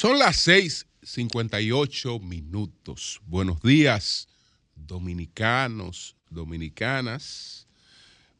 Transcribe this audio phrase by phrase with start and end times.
[0.00, 3.20] Son las 6:58 minutos.
[3.26, 4.28] Buenos días,
[4.74, 7.66] dominicanos, dominicanas.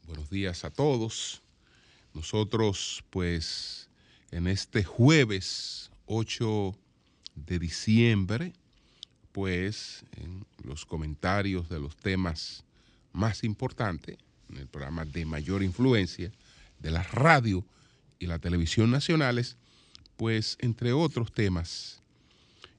[0.06, 1.42] Buenos días a todos.
[2.14, 3.90] Nosotros, pues,
[4.30, 6.74] en este jueves 8
[7.34, 8.54] de diciembre,
[9.30, 12.64] pues, en los comentarios de los temas
[13.12, 14.16] más importantes,
[14.48, 16.32] en el programa de mayor influencia
[16.78, 17.62] de la radio
[18.18, 19.58] y la televisión nacionales,
[20.20, 22.02] pues entre otros temas,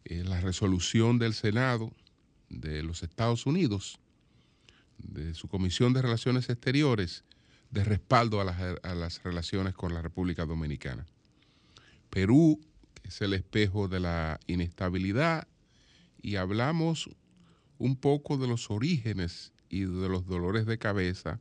[0.05, 1.91] eh, la resolución del Senado
[2.50, 3.98] de los Estados Unidos,
[5.00, 7.23] de su Comisión de Relaciones Exteriores,
[7.72, 11.08] de respaldo a las, a las relaciones con la República Dominicana.
[12.12, 12.62] Perú,
[13.02, 15.47] que es el espejo de la inestabilidad,
[16.22, 17.09] y hablamos
[17.80, 21.39] un poco de los orígenes y de los dolores de cabeza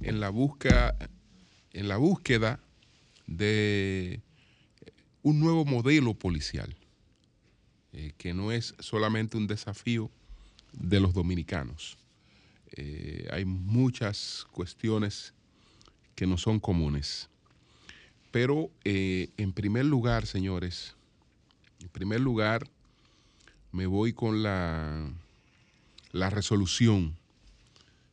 [0.00, 0.96] en la búsqueda,
[1.72, 2.58] en la búsqueda
[3.28, 4.25] de
[5.26, 6.76] un nuevo modelo policial,
[7.92, 10.08] eh, que no es solamente un desafío
[10.72, 11.98] de los dominicanos.
[12.70, 15.34] Eh, hay muchas cuestiones
[16.14, 17.28] que no son comunes.
[18.30, 20.94] Pero eh, en primer lugar, señores,
[21.80, 22.70] en primer lugar,
[23.72, 25.12] me voy con la,
[26.12, 27.16] la resolución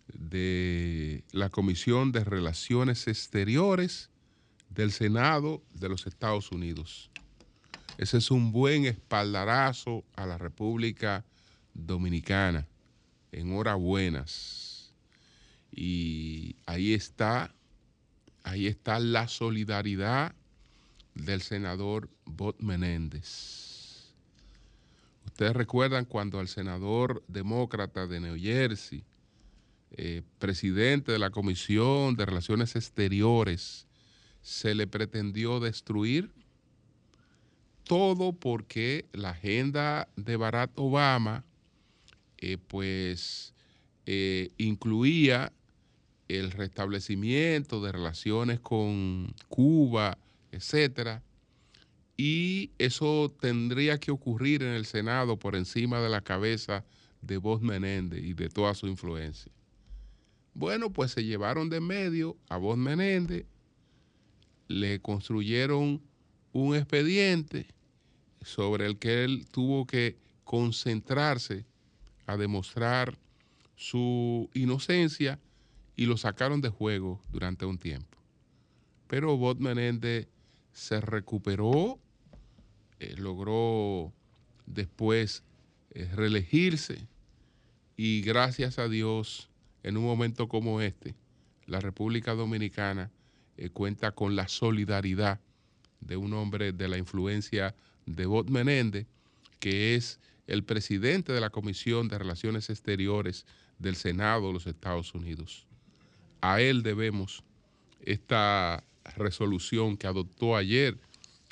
[0.07, 4.09] de la Comisión de Relaciones Exteriores
[4.73, 7.09] del Senado de los Estados Unidos.
[7.97, 11.23] Ese es un buen espaldarazo a la República
[11.73, 12.67] Dominicana.
[13.31, 14.93] Enhorabuenas.
[15.71, 17.53] Y ahí está,
[18.43, 20.35] ahí está la solidaridad
[21.15, 24.11] del senador Bot Menéndez.
[25.25, 29.03] Ustedes recuerdan cuando al senador demócrata de New Jersey,
[29.91, 33.87] eh, presidente de la Comisión de Relaciones Exteriores,
[34.43, 36.29] se le pretendió destruir
[37.85, 41.43] todo porque la agenda de Barack Obama
[42.37, 43.53] eh, pues
[44.05, 45.51] eh, incluía
[46.27, 50.17] el restablecimiento de relaciones con Cuba,
[50.51, 51.21] etcétera,
[52.17, 56.85] y eso tendría que ocurrir en el Senado por encima de la cabeza
[57.21, 59.51] de Vos Menéndez y de toda su influencia.
[60.53, 63.45] Bueno, pues se llevaron de medio a Vos Menéndez,
[64.73, 66.01] le construyeron
[66.51, 67.67] un expediente
[68.41, 71.65] sobre el que él tuvo que concentrarse
[72.25, 73.17] a demostrar
[73.75, 75.39] su inocencia
[75.95, 78.17] y lo sacaron de juego durante un tiempo.
[79.07, 80.27] Pero Bot Menéndez
[80.71, 81.99] se recuperó,
[82.99, 84.11] eh, logró
[84.65, 85.43] después
[85.91, 87.07] eh, reelegirse
[87.95, 89.49] y gracias a Dios,
[89.83, 91.13] en un momento como este,
[91.67, 93.11] la República Dominicana
[93.57, 95.39] eh, cuenta con la solidaridad
[96.01, 97.75] de un hombre de la influencia
[98.05, 99.07] de Bot Menéndez,
[99.59, 103.45] que es el presidente de la Comisión de Relaciones Exteriores
[103.79, 105.65] del Senado de los Estados Unidos.
[106.41, 107.43] A él debemos
[108.01, 108.83] esta
[109.15, 110.97] resolución que adoptó ayer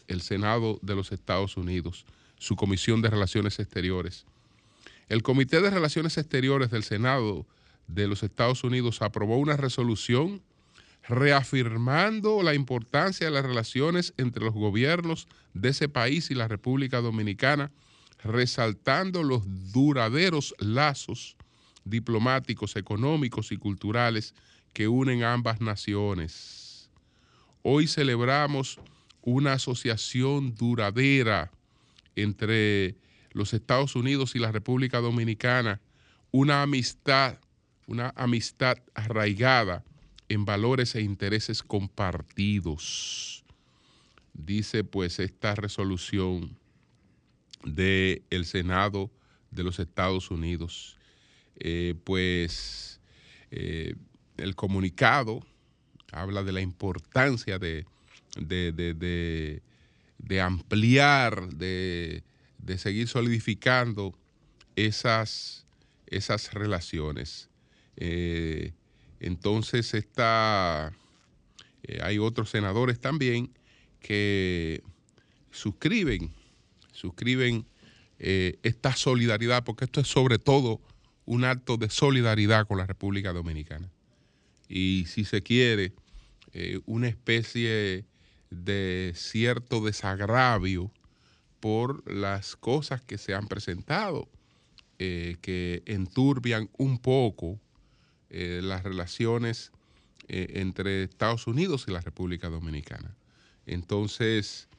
[0.08, 2.06] el Senado de los Estados Unidos,
[2.38, 4.26] su Comisión de Relaciones Exteriores.
[5.08, 7.46] El Comité de Relaciones Exteriores del Senado
[7.88, 10.42] de los Estados Unidos aprobó una resolución
[11.08, 17.02] reafirmando la importancia de las relaciones entre los gobiernos de ese país y la República
[17.02, 17.72] Dominicana,
[18.24, 21.36] resaltando los duraderos lazos
[21.84, 24.36] diplomáticos, económicos y culturales
[24.74, 26.90] que unen ambas naciones.
[27.64, 28.80] Hoy celebramos
[29.22, 31.52] una asociación duradera
[32.16, 32.96] entre
[33.32, 35.82] los Estados Unidos y la República Dominicana,
[36.32, 37.40] una amistad,
[37.88, 39.84] una amistad arraigada
[40.32, 43.44] en valores e intereses compartidos.
[44.34, 46.58] Dice pues esta resolución
[47.66, 49.12] del Senado
[49.52, 50.98] de los Estados Unidos.
[51.60, 53.02] Eh, pues
[53.52, 53.96] eh,
[54.38, 55.46] el comunicado
[56.14, 57.86] habla de la importancia de,
[58.38, 59.62] de,
[60.42, 62.24] ampliar, de,
[62.78, 64.18] seguir solidificando
[64.78, 65.66] esas,
[66.08, 67.50] esas relaciones.
[67.98, 68.72] Eh,
[69.22, 70.92] entonces está,
[71.84, 73.52] eh, hay otros senadores también
[74.00, 74.82] que
[75.52, 76.34] suscriben,
[76.92, 77.68] suscriben
[78.18, 80.82] eh, esta solidaridad, porque esto es sobre todo
[81.26, 83.92] un acto de solidaridad con la República Dominicana.
[84.68, 85.94] Y si se quiere,
[86.54, 88.06] eh, una especie
[88.50, 90.92] de cierto desagravio
[91.60, 94.28] por las cosas que se han presentado,
[94.98, 97.60] que enturbian un poco
[98.32, 99.72] eh, las relaciones
[100.28, 103.14] entre Estados Unidos y la República Dominicana.
[103.66, 104.70] Entonces,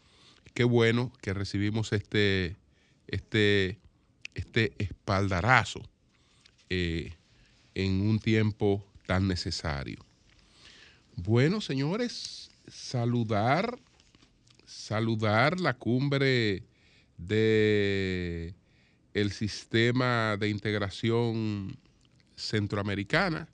[0.55, 2.57] qué bueno que recibimos este,
[3.07, 3.79] este,
[4.35, 5.83] este espaldarazo
[6.71, 9.99] en un tiempo tan necesario.
[11.17, 13.79] Bueno, señores, saludar,
[14.65, 16.65] saludar la cumbre
[17.19, 18.55] de
[19.15, 21.77] el sistema de integración
[22.43, 23.49] centroamericana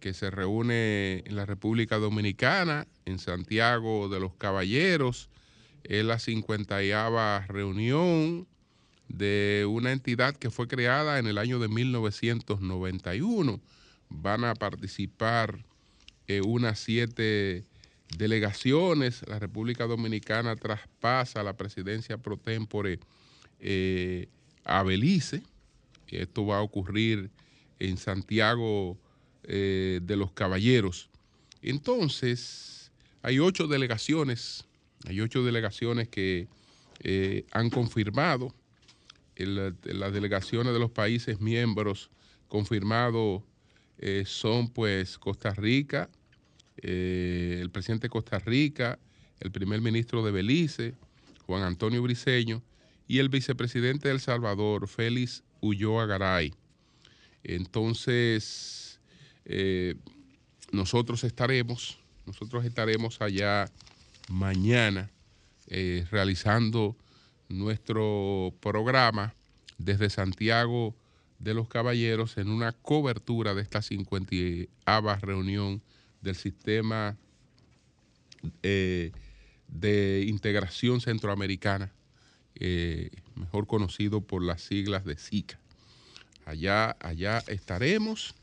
[0.00, 5.30] que se reúne en la República Dominicana, en Santiago de los Caballeros,
[5.84, 8.48] es la 50 reunión
[9.08, 13.60] de una entidad que fue creada en el año de 1991.
[14.08, 15.64] Van a participar
[16.26, 17.64] eh, unas siete
[18.16, 19.22] delegaciones.
[19.28, 22.98] La República Dominicana traspasa la presidencia pro tempore
[23.60, 24.28] eh,
[24.64, 25.42] a Belice.
[26.08, 27.30] Esto va a ocurrir
[27.88, 28.98] en Santiago
[29.44, 31.10] eh, de los Caballeros.
[31.62, 32.90] Entonces,
[33.22, 34.64] hay ocho delegaciones,
[35.06, 36.48] hay ocho delegaciones que
[37.50, 38.54] han confirmado,
[39.36, 42.10] las delegaciones de los países miembros
[42.46, 43.42] confirmados
[44.24, 46.08] son pues Costa Rica,
[46.76, 48.98] eh, el presidente de Costa Rica,
[49.40, 50.94] el primer ministro de Belice,
[51.46, 52.62] Juan Antonio Briceño,
[53.06, 56.54] y el vicepresidente de El Salvador, Félix Ulloa Garay.
[57.44, 59.00] Entonces,
[59.44, 59.94] eh,
[60.70, 63.70] nosotros estaremos, nosotros estaremos allá
[64.28, 65.10] mañana
[65.66, 66.96] eh, realizando
[67.48, 69.34] nuestro programa
[69.78, 70.94] desde Santiago
[71.38, 74.68] de los Caballeros en una cobertura de esta 50
[75.20, 75.82] reunión
[76.20, 77.16] del sistema
[78.62, 79.10] eh,
[79.66, 81.92] de integración centroamericana,
[83.34, 85.61] mejor conocido por las siglas de SICA.
[86.52, 88.34] Allá, allá estaremos,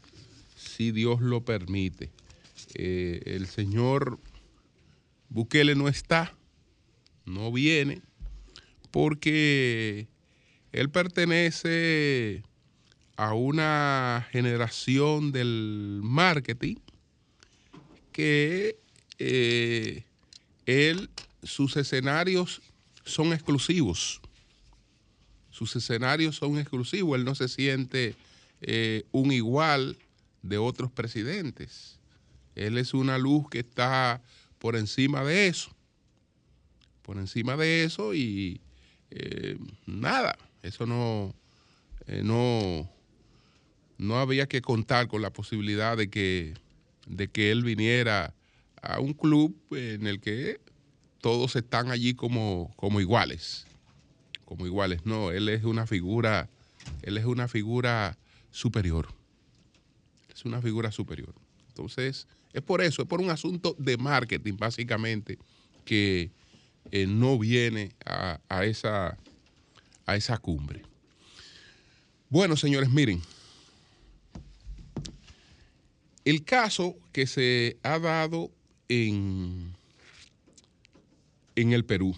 [0.55, 2.09] si Dios lo permite.
[2.73, 4.17] Eh, el señor
[5.29, 6.35] Bukele no está,
[7.25, 8.01] no viene,
[8.89, 10.07] porque
[10.71, 12.41] él pertenece
[13.15, 16.77] a una generación del marketing
[18.11, 18.79] que
[19.19, 20.03] eh,
[20.65, 21.11] él,
[21.43, 22.63] sus escenarios
[23.05, 24.19] son exclusivos.
[25.59, 27.17] Sus escenarios son exclusivos.
[27.17, 28.15] Él no se siente
[28.61, 29.97] eh, un igual
[30.41, 31.99] de otros presidentes.
[32.55, 34.21] Él es una luz que está
[34.57, 35.69] por encima de eso.
[37.01, 38.61] Por encima de eso y
[39.11, 41.35] eh, nada, eso no,
[42.07, 42.89] no,
[43.97, 46.53] no había que contar con la posibilidad de que
[47.05, 48.33] de que él viniera
[48.81, 50.61] a un club en el que
[51.19, 53.65] todos están allí como, como iguales,
[54.49, 55.05] como iguales.
[55.05, 56.49] No, él es una figura,
[57.03, 58.17] él es una figura
[58.49, 59.07] superior.
[60.33, 61.35] Es una figura superior.
[61.67, 65.37] Entonces, es por eso, es por un asunto de marketing, básicamente,
[65.85, 66.31] que
[66.91, 69.19] eh, no viene a, esa,
[70.07, 70.81] a esa cumbre.
[72.29, 73.21] Bueno, señores, miren.
[76.25, 78.49] El caso que se ha dado
[78.87, 79.75] en,
[81.55, 82.15] en el Perú,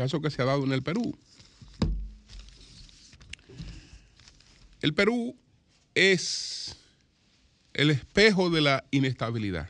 [0.00, 1.14] caso que se ha dado en el Perú.
[4.80, 5.36] El Perú
[5.94, 6.74] es
[7.74, 9.68] el espejo de la inestabilidad.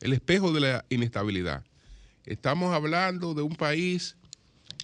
[0.00, 1.64] El espejo de la inestabilidad.
[2.26, 4.16] Estamos hablando de un país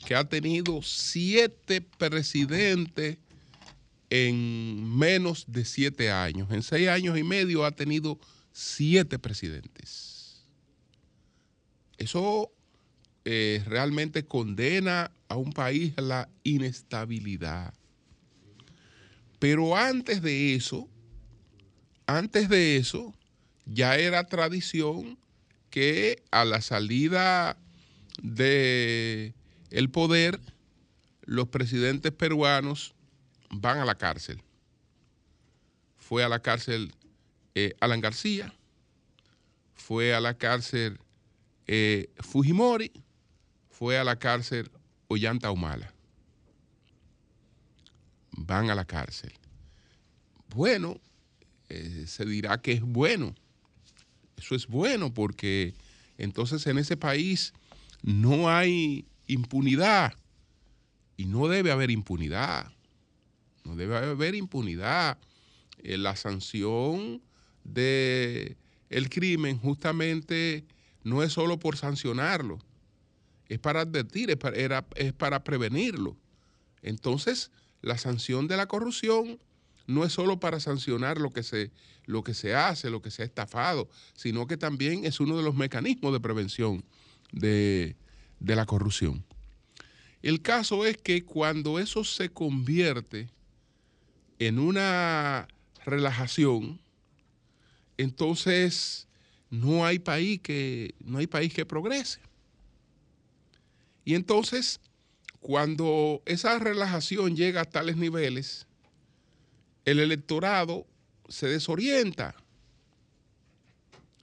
[0.07, 3.19] que ha tenido siete presidentes
[4.11, 6.53] en menos de siete años.
[6.53, 8.17] En seis años y medio ha tenido
[8.53, 10.45] siete presidentes.
[11.99, 12.53] Eso
[13.25, 17.75] eh, realmente condena a un país a la inestabilidad.
[19.39, 20.89] Pero antes de eso,
[22.07, 23.15] antes de eso,
[23.67, 25.19] ya era tradición
[25.71, 27.57] que a la salida
[28.23, 29.35] del
[29.71, 30.41] el poder,
[31.23, 32.95] los presidentes peruanos
[33.51, 34.43] van a la cárcel.
[35.97, 36.93] Fue a la cárcel
[37.55, 38.53] eh, Alan García,
[39.75, 40.99] fue a la cárcel
[41.67, 42.91] eh, Fujimori,
[43.81, 44.71] fue a la cárcel
[45.09, 45.91] Ollanta Humala.
[48.33, 49.33] Van a la cárcel.
[50.55, 51.01] Bueno,
[51.71, 53.35] eh, se dirá que es bueno.
[54.37, 55.73] Eso es bueno porque
[56.19, 57.55] entonces en ese país
[58.03, 60.13] no hay impunidad
[61.17, 62.71] y no debe haber impunidad.
[63.65, 65.17] No debe haber impunidad.
[65.79, 67.23] Eh, la sanción
[67.65, 68.59] del
[68.91, 70.67] el crimen justamente
[71.03, 72.59] no es solo por sancionarlo,
[73.51, 76.17] es para advertir, es para, es para prevenirlo.
[76.83, 77.51] Entonces,
[77.83, 79.41] la sanción de la corrupción
[79.89, 81.73] no es solo para sancionar lo que se,
[82.07, 85.43] lo que se hace, lo que se ha estafado, sino que también es uno de
[85.43, 86.85] los mecanismos de prevención
[87.33, 87.97] de,
[88.39, 89.25] de la corrupción.
[90.23, 93.31] El caso es que cuando eso se convierte
[94.39, 95.49] en una
[95.85, 96.81] relajación,
[97.97, 99.09] entonces
[99.51, 102.21] no hay país que, no hay país que progrese.
[104.05, 104.81] Y entonces,
[105.41, 108.67] cuando esa relajación llega a tales niveles,
[109.85, 110.87] el electorado
[111.29, 112.35] se desorienta.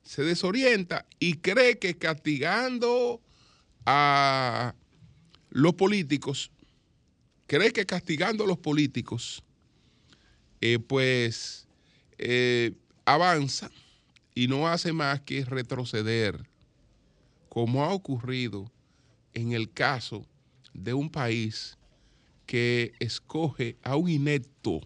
[0.03, 3.21] Se desorienta y cree que castigando
[3.85, 4.73] a
[5.49, 6.51] los políticos,
[7.45, 9.43] cree que castigando a los políticos,
[10.61, 11.67] eh, pues
[12.17, 12.73] eh,
[13.05, 13.69] avanza
[14.33, 16.47] y no hace más que retroceder,
[17.49, 18.71] como ha ocurrido
[19.37, 20.25] en el caso
[20.73, 21.77] de un país
[22.47, 24.81] que escoge a un inepto,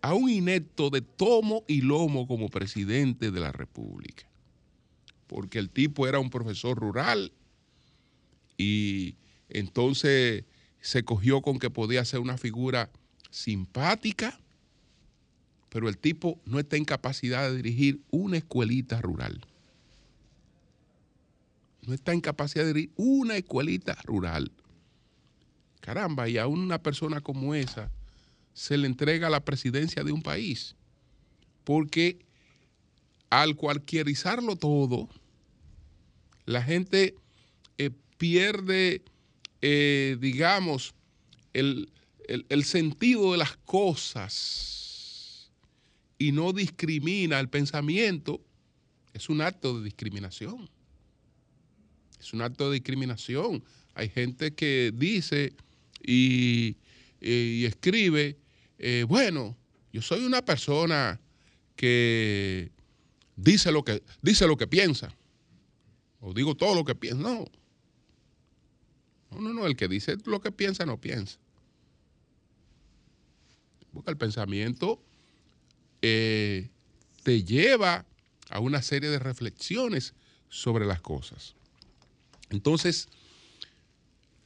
[0.00, 4.26] a un inepto de tomo y lomo como presidente de la República.
[5.26, 7.30] Porque el tipo era un profesor rural
[8.56, 9.16] y
[9.50, 10.44] entonces
[10.80, 12.90] se cogió con que podía ser una figura
[13.30, 14.40] simpática,
[15.68, 19.44] pero el tipo no está en capacidad de dirigir una escuelita rural.
[21.88, 24.52] No está en capacidad de dirigir una escuelita rural.
[25.80, 27.90] Caramba, y a una persona como esa
[28.52, 30.76] se le entrega la presidencia de un país.
[31.64, 32.18] Porque
[33.30, 35.08] al cualquierizarlo todo,
[36.44, 37.14] la gente
[37.78, 39.02] eh, pierde,
[39.62, 40.94] eh, digamos,
[41.54, 41.90] el,
[42.26, 45.50] el, sentido de las cosas
[46.18, 48.42] y no discrimina el pensamiento,
[49.14, 50.68] es un acto de discriminación.
[52.20, 53.62] Es un acto de discriminación.
[53.94, 55.54] Hay gente que dice
[56.02, 56.76] y,
[57.20, 58.36] escribe,
[58.78, 59.56] eh, bueno,
[59.92, 61.20] yo soy una persona
[61.74, 62.70] que
[63.36, 65.14] dice lo que, dice lo que piensa.
[66.20, 67.22] O digo todo lo que piensa.
[67.22, 67.44] No.
[69.30, 69.66] No, no, no.
[69.66, 71.38] El que dice lo que piensa no piensa.
[73.92, 75.02] Porque el pensamiento
[76.02, 76.68] eh,
[77.22, 78.06] te lleva
[78.50, 80.14] a una serie de reflexiones
[80.48, 81.54] sobre las cosas.
[82.50, 83.08] Entonces,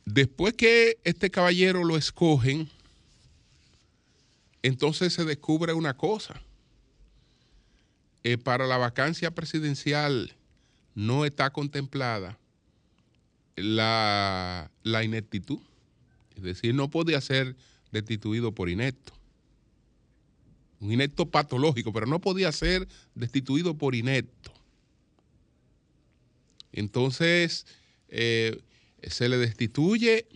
[0.05, 2.69] después que este caballero lo escogen,
[4.63, 6.41] entonces se descubre una cosa.
[8.25, 10.33] Eh, para la vacancia presidencial
[10.95, 12.39] no está contemplada
[13.57, 15.59] la, la ineptitud.
[16.37, 17.57] Es decir, no podía ser
[17.91, 19.13] destituido por inepto
[20.83, 24.53] un inepto patológico, pero no podía ser destituido por inepto.
[26.73, 27.67] Entonces,
[28.13, 28.61] eh,
[29.03, 30.27] se le destituye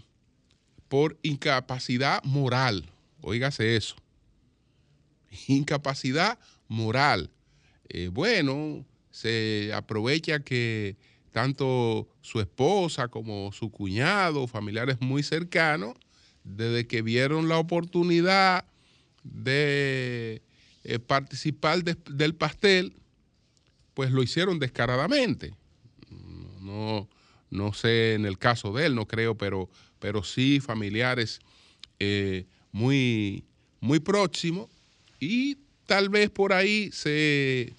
[0.88, 2.86] por incapacidad moral.
[3.20, 3.96] Óigase eso.
[5.46, 7.30] Incapacidad moral.
[7.88, 10.96] Eh, bueno, se aprovecha que
[11.32, 15.94] tanto su esposa como su cuñado, familiares muy cercanos,
[16.44, 18.64] desde que vieron la oportunidad
[19.22, 20.42] de
[20.84, 22.94] eh, participar del pastel,
[23.92, 25.54] pues lo hicieron descaradamente.
[26.60, 27.08] No,
[27.50, 31.40] no sé en el caso de él, no creo, pero, pero sí familiares
[31.98, 33.44] eh, muy,
[33.80, 34.68] muy próximos
[35.20, 37.74] y tal vez por ahí se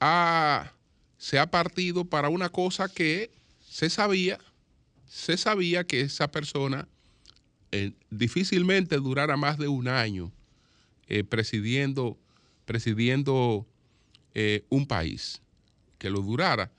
[0.00, 0.72] ha,
[1.18, 3.30] se ha partido para una cosa que
[3.68, 4.38] se sabía,
[5.06, 6.88] se sabía que esa persona
[7.72, 10.32] eh, difícilmente durara más de un año
[11.06, 12.18] eh, presidiendo,
[12.64, 13.66] presidiendo
[14.70, 15.42] un país,
[15.98, 16.70] que lo durara,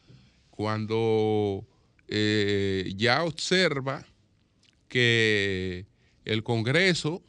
[0.50, 1.64] cuando
[2.12, 4.06] eh, ya observa
[4.88, 5.88] que
[6.26, 7.24] el Congreso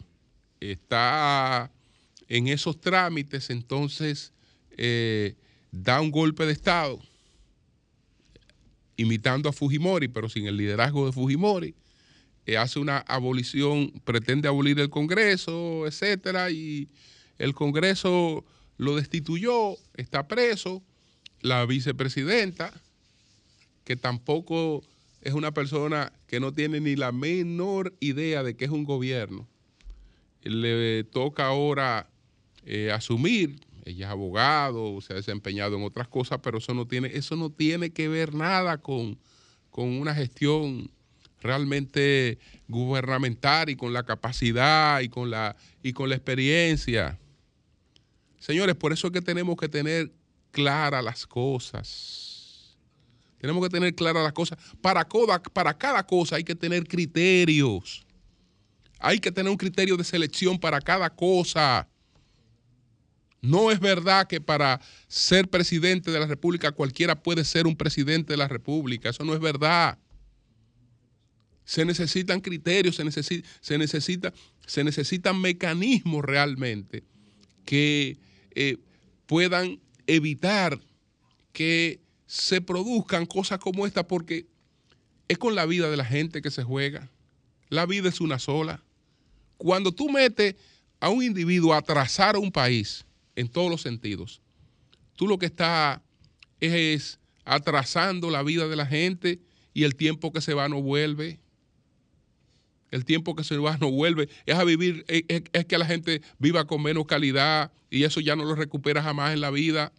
[0.60, 1.72] está
[2.28, 4.32] en esos trámites, entonces
[5.70, 6.98] da un golpe de Estado,
[8.96, 11.74] imitando a Fujimori, pero sin el liderazgo de Fujimori,
[12.44, 16.88] eh, hace una abolición, pretende abolir el Congreso, etcétera, y
[17.38, 18.44] el Congreso
[18.78, 20.82] lo destituyó, está preso,
[21.40, 22.72] la vicepresidenta,
[23.84, 24.82] que tampoco
[25.20, 29.46] es una persona que no tiene ni la menor idea de qué es un gobierno,
[30.42, 32.10] le toca ahora
[32.64, 37.10] eh, asumir, ella es abogado, se ha desempeñado en otras cosas, pero eso no tiene,
[37.14, 39.18] eso no tiene que ver nada con,
[39.70, 40.90] con una gestión
[41.40, 47.18] realmente gubernamental y con la capacidad y con la, y con la experiencia.
[48.38, 50.12] Señores, por eso es que tenemos que tener
[50.52, 52.31] claras las cosas.
[53.42, 54.56] Tenemos que tener claras las cosas.
[54.80, 55.04] Para,
[55.52, 58.06] para cada cosa hay que tener criterios.
[59.00, 61.88] Hay que tener un criterio de selección para cada cosa.
[63.40, 68.34] No es verdad que para ser presidente de la República cualquiera puede ser un presidente
[68.34, 69.08] de la República.
[69.08, 69.98] Eso no es verdad.
[71.64, 74.32] Se necesitan criterios, se, necesita, se, necesita,
[74.68, 77.02] se necesitan mecanismos realmente
[77.64, 78.20] que
[78.54, 78.76] eh,
[79.26, 80.78] puedan evitar
[81.52, 82.01] que
[82.32, 84.46] se produzcan cosas como esta, porque
[85.28, 87.10] es con la vida de la gente que se juega.
[87.68, 88.82] La vida es una sola.
[89.58, 90.56] Cuando tú metes
[90.98, 93.04] a un individuo a trazar un país
[93.36, 94.40] en todos los sentidos,
[95.14, 96.00] tú lo que estás
[96.58, 99.38] es atrasando la vida de la gente
[99.74, 101.38] y el tiempo que se va no vuelve.
[102.90, 104.30] El tiempo que se va no vuelve.
[104.46, 108.36] Es a vivir, es, es que la gente viva con menos calidad y eso ya
[108.36, 109.92] no lo recupera jamás en la vida.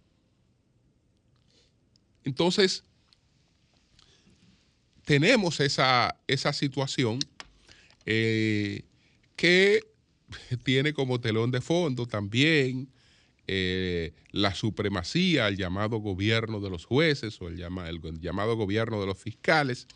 [2.24, 2.84] Entonces,
[5.06, 7.20] tenemos esa, esa situación
[8.06, 8.84] eh,
[9.36, 9.82] que
[10.64, 12.90] tiene como telón de fondo también
[13.48, 19.18] eh, la supremacía, el llamado gobierno de los jueces o el, llamado gobierno de los
[19.18, 19.88] fiscales,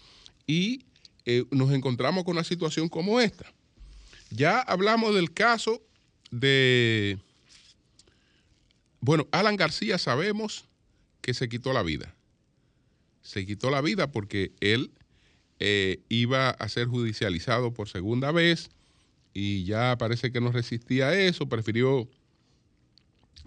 [0.46, 0.86] y
[1.25, 3.46] eh, nos encontramos con una situación como esta.
[4.29, 5.81] Ya hablamos del caso
[6.29, 7.17] de,
[9.00, 10.65] bueno, Alan García sabemos
[11.22, 12.17] que se quitó la vida
[13.27, 14.89] se quitó la vida porque él
[15.60, 18.69] eh, iba a ser judicializado por segunda vez
[19.34, 22.07] y ya parece que no resistía a eso, prefirió,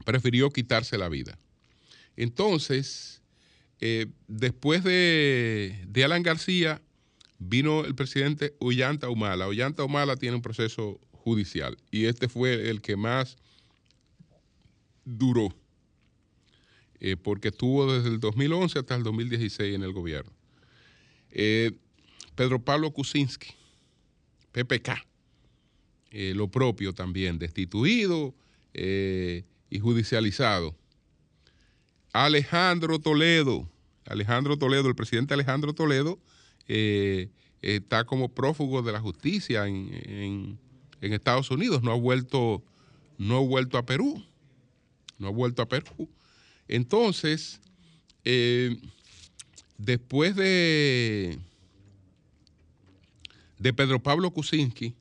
[0.04, 1.38] prefirió quitarse la vida.
[2.14, 3.22] Entonces,
[3.80, 6.82] eh, después de, de, Alan García,
[7.38, 9.48] vino el presidente Ollanta Humala.
[9.48, 13.38] Ollanta Humala tiene un proceso judicial y este fue el que más
[15.06, 15.54] duró.
[17.00, 20.30] Eh, porque estuvo desde el 2011 hasta el 2016 en el gobierno.
[21.30, 21.72] Eh,
[22.34, 23.54] Pedro Pablo Kuczynski,
[24.52, 25.06] PPK,
[26.10, 28.34] eh, lo propio también, destituido
[28.72, 30.76] y judicializado.
[32.12, 33.68] Alejandro Toledo,
[34.06, 36.20] Alejandro Toledo, el presidente Alejandro Toledo,
[36.66, 40.58] está como prófugo de la justicia en,
[41.00, 42.62] en, Estados Unidos, no ha vuelto,
[43.18, 44.22] no ha vuelto a Perú,
[45.18, 46.08] no ha vuelto a Perú.
[46.70, 47.60] Entonces,
[48.24, 48.76] eh,
[49.76, 51.36] después de,
[53.58, 54.94] de Pedro Pablo Kuczynski,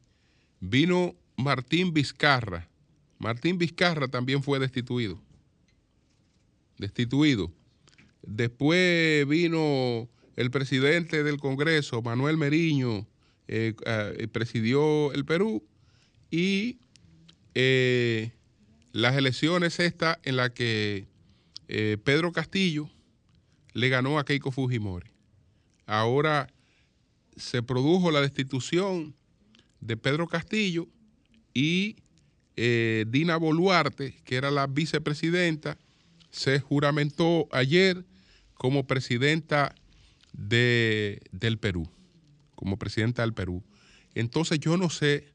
[0.60, 2.68] vino Martín Vizcarra.
[3.20, 5.22] Martín Vizcarra también fue destituido.
[6.80, 7.52] Destituido.
[8.24, 13.06] Después vino el presidente del Congreso, Manuel Meriño,
[13.48, 15.64] eh, eh, presidió el Perú
[16.32, 16.80] y
[17.54, 21.09] las elecciones estas en las que
[21.70, 22.90] eh, Pedro Castillo
[23.74, 25.08] le ganó a Keiko Fujimori.
[25.86, 26.52] Ahora
[27.38, 29.16] se produjo la destitución
[29.80, 30.88] de Pedro Castillo
[31.54, 31.98] y
[32.56, 35.78] eh, Dina Boluarte, que era la vicepresidenta,
[36.32, 38.04] se juramentó ayer
[38.56, 39.76] como presidenta
[40.34, 41.88] de, del Perú,
[42.56, 43.64] como presidenta del Perú.
[44.16, 45.32] Entonces yo no sé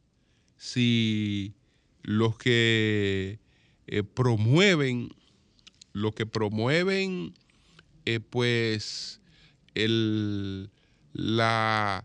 [0.56, 1.54] si
[2.02, 3.38] los que
[3.86, 5.14] eh, promueven
[5.94, 7.32] lo que promueven
[8.04, 9.20] eh, pues
[11.14, 12.04] la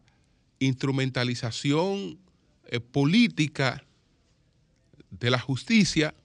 [0.59, 2.17] instrumentalización
[2.67, 3.83] eh, política
[5.11, 6.15] de la justicia,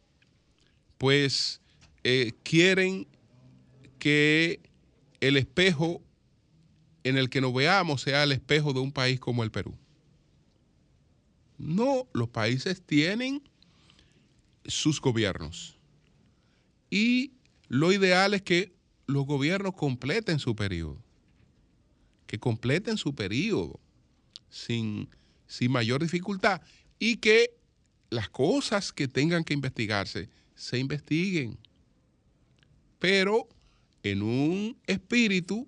[0.98, 1.61] pues
[2.05, 3.07] eh, quieren
[3.98, 4.61] que
[5.20, 6.03] el espejo
[7.03, 9.74] en el que nos veamos sea el espejo de un país como el Perú.
[11.59, 13.42] No, los países tienen
[14.66, 15.79] sus gobiernos
[16.90, 17.33] y
[17.68, 18.74] lo ideal es que
[19.07, 21.03] los gobiernos completen su periodo,
[22.27, 23.81] que completen su periodo
[24.48, 25.09] sin,
[25.46, 26.62] sin mayor dificultad
[26.98, 27.55] y que
[28.11, 31.59] las cosas que tengan que investigarse se investiguen,
[32.98, 33.48] pero
[34.03, 35.66] en un espíritu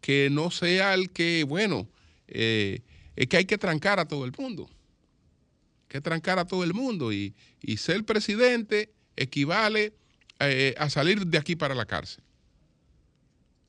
[0.00, 1.88] que no sea el que, bueno,
[2.28, 2.82] eh,
[3.16, 4.68] es que hay que trancar a todo el mundo,
[5.88, 9.94] que trancar a todo el mundo y, y ser presidente equivale
[10.40, 12.24] eh, a salir de aquí para la cárcel.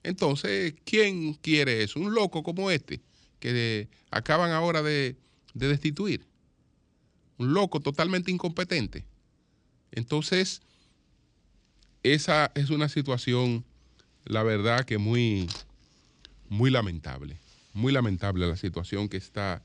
[0.03, 1.99] Entonces, ¿quién quiere eso?
[1.99, 3.01] Un loco como este,
[3.39, 5.15] que acaban ahora de,
[5.53, 6.25] destituir.
[7.37, 9.03] Un loco totalmente incompetente.
[9.91, 10.61] Entonces,
[12.03, 13.65] esa es una situación,
[14.23, 15.49] la verdad, que muy,
[16.47, 17.37] muy lamentable.
[17.73, 19.61] Muy lamentable la situación que está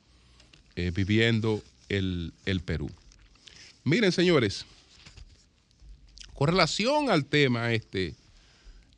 [0.74, 2.90] eh, viviendo el, el Perú.
[3.84, 4.66] Miren, señores,
[6.36, 8.14] con relación al tema este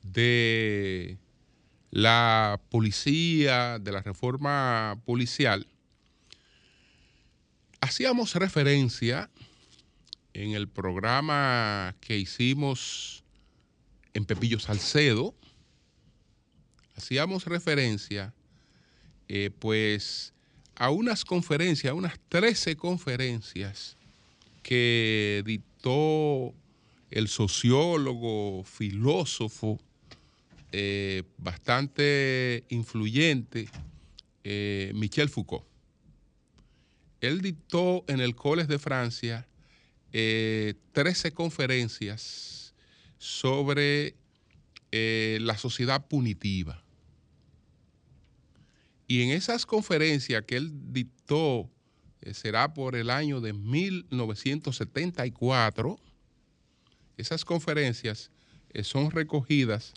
[0.03, 1.18] de
[1.92, 5.64] la policía, de la reforma policial,
[7.81, 9.31] hacíamos referencia
[10.35, 13.22] en el programa que hicimos
[14.14, 15.33] en Pepillo Salcedo,
[16.96, 18.35] hacíamos referencia
[19.29, 20.35] eh, pues
[20.74, 23.96] a unas conferencias, a unas 13 conferencias
[24.64, 26.53] que dictó
[27.11, 29.79] el sociólogo, filósofo,
[30.73, 33.68] eh, bastante influyente,
[34.44, 35.64] eh, Michel Foucault.
[37.21, 39.47] Él dictó en el Colegio de Francia
[40.11, 42.75] 13 conferencias
[43.18, 44.14] sobre
[44.90, 46.83] la sociedad punitiva.
[49.09, 51.71] Y en esas conferencias que él dictó,
[52.21, 55.99] eh, será por el año de 1974,
[57.18, 58.31] esas conferencias
[58.70, 59.92] eh, son recogidas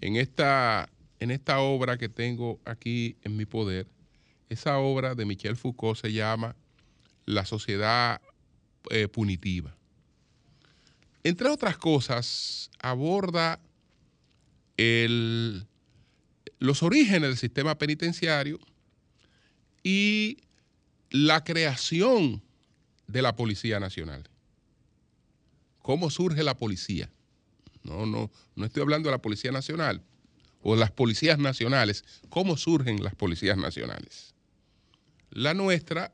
[0.00, 0.88] en esta,
[1.20, 3.86] en esta obra que tengo aquí en mi poder.
[4.48, 6.56] Esa obra de Michel Foucault se llama
[7.26, 8.20] La sociedad
[8.90, 9.76] eh, punitiva.
[11.22, 13.60] Entre otras cosas, aborda
[16.58, 18.58] los orígenes del sistema penitenciario
[19.82, 20.38] y
[21.10, 22.42] la creación
[23.06, 24.28] de la Policía Nacional.
[25.84, 27.10] ¿Cómo surge la policía?
[27.82, 30.02] No, no, no estoy hablando de la Policía Nacional
[30.62, 32.06] o las policías nacionales.
[32.30, 34.34] ¿Cómo surgen las policías nacionales?
[35.28, 36.10] La nuestra,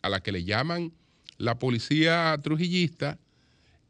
[0.00, 0.94] a la que le llaman
[1.36, 3.18] la policía trujillista,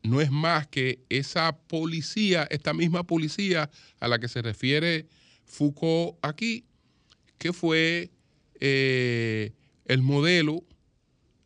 [0.03, 5.07] no es más que esa policía, esta misma policía a la que se refiere
[5.45, 6.65] Foucault aquí,
[7.39, 8.11] que fue
[8.59, 9.53] eh,
[9.85, 10.65] el modelo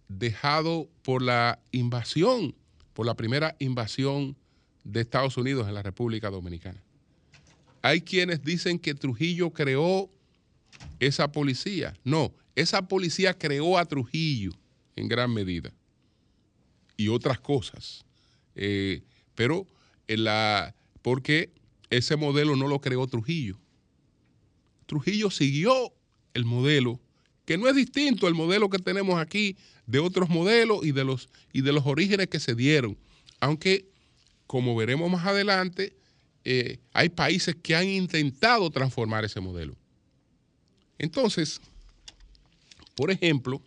[0.08, 2.54] dejado por la invasión,
[2.94, 4.36] por la primera invasión
[4.84, 6.82] de Estados Unidos en la República Dominicana.
[7.82, 10.10] Hay quienes dicen que Trujillo creó
[11.00, 11.94] esa policía.
[12.04, 14.52] No, esa policía creó a Trujillo
[14.96, 15.72] en gran medida
[16.96, 18.04] y otras cosas.
[18.54, 19.02] Eh,
[19.34, 19.66] pero
[20.06, 21.50] la, porque
[21.90, 23.58] ese modelo no lo creó Trujillo.
[24.86, 25.92] Trujillo siguió
[26.34, 27.00] el modelo,
[27.44, 31.28] que no es distinto al modelo que tenemos aquí de otros modelos y de los,
[31.52, 32.96] y de los orígenes que se dieron.
[33.40, 33.86] Aunque,
[34.46, 35.94] como veremos más adelante,
[36.44, 39.76] eh, hay países que han intentado transformar ese modelo.
[40.98, 41.60] Entonces,
[42.94, 43.60] por ejemplo,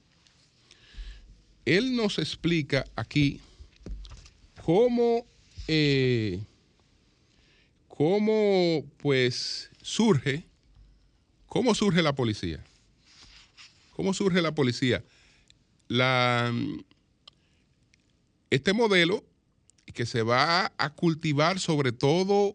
[1.66, 3.42] él nos explica aquí
[4.64, 5.26] cómo,
[5.68, 6.40] eh,
[7.88, 10.48] cómo pues surge
[11.48, 12.64] ¿Cómo surge la policía?
[13.98, 15.04] ¿Cómo surge la policía?
[18.52, 19.24] este modelo
[19.94, 22.54] que se va a cultivar sobre todo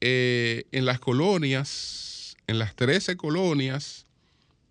[0.00, 4.06] eh, en las colonias, en las 13 colonias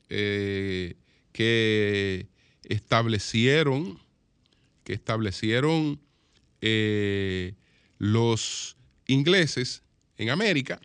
[0.10, 0.96] eh,
[1.34, 2.28] que
[2.64, 4.00] establecieron,
[4.86, 6.00] que establecieron
[6.62, 7.56] eh,
[7.98, 9.84] los ingleses
[10.18, 10.80] en América,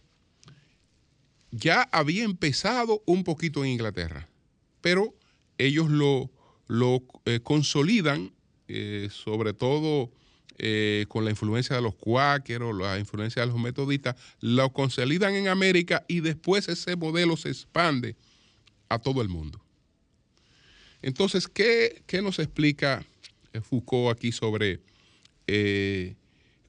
[1.53, 4.29] ya había empezado un poquito en Inglaterra,
[4.85, 5.15] pero
[5.57, 6.31] ellos lo,
[6.67, 8.35] lo eh, consolidan,
[8.69, 10.13] eh, sobre todo
[10.59, 15.49] eh, con la influencia de los cuáqueros, la influencia de los metodistas, lo consolidan en
[15.49, 18.15] América y después ese modelo se expande
[18.91, 19.59] a todo el mundo.
[21.01, 23.07] Entonces, ¿qué, nos explica
[23.63, 24.83] Foucault aquí sobre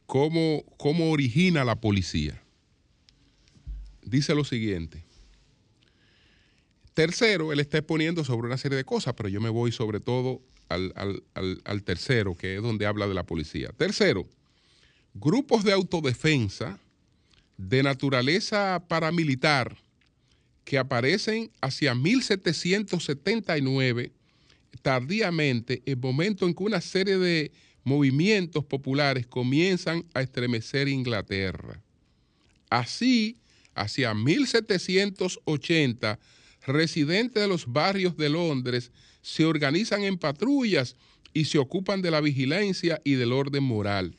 [0.05, 2.41] cómo, cómo origina la policía?
[4.05, 5.03] dice lo siguiente.
[6.95, 10.41] Tercero, él está exponiendo sobre una serie de cosas, pero yo me voy sobre todo
[10.69, 11.21] al,
[11.83, 13.67] tercero, que es donde habla de la policía.
[13.77, 14.25] Tercero,
[15.13, 16.79] grupos de autodefensa
[17.57, 19.75] de naturaleza paramilitar
[20.63, 24.13] que aparecen hacia 1779,
[24.81, 27.51] tardíamente, el momento en que una serie de
[27.83, 31.81] movimientos populares comienzan a estremecer Inglaterra.
[32.69, 33.35] Así,
[33.75, 36.19] hacia 1780,
[36.65, 40.95] residentes de los barrios de Londres se organizan en patrullas
[41.33, 44.15] y se ocupan de la vigilancia y del orden moral.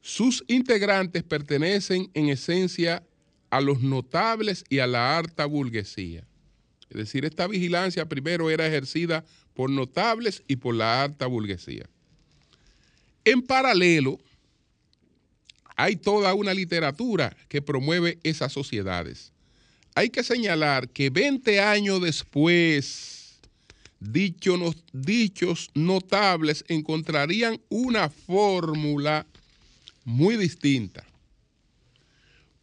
[0.00, 3.02] Sus integrantes pertenecen en esencia
[3.50, 6.26] a los notables y a la alta burguesía.
[6.90, 11.88] Es decir, esta vigilancia primero era ejercida por notables y por la alta burguesía.
[13.24, 14.18] En paralelo,
[15.76, 19.33] hay toda una literatura que promueve esas sociedades.
[19.94, 23.40] Hay que señalar que 20 años después,
[24.00, 29.26] dichos notables encontrarían una fórmula
[30.04, 31.04] muy distinta.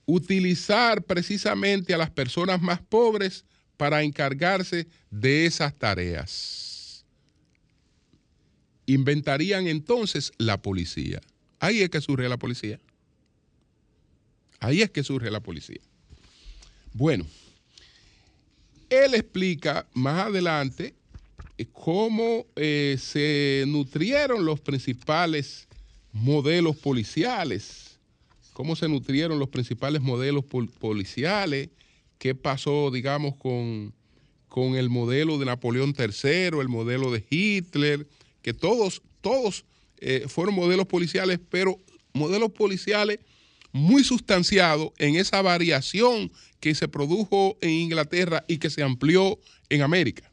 [0.05, 3.45] Utilizar precisamente a las personas más pobres
[3.77, 7.05] para encargarse de esas tareas.
[8.87, 11.21] inventarían entonces la policía.
[11.59, 12.77] Ahí es que surge la policía.
[14.59, 15.79] Ahí es que surge la policía.
[16.93, 17.25] Bueno,
[18.89, 20.93] él explica más adelante
[21.57, 25.67] eh, cómo eh, se nutrieron los principales
[26.11, 27.99] modelos policiales,
[28.53, 30.43] cómo se nutrieron los principales modelos
[30.79, 31.69] policiales,
[32.17, 33.93] qué pasó, digamos, con,
[34.49, 38.05] con el modelo de Napoleón III, el modelo de Hitler,
[38.41, 39.63] que todos, todos
[39.99, 41.79] eh, fueron modelos policiales, pero
[42.13, 43.19] modelos policiales
[43.71, 49.81] muy sustanciados en esa variación que se produjo en Inglaterra y que se amplió en
[49.81, 50.31] América.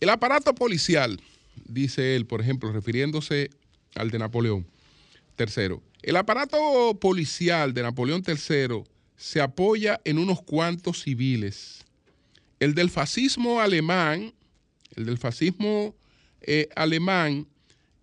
[0.00, 1.20] El aparato policial,
[1.64, 3.50] dice él, por ejemplo, refiriéndose
[3.94, 4.66] al de Napoleón
[5.38, 8.84] III, el aparato policial de Napoleón III
[9.16, 11.84] se apoya en unos cuantos civiles.
[12.60, 14.32] El del fascismo alemán,
[14.94, 15.94] el del fascismo
[16.42, 17.46] eh, alemán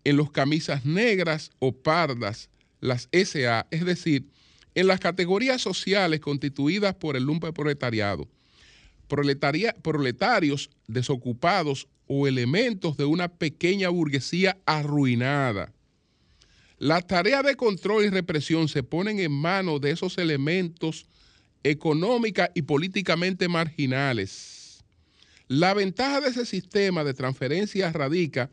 [0.04, 2.50] en los camisas negras o pardas,
[2.84, 4.28] las SA, es decir,
[4.76, 8.28] en las categorías sociales constituidas por el lumpe proletariado,
[9.08, 15.72] proletarios desocupados o elementos de una pequeña burguesía arruinada.
[16.78, 21.06] La tarea de control y represión se ponen en manos de esos elementos
[21.64, 24.84] económica y políticamente marginales.
[25.48, 28.50] La ventaja de ese sistema de transferencia radica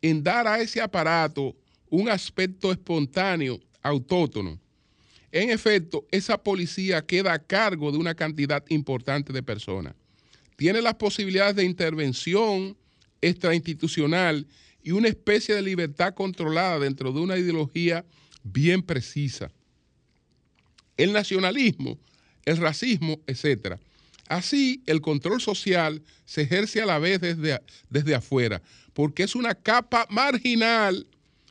[0.00, 1.54] en dar a ese aparato
[1.90, 4.58] un aspecto espontáneo, autótono.
[5.30, 9.94] En efecto, esa policía queda a cargo de una cantidad importante de personas.
[10.56, 12.76] Tiene las posibilidades de intervención
[13.20, 14.46] extrainstitucional
[14.82, 18.04] y una especie de libertad controlada dentro de una ideología
[18.42, 19.52] bien precisa.
[20.96, 21.98] El nacionalismo
[22.44, 23.76] el racismo, etc.
[24.28, 29.54] Así, el control social se ejerce a la vez desde, desde afuera, porque es una
[29.54, 31.06] capa marginal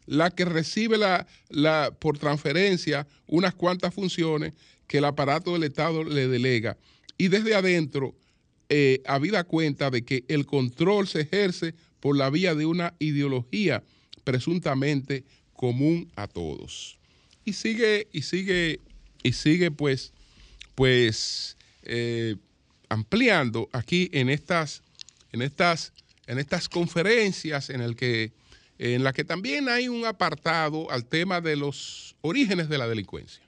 [0.05, 4.53] la que recibe la, la, por transferencia unas cuantas funciones
[4.87, 6.77] que el aparato del Estado le delega.
[7.17, 8.15] Y desde adentro,
[8.69, 13.83] eh, habida cuenta de que el control se ejerce por la vía de una ideología
[14.23, 16.97] presuntamente común a todos.
[17.45, 18.79] Y sigue, y sigue,
[19.21, 20.13] y sigue pues
[20.75, 22.35] pues eh,
[22.89, 24.83] ampliando aquí en estas,
[25.31, 25.93] en estas,
[26.27, 28.31] en estas conferencias en, el que,
[28.77, 33.43] en la que también hay un apartado al tema de los orígenes de la delincuencia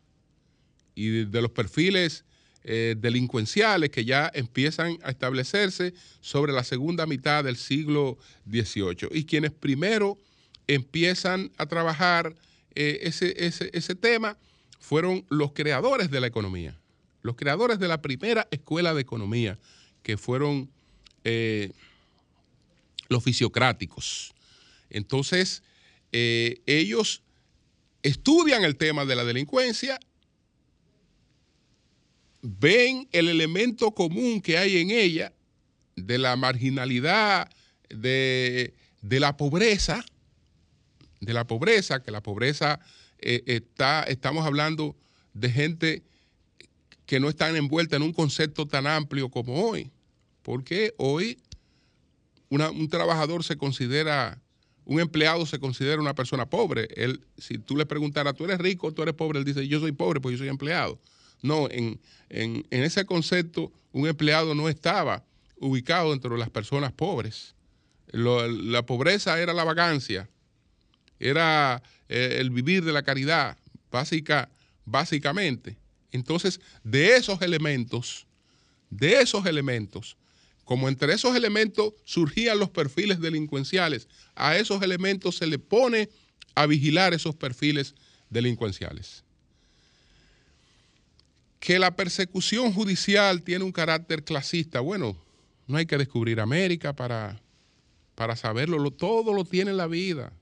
[0.94, 2.24] y de, los perfiles
[2.64, 8.18] eh, delincuenciales que ya empiezan a establecerse sobre la segunda mitad del siglo
[8.50, 10.18] XVIII y quienes primero
[10.68, 12.36] empiezan a trabajar
[12.76, 14.38] eh, ese, ese tema
[14.80, 16.78] fueron los creadores de la economía
[17.26, 19.58] los creadores de la primera escuela de economía,
[20.04, 20.70] que fueron
[21.24, 21.72] eh,
[23.10, 24.35] los fisiocráticos.
[24.90, 25.64] Entonces,
[26.12, 27.24] eh, ellos
[28.04, 30.00] estudian el tema de la delincuencia,
[32.42, 35.34] ven el elemento común que hay en ella,
[35.96, 37.50] de la marginalidad,
[37.90, 40.06] de, la pobreza,
[41.22, 42.80] de la pobreza, que la pobreza
[43.20, 44.96] eh, está, estamos hablando
[45.34, 46.04] de gente
[47.06, 49.92] que no están envueltas en un concepto tan amplio como hoy.
[50.42, 51.40] Porque hoy
[52.50, 54.42] un trabajador se considera,
[54.86, 56.88] un empleado se considera una persona pobre.
[56.96, 59.40] Él, si tú le preguntaras, ¿tú eres rico o tú eres pobre?
[59.40, 61.00] Él dice, yo soy pobre porque yo soy empleado.
[61.42, 65.24] No, en, ese concepto un empleado no estaba
[65.60, 67.56] ubicado dentro de las personas pobres.
[68.12, 70.30] la pobreza era la vagancia,
[71.20, 73.58] era eh, el vivir de la caridad,
[73.92, 74.50] básica,
[74.86, 75.78] básicamente.
[76.12, 78.28] Entonces, de esos elementos,
[78.90, 80.18] de esos elementos,
[80.66, 86.10] como entre esos elementos surgían los perfiles delincuenciales, a esos elementos se le pone
[86.56, 87.96] a vigilar esos perfiles
[88.30, 89.24] delincuenciales.
[91.60, 95.18] Que la persecución judicial tiene un carácter clasista, bueno,
[95.68, 97.42] no hay que descubrir América para,
[98.14, 100.34] para saberlo, todo lo tiene la vida.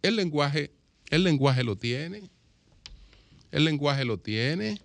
[0.00, 0.72] El lenguaje,
[1.10, 2.32] el lenguaje lo tiene
[3.52, 4.80] el lenguaje lo tiene.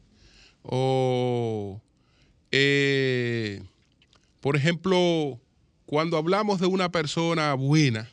[0.61, 1.81] O,
[2.51, 3.63] eh,
[4.41, 5.39] por ejemplo,
[5.85, 8.09] cuando hablamos de una persona buena,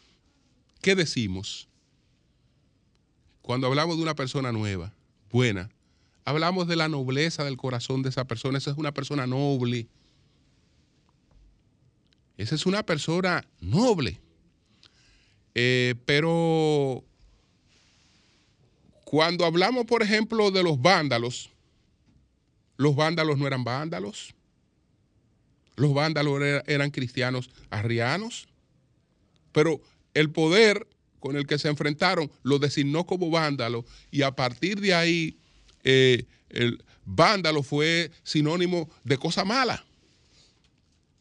[0.80, 1.68] ¿qué decimos?
[3.42, 4.92] Cuando hablamos de una persona nueva,
[5.30, 5.70] buena,
[6.24, 8.58] hablamos de la nobleza del corazón de esa persona.
[8.58, 9.86] Esa es una persona noble.
[12.36, 14.20] Esa es una persona noble.
[15.54, 17.04] Eh, pero
[19.04, 21.50] cuando hablamos, por ejemplo, de los vándalos,
[22.76, 24.34] los vándalos no eran vándalos.
[25.76, 28.46] Los vándalos eran cristianos arrianos.
[29.52, 29.80] pero
[30.14, 30.86] el poder
[31.20, 35.38] con el que se enfrentaron lo designó como vándalo y a partir de ahí
[35.82, 39.84] eh, el vándalo fue sinónimo de cosa mala.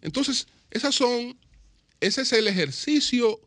[0.02, 1.38] Entonces, esas son,
[2.02, 3.40] ese es el ejercicio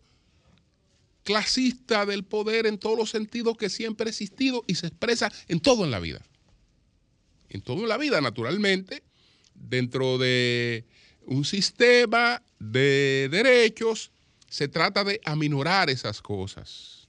[1.25, 5.61] clasista del poder en todos los sentidos que siempre ha existido y se expresa en
[5.61, 6.23] todo en la vida.
[7.49, 9.03] En todo en la vida, naturalmente,
[9.55, 10.85] dentro de
[11.27, 14.11] un sistema de derechos,
[14.49, 17.09] se trata de aminorar esas cosas.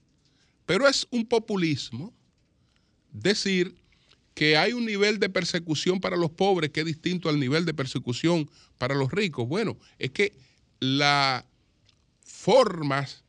[0.65, 2.13] Pero es un populismo
[3.11, 3.75] decir
[4.33, 7.73] que hay un nivel de persecución para los pobres que es distinto al nivel de
[7.73, 9.47] persecución para los ricos.
[9.47, 10.33] Bueno, es que
[10.79, 11.43] las
[12.23, 13.23] formas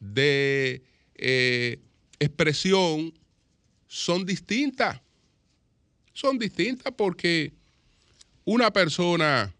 [0.00, 0.82] de
[1.16, 1.78] eh,
[2.18, 3.12] expresión
[3.86, 5.00] son distintas.
[6.14, 7.52] Son distintas porque
[8.44, 9.52] una persona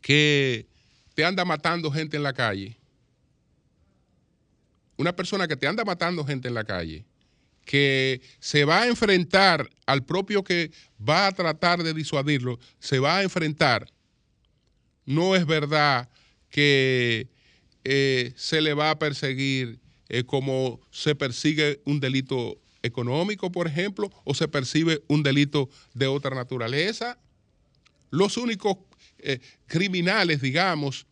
[0.00, 0.66] que
[1.14, 2.76] te anda matando gente en la calle,
[4.96, 7.04] una persona que te anda matando gente en la calle,
[7.64, 10.70] que se va a enfrentar al propio que
[11.06, 13.90] va a tratar de disuadirlo, se va a enfrentar,
[15.04, 16.08] no es verdad
[16.48, 17.28] que
[17.82, 24.10] eh, se le va a perseguir eh, como se persigue un delito económico, por ejemplo,
[24.24, 27.18] o se percibe un delito de otra naturaleza.
[28.10, 28.76] Los únicos
[29.18, 31.06] eh, criminales, digamos,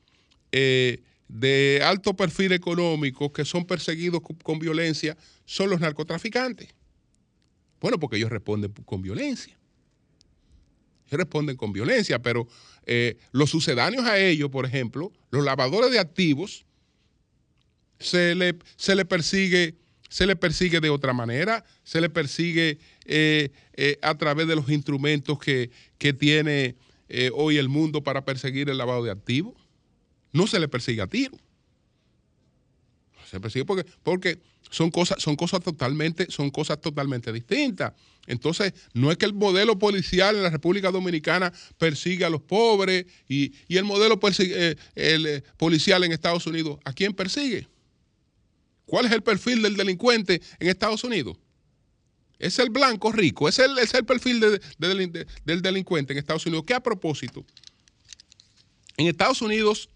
[1.28, 6.68] de alto perfil económico que son perseguidos con, violencia son los narcotraficantes.
[7.80, 9.56] Bueno, porque ellos responden con violencia.
[11.06, 12.48] Ellos responden con violencia, pero
[12.86, 16.64] eh, los sucedáneos a ellos, por ejemplo, los lavadores de activos,
[18.00, 19.74] se le, se le persigue
[20.08, 24.70] se le persigue de otra manera, se le persigue eh, eh, a través de los
[24.70, 26.76] instrumentos que, que tiene
[27.32, 29.54] hoy el mundo para perseguir el lavado de activos
[30.32, 31.36] no se le persigue a tiro.
[33.30, 34.38] Se persigue porque, porque
[34.70, 37.92] son cosas, son cosas totalmente, son cosas totalmente distintas.
[38.26, 43.06] Entonces, no es que el modelo policial en la República Dominicana persigue a los pobres
[43.28, 47.68] y, el modelo eh, el, eh, policial en Estados Unidos, ¿a quién persigue?
[48.88, 51.36] ¿Cuál es el perfil del delincuente en Estados Unidos?
[52.38, 56.64] Es el blanco rico, es el, es el perfil del delincuente en Estados Unidos.
[56.66, 57.44] ¿Qué a propósito?
[58.96, 59.90] En Estados Unidos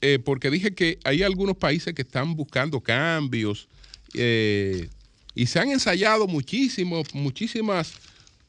[0.00, 3.68] eh, porque dije que hay algunos países que están buscando cambios
[4.14, 4.88] eh,
[5.34, 7.94] y se han ensayado muchísimos, muchísimas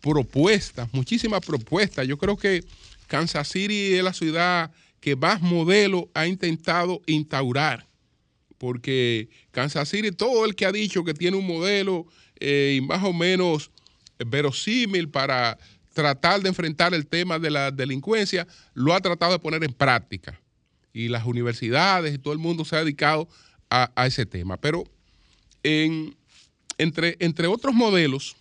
[0.01, 2.07] propuestas, muchísimas propuestas.
[2.07, 2.63] Yo creo que
[3.07, 7.86] Kansas City es la ciudad que más modelo ha intentado instaurar,
[8.57, 12.07] porque Kansas City, todo el que ha dicho que tiene un modelo
[12.39, 13.71] eh, más o menos
[14.19, 15.57] verosímil para
[15.93, 20.39] tratar de enfrentar el tema de la delincuencia, lo ha tratado de poner en práctica
[20.93, 23.27] y las universidades y todo el mundo se ha dedicado
[23.69, 24.57] a, ese tema.
[24.57, 24.83] Pero
[25.63, 28.35] entre, entre otros modelos,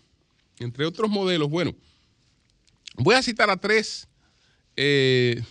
[0.59, 1.75] entre otros modelos, bueno,
[2.97, 4.09] voy a citar a tres
[4.77, 5.43] eh,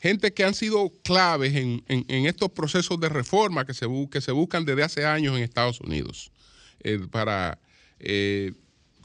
[0.00, 1.84] gente que han sido claves en,
[2.26, 6.32] estos procesos de reforma que se, que se buscan desde hace años en Estados Unidos
[6.80, 7.60] eh, para
[7.98, 8.54] eh,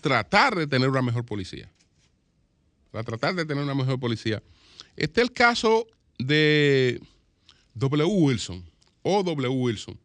[0.01, 1.69] tratar de tener una mejor policía.
[2.91, 4.41] Para tratar de tener una mejor policía.
[4.95, 5.85] Este es el caso
[6.17, 7.01] de
[7.73, 8.05] W.
[8.05, 8.63] Wilson
[9.01, 9.49] o W.
[9.49, 9.99] Wilson.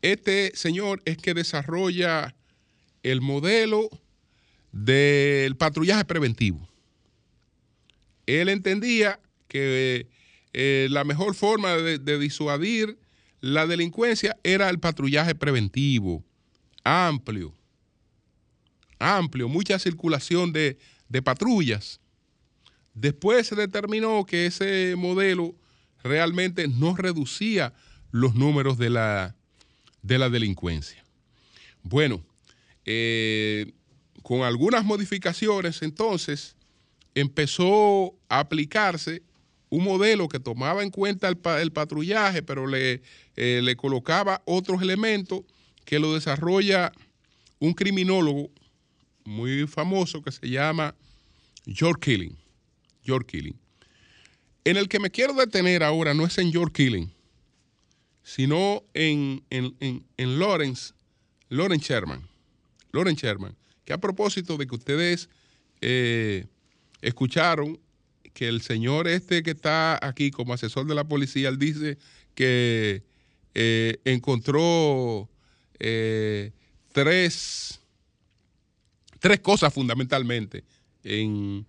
[0.00, 2.34] Este señor es que desarrolla
[3.02, 3.90] el modelo
[4.72, 6.66] del patrullaje preventivo.
[8.26, 10.08] Él entendía que
[10.52, 12.98] eh, la mejor forma de, disuadir
[13.40, 16.24] la delincuencia era el patrullaje preventivo,
[16.84, 17.54] amplio,
[18.98, 20.78] amplio, mucha circulación de,
[21.08, 22.00] de patrullas.
[22.94, 25.54] Después se determinó que ese modelo
[26.02, 27.74] realmente no reducía
[28.10, 29.36] los números de la,
[30.02, 31.04] de la delincuencia.
[31.82, 32.24] Bueno,
[32.84, 33.72] eh,
[34.22, 36.56] con algunas modificaciones entonces
[37.14, 39.22] empezó a aplicarse
[39.68, 41.36] un modelo que tomaba en cuenta el,
[41.72, 43.02] patrullaje, pero le,
[43.36, 45.40] eh, le, colocaba otros elementos
[45.84, 46.92] que lo desarrolla
[47.58, 48.50] un criminólogo
[49.24, 50.94] muy famoso que se llama
[51.66, 52.36] George Killing.
[53.04, 53.58] George Killing.
[54.64, 57.12] En el que me quiero detener ahora no es en George Killing,
[58.22, 60.92] sino en, en, Lawrence,
[61.48, 62.26] Lawrence Sherman.
[62.92, 65.28] Lawrence Sherman, que a propósito de que ustedes
[65.80, 66.46] eh,
[67.00, 67.78] escucharon
[68.36, 71.96] que el señor este que está aquí como asesor de la policía, él dice
[72.34, 73.02] que
[73.54, 75.26] eh, encontró
[75.78, 76.52] eh,
[76.92, 77.80] tres,
[79.20, 80.64] tres cosas fundamentalmente
[81.02, 81.64] en,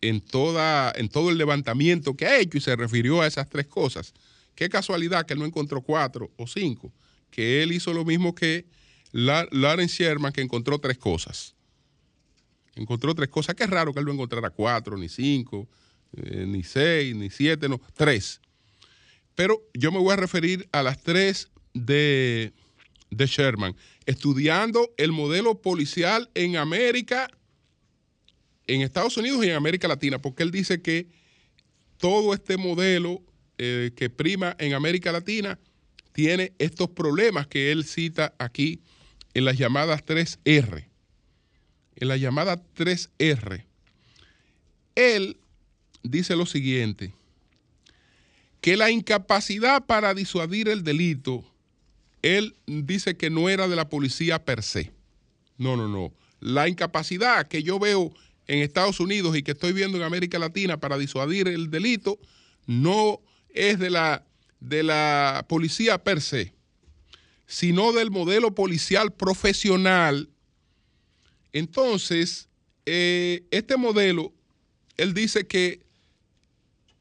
[0.00, 3.66] en, toda, en todo el levantamiento que ha hecho y se refirió a esas tres
[3.66, 4.14] cosas,
[4.54, 6.92] qué casualidad que él no encontró cuatro o cinco,
[7.32, 8.66] que él hizo lo mismo que
[9.10, 11.56] Lawrence Sherman, que encontró tres cosas.
[12.76, 13.54] Encontró tres cosas.
[13.54, 15.68] Qué raro que él no encontrara cuatro, ni cinco,
[16.16, 18.40] eh, ni seis, ni siete, no, tres.
[19.34, 22.52] Pero yo me voy a referir a las tres de,
[23.10, 23.74] de Sherman,
[24.06, 27.28] estudiando el modelo policial en América,
[28.66, 31.08] en Estados Unidos y en América Latina, porque él dice que
[31.98, 33.22] todo este modelo
[33.58, 35.58] eh, que prima en América Latina
[36.12, 38.80] tiene estos problemas que él cita aquí
[39.34, 40.86] en las llamadas 3R.
[41.96, 43.64] En la llamada 3R,
[44.96, 45.36] él
[46.04, 47.12] dice lo siguiente,
[48.60, 51.44] que la incapacidad para disuadir el delito,
[52.22, 54.92] él dice que no era de la policía per se.
[55.58, 56.12] No, no, no.
[56.40, 58.12] La incapacidad que yo veo
[58.46, 62.18] en Estados Unidos y que estoy viendo en América Latina para disuadir el delito
[62.66, 64.24] no es de la,
[64.60, 66.54] de la policía per se,
[67.46, 70.30] sino del modelo policial profesional.
[71.52, 72.48] Entonces,
[72.86, 74.32] eh, este modelo,
[74.96, 75.83] él dice que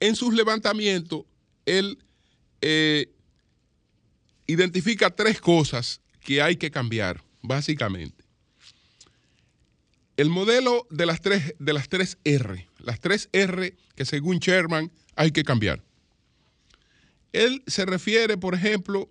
[0.04, 1.24] en sus levantamientos,
[1.66, 1.97] él
[2.60, 3.10] eh,
[4.47, 8.22] identifica tres cosas que hay que cambiar, básicamente.
[10.18, 14.91] El modelo de las tres, de las tres R, las tres R que según Sherman
[15.16, 15.82] hay que cambiar.
[17.32, 19.10] Él se refiere, por ejemplo,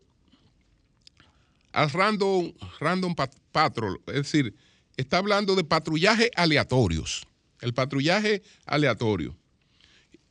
[1.72, 3.14] al random, random
[3.50, 4.54] patrol, es decir,
[4.98, 7.26] está hablando de patrullaje aleatorios,
[7.62, 9.34] el patrullaje aleatorio.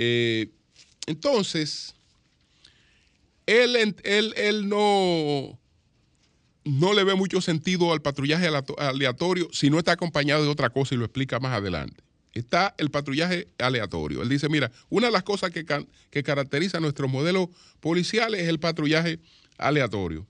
[0.04, 0.50] Eh,
[1.06, 1.94] entonces,
[3.46, 5.60] él, él, él no,
[6.64, 8.50] no le ve mucho sentido al patrullaje
[8.80, 12.02] aleatorio si no está acompañado de otra cosa y lo explica más adelante.
[12.34, 14.24] Está el patrullaje aleatorio.
[14.24, 15.66] Él dice, mira, una de las cosas que,
[16.10, 19.20] que caracteriza nuestro modelo policial es el patrullaje
[19.60, 20.26] aleatorio.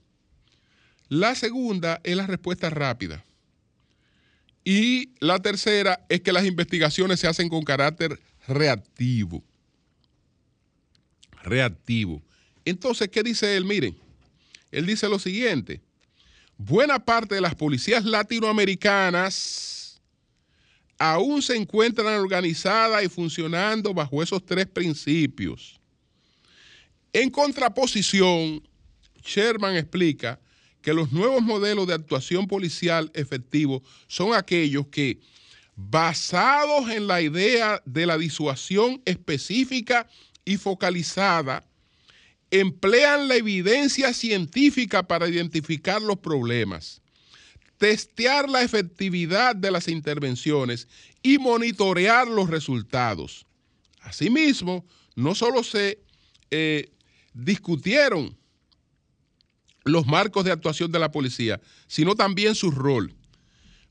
[1.08, 3.24] La segunda es la respuesta rápida.
[4.64, 9.42] Y la tercera es que las investigaciones se hacen con carácter reactivo.
[11.42, 12.22] Reactivo.
[12.64, 13.64] Entonces, ¿qué dice él?
[13.64, 13.96] Miren,
[14.70, 15.80] él dice lo siguiente
[16.64, 20.00] buena parte de las policías latinoamericanas
[20.98, 25.80] aún se encuentran organizadas y funcionando bajo esos tres principios.
[27.12, 28.62] En contraposición,
[29.24, 30.38] Sherman explica
[30.80, 35.18] que los nuevos modelos de actuación policial efectivo son aquellos que,
[35.74, 40.06] basados en la idea de la disuasión específica
[40.44, 41.64] y focalizada,
[42.50, 47.00] emplean la evidencia científica para identificar los problemas,
[47.78, 50.86] testear la efectividad de las intervenciones
[51.22, 53.46] y monitorear los resultados.
[54.00, 54.84] Asimismo,
[55.16, 56.00] no solo se
[56.50, 56.90] eh,
[57.32, 58.36] discutieron
[59.84, 63.14] los marcos de actuación de la policía, sino también su rol.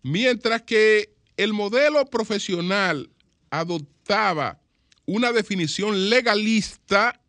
[0.03, 3.09] Mientras que el modelo profesional
[3.49, 4.60] adoptaba
[5.11, 7.19] una definición legalista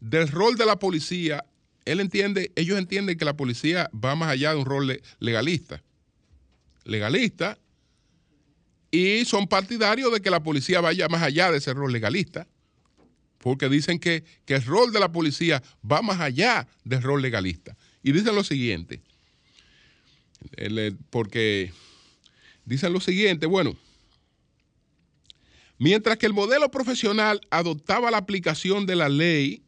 [0.00, 1.44] del rol de la policía,
[1.84, 5.80] él entiende, ellos entienden que la policía va más allá de un rol legalista.
[6.82, 7.56] Legalista.
[8.90, 12.48] Y son partidarios de que la policía vaya más allá de ese rol legalista.
[13.38, 17.76] Porque dicen que, que el rol de la policía va más allá del rol legalista.
[18.02, 19.00] Y dicen lo siguiente.
[21.10, 21.72] Porque
[22.64, 23.76] dicen lo siguiente, bueno,
[25.82, 29.62] mientras que el modelo profesional adoptaba la aplicación de la ley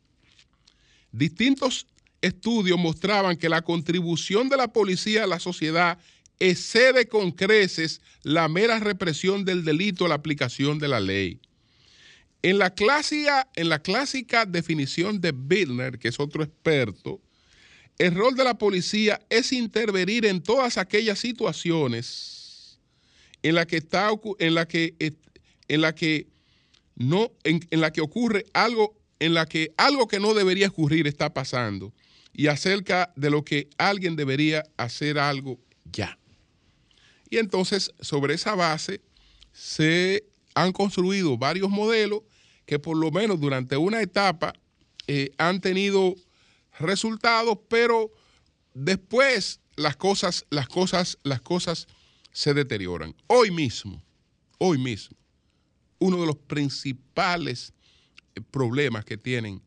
[1.15, 1.87] Distintos
[2.23, 5.97] estudios mostraban que la contribución de la policía a la sociedad
[6.41, 11.41] excede con creces la mera represión del delito a la aplicación de la ley.
[12.43, 13.47] En la, clásica,
[14.45, 17.21] definición de Bittner, que es otro experto,
[17.97, 22.81] el rol de la policía es intervenir en todas aquellas situaciones
[23.41, 24.11] en las que está
[24.41, 24.97] en la que
[25.75, 26.29] en la que
[26.97, 31.07] no en, en la que ocurre algo en la que algo que no debería ocurrir
[31.07, 31.93] está pasando
[32.33, 36.19] y acerca de lo que alguien debería hacer algo ya.
[37.31, 39.01] Y entonces, sobre esa base,
[39.53, 42.23] se han construido varios modelos
[42.67, 44.53] que por lo menos durante una etapa
[45.07, 46.15] eh, han tenido
[46.79, 48.11] resultados, pero
[48.73, 51.87] después las cosas, las cosas, las cosas
[52.33, 53.15] se deterioran.
[53.27, 54.03] Hoy mismo,
[54.59, 55.17] hoy mismo,
[56.05, 57.73] uno de los principales
[58.51, 59.63] problemas que tienen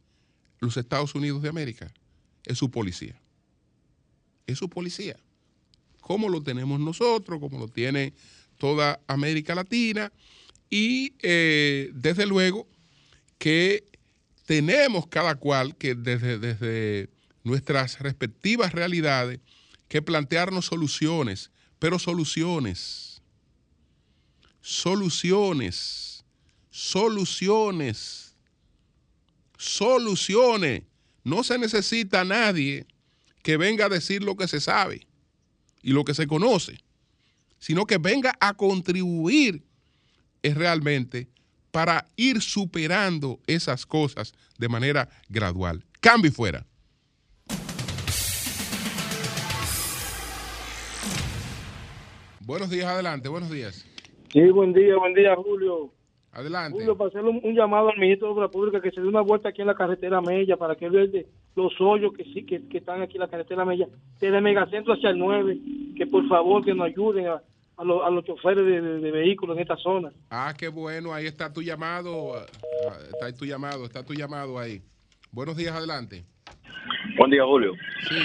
[0.60, 1.92] los Estados Unidos de América
[2.46, 3.20] es su policía.
[4.46, 5.18] Es su policía.
[6.00, 8.14] Como lo tenemos nosotros, como lo tiene
[8.60, 10.12] toda América Latina.
[10.70, 12.68] Y eh, desde luego
[13.40, 13.84] que
[14.46, 17.10] tenemos cada cual que desde, desde
[17.44, 19.40] nuestras respectivas realidades
[19.88, 23.24] que plantearnos soluciones, pero soluciones,
[24.62, 26.07] soluciones,
[26.78, 28.38] soluciones,
[29.58, 30.84] soluciones.
[31.24, 32.86] No se necesita nadie
[33.42, 35.08] que venga a decir lo que se sabe
[35.82, 36.78] y lo que se conoce,
[37.58, 39.64] sino que venga a contribuir
[40.44, 41.28] es realmente
[41.72, 45.84] para ir superando esas cosas de manera gradual.
[46.00, 46.64] Cambio y fuera.
[52.42, 53.84] Buenos días, adelante, buenos días.
[54.32, 55.97] Sí, buen día, buen día, Julio.
[56.38, 56.78] Adelante.
[56.78, 59.22] Julio, para hacerle un, un llamado al ministro de Obras Públicas que se dé una
[59.22, 61.08] vuelta aquí en la carretera Mella para que vea
[61.56, 63.88] los hoyos que sí que, que están aquí en la carretera Mella,
[64.22, 65.58] desde Megacentro hacia el 9,
[65.98, 67.42] que por favor que nos ayuden a,
[67.78, 70.12] a, los- a los choferes de, de- de vehículos en esta zona.
[70.30, 72.46] Ah, qué bueno, ahí está tu llamado, ah,
[73.12, 74.80] está tu llamado, está tu llamado ahí.
[75.32, 76.24] Buenos días, adelante.
[77.18, 77.74] Buen día, Julio.
[78.08, 78.16] Sí,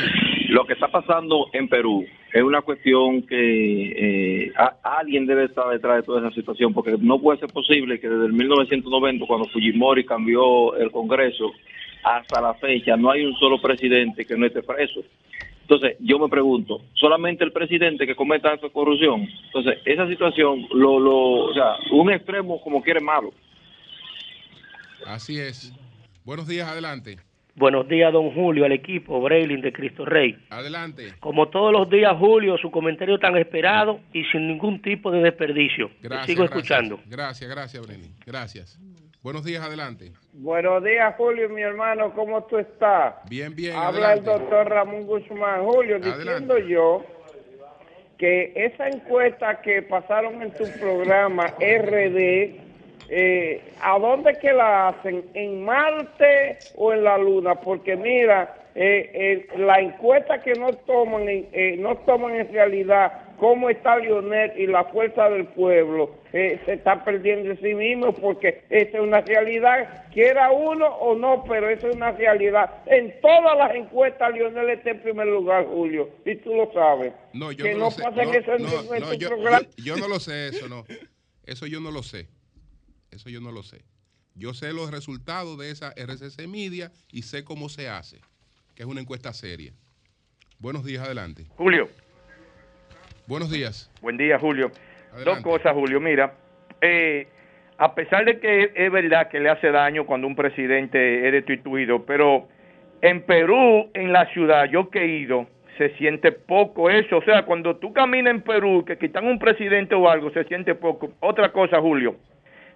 [0.49, 5.69] Lo que está pasando en Perú es una cuestión que eh, a- alguien debe estar
[5.71, 9.49] detrás de toda esa situación, porque no puede ser posible que desde el 1990, cuando
[9.49, 11.53] Fujimori cambió el Congreso,
[12.05, 15.01] hasta la fecha no hay un solo presidente que no esté preso.
[15.63, 19.27] Entonces, yo me pregunto, ¿solamente el presidente que cometa actos de corrupción?
[19.47, 21.17] Entonces, esa situación, lo, lo,
[21.47, 23.33] o sea, un extremo como quiere malo.
[25.07, 25.73] así es.
[26.25, 27.17] Buenos días, adelante.
[27.55, 30.39] Buenos días, don Julio, al equipo Braylin de Cristo Rey.
[30.49, 31.13] Adelante.
[31.21, 35.89] Como todos los días, Julio, su comentario tan esperado y sin ningún tipo de desperdicio.
[36.01, 36.27] Te Gracias.
[36.27, 36.57] Sigo gracias.
[36.57, 37.01] escuchando.
[37.07, 38.11] Gracias, gracias, Brenny.
[38.25, 38.79] Gracias.
[39.23, 40.13] Buenos días, adelante.
[40.33, 43.15] Buenos días, Julio, mi hermano, ¿cómo tú estás?
[43.29, 43.77] Bien, bien.
[43.77, 45.63] Habla el doctor Ramón Guzmán.
[45.63, 46.25] Julio, Adelante.
[46.25, 47.05] diciendo yo
[48.19, 52.62] que esa encuesta que pasaron en tu programa RD,
[53.15, 55.25] eh, ¿a dónde que la hacen?
[55.35, 57.55] ¿En Marte o en la Luna?
[57.57, 63.13] Porque mira, eh, eh, la encuesta que no toman, en, eh, no toman en realidad
[63.39, 68.13] cómo está Lionel y la fuerza del pueblo, eh, se está perdiendo en sí mismo
[68.15, 72.71] porque esa es una realidad, quiera uno o no, pero eso es una realidad.
[72.87, 77.13] En todas las encuestas Lionel está en primer lugar, Julio, y tú lo sabes.
[77.35, 78.03] No, yo que no, no, lo sé.
[78.59, 78.69] No,
[79.01, 79.37] no, yo, yo-
[79.85, 80.85] yo no lo sé, eso no.
[81.45, 82.29] Eso yo no lo sé.
[83.13, 83.83] Eso yo no lo sé.
[84.35, 88.21] Yo sé los resultados de esa RCC Media y sé cómo se hace,
[88.75, 89.73] que es una encuesta seria.
[90.59, 91.45] Buenos días, adelante.
[91.57, 91.89] Julio,
[93.27, 93.91] Buenos días.
[94.01, 94.71] buen día, Julio.
[95.13, 95.31] Adelante.
[95.31, 96.01] Dos cosas, Julio.
[96.01, 96.35] Mira,
[96.81, 97.29] eh,
[97.79, 102.05] a pesar de que es verdad que le hace daño cuando un presidente es destituido,
[102.07, 102.49] pero
[103.03, 105.47] en Perú, en la ciudad, yo que he ido,
[105.77, 107.19] se siente poco eso.
[107.19, 110.75] O sea, cuando tú caminas en Perú, que quitan un presidente o algo, se siente
[110.75, 111.13] poco.
[111.21, 112.17] Otra cosa, Julio.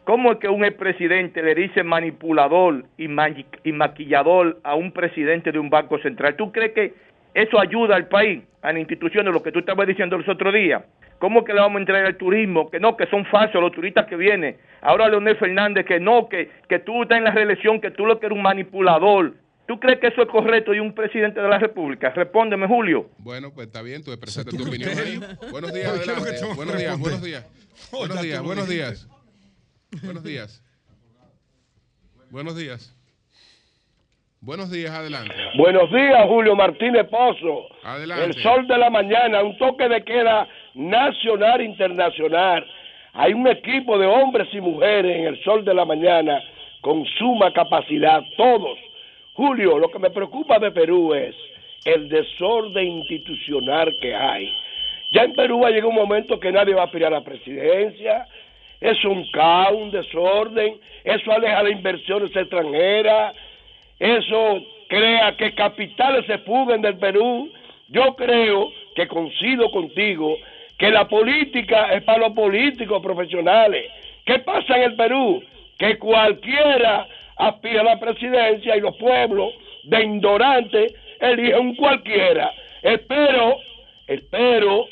[0.06, 3.28] ¿Cómo es que un expresidente le dice manipulador y, ma-
[3.64, 6.36] y maquillador a un presidente de un banco central?
[6.36, 6.94] ¿Tú crees que
[7.34, 10.82] eso ayuda al país, a las instituciones, lo que tú estabas diciendo los otros días?
[11.18, 12.70] ¿Cómo que le vamos a entrar al turismo?
[12.70, 14.56] Que no, que son falsos los turistas que vienen.
[14.80, 18.20] Ahora Leonel Fernández, que no, que, que tú estás en la reelección, que tú lo
[18.20, 19.34] que eres un manipulador.
[19.66, 22.10] ¿Tú crees que eso es correcto de un presidente de la República?
[22.10, 23.08] Respóndeme, Julio.
[23.18, 24.92] Bueno, pues está bien, tú expresaste tu opinión.
[25.50, 26.54] Buenos días, Oye, ¿qué es adelante.
[26.54, 27.44] Buenos días, buenos días.
[27.90, 29.08] Buenos días, buenos días.
[30.02, 30.62] Buenos días.
[32.30, 32.92] Buenos días.
[34.40, 35.34] Buenos días, adelante.
[35.56, 37.66] Buenos días, Julio Martínez Pozo.
[37.82, 38.26] Adelante.
[38.26, 42.64] El sol de la mañana, un toque de queda nacional internacional.
[43.14, 46.40] Hay un equipo de hombres y mujeres en el sol de la mañana
[46.82, 48.78] con suma capacidad, todos.
[49.32, 51.34] Julio, lo que me preocupa de Perú es
[51.84, 54.52] el desorden institucional que hay.
[55.12, 57.24] Ya en Perú va a llegar un momento que nadie va a aspirar a la
[57.24, 58.26] presidencia.
[58.80, 60.78] Es un caos, un desorden.
[61.04, 63.34] Eso aleja las inversiones extranjeras
[63.98, 67.50] eso crea que capitales se fuguen del Perú.
[67.88, 70.36] Yo creo que coincido contigo
[70.78, 73.90] que la política es para los políticos profesionales.
[74.24, 75.42] ¿Qué pasa en el Perú?
[75.78, 77.06] Que cualquiera
[77.36, 79.54] aspira a la presidencia y los pueblos
[79.84, 82.52] de ignorantes eligen cualquiera.
[82.82, 83.56] Espero,
[84.06, 84.86] espero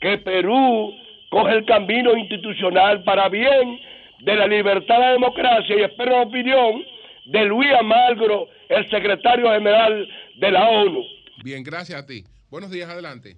[0.00, 0.94] que Perú
[1.30, 3.78] coge el camino institucional para bien
[4.20, 6.82] de la libertad la democracia y espero la opinión
[7.26, 10.08] de Luis Amalgro, el secretario general
[10.38, 11.02] de la ONU.
[11.44, 12.24] Bien, gracias a ti.
[12.50, 13.36] Buenos días, adelante.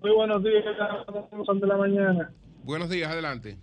[0.00, 2.32] Muy buenos días, de la mañana.
[2.64, 3.56] Buenos días, adelante.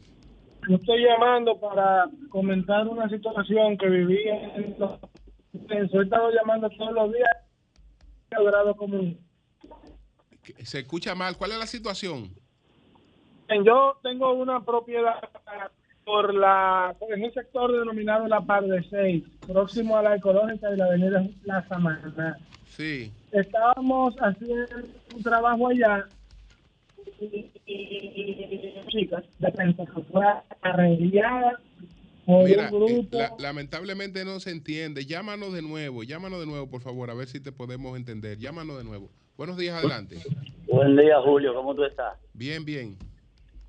[0.67, 4.93] Yo estoy llamando para comentar una situación que viví en los...
[5.69, 7.29] He estado llamando todos los días
[8.37, 9.19] grado común.
[10.63, 11.37] Se escucha mal.
[11.37, 12.33] ¿Cuál es la situación?
[13.65, 15.15] Yo tengo una propiedad
[16.05, 20.77] por la en un sector denominado La Par de Seis, próximo a la ecológica de
[20.77, 22.37] la avenida La Samaná.
[22.67, 23.11] Sí.
[23.31, 24.67] Estábamos haciendo
[25.15, 26.07] un trabajo allá
[27.19, 29.73] y, y- y- chicas de
[30.11, 30.25] fue
[30.61, 31.59] arreglada
[32.25, 35.05] por Mira, un eh, la- lamentablemente no se entiende.
[35.05, 38.37] Llámanos de nuevo, llámanos de nuevo, por favor, a ver si te podemos entender.
[38.37, 39.09] Llámanos de nuevo.
[39.37, 40.17] Buenos días, adelante.
[40.67, 41.53] Buen día, Julio.
[41.53, 42.17] ¿Cómo tú estás?
[42.33, 42.97] Bien, bien.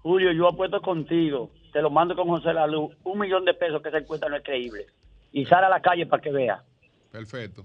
[0.02, 1.50] Julio, yo apuesto contigo.
[1.72, 2.94] Te lo mando con José La Luz.
[3.04, 4.86] Un millón de pesos que esa encuesta no es creíble.
[5.32, 6.62] Y sal a la calle para que vea.
[7.12, 7.64] Perfecto.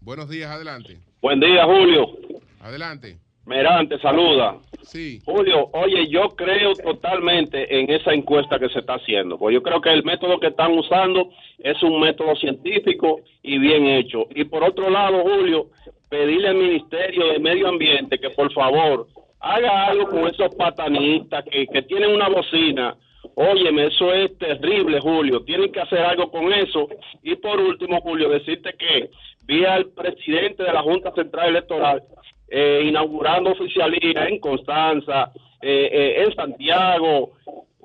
[0.00, 0.98] Buenos días, adelante.
[1.22, 2.18] Buen día, Julio.
[2.60, 3.18] Adelante.
[3.46, 4.56] Merante, saluda.
[4.82, 5.20] Sí.
[5.24, 9.38] Julio, oye, yo creo totalmente en esa encuesta que se está haciendo.
[9.38, 13.86] Pues yo creo que el método que están usando es un método científico y bien
[13.86, 14.26] hecho.
[14.34, 15.68] Y por otro lado, Julio,
[16.08, 19.08] pedirle al Ministerio de Medio Ambiente que por favor
[19.40, 22.96] haga algo con esos patanistas que, que tienen una bocina.
[23.36, 25.42] Óyeme, eso es terrible, Julio.
[25.42, 26.88] Tienen que hacer algo con eso.
[27.22, 29.10] Y por último, Julio, decirte que
[29.46, 32.02] vi al presidente de la Junta Central Electoral
[32.48, 37.32] eh, inaugurando oficialía en Constanza, eh, eh, en Santiago,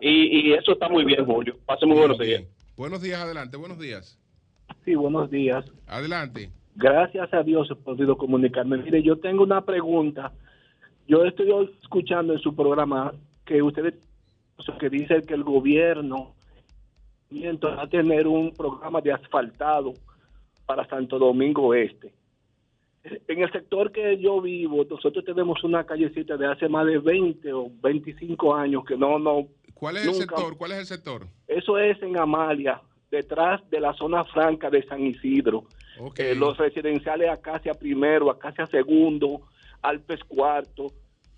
[0.02, 1.58] y, y eso está muy bien, Julio.
[1.66, 2.44] Pase muy buenos días.
[2.78, 3.58] Buenos días, adelante.
[3.58, 4.18] Buenos días.
[4.86, 5.66] Sí, buenos días.
[5.88, 6.50] Adelante.
[6.76, 8.78] Gracias a Dios he podido comunicarme.
[8.78, 10.32] Mire, yo tengo una pregunta.
[11.10, 11.52] Yo estoy
[11.82, 13.12] escuchando en su programa
[13.44, 13.96] que ustedes
[14.80, 16.36] que dicen que el gobierno
[17.32, 19.96] va a tener un programa de asfaltado
[20.68, 22.14] para Santo Domingo Este.
[23.04, 27.54] En el sector que yo vivo, nosotros tenemos una callecita de hace más de 20
[27.54, 29.48] o 25 años que no, no.
[29.74, 30.58] ¿Cuál es el sector?
[30.58, 31.26] ¿Cuál es el sector?
[31.48, 35.64] Eso es en Amalia, detrás de la zona franca de San Isidro.
[36.00, 36.20] Ok.
[36.20, 39.42] Eh, los residenciales Acacia Primero, Acacia Segundo,
[39.82, 40.88] Alpes Cuarto.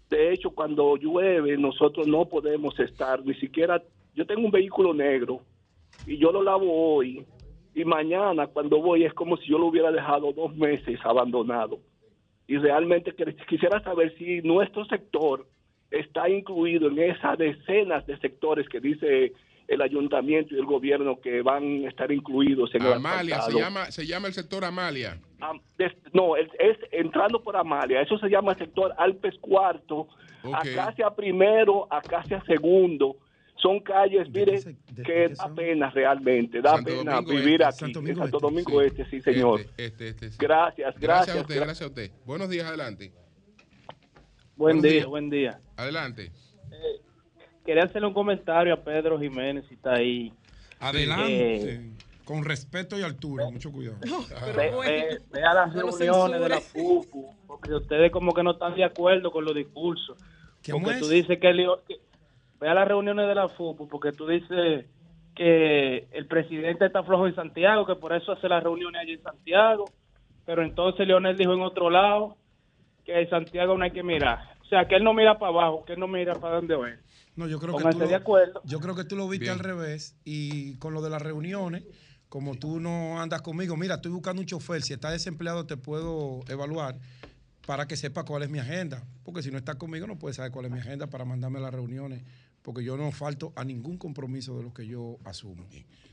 [0.10, 3.82] De hecho, cuando llueve, nosotros no podemos estar, ni siquiera.
[4.14, 5.42] Yo tengo un vehículo negro
[6.06, 7.26] y yo lo lavo hoy.
[7.74, 11.80] Y mañana, cuando voy, es como si yo lo hubiera dejado dos meses abandonado.
[12.48, 13.14] Y realmente
[13.48, 15.48] quisiera saber si nuestro sector
[15.90, 19.34] está incluido en esas decenas de sectores que dice
[19.74, 23.60] el ayuntamiento y el gobierno que van a estar incluidos en el Amalia, se asfaltado.
[23.60, 25.20] llama, se llama el sector Amalia.
[26.14, 28.02] No, es, es entrando por Amalia.
[28.02, 30.08] Eso se llama sector Alpes Cuarto,
[30.44, 30.54] Ok.
[30.56, 33.18] Acacia Primero, Acacia Segundo.
[33.58, 34.60] Son calles, mire,
[35.06, 37.66] que da pena realmente, da Santo pena Domingo vivir Este.
[37.66, 37.78] aquí.
[37.78, 38.86] Santo en Domingo Santo Este, Domingo sí.
[38.88, 39.60] Este, sí, señor.
[39.62, 40.38] Este, este, este, sí.
[40.40, 41.38] Gracias, Gracias gracias.
[41.38, 42.12] a usted, gra- gracias a usted.
[42.26, 43.12] Buenos días, adelante.
[44.56, 45.06] Buen Buenos día, días.
[45.08, 45.60] buen día.
[45.78, 46.32] Adelante.
[47.66, 50.32] Quería hacerle un comentario a Pedro Jiménez, si está ahí.
[50.80, 51.74] Adelante.
[51.76, 51.92] Eh,
[52.26, 53.98] Con respeto y altura, mucho cuidado.
[54.56, 56.62] ve, ve- ve a las No reuniones de la.
[56.62, 60.18] FUFU, porque ustedes como que no están de acuerdo con los discursos.
[60.70, 61.02] ¿Cómo Porque es?
[61.02, 62.00] tú dices que, Leo- que-
[62.60, 64.86] ve a las reuniones de la FUFU, porque tú dices
[65.36, 69.24] que el presidente está flojo en Santiago, que por eso hace las reuniones allí en
[69.24, 69.86] Santiago,
[70.46, 72.38] pero entonces Leonel dijo en otro lado
[73.06, 74.40] que en Santiago no hay que mirar.
[74.62, 76.98] O sea, que él no mira para abajo, que él no mira para donde ve.
[77.36, 80.16] No, yo creo que tú de lo, yo creo que tú lo viste al revés
[80.24, 81.84] y con lo de las reuniones,
[82.30, 86.42] como tú no andas conmigo, mira, estoy buscando un chofer, si estás desempleado te puedo
[86.48, 86.98] evaluar
[87.66, 90.52] para que sepa cuál es mi agenda, porque si no estás conmigo no puedes saber
[90.52, 92.24] cuál es mi agenda para mandarme a las reuniones,
[92.62, 95.66] porque yo no falto a ningún compromiso de los que yo asumo.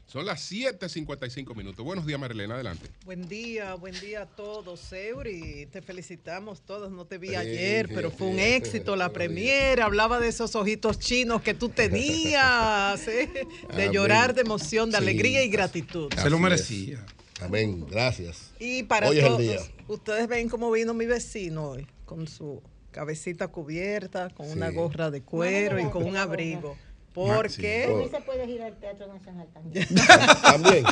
[0.06, 1.84] Son las 7.55 minutos.
[1.84, 2.88] Buenos días, Marilena, adelante.
[3.04, 5.66] Buen día, buen día a todos, Eury.
[5.70, 6.90] Te felicitamos todos.
[6.90, 9.82] No te vi ayer, sí, pero fue un sí, éxito la premier.
[9.82, 13.28] Hablaba de esos ojitos chinos que tú tenías, ¿eh?
[13.34, 13.92] de Amén.
[13.92, 15.02] llorar de emoción, de Sí.
[15.02, 16.10] alegría y gratitud.
[16.14, 17.04] Se lo merecía.
[17.42, 18.52] Amén, gracias.
[18.58, 19.60] Y para Hoy es el todos, día.
[19.88, 22.62] ustedes ven cómo vino mi vecino hoy, con su
[22.98, 26.76] cabecita cubierta, con una gorra de cuero y con un abrigo.
[27.14, 29.86] Porque Hoy se puede ir al Teatro Nacional también.
[30.42, 30.84] También.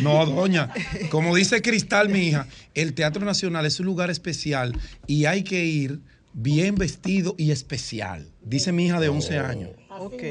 [0.00, 0.72] No, doña.
[1.10, 4.74] Como dice Cristal, mi hija, el Teatro Nacional es un lugar especial
[5.06, 6.00] y hay que ir
[6.32, 8.26] bien vestido y especial.
[8.40, 9.70] Dice mi hija de 11 años.
[9.90, 10.22] Ok.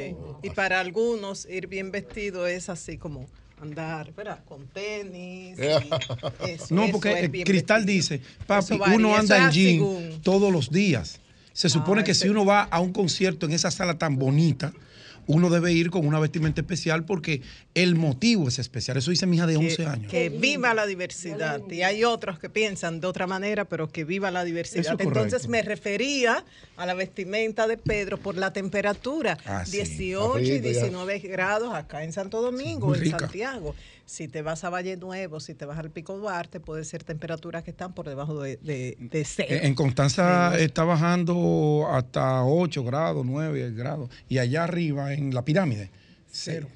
[0.42, 3.28] Y para algunos ir bien vestido es así como
[3.62, 4.40] andar, ¿verdad?
[4.48, 5.58] Con tenis.
[5.60, 10.70] eso, No, eso porque Cristal dice, papi, varía, uno anda en jean según- todos los
[10.72, 11.20] días.
[11.54, 14.18] Se supone Ah, que ese- si uno va a un concierto en esa sala tan
[14.18, 14.72] bonita,
[15.28, 17.42] uno debe ir con una vestimenta especial porque
[17.74, 18.98] el motivo es especial.
[18.98, 20.12] Eso dice mi hija de 11 años.
[20.12, 21.62] Que viva la diversidad.
[21.70, 25.00] Y hay otros que piensan de otra manera, pero que viva la diversidad.
[25.00, 25.06] Es.
[25.06, 26.44] Entonces me refería
[26.78, 29.38] a la vestimenta de Pedro por la temperatura.
[29.46, 29.78] Ah, sí.
[29.78, 30.82] 18 y Está frito ya.
[30.82, 33.20] 19 grados acá en Santo Domingo, en rica.
[33.20, 33.76] Santiago.
[34.10, 37.64] Si te vas a Valle Nuevo, si te vas al Pico Duarte, puede ser temperaturas
[37.64, 39.50] que están por debajo de, de, de cero.
[39.62, 44.10] En Constanza está bajando hasta 8 grados, 9 grados.
[44.28, 45.92] Y allá arriba, en la pirámide,
[46.32, 46.68] cero.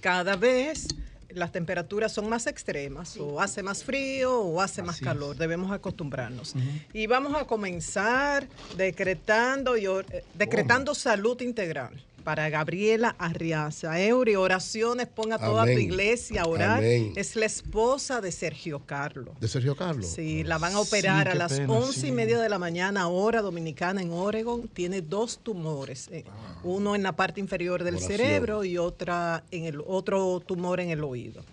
[0.00, 0.88] Cada vez
[1.28, 5.36] las temperaturas son más extremas, o hace más frío o hace más calor.
[5.36, 6.54] Debemos acostumbrarnos.
[6.94, 8.46] Y vamos a comenzar
[8.78, 12.02] decretando, y or- eh, decretando salud integral.
[12.26, 16.78] Para Gabriela Arriaza, Euri, oraciones, ponga toda tu iglesia a orar.
[16.78, 17.12] Amén.
[17.14, 19.38] Es la esposa de Sergio Carlos.
[19.38, 20.08] ¿De Sergio Carlos?
[20.08, 22.06] Sí, la van a operar Sí, a las pena, once sí.
[22.08, 24.66] y media de la mañana, hora dominicana en Oregon.
[24.66, 26.24] Tiene dos tumores, eh,
[26.64, 28.16] uno en la parte inferior del Oración.
[28.18, 31.44] cerebro y otra en el otro tumor en el oído.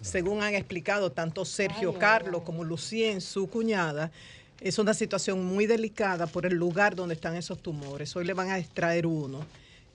[0.00, 4.10] Según han explicado tanto Sergio Carlos como Lucien, su cuñada,
[4.62, 8.16] es una situación muy delicada por el lugar donde están esos tumores.
[8.16, 9.44] Hoy le van a extraer uno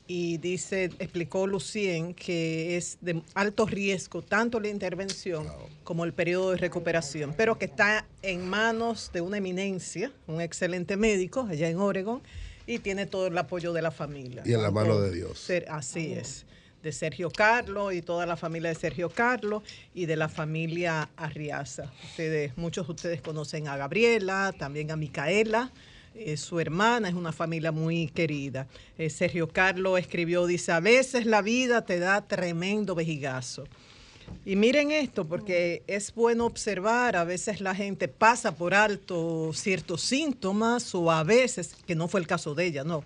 [0.08, 5.48] y dice, explicó Lucien que es de alto riesgo tanto la intervención
[5.84, 10.96] como el periodo de recuperación, pero que está en manos de una eminencia, un excelente
[10.96, 12.22] médico allá en Oregon
[12.66, 14.44] y tiene todo el apoyo de la familia.
[14.46, 15.50] Y en la mano de Dios.
[15.70, 16.46] Así es.
[16.84, 21.92] De Sergio Carlos y toda la familia de Sergio Carlos y de la familia Arriaza.
[22.04, 25.72] Ustedes, muchos de ustedes conocen a Gabriela, también a Micaela,
[26.20, 28.68] eh, su hermana, es una familia muy querida.
[28.98, 33.66] Eh, Sergio Carlos escribió, dice, a veces la vida te da tremendo vejigazo.
[34.46, 40.02] Y miren esto, porque es bueno observar, a veces la gente pasa por alto ciertos
[40.02, 43.04] síntomas o a veces, que no fue el caso de ella, no,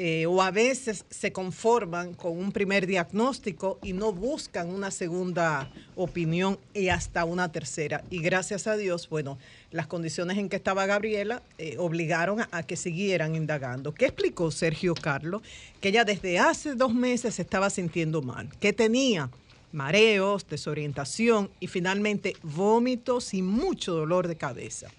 [0.00, 5.72] eh, o a veces se conforman con un primer diagnóstico y no buscan una segunda
[5.96, 8.04] opinión y hasta una tercera.
[8.08, 9.38] Y gracias a Dios, bueno,
[9.72, 13.92] las condiciones en que estaba Gabriela eh, obligaron a, que siguieran indagando.
[13.92, 15.42] ¿Qué explicó Sergio Carlos?
[15.80, 19.30] Que ella desde hace dos meses se estaba sintiendo mal, que tenía
[19.72, 24.92] mareos, desorientación y finalmente vómitos y mucho dolor de cabeza.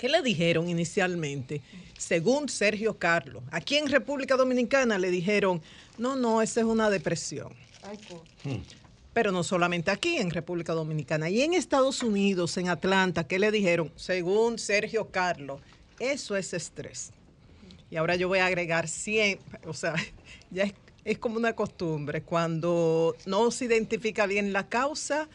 [0.00, 1.60] ¿Qué le dijeron inicialmente?
[1.98, 5.60] Según Sergio Carlos, aquí en República Dominicana le dijeron,
[5.98, 7.52] no, no, esa es una depresión.
[9.12, 13.50] Pero no solamente aquí en República Dominicana, y en Estados Unidos, en Atlanta, ¿qué le
[13.50, 13.92] dijeron?
[13.96, 15.60] Según Sergio Carlos,
[15.98, 17.12] eso es estrés.
[17.90, 19.96] Y ahora yo voy a agregar 100, o sea,
[20.50, 20.72] ya es,
[21.04, 25.28] es como una costumbre, cuando no se identifica bien la causa,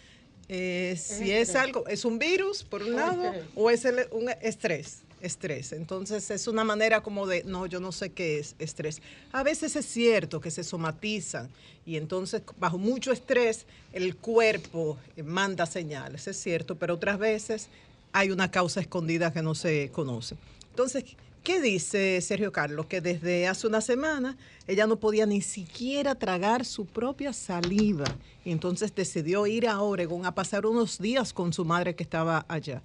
[0.48, 3.46] eh, si es algo, es un virus por un lado estrés.
[3.56, 5.72] o es el- un estrés, estrés.
[5.72, 9.02] Entonces es una manera como de, no, yo no sé qué es estrés.
[9.32, 11.50] A veces es cierto que se somatizan
[11.86, 17.68] y entonces bajo mucho estrés el cuerpo eh, manda señales, es cierto, pero otras veces
[18.12, 20.36] hay una causa escondida que no se conoce.
[20.70, 21.04] Entonces,
[21.46, 22.88] ¿qué dice Sergio Carlos?
[22.88, 24.36] Que desde hace una semana
[24.68, 28.06] ella no podía ni siquiera tragar su propia saliva.
[28.44, 32.46] Y entonces decidió ir a Oregon a pasar unos días con su madre que estaba
[32.50, 32.82] allá.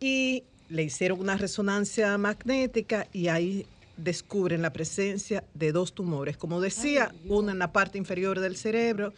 [0.00, 3.64] Y le hicieron una resonancia magnética y ahí
[3.96, 6.36] descubren la presencia de dos tumores.
[6.36, 9.14] Como decía, uno en la parte inferior del cerebro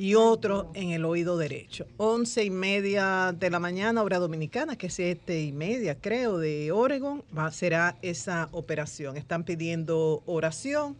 [0.00, 1.86] y otro en el oído derecho.
[1.98, 6.72] Once y media de la mañana, hora dominicana, que es siete y media, creo, de
[6.72, 9.18] Oregon, va, será esa operación.
[9.18, 10.96] Están pidiendo oración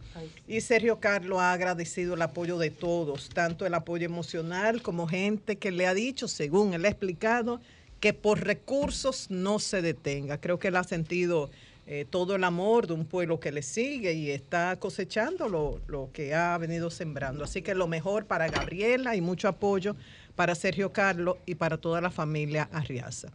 [0.47, 5.55] y Sergio Carlos ha agradecido el apoyo de todos, tanto el apoyo emocional como gente
[5.55, 7.59] que le ha dicho, según él ha explicado,
[8.01, 10.39] que por recursos no se detenga.
[10.39, 11.49] Creo que él ha sentido
[11.87, 16.09] eh, todo el amor de un pueblo que le sigue y está cosechando lo, lo
[16.13, 17.43] que ha venido sembrando.
[17.43, 19.95] Así que lo mejor para Gabriela y mucho apoyo
[20.35, 23.29] para Sergio Carlos y para toda la familia Arriaza.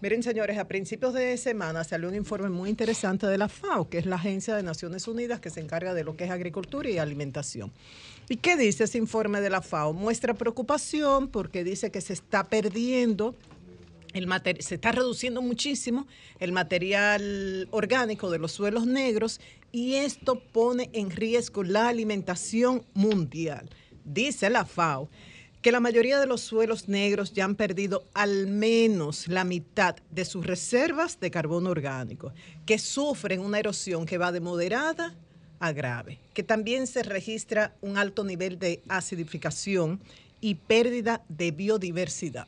[0.00, 3.98] Miren, señores, a principios de semana salió un informe muy interesante de la FAO, que
[3.98, 6.98] es la Agencia de Naciones Unidas que se encarga de lo que es agricultura y
[6.98, 7.72] alimentación.
[8.28, 9.94] ¿Y qué dice ese informe de la FAO?
[9.94, 13.34] Muestra preocupación porque dice que se está perdiendo
[14.60, 16.06] se está reduciendo muchísimo
[16.40, 19.40] el material orgánico de los suelos negros
[19.72, 23.68] y esto pone en riesgo la alimentación mundial.
[24.04, 25.08] Dice la FAO
[25.62, 30.24] que la mayoría de los suelos negros ya han perdido al menos la mitad de
[30.24, 32.32] sus reservas de carbono orgánico,
[32.64, 35.14] que sufren una erosión que va de moderada
[35.58, 40.00] a grave, que también se registra un alto nivel de acidificación
[40.40, 42.46] y pérdida de biodiversidad.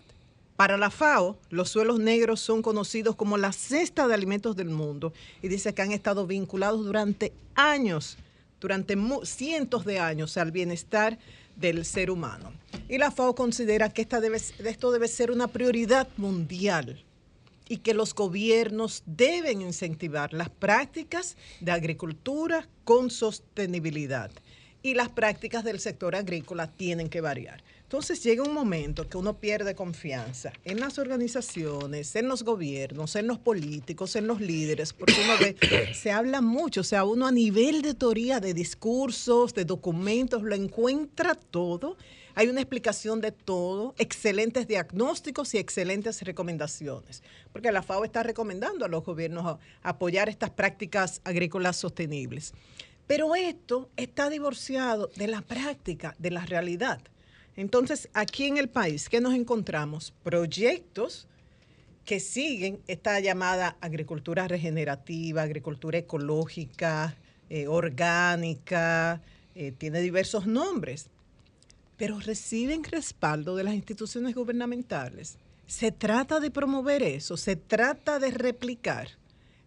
[0.61, 5.15] Para la FAO, los suelos negros son conocidos como la cesta de alimentos del mundo
[5.41, 8.19] y dice que han estado vinculados durante años,
[8.61, 8.95] durante
[9.25, 11.19] cientos de años al bienestar
[11.57, 12.53] del ser humano.
[12.91, 17.03] Y la FAO considera que esta esto debe ser una prioridad mundial
[17.67, 24.31] y que los gobiernos deben incentivar las prácticas de agricultura con sostenibilidad.
[24.83, 27.63] Y las prácticas del sector agrícola tienen que variar.
[27.91, 33.27] Entonces llega un momento que uno pierde confianza en las organizaciones, en los gobiernos, en
[33.27, 35.57] los políticos, en los líderes, porque uno ve,
[35.93, 40.55] se habla mucho, o sea, uno a nivel de teoría, de discursos, de documentos, lo
[40.55, 41.97] encuentra todo.
[42.37, 48.85] Hay una explicación de todo, excelentes diagnósticos y excelentes recomendaciones, porque la FAO está recomendando
[48.85, 52.55] a los gobiernos a- apoyar estas prácticas agrícolas sostenibles.
[53.09, 57.01] Pero esto está divorciado de la práctica, de la realidad.
[57.57, 60.13] Entonces, aquí en el país, ¿qué nos encontramos?
[60.23, 61.27] Proyectos
[62.05, 67.15] que siguen esta llamada agricultura regenerativa, agricultura ecológica,
[67.49, 69.21] eh, orgánica,
[69.55, 71.09] eh, tiene diversos nombres,
[71.97, 75.37] pero reciben respaldo de las instituciones gubernamentales.
[75.67, 77.37] ¿Se trata de promover eso?
[77.37, 79.09] ¿Se trata de replicar?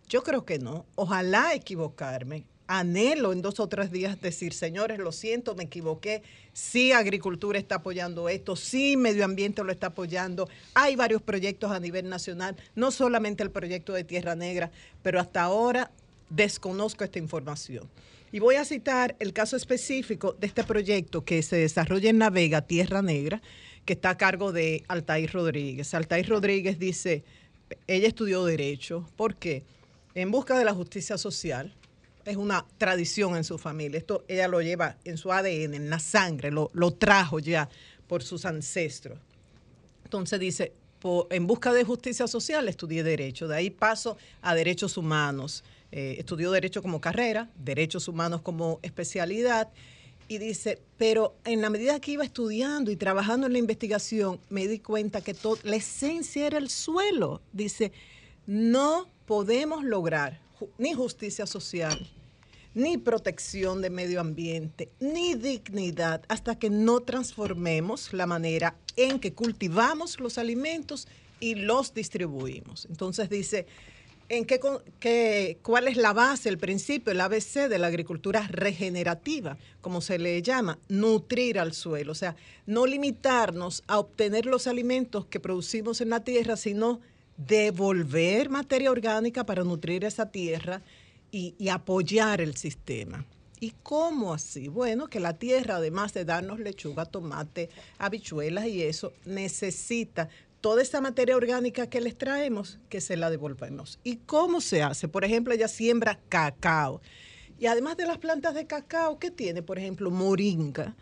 [0.09, 0.85] Yo creo que no.
[0.95, 2.43] Ojalá equivocarme.
[2.67, 6.23] Anhelo en dos o tres días decir, señores, lo siento, me equivoqué.
[6.53, 10.47] Sí, agricultura está apoyando esto, sí, medio ambiente lo está apoyando.
[10.73, 15.41] Hay varios proyectos a nivel nacional, no solamente el proyecto de Tierra Negra, pero hasta
[15.41, 15.91] ahora
[16.29, 17.89] desconozco esta información.
[18.31, 22.31] Y voy a citar el caso específico de este proyecto que se desarrolla en La
[22.31, 23.41] Vega, Tierra Negra,
[23.85, 25.93] que está a cargo de Altair Rodríguez.
[25.93, 27.23] Altair Rodríguez dice,
[27.87, 29.63] ella estudió Derecho, ¿por qué?
[30.15, 31.73] En busca de la justicia social,
[32.25, 33.97] es una tradición en su familia.
[33.97, 37.69] Esto ella lo lleva en su ADN, en la sangre, lo, trajo ya
[38.07, 39.17] por sus ancestros.
[40.03, 40.73] Entonces dice,
[41.29, 45.63] en busca de justicia social estudié derecho, de ahí paso a derechos humanos.
[45.91, 49.69] Eh, estudió derecho como carrera, derechos humanos como especialidad.
[50.27, 54.67] Y dice, pero en la medida que iba estudiando y trabajando en la investigación, me
[54.67, 57.41] di cuenta que la esencia era el suelo.
[57.51, 57.91] Dice,
[58.47, 60.42] no podemos lograr
[60.77, 61.97] ni justicia social,
[62.73, 69.33] ni protección de medio ambiente, ni dignidad hasta que no transformemos la manera en que
[69.33, 71.07] cultivamos los alimentos
[71.39, 72.85] y los distribuimos.
[72.89, 73.67] Entonces dice,
[74.29, 74.59] ¿en qué,
[74.99, 80.17] qué- ¿cuál es la base, el principio, el ABC de la agricultura regenerativa, como se
[80.17, 80.79] le llama?
[80.89, 82.35] Nutrir al suelo, o sea,
[82.65, 87.01] no limitarnos a obtener los alimentos que producimos en la tierra, sino
[87.47, 90.81] devolver materia orgánica para nutrir esa tierra
[91.31, 93.25] y, apoyar el sistema.
[93.59, 94.67] ¿Y cómo así?
[94.67, 100.29] Bueno, que la tierra, además de darnos lechuga, tomate, habichuelas y eso, necesita
[100.61, 103.99] toda esa materia orgánica que les traemos, que se la devolvemos.
[104.03, 105.07] ¿Y cómo se hace?
[105.07, 107.01] Por ejemplo, ella siembra cacao.
[107.59, 109.63] Y además de las plantas de cacao, ¿qué tiene?
[109.63, 110.95] Por ejemplo, moringa.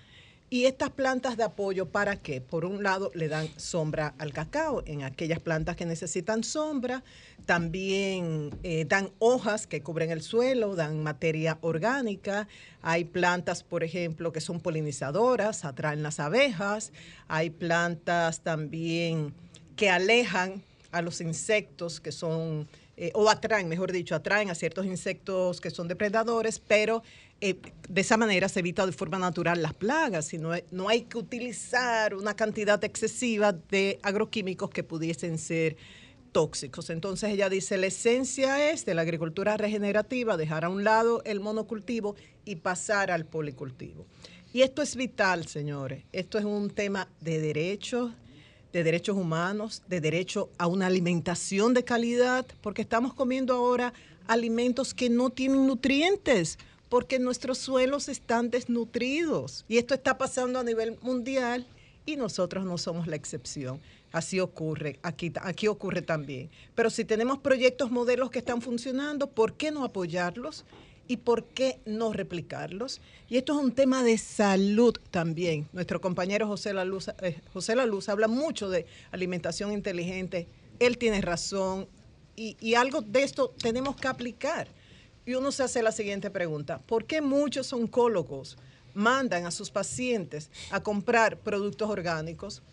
[0.54, 2.42] Y estas plantas de apoyo, ¿para qué?
[2.42, 7.06] Por un lado, le dan sombra al cacao en aquellas plantas que necesitan sombra.
[7.46, 12.50] También eh, dan hojas que cubren el suelo, dan materia orgánica.
[12.82, 16.92] Hay plantas, por ejemplo, que son polinizadoras, atraen las abejas.
[17.30, 19.34] Hay plantas también
[19.78, 24.86] que alejan a los insectos que son, eh, o atraen, mejor dicho, atraen a ciertos
[24.86, 27.04] insectos que son depredadores, pero
[27.42, 31.02] eh, de esa manera se evita de forma natural las plagas y no, no hay
[31.02, 35.76] que utilizar una cantidad excesiva de agroquímicos que pudiesen ser
[36.32, 36.90] tóxicos.
[36.90, 41.40] Entonces ella dice, la esencia es de la agricultura regenerativa, dejar a un lado el
[41.40, 42.16] monocultivo
[42.46, 44.06] y pasar al policultivo.
[44.54, 46.04] Y esto es vital, señores.
[46.12, 48.12] Esto es un tema de derechos,
[48.74, 53.94] de derechos humanos, de derecho a una alimentación de calidad, porque estamos comiendo ahora
[54.28, 56.58] alimentos que no tienen nutrientes,
[56.92, 59.64] porque nuestros suelos están desnutridos.
[59.70, 61.66] Y esto está pasando a nivel mundial
[62.06, 63.80] y nosotros no somos la excepción.
[64.12, 66.50] Así ocurre, aquí, aquí ocurre también.
[66.76, 70.66] Pero si tenemos proyectos, modelos que están funcionando, ¿por qué no apoyarlos?
[71.08, 73.00] ¿Y por qué no replicarlos?
[73.30, 75.70] Y esto es un tema de salud también.
[75.72, 80.46] Nuestro compañero José La Luz, eh, José La Luz habla mucho de alimentación inteligente.
[80.80, 81.88] Él tiene razón.
[82.36, 84.68] Y, y algo de esto tenemos que aplicar.
[85.26, 86.80] Y uno se hace la siguiente pregunta.
[86.80, 88.58] ¿Por qué muchos oncólogos
[88.94, 92.64] mandan a sus pacientes a comprar productos orgánicos?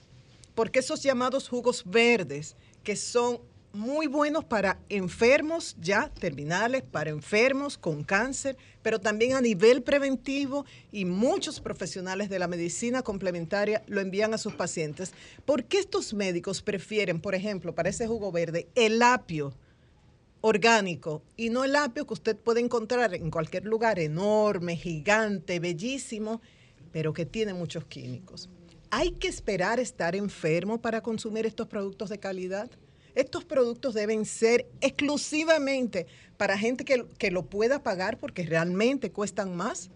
[0.55, 3.41] Porque esos llamados jugos verdes, que son
[3.73, 10.65] muy buenos para enfermos ya terminales, para enfermos con cáncer, pero también a nivel preventivo
[10.91, 15.13] y muchos profesionales de la medicina complementaria lo envían a sus pacientes.
[15.45, 19.53] ¿Por qué estos médicos prefieren, por ejemplo, para ese jugo verde, el apio?
[20.41, 26.41] Orgánico y no el apio que usted puede encontrar en cualquier lugar enorme, gigante, bellísimo,
[26.93, 28.49] pero que tiene muchos químicos.
[28.91, 32.71] ¿Hay que esperar estar enfermo para consumir estos productos de calidad?
[33.15, 39.57] Estos productos deben ser exclusivamente para gente que, que lo pueda pagar porque realmente cuestan
[39.57, 39.91] más.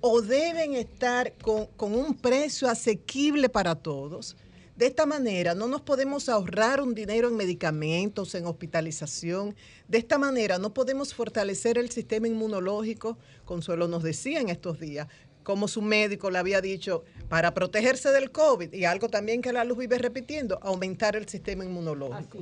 [0.00, 4.36] o deben estar con, con un precio asequible para todos.
[4.76, 9.56] De esta manera no nos podemos ahorrar un dinero en medicamentos, en hospitalización.
[9.88, 13.16] De esta manera no podemos fortalecer el sistema inmunológico.
[13.46, 15.08] Consuelo nos decía en estos días,
[15.44, 19.64] como su médico le había dicho, para protegerse del COVID, y algo también que la
[19.64, 22.38] luz vive repitiendo, aumentar el sistema inmunológico.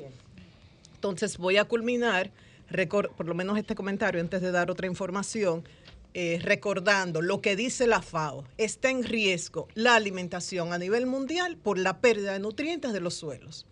[0.95, 2.33] Entonces voy a culminar,
[2.91, 5.63] por lo menos este comentario antes de dar otra información,
[6.17, 8.45] eh, recordando lo que dice la FAO.
[8.57, 13.15] Está en riesgo la alimentación a nivel mundial por la pérdida de nutrientes de los
[13.15, 13.67] suelos.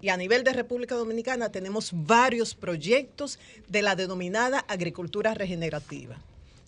[0.00, 3.38] Y a nivel de República Dominicana tenemos varios proyectos
[3.68, 6.18] de la denominada agricultura regenerativa.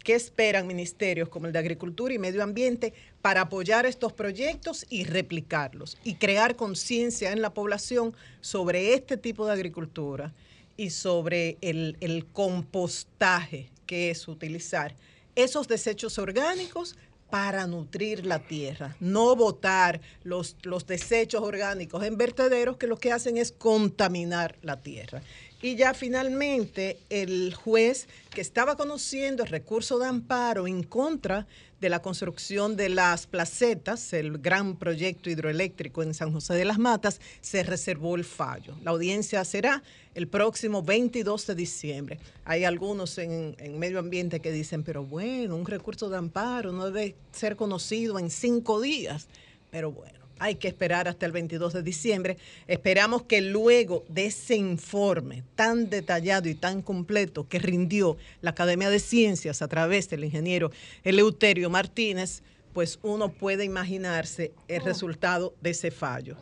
[0.04, 5.04] ¿Qué esperan ministerios como el de Agricultura y Medio Ambiente para apoyar estos proyectos y
[5.04, 10.34] replicarlos y crear conciencia en la población sobre este tipo de agricultura
[10.76, 14.94] y sobre el, el compostaje que es utilizar
[15.34, 16.96] esos desechos orgánicos
[17.30, 23.10] para nutrir la tierra, no botar los, los desechos orgánicos en vertederos que lo que
[23.10, 25.20] hacen es contaminar la tierra.
[25.64, 31.46] Y ya finalmente el juez que estaba conociendo el recurso de amparo en contra
[31.80, 36.78] de la construcción de las placetas, el gran proyecto hidroeléctrico en San José de las
[36.78, 38.76] Matas, se reservó el fallo.
[38.82, 39.82] La audiencia será
[40.14, 42.18] el próximo 22 de diciembre.
[42.44, 47.14] Hay algunos en, medio ambiente que dicen, pero bueno, un recurso de amparo no debe
[47.32, 49.28] ser conocido en cinco días.
[49.70, 52.36] Pero bueno, hay que esperar hasta el 22 de diciembre.
[52.66, 58.90] Esperamos que luego de ese informe tan detallado y tan completo que rindió la Academia
[58.90, 60.70] de Ciencias a través del ingeniero
[61.02, 66.36] Eleuterio Martínez, pues uno puede imaginarse el resultado de ese fallo.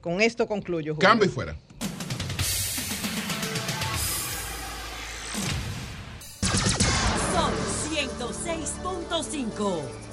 [0.00, 0.94] Con esto concluyo.
[0.94, 1.08] Julio.
[1.08, 1.56] Cambio y fuera.
[7.32, 7.52] Son
[7.92, 10.09] 106.5.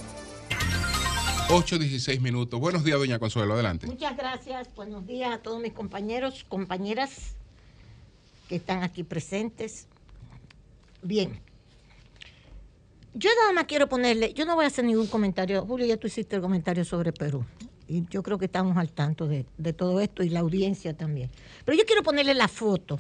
[1.50, 2.60] 8.16 minutos.
[2.60, 3.54] Buenos días, doña Consuelo.
[3.54, 3.88] Adelante.
[3.88, 4.68] Muchas gracias.
[4.76, 7.36] Buenos días a todos mis compañeros, compañeras
[8.50, 9.88] que están aquí presentes.
[11.02, 11.40] Bien.
[13.14, 15.66] Yo nada más quiero ponerle, yo no voy a hacer ningún comentario.
[15.66, 17.46] Julio, ya tú hiciste el comentario sobre Perú.
[17.88, 21.32] Y yo creo que estamos al tanto de, de todo esto y la audiencia también.
[21.64, 23.00] Pero yo quiero ponerle la foto,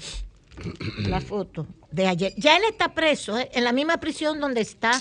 [0.99, 2.33] la foto de ayer.
[2.37, 3.49] Ya él está preso, ¿eh?
[3.53, 4.93] en la misma prisión donde está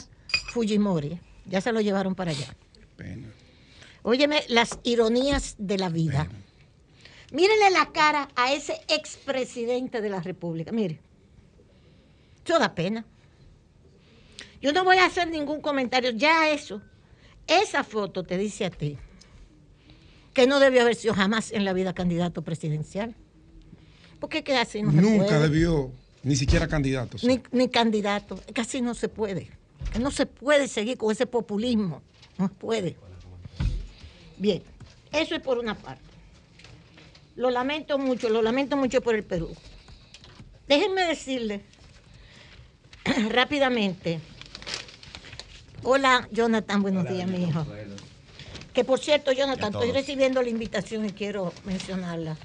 [0.49, 1.21] Fujimori.
[1.47, 2.57] Ya se lo llevaron para allá.
[4.03, 6.29] Óyeme las ironías de la vida.
[7.33, 10.71] Mírenle la cara a ese expresidente de la República.
[10.73, 11.01] Mire,
[12.45, 13.05] eso da pena.
[14.63, 16.11] Yo no voy a hacer ningún comentario.
[16.11, 16.81] Ya eso,
[17.47, 18.97] esa foto te dice a ti
[20.33, 23.15] que no debió haber sido jamás en la vida candidato presidencial.
[24.21, 25.41] Porque que así no se Nunca puede.
[25.41, 25.91] debió,
[26.23, 27.17] ni siquiera candidato.
[27.23, 28.39] Ni, ni candidato.
[28.55, 29.51] Así no se puede.
[30.01, 32.03] No se puede seguir con ese populismo.
[32.39, 32.97] No puede.
[34.39, 34.63] Bien,
[35.13, 36.03] eso es por una parte.
[37.37, 39.55] Lo lamento mucho, lo lamento mucho por el Perú.
[40.69, 41.63] Déjenme decirles
[43.31, 44.21] rápidamente.
[45.83, 47.65] Hola, Jonathan, buenos días, mi hijo.
[48.73, 52.37] Que por cierto, Jonathan, estoy recibiendo la invitación y quiero mencionarla.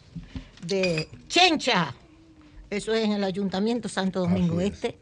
[0.66, 1.96] De Chencha.
[2.70, 4.98] Eso es en el Ayuntamiento Santo Domingo Este.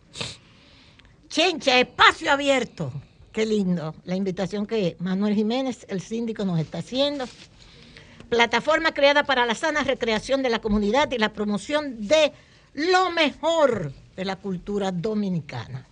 [1.27, 2.91] Chencha, espacio abierto.
[3.31, 3.95] Qué lindo.
[4.05, 7.25] La invitación que Manuel Jiménez, el síndico, nos está haciendo.
[8.29, 12.31] Plataforma creada para la sana recreación de la comunidad y la promoción de
[12.73, 15.87] lo mejor de la cultura dominicana.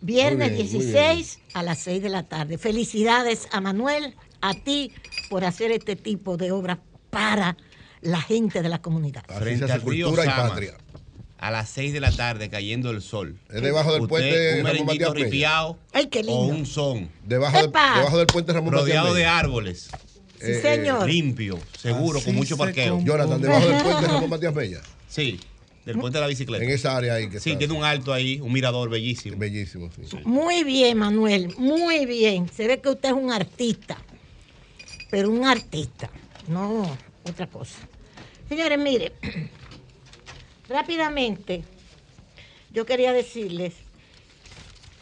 [0.00, 2.58] Viernes bien, muy 16 a las 6 de la tarde.
[2.58, 4.92] Felicidades a Manuel, a ti,
[5.30, 6.78] por hacer este tipo de obras
[7.10, 7.56] para
[8.02, 9.24] la gente de la comunidad.
[9.26, 10.76] Frente río cultura y Sama, patria.
[11.44, 13.38] A las 6 de la tarde, cayendo el sol.
[13.52, 15.24] Es debajo del Usted, puente Un Ramón Matías Peña.
[15.26, 16.32] ripiao Ay, qué lindo.
[16.32, 17.10] o un son.
[17.26, 19.90] Debajo, del- debajo del puente Ramón Matías Rodeado de árboles.
[20.40, 21.06] Sí, Eh, señor.
[21.06, 22.92] Limpio, seguro, Así con mucho se parqueo.
[22.94, 23.06] compone.
[23.10, 24.80] Jonathan, debajo del puente Ramón Matías Bella.
[25.06, 25.38] Sí,
[25.84, 26.64] del puente de la bicicleta.
[26.64, 27.58] En esa área ahí que Sí, está.
[27.58, 29.36] tiene un alto ahí, un mirador bellísimo.
[29.36, 30.16] Bellísimo, sí.
[30.24, 32.48] Muy bien, Manuel, muy bien.
[32.48, 33.98] Se ve que usted es un artista,
[35.10, 36.08] pero un artista,
[36.48, 36.96] no
[37.28, 37.76] otra cosa.
[38.48, 39.12] Señores, mire,
[40.68, 41.64] rápidamente,
[42.72, 43.74] yo quería decirles,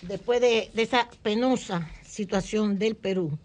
[0.03, 3.39] después de, esa penosa situación del Perú,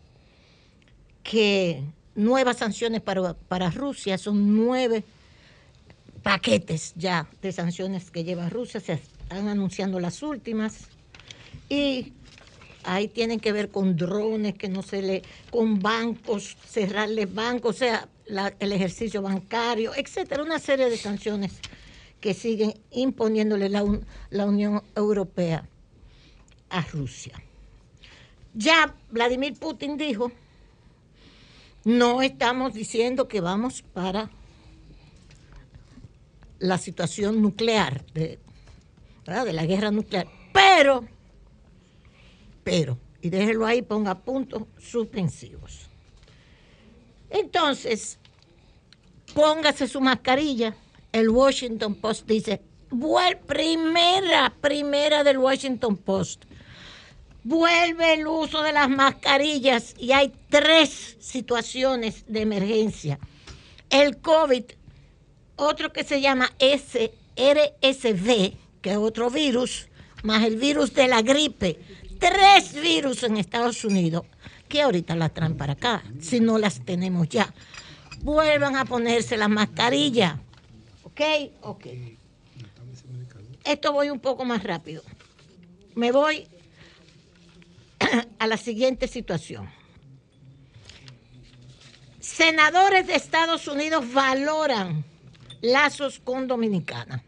[1.24, 1.82] que
[2.16, 5.04] nuevas sanciones para, para Rusia son nueve
[6.24, 10.88] paquetes ya de sanciones que lleva Rusia, se están anunciando las últimas
[11.70, 12.14] y
[12.84, 17.80] ahí tienen que ver con drones que no se le, con bancos, cerrarles bancos, o
[17.80, 18.08] sea,
[18.60, 21.54] el ejercicio bancario, etcétera, una serie de sanciones
[22.20, 23.86] que siguen imponiéndole la,
[24.30, 25.68] la Unión Europea
[26.70, 27.42] a Rusia.
[28.54, 30.32] Ya Vladimir Putin dijo,
[31.84, 34.30] no estamos diciendo que vamos para
[36.60, 38.40] la situación nuclear, de,
[39.26, 41.06] de la guerra nuclear, pero,
[42.64, 45.88] pero, y déjelo ahí, ponga puntos suspensivos.
[47.30, 48.18] Entonces,
[49.34, 50.76] póngase su mascarilla.
[51.18, 52.62] El Washington Post dice,
[52.92, 56.44] vuel- primera, primera del Washington Post.
[57.44, 63.18] Vuelve el uso de las mascarillas y hay tres situaciones de emergencia.
[63.90, 64.64] El COVID,
[65.56, 69.88] otro que se llama SRSV, que es otro virus,
[70.22, 71.80] más el virus de la gripe.
[72.20, 74.24] Tres virus en Estados Unidos
[74.70, 77.52] que ahorita las traen para acá, si no las tenemos ya.
[78.22, 80.42] Vuelvan a ponerse la mascarilla.
[81.18, 81.52] ¿Ok?
[81.62, 81.86] Ok.
[83.66, 85.02] Esto voy un poco más rápido.
[85.96, 86.48] Me voy
[88.40, 89.68] a la siguiente situación.
[92.20, 95.04] Senadores de Estados Unidos valoran
[95.62, 97.24] lazos con Dominicana.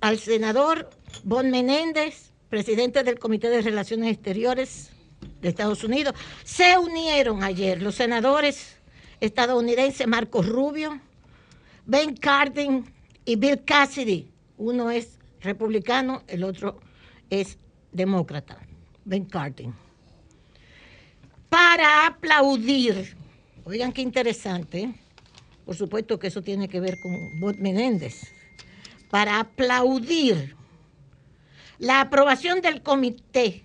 [0.00, 0.88] Al senador
[1.22, 4.90] Bon Menéndez, presidente del Comité de Relaciones Exteriores
[5.42, 6.14] de Estados Unidos,
[6.44, 8.78] se unieron ayer los senadores
[9.20, 11.00] estadounidenses Marcos Rubio,
[11.86, 12.84] Ben Cardin
[13.24, 14.28] y Bill Cassidy.
[14.58, 16.80] Uno es republicano, el otro
[17.30, 17.58] es
[17.92, 18.58] demócrata,
[19.04, 19.72] Ben Cardin.
[21.48, 23.16] Para aplaudir,
[23.64, 24.92] oigan qué interesante,
[25.64, 28.32] por supuesto que eso tiene que ver con Bob Menéndez,
[29.08, 30.56] para aplaudir
[31.78, 33.62] la aprobación del comité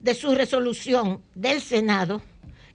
[0.00, 2.20] de su resolución del Senado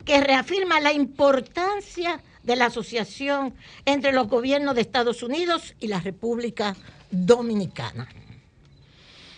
[0.06, 3.54] que reafirma la importancia de la asociación
[3.86, 6.76] entre los gobiernos de Estados Unidos y la República
[7.12, 8.08] Dominicana.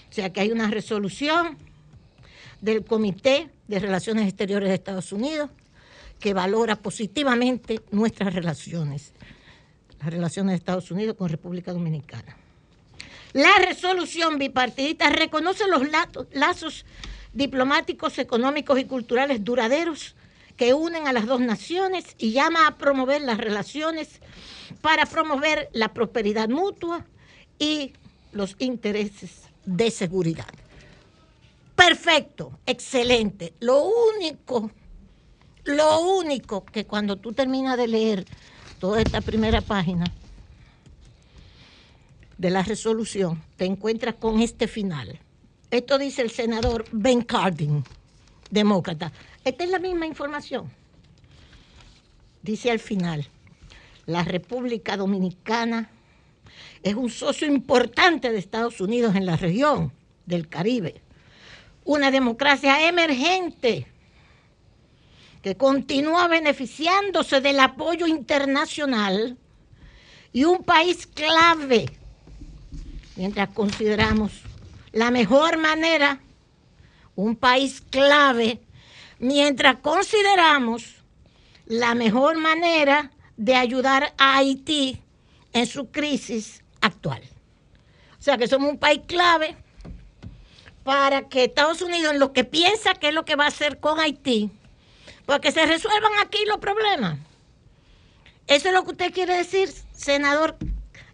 [0.10, 1.58] O sea que hay una resolución
[2.62, 5.49] del Comité de Relaciones Exteriores de Estados Unidos
[6.20, 9.12] que valora positivamente nuestras relaciones,
[9.99, 12.38] las relaciones de Estados Unidos con República Dominicana.
[13.34, 15.82] La resolución bipartidista reconoce los
[16.32, 16.86] lazos
[17.34, 20.16] diplomáticos, económicos y culturales duraderos
[20.58, 24.22] que unen a las dos naciones y llama a promover las relaciones
[24.82, 27.06] para promover la prosperidad mutua
[27.60, 27.93] y
[28.32, 30.47] los intereses de seguridad.
[31.76, 33.54] Perfecto, excelente.
[33.60, 34.72] Lo único,
[35.64, 38.26] lo único que cuando tú terminas de leer
[38.80, 40.06] toda esta primera página
[42.38, 45.20] de la resolución, te encuentras con este final.
[45.72, 47.84] Esto dice el senador Ben Cardin,
[48.51, 49.12] demócrata.
[49.43, 50.71] Esta es la misma información.
[52.41, 53.27] Dice al final,
[54.05, 55.89] la República Dominicana
[56.81, 59.91] es un socio importante de Estados Unidos en la región
[60.25, 61.01] del Caribe.
[61.85, 63.87] Una democracia emergente
[65.41, 69.37] que continúa beneficiándose del apoyo internacional
[70.31, 71.85] y un país clave
[73.15, 74.31] mientras consideramos
[74.91, 76.19] la mejor manera,
[77.15, 78.59] un país clave,
[79.24, 80.95] mientras consideramos
[81.65, 85.01] la mejor manera de ayudar a Haití
[85.53, 87.21] en su crisis actual.
[88.20, 89.55] O sea que somos un país clave
[90.83, 93.79] para que Estados Unidos, en lo que piensa que es lo que va a hacer
[93.79, 94.51] con Haití,
[95.25, 97.17] porque se resuelvan aquí los problemas.
[98.47, 100.58] ¿Eso es lo que usted quiere decir, senador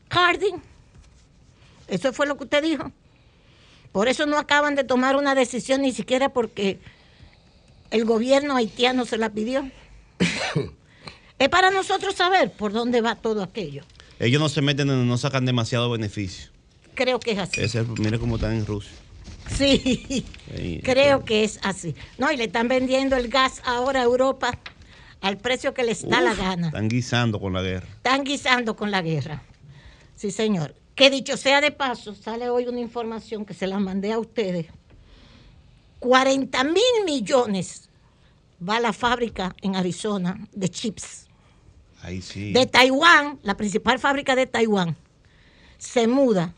[0.08, 0.64] Cardin?
[1.88, 2.92] Eso fue lo que usted dijo.
[3.92, 6.80] Por eso no acaban de tomar una decisión ni siquiera porque
[7.92, 9.70] el gobierno haitiano se la pidió.
[11.40, 13.84] es para nosotros saber por dónde va todo aquello.
[14.20, 16.50] Ellos no se meten, no sacan demasiado beneficio.
[16.94, 17.62] Creo que es así.
[17.62, 18.92] Ese, mire cómo están en Rusia.
[19.56, 20.26] Sí,
[20.84, 21.96] creo que es así.
[22.18, 24.60] No, y le están vendiendo el gas ahora a Europa
[25.22, 26.68] al precio que les da la gana.
[26.68, 27.88] Están guisando con la guerra.
[27.88, 29.42] Están guisando con la guerra.
[30.16, 30.76] Sí, señor.
[30.96, 34.68] Que dicho sea de paso, sale hoy una información que se la mandé a ustedes.
[36.00, 37.90] 40 mil millones
[38.68, 41.28] va a la fábrica en Arizona de chips.
[42.02, 42.54] Ahí sí.
[42.54, 44.96] De Taiwán, la principal fábrica de Taiwán,
[45.78, 46.54] se muda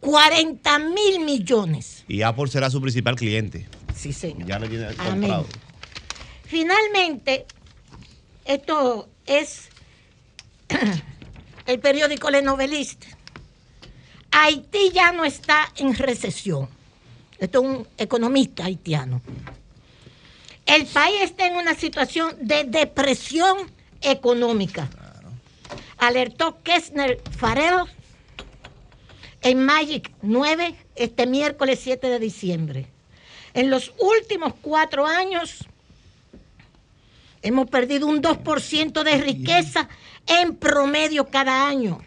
[0.00, 2.04] 40 mil millones.
[2.08, 3.66] Y Apple será su principal cliente.
[3.94, 4.46] Sí, señor.
[4.46, 5.46] Ya le tiene comprado.
[6.44, 7.46] Finalmente,
[8.44, 9.68] esto es
[11.66, 13.08] el periódico Le Noveliste.
[14.30, 16.68] Haití ya no está en recesión.
[17.38, 19.22] Esto es un economista haitiano.
[20.66, 23.56] El país está en una situación de depresión
[24.00, 24.88] económica.
[25.98, 27.84] Alertó Kessner Farrell
[29.40, 32.86] en Magic 9 este miércoles 7 de diciembre.
[33.54, 35.64] En los últimos cuatro años
[37.42, 39.88] hemos perdido un 2% de riqueza
[40.26, 42.00] en promedio cada año.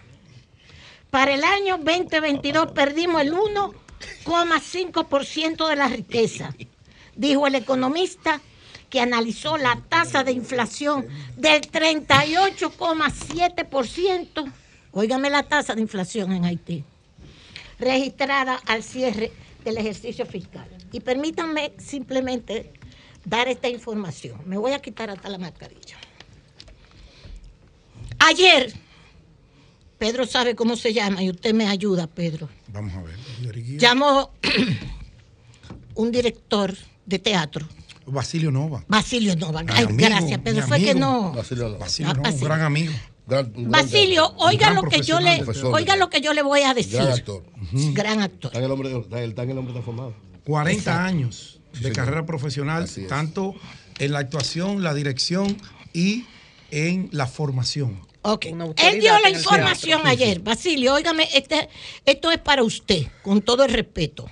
[1.09, 3.33] Para el año 2022 perdimos el
[4.25, 6.55] 1,5% de la riqueza,
[7.15, 8.39] dijo el economista
[8.89, 11.07] que analizó la tasa de inflación
[11.37, 14.51] del 38,7%.
[14.91, 16.83] Óigame la tasa de inflación en Haití,
[17.79, 19.31] registrada al cierre
[19.63, 20.67] del ejercicio fiscal.
[20.91, 22.73] Y permítanme simplemente
[23.23, 24.41] dar esta información.
[24.45, 25.95] Me voy a quitar hasta la mascarilla.
[28.19, 28.73] Ayer,
[30.01, 32.49] Pedro sabe cómo se llama y usted me ayuda, Pedro.
[32.73, 33.63] Vamos a ver.
[33.77, 34.31] Llamó
[35.93, 36.75] un director
[37.05, 37.67] de teatro,
[38.07, 38.83] Basilio Nova.
[38.87, 39.63] Basilio Nova.
[39.67, 40.65] Ay, amigo, gracias, Pedro.
[40.65, 41.33] Fue que no.
[41.33, 41.77] Basilio Nova.
[41.77, 42.93] Basilio Ah, Nova, un gran amigo.
[43.67, 46.93] Basilio, oiga lo que yo le, oiga lo que yo le voy a decir.
[46.97, 47.43] Gran actor.
[47.93, 48.49] Gran actor.
[48.49, 50.15] Está en el hombre, está, está en el hombre transformado.
[50.45, 50.99] 40 Exacto.
[50.99, 53.53] años de carrera profesional, tanto
[53.99, 55.55] en la actuación, la dirección
[55.93, 56.25] y
[56.71, 58.09] en la formación.
[58.23, 58.45] Ok.
[58.77, 60.39] Él dio la información ayer.
[60.39, 61.69] Basilio, óigame, este,
[62.05, 64.29] esto es para usted, con todo el respeto.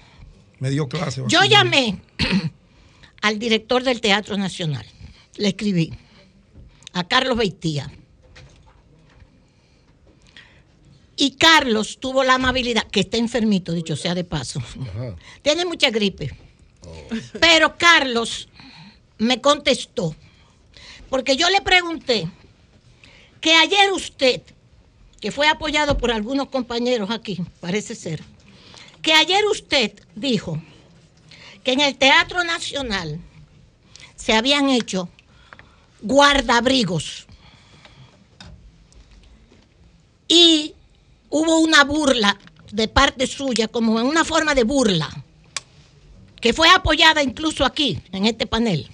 [0.60, 1.24] Me dio clase.
[1.28, 2.00] Yo llamé
[3.22, 4.86] al director del Teatro Nacional.
[5.38, 5.92] Le escribí
[6.94, 7.92] a Carlos Beitía.
[11.16, 14.62] Y Carlos tuvo la amabilidad, que está enfermito, dicho sea de paso.
[15.42, 16.34] Tiene mucha gripe.
[17.42, 18.48] Pero Carlos
[19.18, 20.16] me contestó,
[21.10, 22.30] porque yo le pregunté
[23.42, 24.42] que ayer usted,
[25.22, 28.24] que fue apoyado por algunos compañeros aquí, parece ser,
[29.02, 30.62] que ayer usted dijo
[31.64, 33.20] que en el Teatro Nacional
[34.16, 35.10] se habían hecho
[36.02, 37.28] guardabrigos
[40.28, 40.74] y
[41.30, 42.38] hubo una burla
[42.72, 45.10] de parte suya, como en una forma de burla,
[46.40, 48.90] que fue apoyada incluso aquí, en este panel,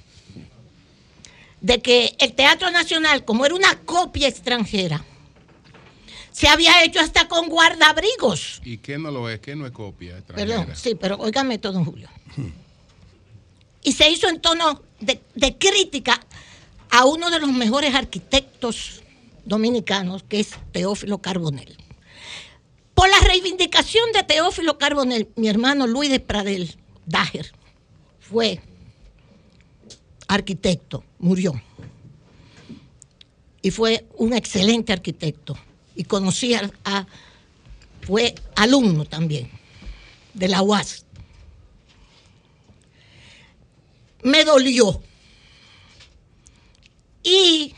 [1.66, 5.04] de que el Teatro Nacional, como era una copia extranjera,
[6.32, 8.62] se había hecho hasta con guardabrigos.
[8.64, 9.40] ¿Y qué no lo es?
[9.40, 10.58] ¿Qué no es copia extranjera?
[10.58, 12.08] Perdón, sí, pero óigame todo, Julio.
[13.82, 16.22] Y se hizo en tono de, de crítica
[16.92, 19.02] a uno de los mejores arquitectos
[19.44, 21.78] dominicanos, que es Teófilo Carbonell.
[22.94, 26.76] Por la reivindicación de Teófilo Carbonell, mi hermano Luis de Pradel
[27.08, 27.52] Dager
[28.20, 28.62] fue
[30.28, 31.54] arquitecto, murió.
[33.62, 35.58] Y fue un excelente arquitecto.
[35.96, 37.08] Y conocí a,
[38.02, 39.50] fue alumno también
[40.34, 41.06] de la UAS.
[44.24, 45.02] Me dolió.
[47.24, 47.74] Y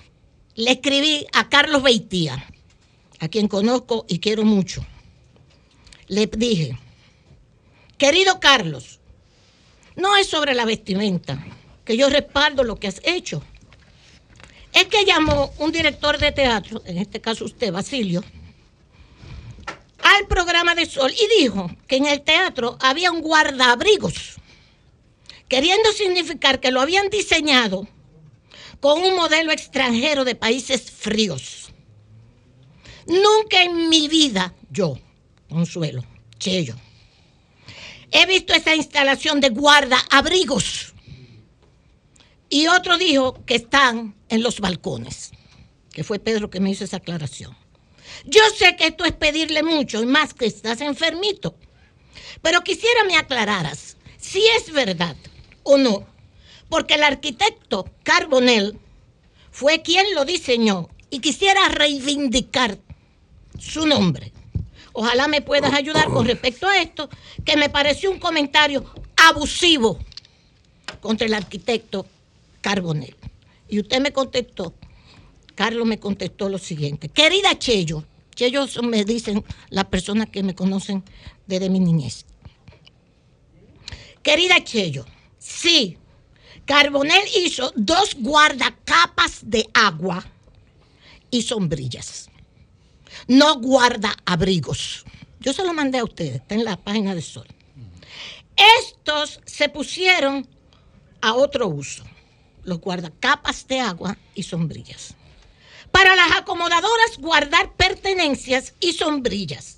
[0.56, 2.46] le escribí a Carlos Beitía,
[3.20, 4.86] a quien conozco y quiero mucho.
[6.08, 6.78] Le dije,
[7.98, 9.00] querido Carlos,
[9.96, 11.46] no es sobre la vestimenta,
[11.88, 13.42] que yo respaldo lo que has hecho.
[14.74, 18.22] Es que llamó un director de teatro, en este caso usted, Basilio,
[20.00, 24.36] al programa de Sol y dijo que en el teatro había un guardabrigos,
[25.48, 27.88] queriendo significar que lo habían diseñado
[28.82, 31.72] con un modelo extranjero de países fríos.
[33.08, 35.00] Nunca en mi vida, yo,
[35.48, 36.04] Consuelo,
[36.38, 36.76] Chello,
[38.12, 40.87] he visto esa instalación de guardaabrigos.
[42.50, 45.32] Y otro dijo que están en los balcones,
[45.92, 47.56] que fue Pedro que me hizo esa aclaración.
[48.26, 51.56] Yo sé que esto es pedirle mucho y más que estás enfermito,
[52.42, 55.16] pero quisiera me aclararas si es verdad
[55.64, 56.06] o no,
[56.70, 58.80] porque el arquitecto Carbonell
[59.52, 62.78] fue quien lo diseñó y quisiera reivindicar
[63.60, 64.32] su nombre.
[64.94, 67.10] Ojalá me puedas ayudar con respecto a esto,
[67.46, 68.84] que me pareció un comentario
[69.16, 70.00] abusivo
[71.02, 72.06] contra el arquitecto
[72.68, 73.16] Carbonell.
[73.70, 74.74] Y usted me contestó,
[75.56, 77.08] Carlos me contestó lo siguiente.
[77.08, 78.04] Querida Chello,
[78.36, 81.02] Chello me dicen las personas que me conocen
[81.46, 82.26] desde mi niñez.
[84.22, 85.06] Querida Chello,
[85.40, 85.98] sí,
[86.66, 90.26] Carbonell hizo dos guardacapas de agua
[91.32, 92.30] y sombrillas.
[93.30, 95.06] No guarda abrigos.
[95.40, 97.48] Yo se lo mandé a ustedes, está en la página de Sol.
[98.82, 100.46] Estos se pusieron
[101.22, 102.04] a otro uso,
[102.68, 105.16] los guardacapas de agua y sombrillas.
[105.92, 109.78] Para las acomodadoras guardar pertenencias y sombrillas.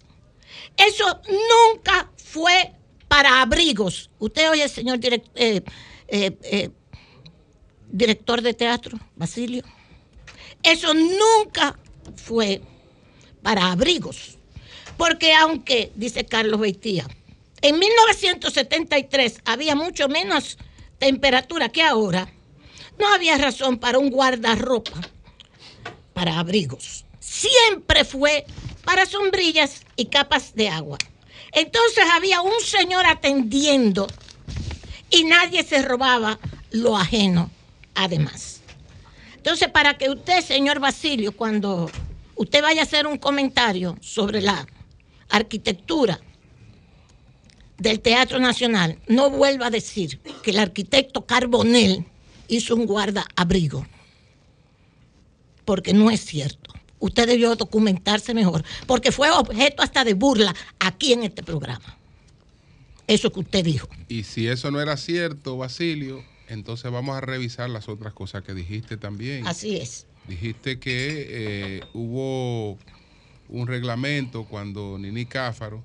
[0.75, 2.73] Eso nunca fue
[3.07, 4.09] para abrigos.
[4.17, 5.61] Usted oye, señor eh, eh,
[6.09, 6.69] eh,
[7.91, 9.63] director de teatro, Basilio.
[10.63, 11.77] Eso nunca
[12.15, 12.61] fue
[13.43, 14.37] para abrigos.
[14.97, 17.07] Porque aunque, dice Carlos Beitía,
[17.61, 20.57] en 1973 había mucho menos
[20.97, 22.33] temperatura que ahora,
[22.99, 24.99] no había razón para un guardarropa
[26.13, 27.05] para abrigos.
[27.19, 28.45] Siempre fue
[28.83, 30.97] para sombrillas y capas de agua.
[31.53, 34.07] Entonces había un señor atendiendo
[35.09, 36.39] y nadie se robaba
[36.71, 37.49] lo ajeno,
[37.95, 38.61] además.
[39.35, 41.89] Entonces, para que usted, señor Basilio, cuando
[42.35, 44.67] usted vaya a hacer un comentario sobre la
[45.29, 46.19] arquitectura
[47.77, 52.05] del Teatro Nacional, no vuelva a decir que el arquitecto Carbonell
[52.49, 53.85] hizo un guarda-abrigo,
[55.65, 56.73] porque no es cierto.
[56.99, 61.97] Usted debió documentarse mejor, porque fue objeto hasta de burla aquí en este programa.
[63.07, 63.87] Eso que usted dijo.
[64.09, 68.53] Y si eso no era cierto, Basilio, entonces vamos a revisar las otras cosas que
[68.53, 69.47] dijiste también.
[69.47, 70.05] Así es.
[70.27, 72.77] Dijiste que eh, hubo
[73.47, 75.83] un reglamento cuando Nini Cáfaro,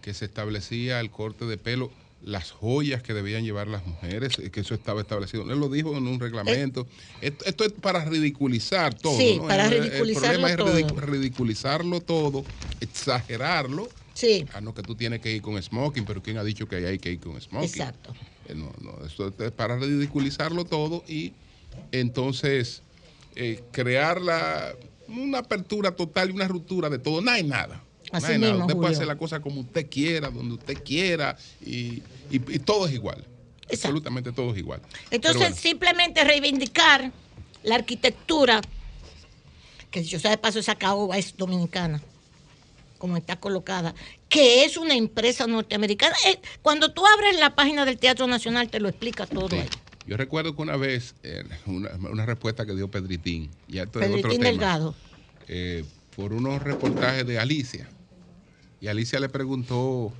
[0.00, 1.90] que se establecía el corte de pelo,
[2.24, 5.42] las joyas que debían llevar las mujeres, eh, que eso estaba establecido.
[5.50, 6.86] Él lo dijo en un reglamento.
[7.20, 9.16] esto, esto es para ridiculizar todo.
[9.18, 9.46] Sí, ¿no?
[9.48, 12.44] para El- ridiculizarlo El problema es ridiculizarlo todo,
[12.80, 13.88] exagerarlo.
[14.14, 14.46] Sí.
[14.54, 16.98] Ah, no, que tú tienes que ir con smoking, pero ¿quién ha dicho que hay
[16.98, 17.68] que ir con smoking?
[17.68, 18.14] Exacto.
[18.48, 21.32] Eh, No, no, esto es para ridiculizarlo todo y
[21.92, 22.82] entonces
[23.36, 24.74] eh, crear la,
[25.08, 27.20] una apertura total y una ruptura de todo.
[27.20, 27.82] No hay nada.
[28.14, 32.54] Así mismo, Usted puede hacer la cosa como usted quiera, donde usted quiera y, y-
[32.54, 33.24] y todo es igual.
[33.70, 34.80] Absolutamente todo es igual.
[35.10, 37.10] Entonces, bueno, simplemente reivindicar
[37.62, 38.60] la arquitectura,
[39.90, 42.02] que yo sé de paso, esa caoba es dominicana,
[42.98, 43.94] como está colocada,
[44.28, 46.14] que es una empresa norteamericana.
[46.26, 49.68] Eh, cuando tú abres la página del Teatro Nacional, te lo explica todo ahí.
[50.06, 54.06] yo recuerdo que una vez, eh, una, una respuesta que dio Pedritín, ya esto es
[54.06, 54.50] otro Pedritín tema.
[54.50, 54.94] Delgado.
[55.48, 55.84] eh,
[56.14, 57.88] por unos reportajes de Alicia.
[58.84, 60.12] Y Alicia le preguntó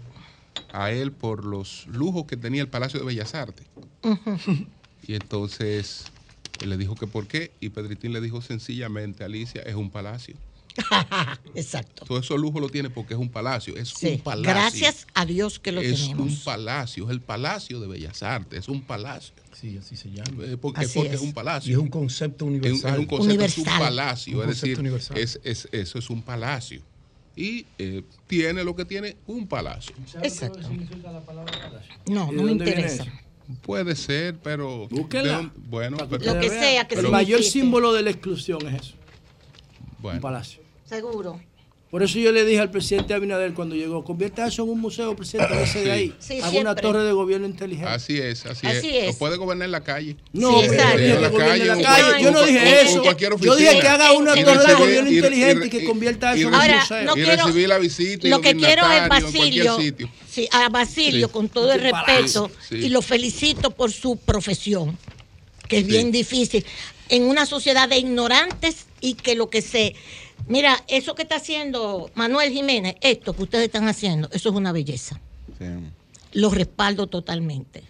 [0.73, 3.67] a él por los lujos que tenía el Palacio de Bellas Artes.
[5.07, 6.05] Y entonces
[6.63, 7.53] él le dijo que por qué.
[7.61, 10.35] Y Pedritín le dijo sencillamente, Alicia, es un palacio.
[11.55, 12.07] Exacto.
[12.07, 13.77] Todo eso lujo lo tiene porque es un palacio.
[13.77, 14.51] Es Sí, un palacio.
[14.55, 16.27] Gracias a Dios que lo es tenemos.
[16.33, 19.35] un palacio, es el Palacio de Bellas Artes, es un palacio.
[19.53, 20.43] Sí, así se llama.
[20.43, 21.17] Eh, Porque, Así porque es.
[21.17, 21.71] es un palacio.
[21.71, 22.93] Y es un concepto Es un- universal.
[22.95, 23.79] Es un concepto, es un Universal.
[23.79, 24.37] palacio.
[24.39, 25.19] Un es decir, concepto universal.
[25.19, 26.81] es, es- eso es un palacio.
[27.37, 29.95] Y eh, tiene lo que tiene un palacio.
[30.23, 30.61] Exacto.
[32.07, 33.05] No, ¿Y de no me interesa.
[33.63, 34.89] Puede ser, pero.
[34.89, 35.39] Búsquenla.
[35.39, 38.95] de bueno, pero- Lo que sea que El mayor símbolo de la exclusión es eso.
[39.99, 40.19] Bueno.
[40.19, 40.63] Un palacio.
[40.85, 41.41] Seguro.
[41.95, 45.15] Por eso yo le dije al presidente Abinader cuando llegó, convierta eso en un museo,
[45.15, 46.15] presidente, ese de ahí.
[46.19, 47.89] Sí, Haga una torre de gobierno inteligente.
[47.89, 49.11] Así es, así, Así es.
[49.11, 49.15] es.
[49.15, 50.17] O puede gobernar en la calle.
[50.33, 51.65] No, Sí, en la calle.
[51.67, 52.21] la calle.
[52.25, 53.01] Yo no dije eso.
[53.41, 56.55] Yo dije que haga una torre de gobierno inteligente y y- que convierta eso en
[56.55, 57.03] un museo.
[57.05, 59.79] no y quiero- recibir la visita y Lo que quiero es Basilio,
[60.29, 61.33] sí, a Basilio, Sí.
[61.33, 62.75] con todo el Sí, respeto, sí.
[62.75, 64.99] y lo felicito por su profesión,
[65.69, 65.91] que es Sí.
[65.93, 66.67] bien difícil,
[67.09, 69.95] en una sociedad de ignorantes y que lo que se...
[70.47, 74.73] Mira, eso que está haciendo Manuel Jiménez, esto que ustedes están haciendo, eso es una
[74.73, 75.21] belleza.
[76.33, 77.83] Lo respaldo totalmente.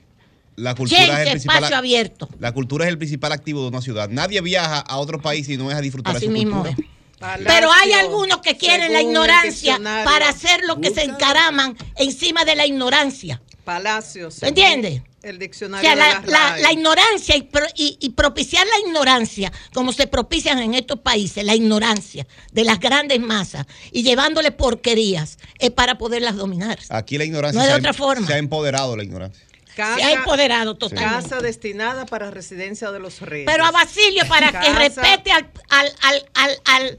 [0.57, 1.57] La cultura Gente, es el principal.
[1.57, 2.29] espacio abierto.
[2.39, 4.09] La cultura es el principal activo de una ciudad.
[4.09, 6.77] Nadie viaja a otro país y no es a disfrutar de Así su mismo cultura.
[6.79, 7.45] es.
[7.47, 12.55] Pero hay algunos que quieren la ignorancia para hacer lo que se encaraman encima de
[12.55, 13.41] la ignorancia.
[13.65, 14.43] Palacios.
[14.43, 15.03] ¿Me entiendes?
[15.25, 16.31] El O diccionario sea, de
[16.63, 21.45] la, ignorancia y, pro- y- y propiciar la ignorancia, como se propician en estos países,
[21.45, 26.79] la ignorancia de las grandes masas y llevándole porquerías, es para poderlas dominar.
[26.91, 28.27] Aquí la ignorancia No hay se, de ha- otra forma.
[28.27, 29.43] se ha empoderado la ignorancia.
[29.75, 31.29] Casa- Se ha empoderado totalmente.
[31.29, 33.47] Casa destinada para residencia de los reyes.
[33.51, 36.99] Pero a Basilio, para que respete al, al, al, al- al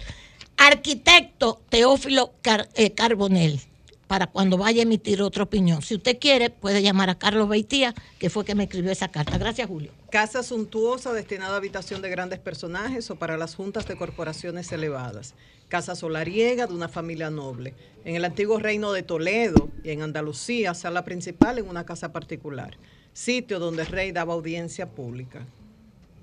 [0.58, 3.62] arquitecto Teófilo Car- eh, Carbonell,
[4.07, 5.82] para cuando vaya a emitir otra opinión.
[5.82, 9.38] Si usted quiere, puede llamar a Carlos Beitía, que fue que me escribió esa carta.
[9.38, 9.91] Gracias, Julio.
[10.11, 15.34] Casa suntuosa destinada a habitación de grandes personajes o para las juntas de corporaciones elevadas.
[15.68, 17.73] Casa solariega de una familia noble.
[18.06, 22.77] En el antiguo reino de Toledo y en Andalucía, sala principal en una casa particular.
[23.14, 25.45] Sitio donde el rey daba audiencia pública.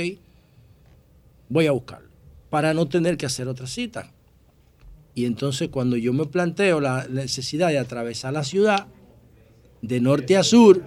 [1.50, 2.10] voy a buscarlo,
[2.50, 4.12] para no tener que hacer otra cita.
[5.16, 8.88] Y entonces cuando yo me planteo la necesidad de atravesar la ciudad
[9.84, 10.82] de norte a sur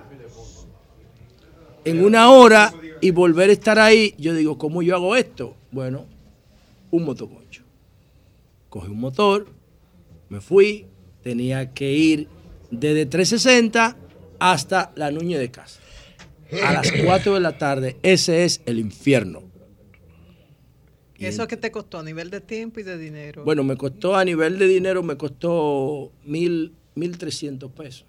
[1.84, 5.54] en una hora y volver a estar ahí, yo digo, ¿cómo yo hago esto?
[5.70, 6.06] Bueno,
[6.90, 7.62] un motoconcho.
[8.70, 9.46] Cogí un motor,
[10.30, 10.86] me fui,
[11.22, 12.28] tenía que ir
[12.70, 13.96] desde 360
[14.40, 15.78] hasta la Nuñez de Casa.
[16.64, 19.42] A las 4 de la tarde, ese es el infierno.
[21.18, 23.44] ¿Y eso qué te costó a nivel de tiempo y de dinero?
[23.44, 28.06] Bueno, me costó a nivel de dinero, me costó mil, mil trescientos pesos.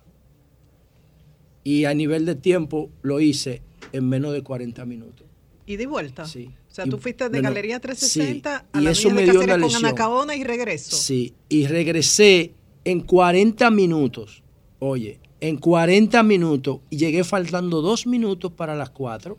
[1.68, 3.61] Y a nivel de tiempo lo hice
[3.91, 5.27] en menos de 40 minutos.
[5.65, 6.23] ¿Y de vuelta?
[6.26, 6.49] Sí.
[6.72, 9.26] O sea, Y- tú fuiste de bueno, Galería 360 sí, a y la eso Avenida
[9.26, 9.85] me dio una con lesión.
[9.85, 10.95] Anacaona y regreso.
[10.95, 12.53] Sí, y regresé
[12.85, 14.44] en 40 minutos.
[14.80, 19.38] Oye, en 40 minutos y llegué faltando dos minutos para las 4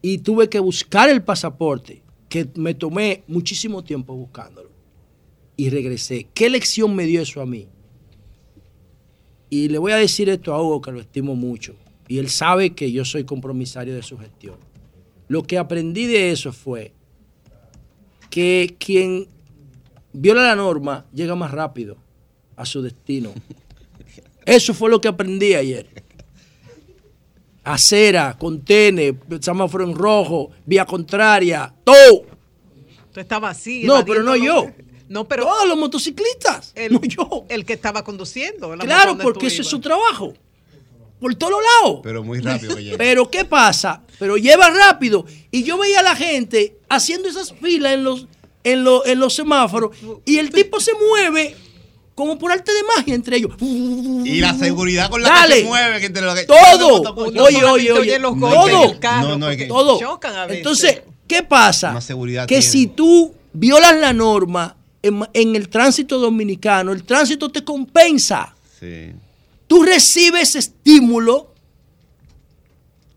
[0.00, 4.70] y tuve que buscar el pasaporte, que me tomé muchísimo tiempo buscándolo.
[5.58, 6.26] Y regresé.
[6.32, 7.68] ¿Qué lección me dio eso a mí?
[9.50, 11.74] Y le voy a decir esto a Hugo, que lo estimo mucho.
[12.06, 14.56] Y él sabe que yo soy compromisario de su gestión.
[15.28, 16.92] Lo que aprendí de eso fue
[18.30, 19.26] que quien
[20.12, 21.96] viola la norma llega más rápido
[22.56, 23.32] a su destino.
[24.46, 25.86] Eso fue lo que aprendí ayer.
[27.62, 32.24] Acera, contene, semáforo en rojo, vía contraria, todo.
[33.12, 33.84] Tú estabas así.
[33.84, 34.66] No, pero no yo.
[35.10, 35.42] No, pero.
[35.44, 36.72] Todos los motociclistas.
[36.74, 37.44] El, no yo.
[37.48, 38.70] El que estaba conduciendo.
[38.78, 39.70] Claro, porque ese es ibas.
[39.70, 40.32] su trabajo.
[41.20, 42.00] Por todos lados.
[42.02, 42.96] Pero muy rápido que llega.
[42.96, 44.02] Pero ¿qué pasa?
[44.18, 45.26] Pero lleva rápido.
[45.50, 48.26] Y yo veía a la gente haciendo esas filas en los,
[48.64, 51.56] en los, en los semáforos y el tipo se mueve
[52.14, 53.52] como por arte de magia entre ellos.
[53.60, 55.54] Y la seguridad con la Dale.
[55.56, 56.00] que se mueve.
[56.00, 57.14] Que entre lo que- Todo.
[57.16, 58.18] Oye, oye, oye.
[58.18, 58.48] los Todo.
[58.54, 59.98] golpes en el carro, No, no, es que- Todo.
[59.98, 60.58] chocan a veces.
[60.58, 61.92] Entonces, ¿qué pasa?
[61.92, 62.62] Más seguridad que tiene.
[62.62, 68.54] si tú violas la norma en, el tránsito dominicano, el tránsito te compensa.
[68.78, 69.12] Sí.
[69.66, 71.54] Tú recibes estímulo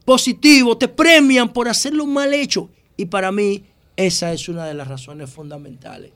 [0.06, 2.70] positivo, te premian por hacerlo mal hecho.
[2.96, 3.64] Y para mí
[3.96, 6.12] esa es una de las razones fundamentales.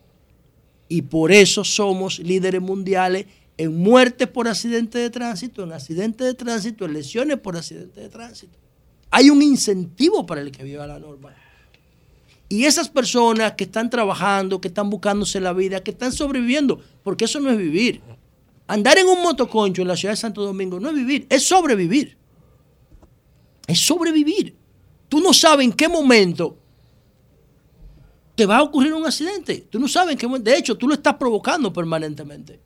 [0.90, 3.26] Y por eso somos líderes mundiales
[3.58, 8.10] en muertes por accidente de tránsito, en accidentes de tránsito, en lesiones por accidente de
[8.10, 8.58] tránsito.
[9.10, 11.34] Hay un incentivo para el que viola la norma.
[12.50, 17.26] Y esas personas que están trabajando, que están buscándose la vida, que están sobreviviendo, porque
[17.26, 18.02] eso no es vivir.
[18.68, 22.18] Andar en un motoconcho en la ciudad de Santo Domingo no es vivir, es sobrevivir.
[23.68, 24.56] Es sobrevivir.
[25.10, 26.58] Tú no sabes en qué momento
[28.36, 29.66] te va a ocurrir un accidente.
[29.70, 30.50] Tú no sabes en qué momento.
[30.50, 32.60] De hecho, tú lo estás provocando permanentemente.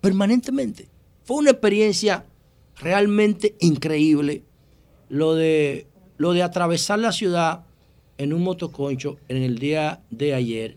[0.00, 0.88] Permanentemente.
[1.24, 2.26] Fue una experiencia
[2.76, 4.44] realmente increíble
[5.08, 5.86] lo de,
[6.16, 7.64] lo de atravesar la ciudad
[8.18, 10.76] en un motoconcho en el día de ayer,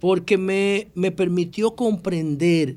[0.00, 2.76] porque me, me permitió comprender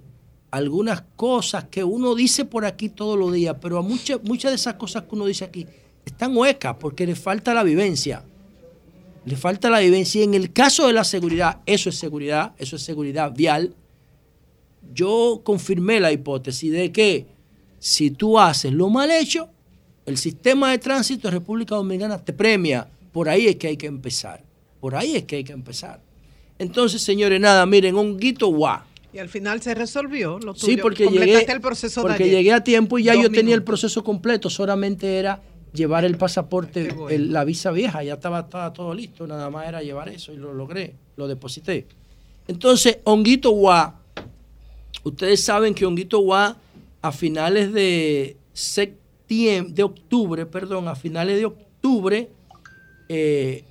[0.52, 4.56] algunas cosas que uno dice por aquí todos los días, pero a muchas, muchas de
[4.56, 5.66] esas cosas que uno dice aquí
[6.06, 8.24] están huecas porque le falta la vivencia.
[9.24, 10.22] Le falta la vivencia.
[10.22, 13.76] Y en el caso de la seguridad, eso es seguridad, eso es seguridad vial.
[14.94, 17.28] Yo confirmé la hipótesis de que
[17.80, 19.50] si tú haces lo mal hecho,
[20.06, 22.90] el sistema de tránsito de República Dominicana te premia.
[23.12, 24.44] Por ahí es que hay que empezar.
[24.80, 26.02] Por ahí es que hay que empezar.
[26.60, 28.86] Entonces, señores, nada, miren, un guito guá.
[29.14, 30.66] Y al final se resolvió lo tuyo.
[30.66, 32.36] Sí, porque llegué, el proceso de porque ayer.
[32.38, 35.42] llegué a tiempo y ya Dos yo tenía el proceso completo, solamente era
[35.74, 39.82] llevar el pasaporte, el- la visa vieja, ya estaba, estaba todo listo, nada más era
[39.82, 41.88] llevar eso y lo logré, lo deposité.
[42.48, 44.00] Entonces, Honguito Guá,
[45.04, 46.58] ustedes saben que Honguito Guá
[47.02, 52.30] a finales de septiembre, de octubre, perdón, a finales de octubre,
[53.14, 53.66] eh,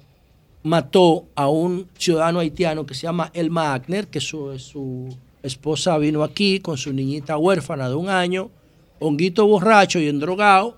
[0.63, 6.61] mató a un ciudadano haitiano que se llama Elma Agner, que su, esposa vino aquí
[6.61, 8.51] con su niñita huérfana de un año,
[8.99, 10.77] honguito borracho y endrogado,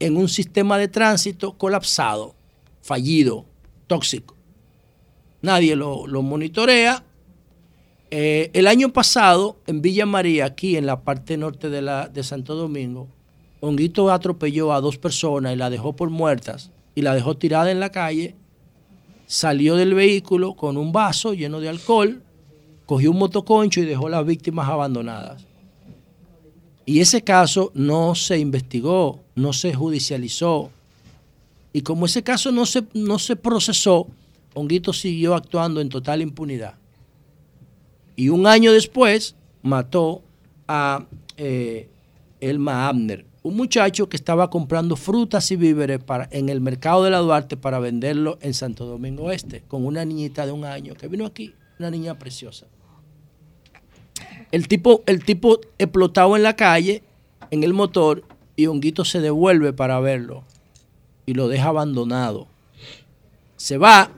[0.00, 2.34] en un sistema de tránsito colapsado,
[2.82, 3.44] fallido,
[3.86, 4.34] tóxico.
[5.40, 7.04] Nadie lo, monitorea.
[8.10, 12.56] Eh, el año pasado, en Villa María, aquí en la parte norte de, de Santo
[12.56, 13.06] Domingo,
[13.60, 17.78] Honguito atropelló a dos personas y la dejó por muertas y la dejó tirada en
[17.78, 18.34] la calle.
[19.28, 22.24] Salió del vehículo con un vaso lleno de alcohol,
[22.86, 25.46] cogió un motoconcho y dejó a las víctimas abandonadas.
[26.86, 30.72] Y ese caso no se investigó, no se judicializó.
[31.72, 34.08] Y como ese caso no se, no se procesó,
[34.54, 36.74] Honguito siguió actuando en total impunidad.
[38.16, 40.20] Y un año después mató
[40.66, 41.06] a
[41.36, 41.88] eh,
[42.40, 47.10] Elma Abner, un muchacho que estaba comprando frutas y víveres para, en el mercado de
[47.10, 51.08] la Duarte para venderlo en Santo Domingo Este, con una niñita de un año que
[51.08, 52.66] vino aquí, una niña preciosa.
[54.52, 57.02] El tipo, el tipo explotado en la calle,
[57.50, 58.22] en el motor,
[58.54, 60.44] y Honguito se devuelve para verlo
[61.24, 62.48] y lo deja abandonado.
[63.56, 64.10] Se va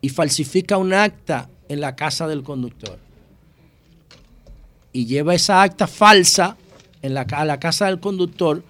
[0.00, 3.00] y falsifica un acta en la casa del conductor.
[4.92, 6.56] Y lleva esa acta falsa
[7.06, 8.62] en la, a la casa del conductor.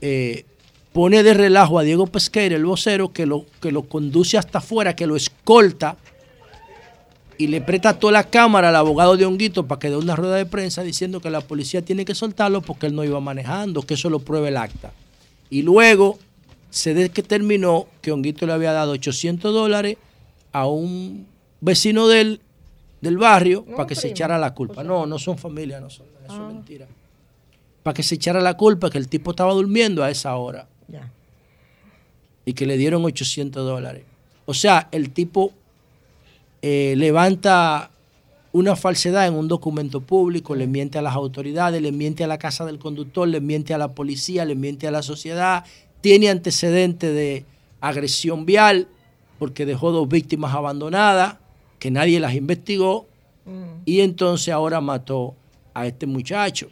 [0.00, 0.44] eh,
[0.92, 4.96] pone de relajo a Diego Pesqueira, el vocero, que lo, que lo conduce hasta afuera,
[4.96, 5.98] que lo escolta
[7.36, 10.36] y le presta toda la cámara al abogado de Honguito para que dé una rueda
[10.36, 13.92] de prensa diciendo que la policía tiene que soltarlo porque él no iba manejando, que
[13.92, 14.90] eso lo pruebe el acta.
[15.50, 16.18] Y luego
[16.70, 19.98] se determinó que Honguito le había dado 800 dólares
[20.52, 21.26] a un
[21.60, 22.40] vecino del,
[23.02, 24.82] del barrio para que se echara la culpa.
[24.82, 26.86] No, no son familia, no son, eso es mentira.
[27.86, 30.66] Para que se echara la culpa que el tipo estaba durmiendo a esa hora
[32.44, 34.02] y que le dieron 800 dólares.
[34.44, 35.52] O sea, el tipo
[36.62, 37.92] eh, levanta
[38.50, 42.38] una falsedad en un documento público, le miente a las autoridades, le miente a la
[42.38, 45.64] casa del conductor, le miente a la policía, le miente a la sociedad,
[46.00, 47.44] tiene antecedentes de
[47.80, 48.88] agresión vial
[49.38, 51.36] porque dejó dos víctimas abandonadas,
[51.78, 53.06] que nadie las investigó,
[53.84, 55.36] y entonces ahora mató
[55.72, 56.68] a este muchacho.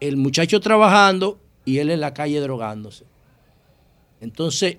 [0.00, 3.04] El muchacho trabajando y él en la calle drogándose.
[4.20, 4.78] Entonces,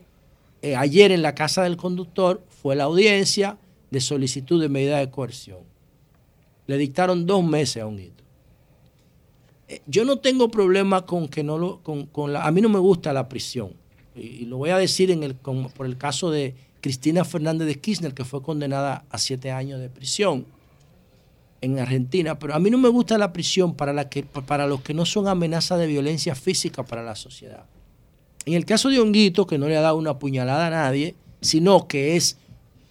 [0.61, 3.57] eh, ayer en la casa del conductor fue la audiencia
[3.89, 5.59] de solicitud de medida de coerción.
[6.67, 8.23] Le dictaron dos meses a Honguito.
[9.67, 12.69] Eh, Yo no tengo problema con que no lo, con, con la, a mí no
[12.69, 13.73] me gusta la prisión.
[14.15, 17.67] Y, y lo voy a decir en el, con- por el caso de Cristina Fernández
[17.67, 20.45] de Kirchner, que fue condenada a siete años de prisión
[21.61, 24.81] en Argentina, pero a mí no me gusta la prisión para, la que, para los
[24.81, 27.65] que no son amenazas de violencia física para la sociedad.
[28.45, 31.87] En el caso de Honguito, que no le ha dado una puñalada a nadie, sino
[31.87, 32.37] que es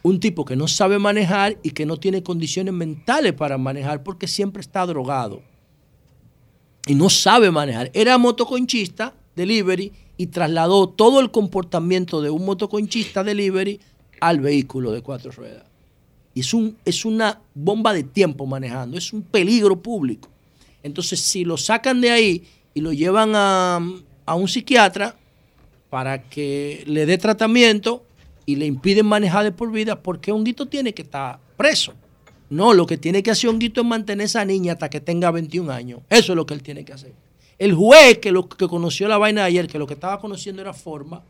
[0.03, 4.29] un tipo que no sabe manejar y que no tiene condiciones mentales para manejar porque
[4.29, 5.43] siempre está drogado
[6.87, 7.91] y no sabe manejar.
[7.93, 13.81] Era motoconchista, delivery, y trasladó todo el comportamiento de un motoconchista delivery
[14.21, 15.70] al vehículo de cuatro ruedas.
[16.41, 20.29] Es, un, es una bomba de tiempo manejando, es un peligro público.
[20.83, 22.45] Entonces, si lo sacan de ahí
[22.75, 23.81] y lo llevan a,
[24.27, 25.17] a un psiquiatra
[25.91, 28.05] para que le dé tratamiento
[28.47, 31.93] y le impiden manejar de por vida, porque Honguito tiene que estar preso.
[32.49, 35.31] No, lo que tiene que hacer Honguito es mantener a esa niña hasta que tenga
[35.31, 36.01] 21 años.
[36.09, 37.13] Eso es lo que él tiene que hacer.
[37.59, 40.63] El juez que, lo, que conoció la vaina de ayer, que lo que estaba conociendo
[40.63, 41.23] era forma,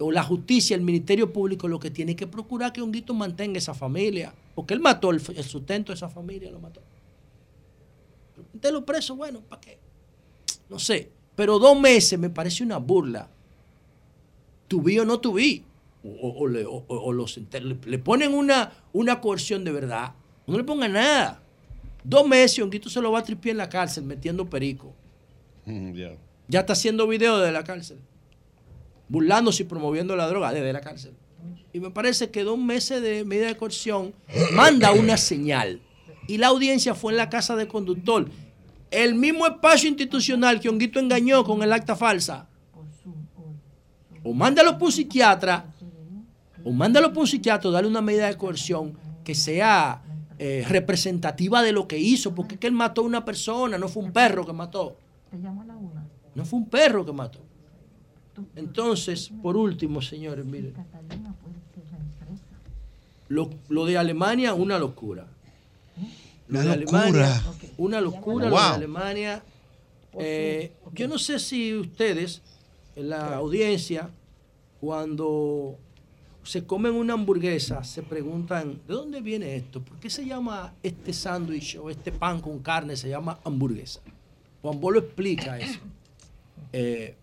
[0.00, 3.74] o la justicia, el Ministerio Público, lo que tiene que procurar que Honguito mantenga esa
[3.74, 4.32] familia.
[4.54, 6.80] Porque él mató el, el sustento de esa familia, lo mató.
[8.72, 9.78] lo preso, bueno, ¿para qué?
[10.68, 11.10] No sé.
[11.36, 13.28] Pero dos meses me parece una burla.
[14.68, 15.64] Tuví o no tuví.
[16.02, 20.14] O, o- o le, o- o los le, le ponen una, una coerción de verdad.
[20.46, 21.42] No le pongan nada.
[22.02, 24.94] Dos meses, Honguito se lo va a tripiar en la cárcel metiendo perico.
[26.48, 27.98] Ya está haciendo video desde la cárcel.
[29.10, 31.12] Burlándose y promoviendo la droga desde la cárcel.
[31.72, 34.14] Y me parece que dos meses de medida de coerción
[34.54, 35.82] manda una señal.
[36.26, 38.30] Y la audiencia fue en la casa del conductor.
[38.90, 42.48] El mismo espacio institucional que Honguito engañó con el acta falsa.
[44.22, 45.66] O mándalo por un psiquiatra,
[46.64, 50.02] o mándalo por un psiquiatra, darle una medida de coerción que sea
[50.38, 53.88] eh, representativa de lo que hizo, porque es que él mató a una persona, no
[53.88, 54.96] fue un perro que mató.
[56.34, 57.40] No fue un perro que mató.
[58.56, 60.74] Entonces, por último, señores, miren.
[63.28, 65.26] Lo, lo de Alemania, una locura.
[66.48, 67.02] Lo Una de locura.
[67.02, 67.42] Alemania,
[67.78, 68.48] una locura.
[68.48, 68.62] Lo de.
[68.62, 69.42] Alemania.
[70.18, 72.42] eh, Yo no sé si ustedes,
[72.96, 74.10] en la audiencia,
[74.80, 75.76] cuando
[76.42, 79.80] se comen una hamburguesa, se preguntan, ¿de dónde viene esto?
[79.80, 84.00] ¿Por qué se llama este sándwich o este pan con carne, se llama hamburguesa?
[84.62, 85.78] Juan Bolo explica eso.
[86.72, 87.14] eh,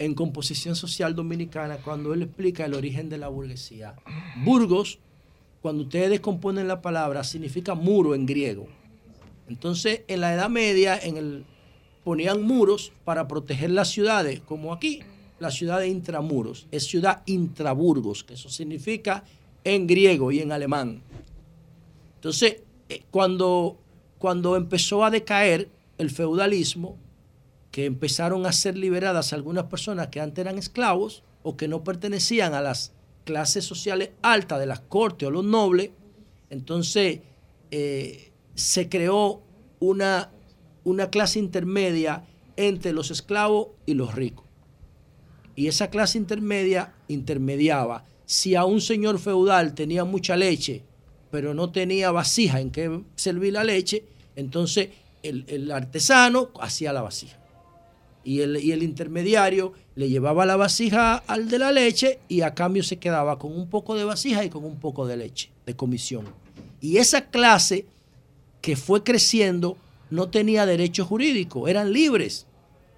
[0.00, 3.94] en Composición Social Dominicana cuando él explica el origen de la burguesía.
[4.42, 4.98] Burgos,
[5.60, 8.66] cuando ustedes descomponen la palabra, significa muro en griego.
[9.46, 11.44] Entonces, en la Edad Media, en el,
[12.02, 15.00] ponían muros para proteger las ciudades, como aquí,
[15.38, 16.66] la ciudad de intramuros.
[16.70, 19.22] Es ciudad intraburgos, que eso significa
[19.64, 21.02] en griego y en alemán.
[22.14, 23.76] Entonces, eh, cuando,
[24.18, 25.68] cuando empezó a decaer
[25.98, 26.96] el feudalismo,
[27.70, 32.54] que empezaron a ser liberadas algunas personas que antes eran esclavos o que no pertenecían
[32.54, 32.92] a las
[33.24, 35.90] clases sociales altas de las cortes o los nobles,
[36.50, 37.20] entonces
[37.70, 39.42] eh, se creó
[39.78, 40.30] una,
[40.84, 42.24] una clase intermedia
[42.56, 44.44] entre los esclavos y los ricos.
[45.54, 48.04] Y esa clase intermedia intermediaba.
[48.26, 50.82] Si a un señor feudal tenía mucha leche,
[51.30, 54.04] pero no tenía vasija en que servir la leche,
[54.36, 54.90] entonces
[55.22, 57.39] el, el artesano hacía la vasija.
[58.22, 62.98] Y el, intermediario le llevaba la vasija al de la leche y a cambio se
[62.98, 66.26] quedaba con un poco de vasija y con un poco de leche, de comisión.
[66.80, 67.86] Y esa clase
[68.60, 69.76] que fue creciendo
[70.10, 72.46] no tenía derecho jurídico, eran libres,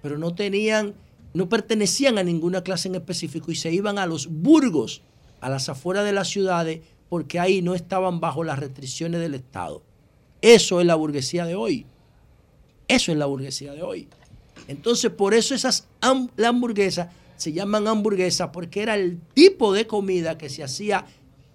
[0.01, 0.93] pero no tenían,
[1.33, 5.01] no pertenecían a ninguna clase en específico y se iban a los burgos,
[5.39, 9.83] a las afueras de las ciudades, porque ahí no estaban bajo las restricciones del Estado.
[10.41, 11.85] Eso es la burguesía de hoy.
[12.87, 14.09] Eso es la burguesía de hoy.
[14.67, 19.85] Entonces, por eso esas ham- la hamburguesas se llaman hamburguesas, porque era el tipo de
[19.87, 21.05] comida que se hacía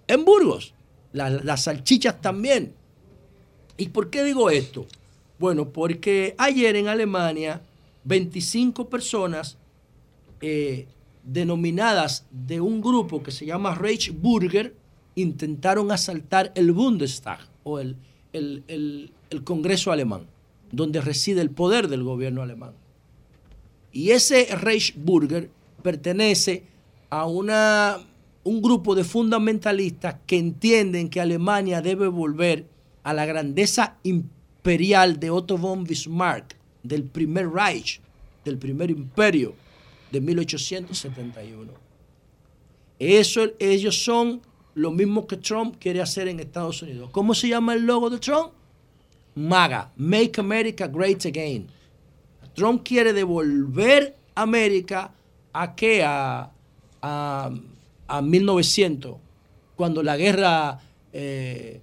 [0.07, 0.73] en Burgos.
[1.13, 2.73] La- las salchichas también.
[3.77, 4.85] ¿Y por qué digo esto?
[5.39, 7.61] Bueno, porque ayer en Alemania
[8.03, 9.57] 25 personas
[10.41, 10.87] eh,
[11.23, 14.73] denominadas de un grupo que se llama Reichsbürger
[15.15, 17.97] intentaron asaltar el Bundestag o el-
[18.33, 20.27] el- el Congreso alemán,
[20.71, 22.71] donde reside el poder del gobierno alemán.
[23.91, 25.49] Y ese Reichsbürger
[25.81, 26.63] pertenece
[27.09, 27.97] a una,
[28.43, 32.65] un grupo de fundamentalistas que entienden que Alemania debe volver
[33.03, 37.99] a la grandeza imperial de Otto von Bismarck, del primer Reich,
[38.45, 39.53] del primer imperio
[40.11, 41.71] de 1871.
[42.99, 44.41] Eso, ellos son
[44.75, 47.09] lo mismo que Trump quiere hacer en Estados Unidos.
[47.11, 48.51] ¿Cómo se llama el logo de Trump?
[49.35, 51.67] MAGA, Make America Great Again.
[52.53, 55.11] Trump quiere devolver América
[55.53, 56.03] a qué?
[56.03, 56.51] A,
[57.01, 57.51] a,
[58.07, 59.15] a 1900,
[59.75, 60.79] cuando la guerra,
[61.13, 61.81] eh,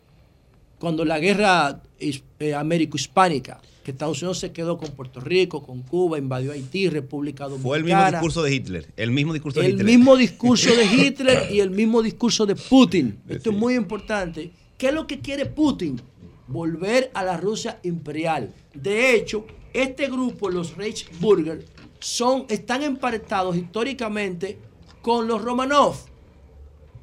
[0.79, 6.19] cuando la guerra eh, américo-hispánica, que Estados Unidos se quedó con Puerto Rico, con Cuba,
[6.19, 7.69] invadió Haití, República Dominicana.
[7.69, 8.87] Fue el mismo discurso de Hitler.
[8.97, 9.87] El mismo discurso de El Hitler.
[9.87, 13.17] mismo discurso de Hitler y el mismo discurso de Putin.
[13.29, 14.51] Esto es muy importante.
[14.77, 16.01] ¿Qué es lo que quiere Putin?
[16.49, 18.53] Volver a la Rusia imperial.
[18.75, 19.47] De hecho,
[19.83, 21.65] este grupo, los Reichsbürger,
[21.99, 24.59] son, están emparentados históricamente
[25.03, 25.97] con los Romanov.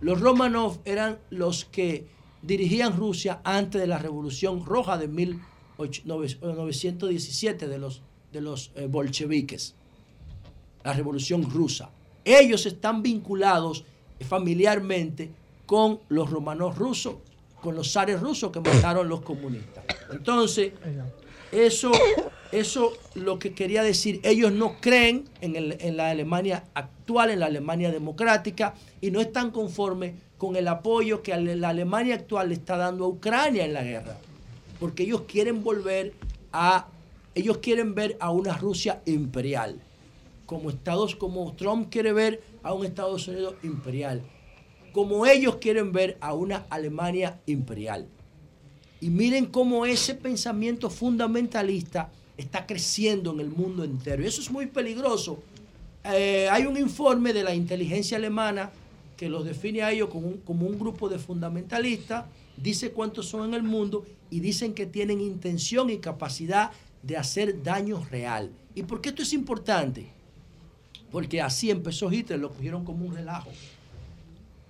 [0.02, 2.08] Los Romanov eran los que
[2.42, 8.02] dirigían Rusia antes de la Revolución Roja de 1917 de los,
[8.32, 9.76] de los eh, bolcheviques
[10.84, 11.90] la revolución rusa.
[12.26, 13.86] Ellos están vinculados
[14.28, 15.32] familiarmente
[15.66, 17.16] con los romanos rusos,
[17.62, 19.84] con los zares rusos que mataron los comunistas.
[20.12, 20.74] Entonces,
[21.52, 21.92] eso,
[22.54, 27.40] eso lo que quería decir, ellos no creen en, el- en la Alemania actual, en
[27.40, 32.56] la Alemania democrática, y no están conformes con el apoyo que la Alemania actual le
[32.56, 34.18] está dando a Ucrania en la guerra.
[34.80, 36.14] Porque ellos quieren volver
[36.52, 36.88] a,
[37.36, 39.80] ellos quieren ver a una Rusia imperial
[40.46, 44.22] como Estados, como Trump quiere ver a un Estados Unidos imperial,
[44.92, 48.08] como ellos quieren ver a una Alemania imperial.
[49.00, 54.24] Y miren cómo ese pensamiento fundamentalista está creciendo en el mundo entero.
[54.24, 55.42] Y eso es muy peligroso.
[56.04, 58.72] Eh, hay un informe de la inteligencia alemana
[59.16, 62.26] que los define a ellos como un, como un grupo de fundamentalistas,
[62.58, 66.72] dice cuántos son en el mundo y dicen que tienen intención y capacidad
[67.04, 68.52] de hacer daño real.
[68.76, 70.08] ¿Y por qué esto es importante?
[71.12, 73.52] Porque así empezó Hitler, lo cogieron como un relajo.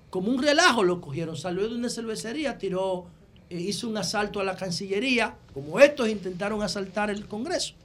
[0.10, 1.38] Como un relajo lo cogieron.
[1.38, 3.06] Salió de una cervecería, tiró,
[3.50, 7.76] hizo un asalto a la Cancillería, como estos intentaron asaltar el Congreso.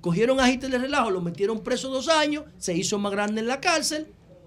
[0.00, 3.48] Cogieron a Hitler de relajo, lo metieron preso dos años, se hizo más grande en
[3.48, 4.06] la cárcel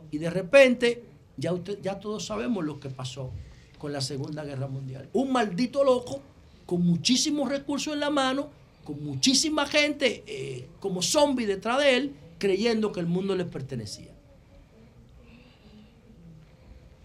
[0.10, 1.04] y de repente
[1.38, 3.32] ya, usted, ya todos sabemos lo que pasó
[3.78, 5.10] con la Segunda Guerra Mundial.
[5.14, 6.22] Un maldito loco
[6.66, 8.50] con muchísimos recursos en la mano,
[8.84, 14.12] con muchísima gente eh, como zombie detrás de él, creyendo que el mundo les pertenecía.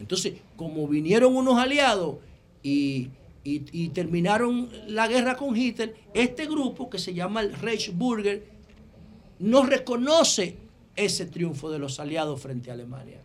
[0.01, 2.17] Entonces, como vinieron unos aliados
[2.63, 3.11] y,
[3.95, 8.45] terminaron la guerra con Hitler, este grupo que se llama el Reichsbürger
[9.39, 10.57] no reconoce
[10.97, 13.21] ese triunfo de los aliados frente a Alemania.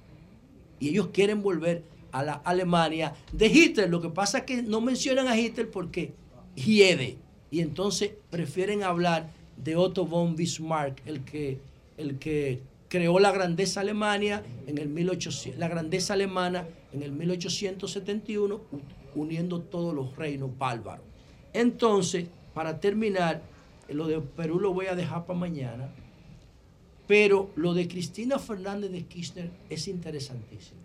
[0.80, 3.90] Y ellos quieren volver a la Alemania de Hitler.
[3.90, 6.14] Lo que pasa es que no mencionan a Hitler porque
[6.56, 7.18] hiede.
[7.50, 11.60] Y entonces prefieren hablar de Otto von Bismarck, el que,
[11.98, 12.62] el que
[12.92, 18.62] creó la grandeza Alemania en el 1800, la grandeza alemana en el 1871,
[19.16, 21.06] uniendo todos los reinos bárbaros.
[21.54, 23.44] Entonces, para terminar,
[23.88, 25.90] lo de Perú lo voy a dejar para mañana,
[27.08, 30.82] pero lo de Cristina Fernández de Kirchner es interesantísimo.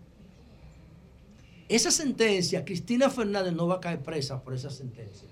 [1.67, 5.27] Esa sentencia, Cristina Fernández no va a caer presa por esa sentencia.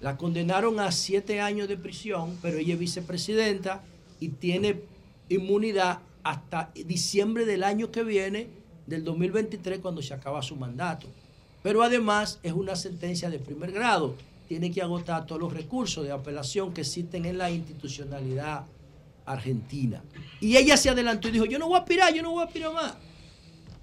[0.00, 3.82] La condenaron a siete años de prisión, pero ella es vicepresidenta
[4.20, 4.80] y tiene
[5.28, 8.48] inmunidad hasta diciembre del año que viene,
[8.86, 11.06] del 2023, cuando se acaba su mandato.
[11.62, 14.14] Pero además es una sentencia de primer grado.
[14.48, 18.64] Tiene que agotar todos los recursos de apelación que existen en la institucionalidad
[19.26, 20.02] argentina.
[20.40, 22.46] Y ella se adelantó y dijo, yo no voy a aspirar, yo no voy a
[22.46, 22.94] aspirar más.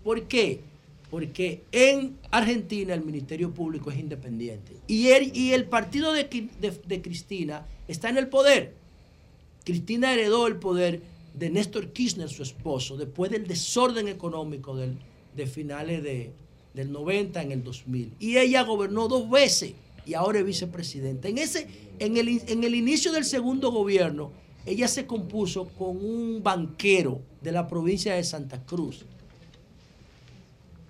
[0.04, 0.62] ¿Por qué?
[1.12, 4.74] Porque en Argentina el Ministerio Público es independiente.
[4.88, 8.74] Y el, y el partido de, de- de Cristina está en el poder.
[9.66, 11.02] Cristina heredó el poder
[11.34, 16.32] de Néstor Kirchner, su esposo, después del desorden económico de finales de-
[16.74, 18.14] del 90 en el 2000.
[18.20, 19.74] Y ella gobernó dos veces
[20.06, 21.28] y ahora es vicepresidenta.
[21.28, 21.68] En, ese,
[22.00, 24.32] en, el, en el inicio del segundo gobierno,
[24.66, 29.04] ella se compuso con un banquero de la provincia de Santa Cruz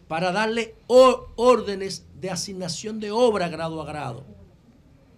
[0.08, 4.24] para darle órdenes de asignación de obra grado a grado.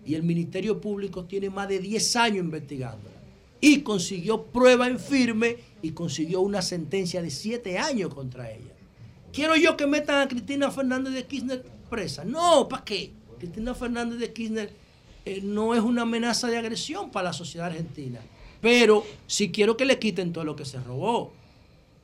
[0.05, 3.16] Y el Ministerio Público tiene más de 10 años investigándola.
[3.59, 8.73] Y consiguió prueba en firme y consiguió una sentencia de 7 años contra ella.
[9.34, 12.23] ¿Quiero yo que metan a Cristina Fernández de Kirchner presa?
[12.23, 13.11] No, ¿para qué?
[13.38, 14.71] Cristina Fernández de Kirchner
[15.25, 18.19] eh, no es una amenaza de agresión para la sociedad argentina.
[18.61, 21.34] Pero si quiero que le quiten todo lo que se robó,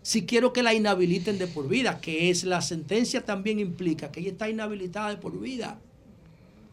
[0.01, 4.19] si quiero que la inhabiliten de por vida, que es la sentencia también implica que
[4.19, 5.79] ella está inhabilitada de por vida.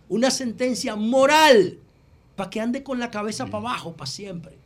[0.08, 1.78] Una sentencia moral
[2.34, 4.59] para que ande con la cabeza para abajo para siempre.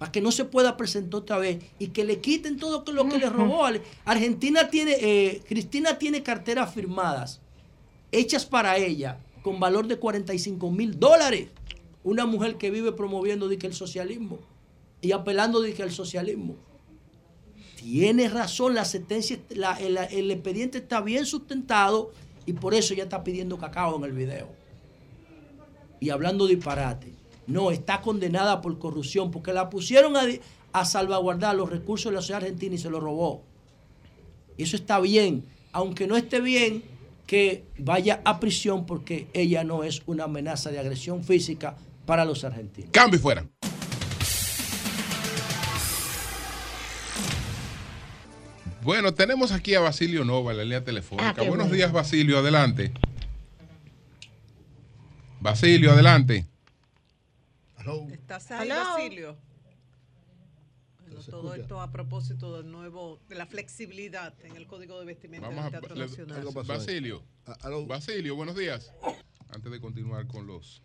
[0.00, 3.18] Para que no se pueda presentar otra vez y que le quiten todo lo que
[3.18, 3.68] le robó.
[4.06, 7.40] Argentina tiene, eh, Cristina tiene carteras firmadas
[8.10, 11.48] hechas para ella con valor de 45 mil dólares.
[12.02, 14.38] Una mujer que vive promoviendo de que el socialismo
[15.02, 16.56] y apelando de que el socialismo.
[17.76, 22.10] Tiene razón, la sentencia, la- el, el expediente está bien sustentado
[22.46, 24.48] y por eso ella está pidiendo cacao en el video.
[26.00, 27.12] Y hablando disparate.
[27.50, 30.14] No, está condenada por corrupción porque la pusieron
[30.72, 33.42] a, salvaguardar los recursos de la sociedad argentina y se lo robó.
[34.56, 36.84] Y eso está bien, aunque no esté bien
[37.26, 42.44] que vaya a prisión porque ella no es una amenaza de agresión física para los
[42.44, 42.90] argentinos.
[42.92, 43.46] Cambio y fuera.
[48.82, 51.30] Bueno, tenemos aquí a Basilio Nova en la línea telefónica.
[51.30, 51.74] Ah, Buenos bueno.
[51.74, 52.92] días, Basilio, adelante.
[55.40, 56.49] Basilio, adelante.
[58.12, 58.84] ¿Estás ahí, Hello.
[58.84, 59.36] Basilio?
[61.00, 65.48] Bueno, todo esto a propósito del nuevo, de la flexibilidad en el Código de Vestimenta
[65.48, 66.44] Vamos a del Teatro le- Nacional.
[66.66, 67.22] Basilio.
[67.86, 68.92] Basilio, buenos días.
[69.50, 70.82] Antes de continuar con los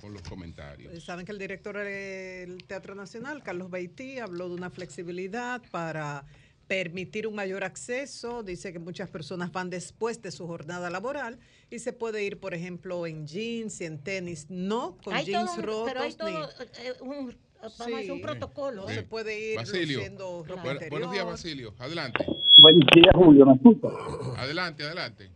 [0.00, 1.04] con los comentarios.
[1.04, 6.24] Saben que el director del Teatro Nacional, Carlos Beití, habló de una flexibilidad para
[6.70, 8.44] permitir un mayor acceso.
[8.44, 11.36] Dice que muchas personas van después de su jornada laboral
[11.68, 15.50] y se puede ir, por ejemplo, en jeans y en tenis, no con Hay jeans
[15.56, 15.84] todo rotos.
[15.88, 18.82] pero hay ni- todo eh, un, vamos a decir, un protocolo.
[18.82, 19.98] No se puede ir Basilio.
[19.98, 20.90] luciendo ropa Bu- interior.
[20.92, 21.74] buenos días, Basilio.
[21.80, 22.24] Adelante.
[22.58, 23.46] Buenos días, Julio.
[23.46, 23.88] ¿Me escucha?
[24.36, 25.28] Adelante, adelante.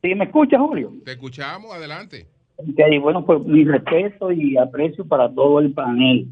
[0.00, 0.90] Sí, ¿me escucha, Julio?
[1.04, 2.26] Te escuchamos, adelante.
[2.56, 6.28] Ok, bueno, pues mi respeto y aprecio para todo el panel.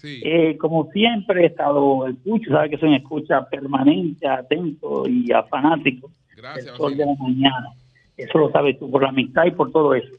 [0.00, 0.20] Sí.
[0.24, 5.42] Eh, como siempre he estado escucho, sabe que soy un escucha permanente, atento y a
[5.42, 7.68] fanático Gracias, del sol de la mañana.
[8.16, 10.14] Eso lo sabes tú, por la amistad y por todo eso.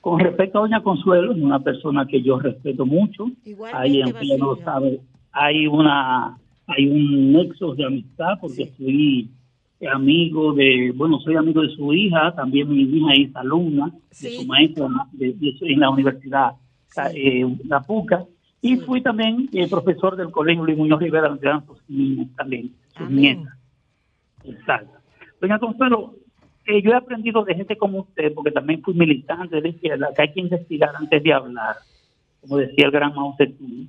[0.00, 3.26] Con respecto a Doña Consuelo, es una persona que yo respeto mucho.
[3.74, 4.64] Ahí, aunque ella no lo Basilio.
[4.72, 5.00] sabe,
[5.32, 6.36] hay una
[6.66, 9.28] hay un nexo de amistad porque fui
[9.92, 13.90] amigo de, bueno, soy amigo de su hija, también mi hija es alumna
[14.20, 16.52] de su maestra de- en la universidad,
[17.14, 18.24] eh, La Puca,
[18.62, 22.72] y fui también eh, profesor del colegio Luis Muñoz Rivera, donde eran sus niñas también,
[22.96, 23.54] sus nietas.
[24.44, 24.98] Exacto.
[25.40, 26.14] Doña Consuelo,
[26.66, 30.22] eh, yo he aprendido de gente como usted, porque también fui militante de izquierda, que
[30.22, 31.76] hay que investigar antes de hablar,
[32.42, 33.88] como decía el gran Mao Zedong.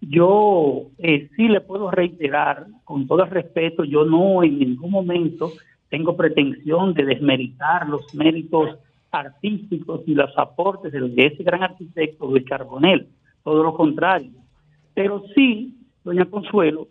[0.00, 5.52] Yo eh, sí le puedo reiterar, con todo el respeto, yo no en ningún momento
[5.90, 8.78] tengo pretensión de desmeritar los méritos
[9.10, 13.08] artísticos y los aportes de, de ese gran arquitecto Luis Carbonell.
[13.42, 14.32] Todo lo contrario.
[14.94, 16.88] Pero sí, doña Consuelo,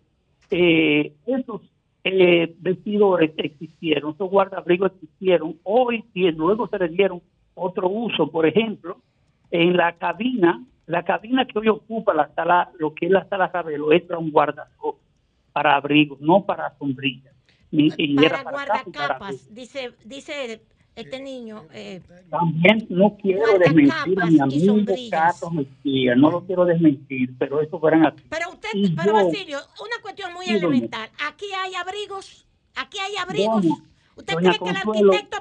[0.50, 1.62] eh, esos
[2.04, 7.22] eh, vestidores existieron, esos guardabrigos existieron, hoy y luego se les dieron
[7.56, 8.98] otro uso, por ejemplo,
[9.52, 13.48] en la cabina, la cabina que hoy ocupa la sala, lo que es la sala
[13.48, 14.96] Ravelo, es para un guardabrigos
[15.52, 17.34] para abrigos, no para sombrillas.
[17.72, 20.62] Ni- y era para guardacapas, dice, dice
[20.98, 21.66] este niño.
[21.74, 24.76] eh, También no quiero desmentir a mi amigo.
[25.12, 28.24] Carlos Mejía, no lo quiero desmentir, pero eso fueran así.
[28.30, 31.10] pero usted, Y pero yo- Basilio, una cuestión muy elemental.
[31.28, 32.46] Aquí hay abrigos,
[32.76, 33.66] aquí hay abrigos.
[34.16, 35.38] ¿Usted cree que el arquitecto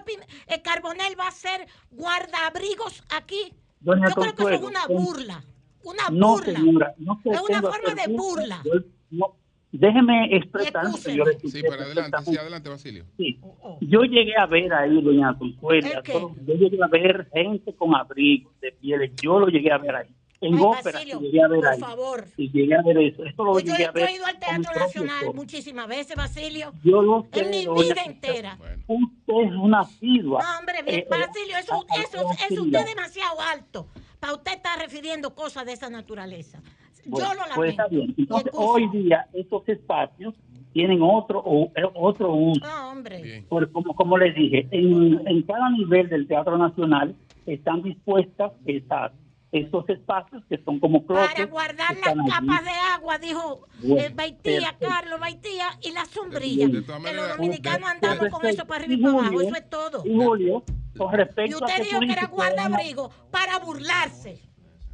[0.48, 3.52] eh, Carbonel va a ser guardaabrigos aquí?
[3.80, 5.42] Doña Yo creo que eso es una burla.
[5.82, 6.58] Una No, burla.
[6.58, 8.60] señora, no es una forma de burla.
[8.62, 8.62] burla.
[8.64, 9.36] Yo- no,
[9.72, 10.84] déjeme expresar
[11.14, 13.04] yo Sí, pero adelante, sí, adelante, Basilio.
[13.16, 13.38] Sí.
[13.80, 16.12] Yo llegué a ver ahí, doña Consuelo, ¿El qué?
[16.12, 19.96] todo- yo llegué a ver gente con abrigos de pieles, yo lo llegué a ver
[19.96, 20.08] ahí.
[20.38, 21.80] En Ay, ópera Basilio, llegué a ver por ahí.
[21.80, 22.24] favor.
[22.36, 23.24] Y llegué a ver eso.
[23.24, 24.08] Esto lo Pues yo, llegué a yo ver.
[24.10, 26.72] he ido al Teatro Nacional muchísimas veces, Basilio.
[26.84, 28.58] Yo lo sé, En mi vida entera.
[28.86, 30.42] Usted es una asidua.
[30.42, 32.86] No, hombre, bien, Eh, eh, Basilio, eso, a- a- eso, a- eso a- usted es
[32.86, 33.88] demasiado alto
[34.20, 36.60] para usted estar refiriendo cosas de esa naturaleza.
[37.06, 37.54] Bueno, yo lo lamento.
[37.56, 38.14] pues está bien.
[38.18, 40.34] Entonces, hoy día estos espacios
[40.72, 42.60] tienen otro o- eh, otro uso.
[42.66, 43.44] No, hombre.
[43.48, 47.14] Por, como, como les dije, en, en cada nivel del Teatro Nacional
[47.46, 49.12] están dispuestas esas,
[49.52, 51.32] esos espacios que son como closets.
[51.34, 52.28] Para guardar las allí.
[52.30, 54.76] capas de agua, dijo Bueno, eh, Baitía.
[54.78, 56.70] Carlos Baitía, y las sombrillas.
[56.70, 60.02] Que los dominicanos andamos con eso para arriba y para abajo, eso es todo.
[60.04, 60.62] Y Julio,
[60.98, 64.42] con respecto Y a usted que dijo que era guardabrigo para burlarse.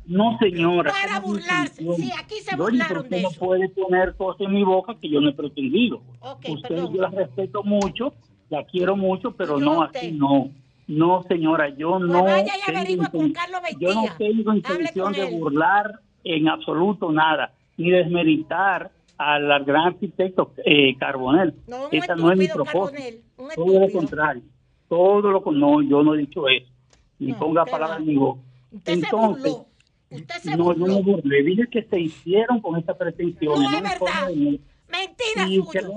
[0.07, 0.91] No, señora.
[0.93, 1.83] Para no burlarse.
[1.97, 3.39] Sí, aquí se burlaron usted de no eso.
[3.41, 6.03] puede poner cosas en mi boca que yo no he pretendido.
[6.21, 6.95] Ok, usted perdón.
[6.95, 8.15] yo la respeto mucho,
[8.51, 10.51] la quiero mucho, pero yo no así, no.
[10.89, 12.25] No, señora, yo Pues no.
[12.25, 17.91] vaya y averigua con Carlos Yo no tengo intención de burlar en absoluto nada, ni
[17.91, 21.55] desmeritar al gran arquitecto eh, Carbonel.
[21.69, 23.23] No, Esa no es mi propósito.
[23.55, 24.43] Todo lo contrario.
[24.89, 26.67] Todo lo con no, yo no he dicho eso.
[27.21, 28.05] Ni No, ponga palabras no.
[28.05, 28.41] en mi boca.
[28.85, 29.57] Entonces.
[30.17, 30.87] Usted se no, yo burló.
[30.87, 31.43] no burlé.
[31.43, 33.63] Dije que se hicieron con esta pretensión.
[33.63, 34.29] No es verdad.
[34.29, 35.71] Mentira y suyo.
[35.71, 35.91] creo,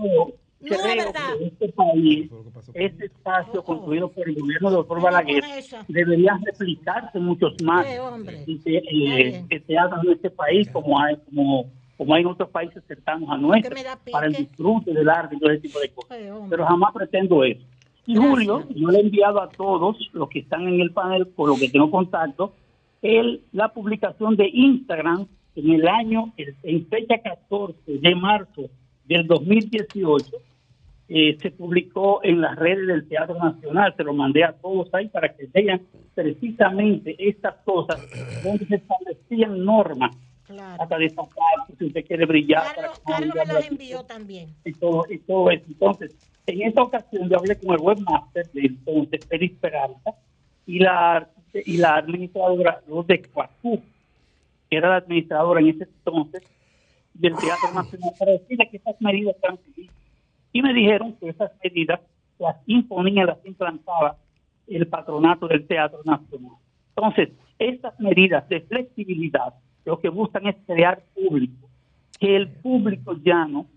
[0.62, 1.38] No es creo verdad.
[1.38, 2.32] que este país,
[2.74, 5.44] este espacio construido por el gobierno del doctor Balaguer,
[5.88, 8.44] debería replicarse muchos más Sí, hombre.
[8.48, 11.66] y que, eh, que se hagan en este país como hay, como,
[11.98, 15.40] como hay en otros países cercanos a nuestro, me para el disfrute del arte y
[15.40, 16.18] todo ese tipo de cosas.
[16.50, 17.62] Pero jamás pretendo eso.
[18.08, 21.50] Y Julio, yo le he enviado a todos los que están en el panel, con
[21.50, 22.54] los que tengo contacto,
[23.06, 28.64] el, la publicación de Instagram en el año, el- en fecha 14 de marzo
[29.06, 30.38] del 2018,
[31.08, 35.08] eh, se publicó en las redes del Teatro Nacional, se lo mandé a todos ahí
[35.08, 35.82] para que vean
[36.16, 38.02] precisamente estas cosas,
[38.44, 40.16] donde se establecían normas
[40.80, 41.34] hasta destacar
[41.78, 42.64] si usted quiere brillar.
[42.76, 44.50] para que no Carlos me las la- envió también.
[44.64, 45.64] y todo, y todo eso.
[45.68, 46.16] Entonces,
[46.48, 50.12] en esta ocasión yo hablé con el webmaster de entonces, Félix Peralta,
[50.68, 51.28] y la,
[51.66, 53.82] y la administradora Luz de Cuacú,
[54.70, 56.44] que era la administradora en ese entonces
[57.14, 59.96] del Teatro Nacional, para decirle que esas medidas eran seguidas.
[60.52, 62.00] Y me dijeron que esas medidas
[62.40, 64.18] las imponía, las implantaba
[64.68, 66.54] el patronato del Teatro Nacional.
[66.96, 67.30] Entonces,
[67.60, 69.54] estas medidas de flexibilidad
[69.86, 71.70] lo que buscan es crear público,
[72.20, 73.68] que el público llano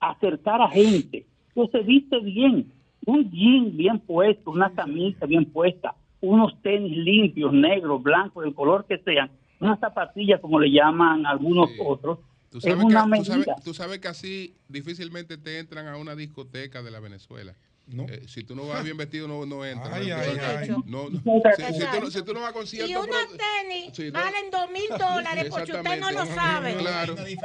[0.00, 2.72] acercar a gente que se viste bien,
[3.04, 8.86] un jean bien puesto, una camisa bien puesta, unos tenis limpios, negros, blancos, del color
[8.86, 9.30] que sean,
[9.60, 12.18] una zapatilla como le llaman algunos otros,
[12.50, 13.56] Tú es sabes, una que, tú, sabes, medida.
[13.62, 17.54] tú sabes que así difícilmente te entran a una discoteca de la Venezuela.
[17.90, 19.92] Eh, si tú no vas bien vestido, no, no entras.
[19.94, 20.68] Ay, no, ay, no, ay.
[20.86, 21.20] no, no.
[21.56, 24.04] Si, si tú, no- si tú no vas a Y concierto, unos pero- tenis Sí,
[24.06, 24.12] no.
[24.12, 26.74] valen dos mil dólares porque usted no lo sabe.
[26.76, 27.12] Claro.
[27.14, 27.38] Unos tenis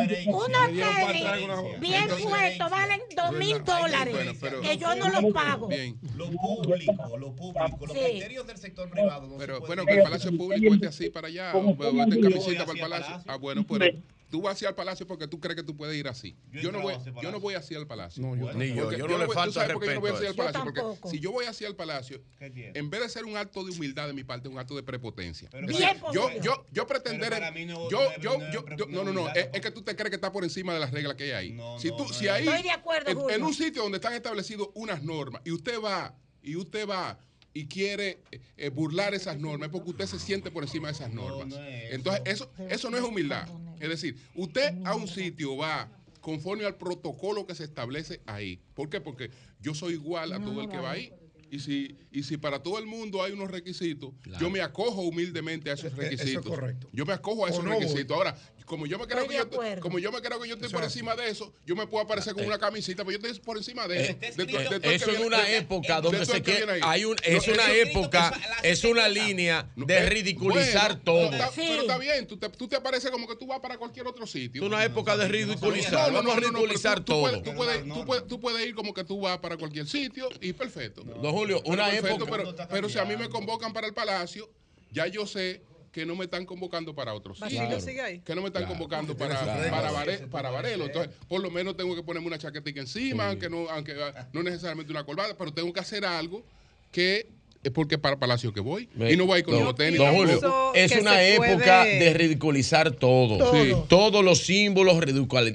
[1.80, 5.68] bien puestos valen dos mil dólares Bueno, pero- que yo no los pago.
[5.68, 5.98] Bien.
[6.16, 8.00] Lo público, lo público, los Sí.
[8.04, 9.28] criterios del sector privado.
[9.28, 12.22] no Pero bueno, que el Palacio Público esté así para allá, o, o esté en
[12.22, 13.24] camiseta para el Palacio.
[13.28, 13.86] Ah, bueno, pero
[14.34, 16.36] tú vas hacia el Palacio porque tú crees que tú puedes ir así.
[16.52, 18.24] Yo no voy, yo no voy hacia el Palacio.
[18.36, 20.42] Ni yo, yo no le voy- falta ¿tú sabes por qué yo no voy respeto
[20.42, 20.66] hacia el.
[20.66, 20.98] Palacio?
[21.00, 24.08] Porque si yo voy hacia el Palacio, en vez de ser un acto de humildad
[24.08, 25.50] de mi parte, es un acto de prepotencia.
[25.52, 25.68] Pero
[26.12, 29.50] yo, yo, yo pretender, no- yo, no yo, no es yo, no, no, no, es,
[29.54, 31.58] es que tú te crees que está por encima de las reglas que hay ahí.
[31.78, 35.44] si tú, si ahí, Estoy de acuerdo, en, un sitio donde están establecidas unas normas
[35.46, 37.20] y usted va y usted va
[37.54, 38.20] y quiere
[38.58, 41.54] eh, burlar esas normas, es porque usted se siente por encima de esas normas.
[41.92, 43.48] Entonces, eso, eso no es humildad.
[43.84, 45.90] Es decir, usted a un sitio va
[46.22, 48.62] conforme al protocolo que se establece ahí.
[48.76, 49.02] ¿Por qué?
[49.02, 49.30] Porque
[49.60, 51.12] yo soy igual a todo el que va ahí.
[51.52, 55.70] y si, y si para todo el mundo hay unos requisitos, yo me acojo humildemente
[55.70, 56.46] a esos Eso es requisitos.
[56.46, 56.88] correcto.
[56.94, 57.82] Yo me acojo a esos no voy.
[57.84, 58.16] requisitos.
[58.16, 60.76] Ahora, como yo me creo que yo, como yo me creo que yo estoy Eso
[60.78, 63.44] por es encima de eso, yo me puedo aparecer con una camisita, pero yo estoy
[63.44, 64.12] por encima de eso.
[64.14, 66.82] Eh, Eso en viene- una época de donde se el que quiere, viene ahí.
[66.84, 68.34] hay un, No, es una eso- época,
[68.64, 71.30] es una línea de Eh, ridiculizar bueno, todo.
[71.30, 73.78] Pero está, pero está bien, tú te, tú te apareces como que tú vas para
[73.78, 74.62] cualquier otro sitio.
[74.62, 76.12] Es una época de ridiculizar.
[76.12, 77.42] Vamos a pero ridiculizar todo.
[77.42, 80.54] Tú puedes, tú, puedes, tú puedes ir como que tú vas para cualquier sitio y
[80.54, 81.04] perfecto.
[81.04, 84.50] Don Julio, una época- Pero, pero si a mí me convocan para el palacio,
[84.92, 85.62] ya yo sé
[85.94, 87.38] que no me están convocando para otros
[87.80, 88.20] sigue ahí.
[88.26, 89.40] Que no me están convocando para,
[89.70, 90.86] para, Vare- para Varelo.
[90.86, 94.42] Entonces, por lo menos tengo que ponerme una chaquetica encima, aunque no, aunque ah, no
[94.42, 96.44] necesariamente una corbata, pero tengo que hacer algo
[96.92, 97.28] que
[97.64, 98.90] es porque para Palacio que voy.
[99.08, 100.00] Y no voy a ir con los tenis.
[100.00, 100.16] Don.
[100.16, 103.38] Julio, es una época puede- de ridiculizar todo.
[103.38, 103.64] Todo.
[103.64, 103.74] Sí.
[103.88, 104.98] Todos los símbolos,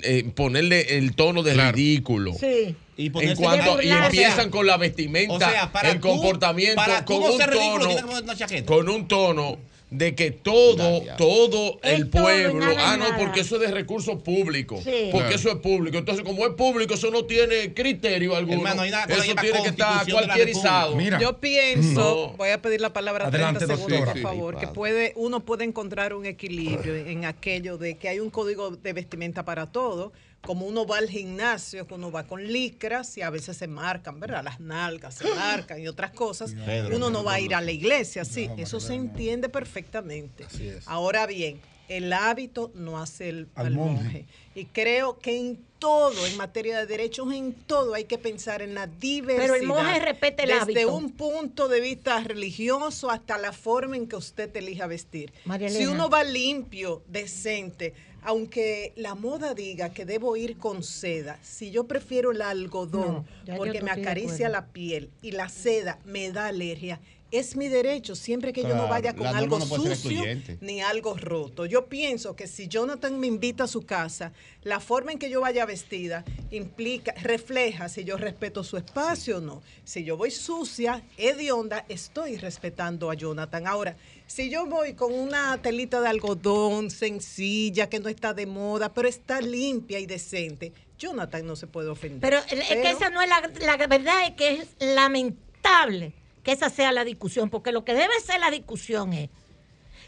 [0.04, 2.32] eh, ponerle el tono de ridículo.
[2.34, 2.76] Sí.
[2.96, 7.04] Y En cuanto, y empiezan con la vestimenta, O sea, para el tú- comportamiento, para
[7.04, 9.58] con un ridículo, tono, con un tono
[9.90, 15.08] de que todo, todo el pueblo, ah, no, porque eso es de recursos públicos, Sí.
[15.10, 15.34] porque Claro.
[15.36, 15.96] eso es público.
[15.96, 18.58] Entonces, como es público, eso no tiene criterio alguno.
[18.58, 20.94] Hermano, hay nada que eso tiene que estar cualquierizado.
[20.94, 21.18] Mira.
[21.18, 22.36] Yo pienso, No.
[22.36, 24.12] voy a pedir la palabra Adelante, 30 segundos, doctora.
[24.12, 28.28] por favor, que puede, uno puede encontrar un equilibrio en aquello de que hay un
[28.30, 30.12] código de vestimenta para todo,
[30.42, 34.20] como uno va al gimnasio, que uno va con licras y a veces se marcan,
[34.20, 34.42] ¿verdad?
[34.44, 36.54] Las nalgas se marcan y otras cosas.
[36.64, 40.44] Pedro, uno no va a ir a la iglesia, sí, No, eso se entiende perfectamente.
[40.44, 40.86] Así es.
[40.88, 44.02] Ahora bien, el hábito no hace el, Al al monje.
[44.02, 44.26] monje.
[44.54, 48.74] Y creo que en todo, en materia de derechos, en todo hay que pensar en
[48.74, 49.42] la diversidad.
[49.42, 50.94] Pero el monje respete el Desde hábito.
[50.96, 55.32] un punto de vista religioso hasta la forma en que usted elija vestir.
[55.44, 61.38] María Si uno va limpio, decente, aunque la moda diga que debo ir con seda,
[61.42, 66.30] si yo prefiero el algodón No, porque me acaricia la piel y la seda me
[66.32, 67.00] da alergia,
[67.30, 70.22] es mi derecho siempre que yo no vaya con algo no sucio
[70.60, 71.66] ni algo roto.
[71.66, 74.32] Yo pienso que si Jonathan me invita a su casa,
[74.62, 79.40] la forma en que yo vaya vestida implica, refleja si yo respeto su espacio o
[79.40, 79.62] no.
[79.84, 83.66] Si yo voy sucia, hedionda, estoy respetando a Jonathan.
[83.66, 83.96] Ahora,
[84.26, 89.08] si yo voy con una telita de algodón sencilla, que no está de moda, pero
[89.08, 92.20] está limpia y decente, Jonathan no se puede ofender.
[92.20, 96.70] Pero es que esa no es la, la verdad, es que es lamentable que esa
[96.70, 99.30] sea la discusión, porque lo que debe ser la discusión es,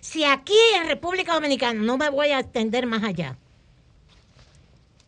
[0.01, 3.37] si aquí en República Dominicana, no me voy a extender más allá,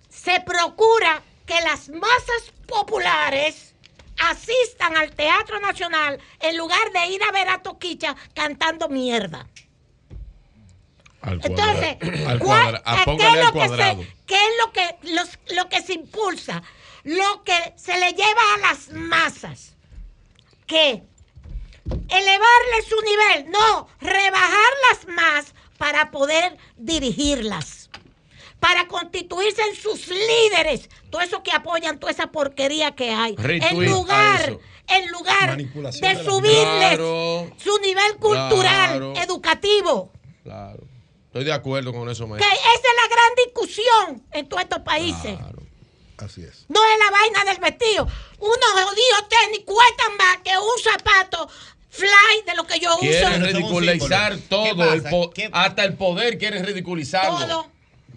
[0.08, 3.74] se procura que las masas populares
[4.30, 9.46] asistan al Teatro Nacional en lugar de ir a ver a Toquicha cantando mierda.
[11.22, 14.72] Al Entonces, cuadra- al ¿cuál- cuadra- ah, ¿qué, es lo que se, qué es lo
[14.72, 16.62] que, los- lo que se impulsa?
[17.04, 19.74] Lo que se le lleva a las masas.
[20.66, 21.02] ¿Qué?
[22.12, 27.88] Elevarle su nivel, no, rebajarlas más para poder dirigirlas.
[28.60, 33.34] Para constituirse en sus líderes, todo eso que apoyan toda esa porquería que hay.
[33.36, 34.58] Retweet en a lugar,
[34.88, 37.50] en lugar de subirles Claro.
[37.56, 39.14] su nivel cultural, Claro.
[39.16, 40.12] educativo.
[40.44, 40.80] Claro.
[41.26, 42.50] Estoy de acuerdo con eso, Que maestro.
[42.52, 45.38] esa es la gran discusión en todos estos países.
[46.18, 46.66] Así es.
[46.68, 48.06] No es la vaina del vestido.
[48.38, 51.48] Unos jodidos tenis cuestan más que un zapato
[51.92, 53.00] fly de lo que yo uso.
[53.00, 55.04] Quieren ridiculizar todo, el
[55.52, 57.38] hasta el poder quieren ridiculizarlo.
[57.46, 57.66] Todo.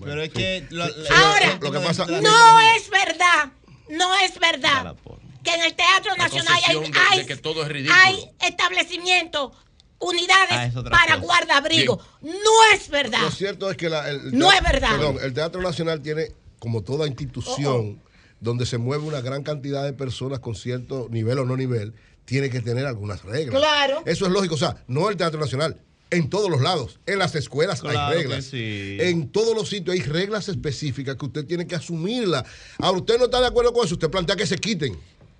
[0.03, 0.65] Pero es que.
[0.69, 3.51] lo- Ahora, lo que pasa- no es verdad,
[3.89, 4.95] no es verdad
[5.43, 7.99] que en el Teatro Nacional hay, de- de que todo es ridículo.
[8.03, 9.51] hay establecimientos,
[9.99, 11.17] unidades Ah, para cosa.
[11.17, 12.01] guardabrigo.
[12.21, 13.21] No es verdad.
[13.21, 14.89] Lo cierto es que la- el, No teatro- es verdad.
[14.91, 18.01] Perdón, el Teatro Nacional tiene, como toda institución,
[18.39, 21.93] donde se mueve una gran cantidad de personas con cierto nivel o no nivel,
[22.25, 23.59] tiene que tener algunas reglas.
[23.59, 24.03] Claro.
[24.05, 24.55] Eso es lógico.
[24.55, 25.79] O sea, no el Teatro Nacional.
[26.11, 28.45] En todos los lados, en las escuelas Claro hay que reglas.
[28.45, 28.97] sí.
[28.99, 32.43] En todos los sitios hay reglas específicas que usted tiene que asumirlas.
[32.77, 34.95] Ahora, usted no está de acuerdo con eso, usted plantea que se quiten,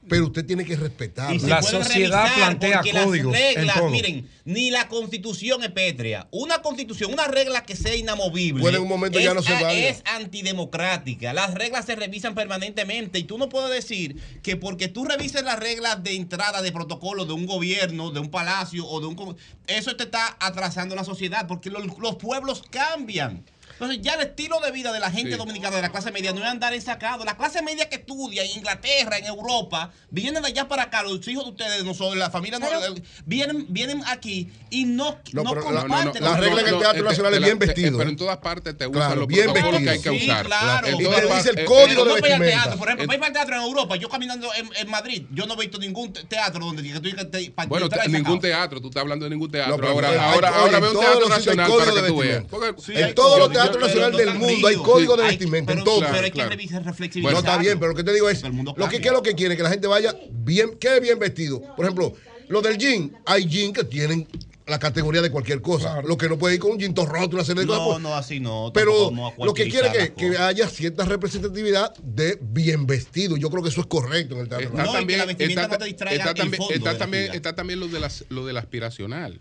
[0.08, 0.74] pero usted tiene que.
[0.74, 6.28] Y se pueden revisar porque las reglas, miren, ni la constitución es pétrea.
[6.32, 8.62] Una constitución, una regla que sea inamovible.
[8.62, 9.88] Puede en un momento ya es no ser a- válida.
[9.90, 11.34] Es antidemocrática.
[11.34, 15.60] Las reglas se revisan permanentemente y tú no puedes decir que porque tú revises las
[15.60, 19.36] reglas de entrada de protocolo de un gobierno, de un palacio o de un...
[19.68, 23.44] Eso te está atrasando la sociedad porque los, los pueblos cambian.
[23.76, 25.38] Entonces ya el estilo de vida de la gente Sí.
[25.38, 27.26] dominicana, de la clase media, no es andar ensacado.
[27.26, 31.28] La clase media que estudia en Inglaterra, en Europa, vienen de allá para acá, los
[31.28, 35.50] hijos de ustedes, nosotros, la familia, no- eh, vienen, vienen aquí y no, No, no,
[35.54, 36.24] pero la- comparten.
[36.24, 38.12] la regla en el Teatro este, Nacional es la- bien vestido, Pero ¿eh?
[38.14, 40.14] en todas partes te usan Claro, los bien protocolos que hay vestido.
[40.14, 40.46] que Sí, usar.
[40.46, 40.88] claro.
[40.88, 41.04] Y te
[41.36, 42.46] dice el eh, código eh, Pero de no voy vestimenta.
[42.64, 45.24] teatro, por ejemplo, para ir para el teatro en Europa, yo caminando en, en Madrid,
[45.32, 48.40] yo no he visto ningún te- teatro donde que tú digas te- para Bueno, ningún
[48.40, 49.72] teatro, tú estás hablando de ningún teatro.
[49.76, 52.08] No, pero ahora, ahora, oye, ahora en ve un teatro nacional código para de que
[52.08, 52.44] tú veas.
[52.86, 55.84] Sí, en todos los teatros pero nacionales no del mundo hay código de vestimenta, en
[55.84, 56.04] todos.
[56.04, 56.50] Pero hay que Claro.
[56.50, 58.90] revisar, No está bien, pero lo que te digo es, lo que, cambia.
[59.02, 59.58] ¿qué es lo que quiere?
[59.58, 61.62] Que la gente vaya bien, ¿qué es bien vestido?
[61.76, 62.14] Por ejemplo,
[62.48, 64.28] lo del jean, hay jean que tienen
[64.68, 66.02] la categoría de cualquier cosa.
[66.02, 67.88] Lo que no puede ir con un jean todo roto, una serie de No, cosas.
[67.94, 68.02] pues.
[68.02, 68.72] no, así no.
[68.74, 73.38] Pero a lo que quiere que, que haya cierta representatividad de bien vestido.
[73.38, 74.70] Yo creo que eso es correcto en el teatro.
[74.70, 76.90] Está No, que también, la vestimenta está, no te distraiga está el también, fondo está
[76.90, 79.40] de la también, está también lo, de las, lo del aspiracional.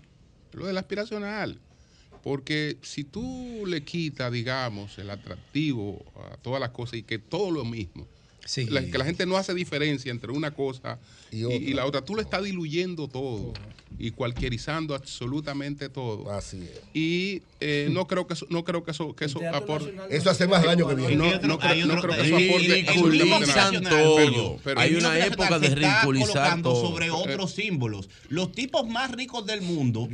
[0.52, 1.58] Lo del aspiracional.
[2.24, 6.02] Porque si tú le quitas, digamos, el atractivo
[6.32, 8.08] a todas las cosas y que todo lo mismo,
[8.46, 8.66] Sí.
[8.66, 10.98] la- que la gente no hace diferencia entre una cosa
[11.32, 11.56] Y y, otra.
[11.56, 13.52] y la otra, tú le estás diluyendo todo
[13.98, 16.30] y cualquierizando absolutamente todo.
[16.30, 16.80] Así es.
[16.92, 19.94] Y eh, no creo que eso, no creo que eso, que eso aporte.
[20.10, 21.16] Eso hace más daño que bien.
[21.16, 24.16] No, no creo, no que eso hay- aporte absolutamente todo.
[24.16, 26.88] Pero- pero- Hay una época de ridiculizar colocando todo.
[26.90, 28.08] sobre otros símbolos.
[28.28, 30.08] Los tipos más ricos del mundo,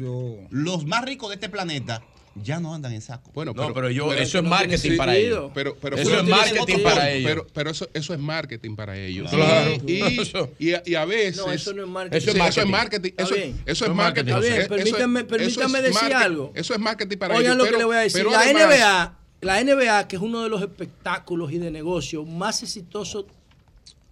[0.51, 2.03] los más ricos de este planeta,
[2.43, 3.31] ya no andan en saco.
[3.35, 5.51] Bueno, No, pero yo, pero eso es marketing para ellos.
[5.55, 7.29] Pero, pero Eso pero- es marketing para ellos.
[7.31, 9.31] Pero, pero eso, eso es marketing para ellos.
[9.31, 9.71] Claro.
[9.87, 11.37] Y, y, a- y a veces.
[11.39, 12.17] No, eso no es marketing.
[12.19, 12.71] Eso es marketing.
[12.71, 13.11] marketing.
[13.17, 13.95] Eso, es Eso es marketing.
[13.95, 14.29] marketing.
[14.33, 16.25] Está bien, Eso es- permítame, eso es permítame decir marketing.
[16.25, 16.53] algo.
[16.55, 17.57] Eso es marketing para Oigan ellos.
[17.59, 18.19] lo que pero- le voy a decir.
[18.21, 22.25] pero La además- NBA, la NBA, que es uno de los espectáculos y de negocio
[22.25, 23.25] más exitosos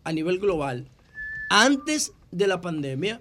[0.05, 0.87] a nivel global,
[1.51, 3.21] antes de la pandemia,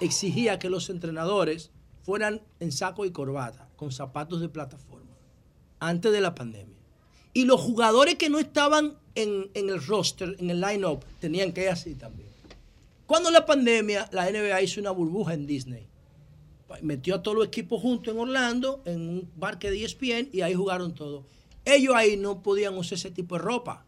[0.00, 1.70] exigía que los entrenadores
[2.02, 5.16] fueran en saco y corbata, con zapatos de plataforma,
[5.80, 6.76] antes de la pandemia.
[7.32, 11.62] Y los jugadores que no estaban en, en el roster, en el line-up, tenían que
[11.64, 12.28] ir así también.
[13.06, 15.88] Cuando la pandemia, la NBA hizo una burbuja en Disney
[16.82, 20.54] metió a todos los equipos juntos en Orlando, en un parque de ESPN, y ahí
[20.54, 21.24] jugaron todos.
[21.64, 23.84] Ellos ahí no podían usar ese tipo de ropa.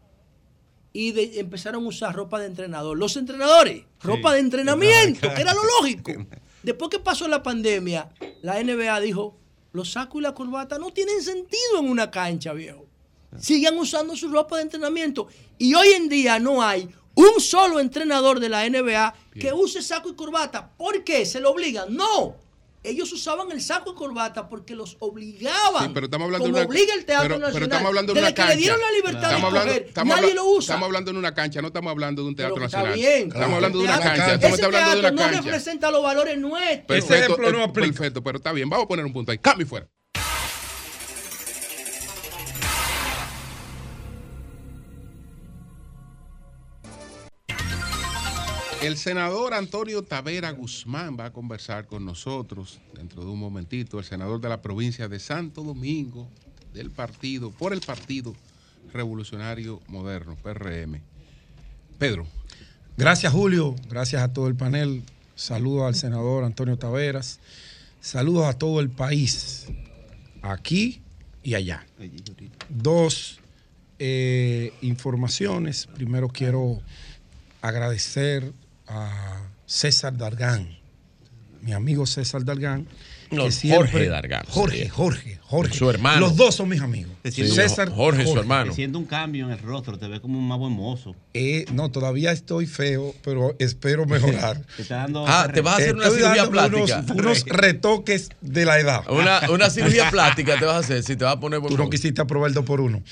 [0.93, 2.97] Y de- empezaron a usar ropa de entrenador.
[2.97, 6.11] Los entrenadores, ropa de entrenamiento, que era lo lógico.
[6.63, 8.09] Después que pasó la pandemia,
[8.41, 9.37] la NBA dijo,
[9.77, 12.85] los sacos y la corbata no tienen sentido en una cancha, viejo.
[13.39, 15.27] Sigan usando su ropa de entrenamiento.
[15.59, 20.09] Y hoy en día no hay un solo entrenador de la NBA que use saco
[20.09, 20.71] y corbata.
[20.75, 21.25] ¿Por qué?
[21.25, 21.95] ¿Se lo obligan?
[21.95, 22.35] No.
[22.83, 25.83] Ellos usaban el saco y corbata porque los obligaban.
[25.87, 27.69] Sí, pero estamos hablando como de una, obliga el Teatro pero, pero Nacional.
[27.69, 28.53] estamos hablando de Desde una que cancha.
[28.55, 30.59] le dieron la libertad estamos de hablando, estamos nadie lo usa.
[30.73, 32.99] Estamos hablando de una cancha, no estamos hablando de un teatro que está nacional.
[32.99, 33.27] bien.
[33.27, 34.25] Estamos hablando de una cancha.
[34.25, 35.41] Ese Estamos hablando de teatro una no cancha.
[35.41, 36.85] representa los valores nuestros.
[36.87, 38.69] Perfecto, eh, perfecto, pero está bien.
[38.69, 39.37] Vamos a poner un punto ahí.
[39.39, 39.87] Cambio y fuera.
[48.87, 54.05] El senador Antonio Tavera Guzmán va a conversar con nosotros dentro de un momentito, el
[54.05, 56.29] senador de la provincia de Santo Domingo,
[56.73, 58.33] del partido, por el Partido
[58.93, 61.01] Revolucionario Moderno, PRM.
[61.99, 62.27] Pedro.
[62.95, 63.75] Gracias, Julio.
[63.89, 65.03] Gracias a todo el panel.
[65.35, 67.41] Saludos al senador Antonio Taveras.
[67.99, 69.65] Saludos a todo el país,
[70.41, 71.01] aquí
[71.43, 71.85] y allá.
[72.69, 73.41] Dos
[73.99, 75.87] eh, informaciones.
[75.87, 76.81] Primero quiero
[77.61, 78.53] agradecer
[78.87, 80.77] a César Dargán,
[81.61, 82.87] mi amigo César Dargán.
[83.29, 84.87] No, que siempre- Jorge Dargán, Jorge.
[84.87, 85.73] Jorge, Jorge.
[85.77, 86.21] Su hermano.
[86.21, 87.11] Los dos son mis amigos.
[87.29, 88.73] César, Jorge, su hermano.
[88.73, 91.13] Siento un cambio en el rostro, te ves como un más buen mozo.
[91.33, 94.61] Eh, no, todavía estoy feo, pero espero mejorar.
[94.77, 96.99] Te está dando Ah, te vas a hacer una Estoy cirugía plástica.
[96.99, 99.01] Unos, unos retoques de la edad.
[99.11, 101.89] Una, una cirugía plástica te vas a hacer si te vas a poner Tú no
[101.89, 103.03] quisiste aprobar el 2 por 1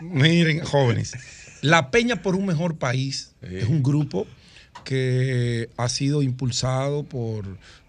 [0.00, 1.12] miren, jóvenes.
[1.62, 4.26] La Peña por un Mejor País es un grupo
[4.84, 7.44] que ha sido impulsado por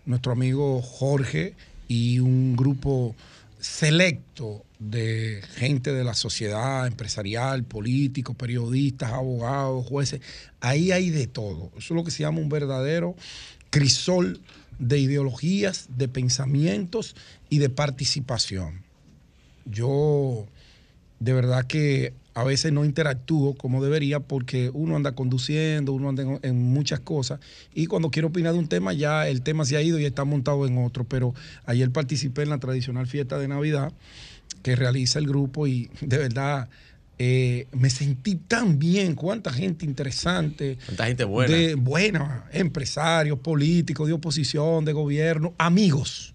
[0.06, 1.56] nuestro amigo Jorge
[1.88, 3.16] y un grupo
[3.60, 10.22] selecto de gente de la sociedad empresarial, políticos, periodistas, abogados, jueces.
[10.62, 11.72] Ahí hay de todo.
[11.78, 13.16] Eso es lo que se llama un verdadero
[13.70, 14.40] crisol
[14.80, 17.16] de ideologías, de pensamientos
[17.50, 18.84] y de participación.
[19.66, 20.48] Yo
[21.20, 26.24] de verdad que a veces no interactúo como debería porque uno anda conduciendo, uno anda
[26.24, 27.42] en, en muchas cosas
[27.74, 30.24] y cuando quiero opinar de un tema ya el tema se ha ido y está
[30.24, 31.34] montado en otro, pero
[31.66, 33.92] ayer participé en la tradicional fiesta de Navidad
[34.64, 36.70] que realiza el grupo y de verdad
[37.18, 40.78] eh, me sentí tan bien, cuánta gente interesante.
[40.86, 41.54] Cuánta gente buena.
[41.54, 46.34] De, buena, empresarios, políticos, de oposición, de gobierno, amigos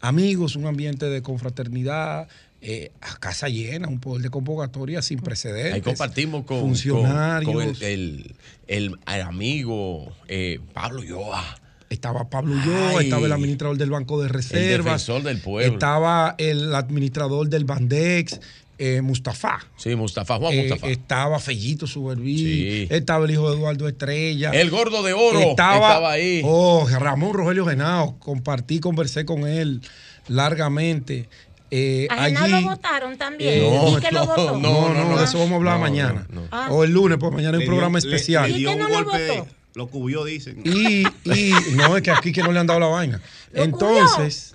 [0.00, 2.28] amigos, un ambiente de confraternidad,
[2.62, 5.74] eh, a casa llena, un poder de convocatoria sin precedentes.
[5.74, 7.52] Ahí compartimos con, funcionarios.
[7.52, 8.34] con- con el, el-
[8.66, 11.56] el- el amigo eh, Pablo Yoa.
[11.88, 14.84] Estaba Pablo Ulloa, estaba el administrador del Banco de Reservas.
[14.84, 15.72] defensor del pueblo.
[15.72, 18.38] Estaba el administrador del Bandex,
[18.78, 19.58] eh, Mustafa.
[19.76, 20.86] Sí, Mustafa, Juan Eh, Mustafa.
[20.88, 22.38] estaba Fellito Suberví.
[22.38, 22.86] Sí.
[22.90, 24.50] Estaba el hijo de Eduardo Estrella.
[24.52, 26.42] El gordo de oro estaba ahí.
[26.44, 28.16] Oh, Ramón Rogelio Genao.
[28.20, 29.80] Compartí, conversé con él
[30.28, 31.28] largamente.
[31.70, 33.62] Eh, A allí, lo votaron también.
[33.62, 34.58] Eh, ¿Y que lo votó?
[34.58, 36.26] No, no, de eso vamos a hablar No, mañana.
[36.28, 36.48] no, no.
[36.50, 36.68] Ah.
[36.70, 38.50] O el lunes, pues mañana hay Le un programa dio- especial.
[38.50, 39.46] le ¿Y no lo votó?
[39.74, 40.62] Lo cubrió, dicen.
[40.64, 43.20] Y, y no, es que aquí que no le han dado la vaina.
[43.54, 44.52] Entonces,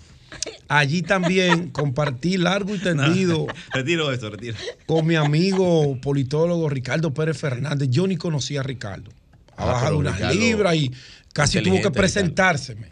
[0.67, 4.57] allí también compartí largo y tendido Retiro eso, retiro.
[4.85, 7.87] con mi amigo politólogo Ricardo Pérez Fernández.
[7.89, 9.09] Yo ni conocía a Ricardo.
[9.55, 10.91] Ha Ah, bajado unas libras y
[11.31, 12.89] casi tuvo que presentárseme.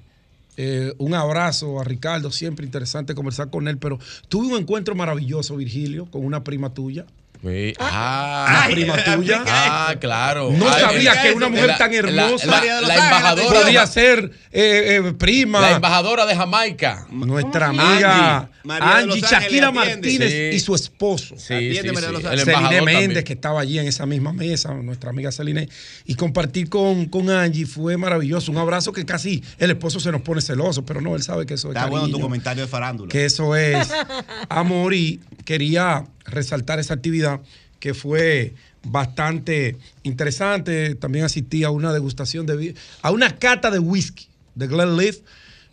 [0.55, 3.99] Eh, un abrazo a Ricardo, siempre interesante conversar con él, pero
[4.30, 7.05] tuve un encuentro maravilloso, Virgilio, con una prima tuya.
[7.43, 7.73] Sí.
[7.77, 9.43] Ah, Una prima tuya.
[9.45, 10.51] Ah, claro.
[10.51, 13.61] No Ah, sabía que una mujer la- tan hermosa La, la- la embajadora.
[13.61, 15.59] podía ser eh, eh, prima.
[15.59, 17.05] La embajadora de Jamaica.
[17.11, 18.49] Nuestra amiga
[18.79, 19.21] Angie.
[19.21, 19.71] Shakira.
[19.71, 20.49] Martínez Sí.
[20.55, 21.35] y su esposo.
[21.37, 25.67] Sí, Celine Méndez, que estaba allí en esa misma mesa, nuestra amiga Celine.
[26.05, 28.51] Y compartir con, con Angie fue maravilloso.
[28.51, 31.55] Un abrazo que casi el esposo se nos pone celoso, pero no, él sabe que
[31.55, 33.09] eso es Está bueno tu comentario de farándula.
[33.09, 33.89] que eso es
[34.49, 37.41] amor y quería resaltar esa actividad
[37.79, 38.53] que fue
[38.83, 40.95] bastante interesante.
[40.95, 45.23] También asistí a una degustación de a una cata de whisky de Glenlivet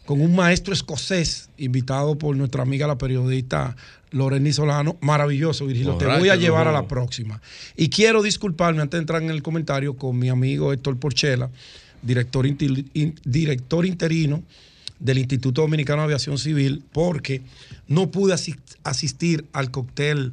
[0.07, 3.77] con un maestro escocés invitado por nuestra amiga la periodista
[4.11, 4.97] Loreni Solano.
[5.01, 5.95] Maravilloso, Virgilio.
[5.97, 7.41] Te voy a llevar a la próxima.
[7.77, 11.51] Y quiero disculparme antes de entrar en el comentario con mi amigo Héctor Porchela,
[12.03, 12.47] director,
[13.25, 14.43] director interino
[15.01, 17.43] del Instituto Dominicano de Aviación Civil, porque
[17.89, 18.55] no pude asi-
[18.85, 20.33] asistir al cóctel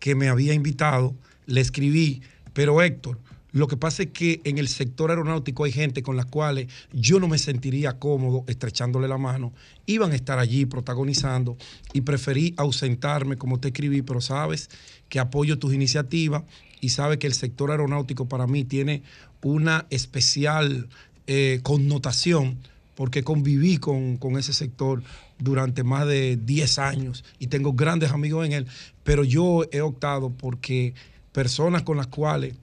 [0.00, 1.14] que me había invitado.
[1.46, 2.20] Le escribí,
[2.52, 3.18] pero Héctor,
[3.52, 7.18] lo que pasa es que en el sector aeronáutico hay gente con la cual yo
[7.18, 9.52] no me sentiría cómodo estrechándole la mano.
[9.86, 11.56] Iban a estar allí protagonizando
[11.94, 14.68] y preferí ausentarme como te escribí, pero sabes
[15.08, 16.42] que apoyo tus iniciativas
[16.80, 19.02] y sabes que el sector aeronáutico para mí tiene
[19.42, 20.88] una especial
[21.26, 22.58] eh, connotación
[22.98, 25.04] porque conviví con, con ese sector
[25.38, 28.66] durante más de 10 años y tengo grandes amigos en él,
[29.04, 30.94] pero yo he optado porque
[31.30, 32.56] personas con las cuales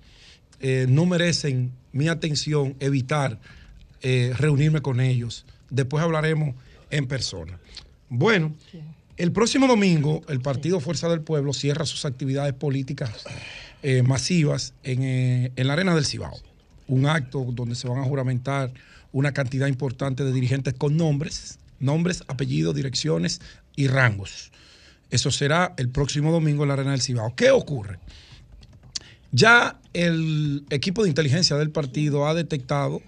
[0.59, 3.39] eh, no merecen mi atención, evitar
[4.01, 5.45] eh, reunirme con ellos.
[5.69, 6.53] Después hablaremos
[6.89, 7.57] en persona.
[8.09, 8.53] Bueno,
[9.15, 13.23] el próximo domingo el Partido Fuerza del Pueblo cierra sus actividades políticas
[13.83, 16.37] eh, masivas en, en la Arena del Cibao.
[16.89, 18.73] Un acto donde se van a juramentar
[19.15, 23.39] una cantidad importante de dirigentes con nombres, nombres, apellidos, direcciones
[23.77, 24.51] y rangos.
[25.09, 27.33] Eso será el próximo domingo en la Arena del Cibao.
[27.33, 27.97] ¿Qué ocurre?
[29.31, 33.01] Ya el equipo de inteligencia del partido ha detectado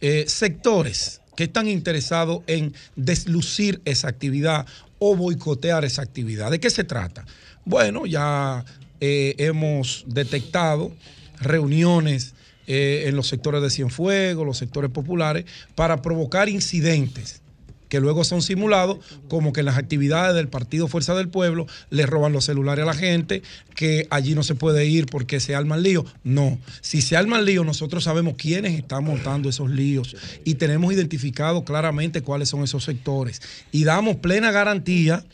[0.00, 4.66] eh, sectores que están interesados en deslucir esa actividad
[4.98, 6.50] o boicotear esa actividad.
[6.50, 7.24] ¿De qué se trata?
[7.64, 8.64] Bueno, ya
[9.00, 10.92] eh, hemos detectado
[11.38, 12.34] reuniones
[12.66, 15.44] eh, en los sectores de Cienfuegos, los sectores populares,
[15.74, 17.42] para provocar incidentes
[17.88, 18.98] que luego son simulados
[19.28, 22.86] como que en las actividades del Partido Fuerza del Pueblo le roban los celulares a
[22.86, 23.42] la gente,
[23.74, 26.04] que allí no se puede ir porque se arman líos.
[26.24, 31.64] No, si se arman líos, nosotros sabemos quiénes están montando esos líos y tenemos identificado
[31.64, 33.40] claramente cuáles son esos sectores
[33.72, 35.24] y damos plena garantía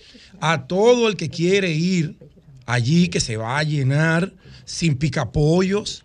[0.40, 2.16] a todo el que quiere ir
[2.66, 4.32] allí, que se va a llenar
[4.64, 6.04] sin picapollos,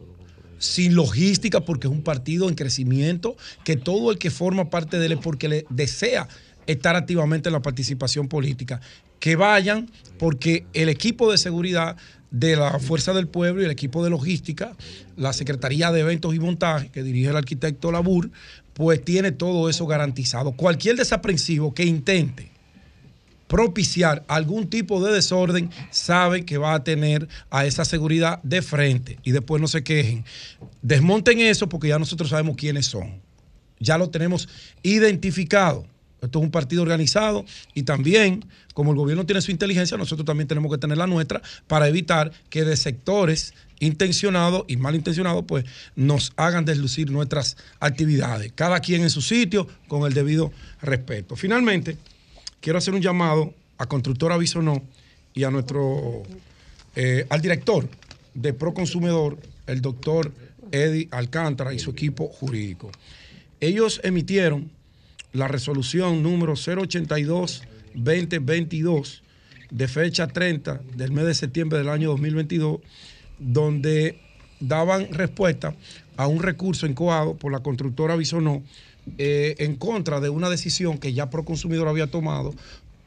[0.58, 5.08] sin logística, porque es un partido en crecimiento, que todo el que forma parte de
[5.08, 6.28] él porque le desea
[6.68, 8.82] estar activamente en la participación política.
[9.20, 9.90] Que vayan,
[10.20, 11.98] porque el equipo de seguridad
[12.30, 14.76] de la Fuerza del Pueblo y el equipo de logística,
[15.16, 18.30] la Secretaría de Eventos y Montaje, que dirige el arquitecto Labur,
[18.74, 20.52] pues tiene todo eso garantizado.
[20.52, 22.52] Cualquier desaprensivo que intente
[23.48, 29.20] propiciar algún tipo de desorden, sabe que va a tener a esa seguridad de frente
[29.24, 30.26] y después no se quejen.
[30.82, 33.22] Desmonten eso porque ya nosotros sabemos quiénes son.
[33.80, 34.50] Ya lo tenemos
[34.84, 35.86] identificado.
[36.22, 37.46] Esto es un partido organizado
[37.76, 38.44] y también,
[38.74, 42.32] como el gobierno tiene su inteligencia, nosotros también tenemos que tener la nuestra para evitar
[42.50, 45.66] que de sectores intencionados y malintencionados, pues
[45.96, 48.52] nos hagan deslucir nuestras actividades.
[48.56, 50.52] Cada quien en su sitio, con el debido
[50.82, 51.36] respeto.
[51.36, 51.98] Finalmente,
[52.68, 54.84] quiero hacer un llamado a Constructora Bisonó
[55.34, 56.24] y a nuestro,
[56.98, 57.88] eh, al director
[58.34, 60.34] de Proconsumidor, el doctor
[60.74, 62.92] Eddie Alcántara y su equipo jurídico.
[63.62, 64.70] Ellos emitieron
[65.32, 69.22] la resolución número 082-2022
[69.72, 72.82] de fecha 30 del mes de septiembre del año 2022,
[73.40, 74.20] donde
[74.60, 75.74] daban respuesta
[76.18, 78.62] a un recurso incoado por la constructora Bisonó
[79.18, 82.54] eh, en contra de una decisión que ya Proconsumidor había tomado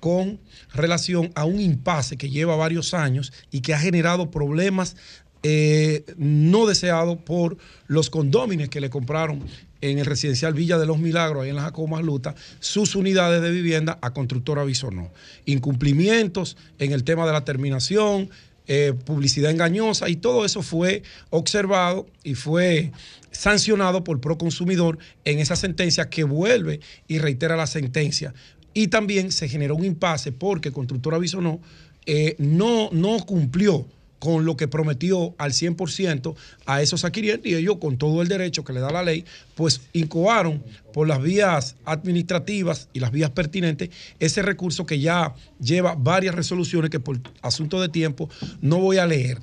[0.01, 0.41] con
[0.73, 4.97] relación a un impasse que lleva varios años y que ha generado problemas
[5.43, 7.57] eh, no deseados por
[7.87, 9.43] los condóminos que le compraron
[9.81, 13.51] en el residencial Villa de los Milagros, ahí en la Jacobo Luta, sus unidades de
[13.51, 15.11] vivienda a constructora Bisonó.
[15.47, 18.29] Incumplimientos en el tema de la terminación,
[18.73, 22.93] eh, publicidad engañosa y todo eso fue observado y fue
[23.33, 26.79] sancionado por Proconsumidor en esa sentencia que vuelve
[27.09, 28.33] y reitera la sentencia.
[28.73, 31.61] Y también se generó un impasse porque Constructora Bisonó
[32.07, 33.89] eh, no, no cumplió
[34.21, 36.37] con lo que prometió al 100%
[36.67, 39.25] a esos adquirientes y ellos con todo el derecho que le da la ley,
[39.57, 43.91] pues incoaron por las vías administrativas y las vías pertinentes
[44.21, 48.29] ese recurso que ya lleva varias resoluciones que por asunto de tiempo
[48.61, 49.39] no voy a leer.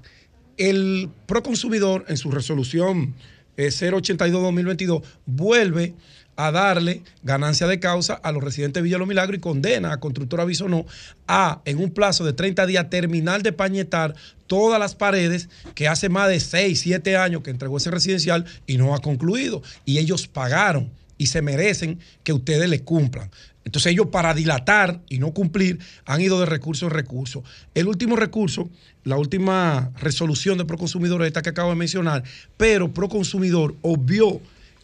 [0.58, 3.16] El Proconsumidor en su resolución
[3.58, 5.96] eh, 082-2022 vuelve
[6.38, 10.00] a darle ganancia de causa a los residentes de Villa Los Milagros y condena a
[10.00, 10.86] Constructora Bisonó
[11.28, 14.16] a, en un plazo de 30 días, terminar de pañetar
[14.46, 18.78] todas las paredes que hace más de 6, 7 años que entregó ese residencial y
[18.78, 19.62] no ha concluido.
[19.84, 23.32] Y ellos pagaron y se merecen que ustedes les cumplan.
[23.66, 27.44] Entonces ellos para dilatar y no cumplir han ido de recurso en recurso.
[27.74, 28.70] El último recurso,
[29.04, 32.24] la última resolución de Proconsumidor, esta que acabo de mencionar,
[32.56, 34.40] pero Proconsumidor obvió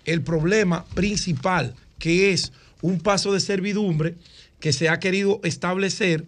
[0.05, 2.51] el problema principal, que es
[2.81, 4.15] un paso de servidumbre
[4.59, 6.25] que se ha querido establecer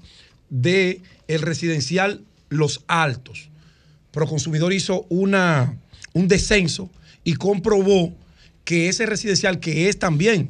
[0.50, 3.50] de el residencial Los Altos.
[4.12, 5.78] Proconsumidor hizo una,
[6.14, 6.90] un descenso
[7.24, 8.14] y comprobó
[8.64, 10.50] que ese residencial, que es también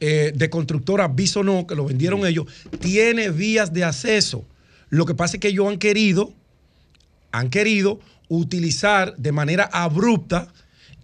[0.00, 2.46] eh, de constructora Bisonó, que lo vendieron ellos,
[2.80, 4.44] tiene vías de acceso.
[4.88, 6.32] Lo que pasa es que ellos han querido,
[7.32, 7.98] han querido
[8.28, 10.52] utilizar de manera abrupta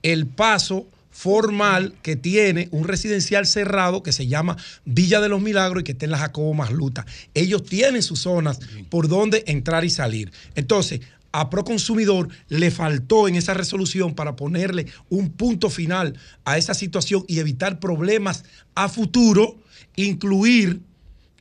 [0.02, 5.82] el paso formal que tiene un residencial cerrado que se llama Villa de los Milagros
[5.82, 7.06] y que está en la Jacobo Masluta.
[7.34, 8.58] Ellos tienen sus zonas
[8.88, 10.32] por donde entrar y salir.
[10.56, 16.74] Entonces, a Proconsumidor le faltó en esa resolución para ponerle un punto final a esa
[16.74, 18.44] situación y evitar problemas
[18.74, 19.56] a futuro,
[19.96, 20.80] incluir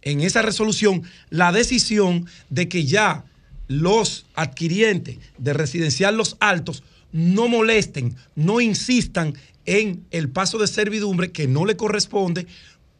[0.02, 3.26] en esa resolución la decisión de que ya
[3.68, 9.34] los adquirientes de residencial Los Altos no molesten, no insistan
[9.66, 12.48] en el paso de servidumbre que no le corresponde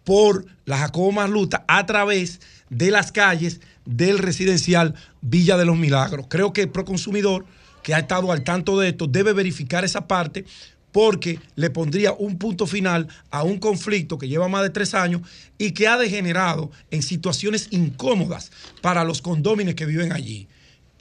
[0.04, 6.26] por la Jacobo Marluta a través de las calles del residencial Villa de los Milagros.
[6.30, 7.46] Creo que el Proconsumidor,
[7.84, 10.46] que ha estado al tanto de esto, debe verificar esa parte
[10.92, 15.22] porque le pondría un punto final a un conflicto que lleva más de tres años
[15.58, 18.52] y que ha degenerado en situaciones incómodas
[18.82, 20.48] para los condóminos que viven allí.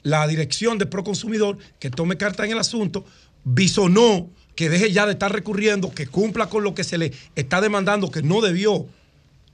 [0.03, 3.05] La dirección de Proconsumidor, que tome carta en el asunto,
[3.43, 7.61] bisonó que deje ya de estar recurriendo, que cumpla con lo que se le está
[7.61, 8.85] demandando, que no debió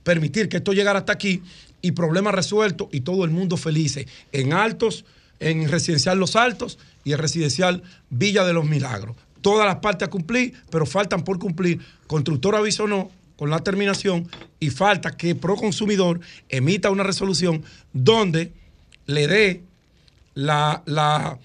[0.03, 1.41] permitir que esto llegara hasta aquí
[1.81, 3.99] y problemas resueltos y todo el mundo feliz.
[4.31, 5.05] En Altos,
[5.39, 9.15] en Residencial Los Altos y en Residencial Villa de los Milagros.
[9.41, 11.79] Todas las partes a cumplir, pero faltan por cumplir.
[12.07, 14.27] Constructora aviso no con la terminación
[14.59, 16.19] y falta que Proconsumidor
[16.49, 17.63] emita una resolución
[17.93, 18.51] donde
[19.05, 19.63] le dé
[20.33, 21.37] la, la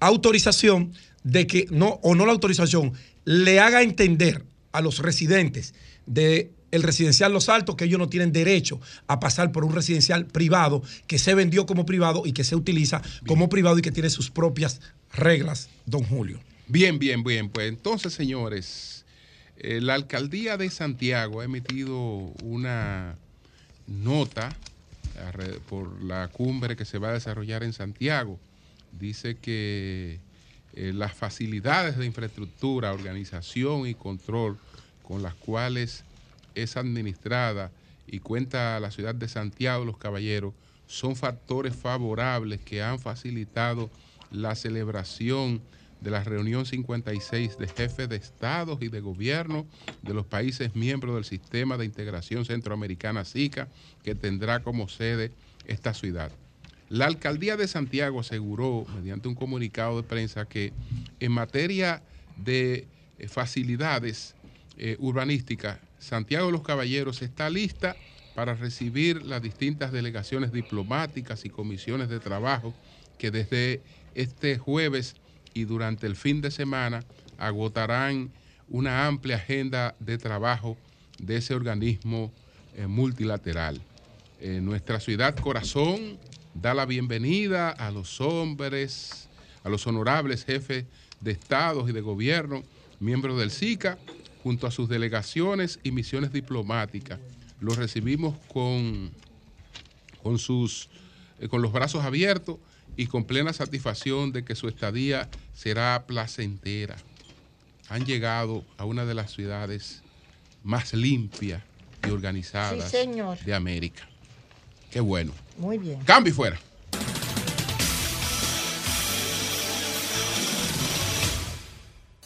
[0.00, 0.92] autorización
[1.24, 2.92] de que no, o no la autorización,
[3.24, 5.74] le haga entender a los residentes
[6.06, 10.26] de el residencial Los Altos que ellos no tienen derecho a pasar por un residencial
[10.26, 14.10] privado que se vendió como privado y que se utiliza como privado y que tiene
[14.10, 14.80] sus propias
[15.12, 16.40] reglas, don Julio.
[16.66, 17.50] Bien, bien, bien.
[17.50, 19.04] Pues entonces, señores,
[19.58, 23.16] eh, la alcaldía de Santiago ha emitido una
[23.86, 24.56] nota
[25.68, 28.38] por la cumbre que se va a desarrollar en Santiago.
[28.98, 30.18] Dice que
[30.74, 34.58] eh, las facilidades de infraestructura, organización y control
[35.02, 36.04] con las cuales
[36.54, 37.70] es administrada
[38.06, 40.54] y cuenta la ciudad de Santiago los Caballeros
[40.86, 43.90] son factores favorables que han facilitado
[44.30, 45.62] la celebración
[46.00, 49.66] de la reunión 56 de jefes de estados y de gobierno
[50.02, 53.68] de los países miembros del sistema de integración centroamericana SICA
[54.02, 55.32] que tendrá como sede
[55.66, 56.32] esta ciudad.
[56.92, 60.74] La alcaldía de Santiago aseguró mediante un comunicado de prensa que
[61.20, 62.02] en materia
[62.36, 62.86] de
[63.18, 64.34] eh, facilidades
[64.76, 67.96] eh, urbanísticas, Santiago de los Caballeros está lista
[68.34, 72.74] para recibir las distintas delegaciones diplomáticas y comisiones de trabajo
[73.16, 73.80] que desde
[74.14, 75.16] este jueves
[75.54, 77.04] y durante el fin de semana
[77.38, 78.30] agotarán
[78.68, 80.76] una amplia agenda de trabajo
[81.18, 82.30] de ese organismo
[82.76, 83.80] eh, multilateral.
[84.44, 86.18] Nuestra ciudad corazón
[86.54, 89.28] da la bienvenida a los hombres,
[89.64, 90.84] a los honorables jefes
[91.20, 92.62] de estados y de gobierno,
[93.00, 93.98] miembros del SICA,
[94.42, 97.18] junto a sus delegaciones y misiones diplomáticas.
[97.60, 99.12] Los recibimos con,
[100.22, 100.88] con, sus,
[101.40, 102.56] eh, con los brazos abiertos
[102.96, 106.96] y con plena satisfacción de que su estadía será placentera.
[107.88, 110.02] Han llegado a una de las ciudades
[110.62, 111.62] más limpias
[112.06, 112.98] y organizadas Sí,
[113.44, 114.08] de América.
[114.90, 115.32] Qué bueno.
[115.58, 116.00] Muy bien.
[116.04, 116.58] Cambio y fuera.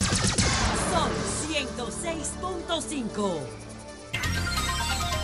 [0.00, 1.10] Sol
[1.48, 3.38] 106.5.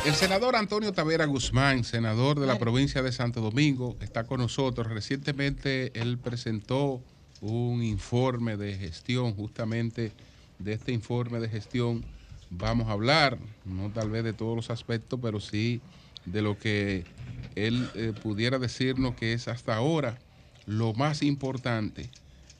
[0.04, 4.88] El senador Antonio Tavera Guzmán, senador de la provincia de Santo Domingo, está con nosotros.
[4.88, 7.00] Recientemente él presentó
[7.40, 10.12] un informe de gestión, justamente
[10.58, 12.04] de este informe de gestión
[12.50, 15.80] vamos a hablar, no tal vez de todos los aspectos, pero sí
[16.24, 17.04] de lo que
[17.54, 20.18] él eh, pudiera decirnos que es hasta ahora
[20.66, 22.10] lo más importante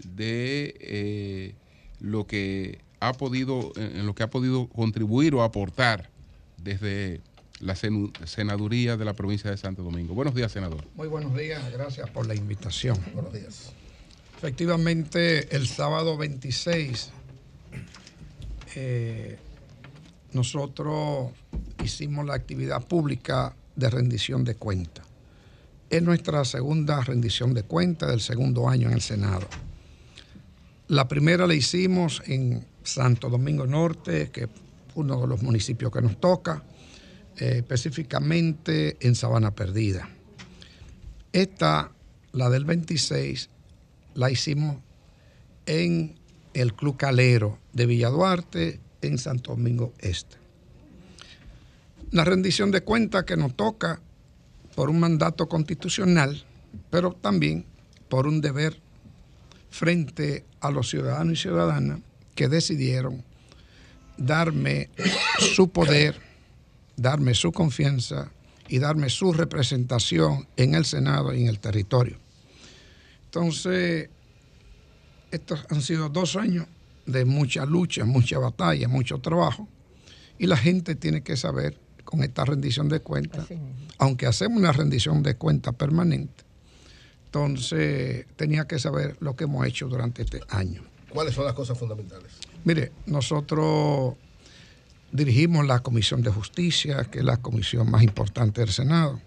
[0.04, 1.54] de eh,
[2.00, 6.10] lo que ha podido, en lo que ha podido contribuir o aportar
[6.56, 7.20] desde
[7.60, 10.14] la senaduría de la provincia de Santo Domingo.
[10.14, 10.84] Buenos días, senador.
[10.96, 12.98] Muy buenos días, gracias por la invitación.
[13.14, 13.72] Buenos días.
[14.36, 17.10] Efectivamente, el sábado 26,
[18.74, 19.38] eh,
[20.32, 21.30] nosotros
[21.84, 25.04] hicimos la actividad pública de rendición de cuentas.
[25.90, 29.46] Es nuestra segunda rendición de cuentas del segundo año en el Senado.
[30.88, 34.48] La primera la hicimos en Santo Domingo Norte, que es
[34.94, 36.62] uno de los municipios que nos toca,
[37.38, 40.09] eh, específicamente en Sabana Perdida.
[41.32, 41.90] Esta,
[42.32, 43.50] la del 26,
[44.14, 44.76] la hicimos
[45.66, 46.14] en
[46.54, 50.41] el Club Calero de Villa Duarte, en Santo Domingo Este.
[52.12, 53.98] La rendición de cuentas que nos toca
[54.74, 56.44] por un mandato constitucional,
[56.90, 57.64] pero también
[58.10, 58.78] por un deber
[59.70, 62.01] frente a los ciudadanos y ciudadanas
[62.34, 63.24] que decidieron
[64.18, 64.90] darme
[65.39, 66.20] su poder,
[66.97, 68.30] darme su confianza
[68.68, 72.18] y darme su representación en el Senado y en el territorio.
[73.24, 74.10] Entonces,
[75.30, 76.66] estos han sido dos años
[77.06, 79.66] de mucha lucha, mucha batalla, mucho trabajo,
[80.39, 81.78] y la gente tiene que saber
[82.12, 83.47] con esta rendición de cuentas,
[83.97, 86.44] aunque hacemos una rendición de cuentas permanente,
[87.24, 90.82] entonces tenía que saber lo que hemos hecho durante este año.
[91.09, 92.30] ¿Cuáles son las cosas fundamentales?
[92.64, 94.16] Mire, nosotros
[95.10, 99.18] dirigimos la Comisión de Justicia, que es la comisión más importante del Senado.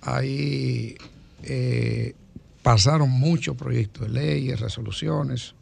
[0.00, 0.94] Ahí
[1.42, 2.14] eh,
[2.62, 5.56] pasaron muchos proyectos de leyes, resoluciones,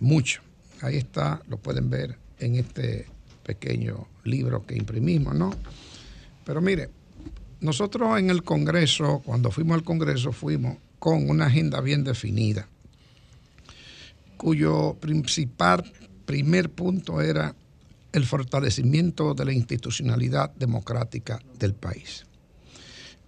[0.00, 0.40] mucho.
[0.80, 3.04] Ahí está, lo pueden ver en este
[3.42, 5.54] pequeño libro que imprimimos, ¿no?
[6.44, 6.90] Pero mire,
[7.60, 12.68] nosotros en el Congreso, cuando fuimos al Congreso, fuimos con una agenda bien definida
[14.38, 15.92] cuyo principal
[16.24, 17.54] primer punto era
[18.12, 22.24] el fortalecimiento de la institucionalidad democrática del país.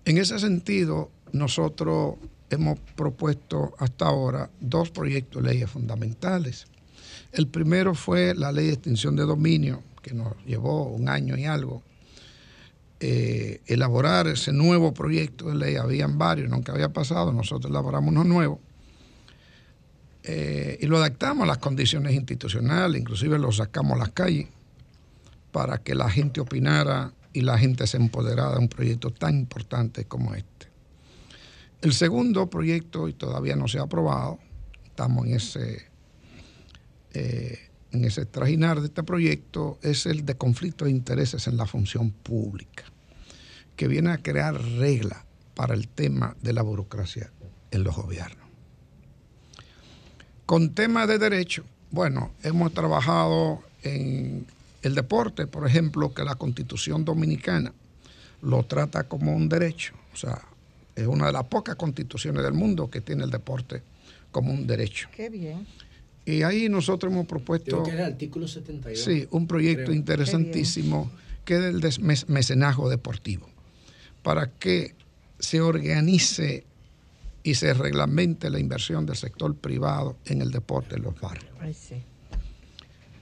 [0.06, 2.14] En ese sentido, nosotros
[2.48, 6.66] hemos propuesto hasta ahora dos proyectos de leyes fundamentales.
[7.32, 11.44] El primero fue la ley de extinción de dominio, que nos llevó un año y
[11.44, 11.82] algo.
[13.00, 18.24] eh, elaborar ese nuevo proyecto de ley, habían varios, nunca había pasado, nosotros elaboramos uno
[18.24, 18.60] nuevo
[20.22, 24.48] eh, y lo adaptamos a las condiciones institucionales, inclusive lo sacamos a las calles
[25.50, 30.04] para que la gente opinara y la gente se empoderara de un proyecto tan importante
[30.04, 30.68] como este.
[31.80, 34.38] El segundo proyecto, y todavía no se ha aprobado,
[34.84, 35.86] estamos en ese,
[37.14, 41.66] eh, en ese trajinar de este proyecto, es el de conflicto de intereses en la
[41.66, 42.84] función pública,
[43.76, 47.30] que viene a crear reglas para el tema de la burocracia
[47.70, 48.48] en los gobiernos.
[50.46, 54.46] Con temas de derecho, bueno, hemos trabajado en
[54.82, 57.72] el deporte, por ejemplo, que la constitución dominicana
[58.42, 59.94] lo trata como un derecho.
[60.12, 60.40] O sea,
[60.96, 63.82] es una de las pocas constituciones del mundo que tiene el deporte
[64.30, 65.08] como un derecho.
[65.14, 65.66] Qué bien.
[66.26, 67.82] Y ahí nosotros hemos propuesto...
[67.82, 69.02] Creo que era el artículo 72.
[69.02, 69.96] Sí, un proyecto creo.
[69.96, 71.10] interesantísimo
[71.44, 73.48] que es el de mes- mecenazgo deportivo,
[74.22, 74.94] para que
[75.38, 76.64] se organice
[77.42, 81.50] y se reglamente la inversión del sector privado en el deporte en los barrios.
[81.60, 81.94] Ay, sí.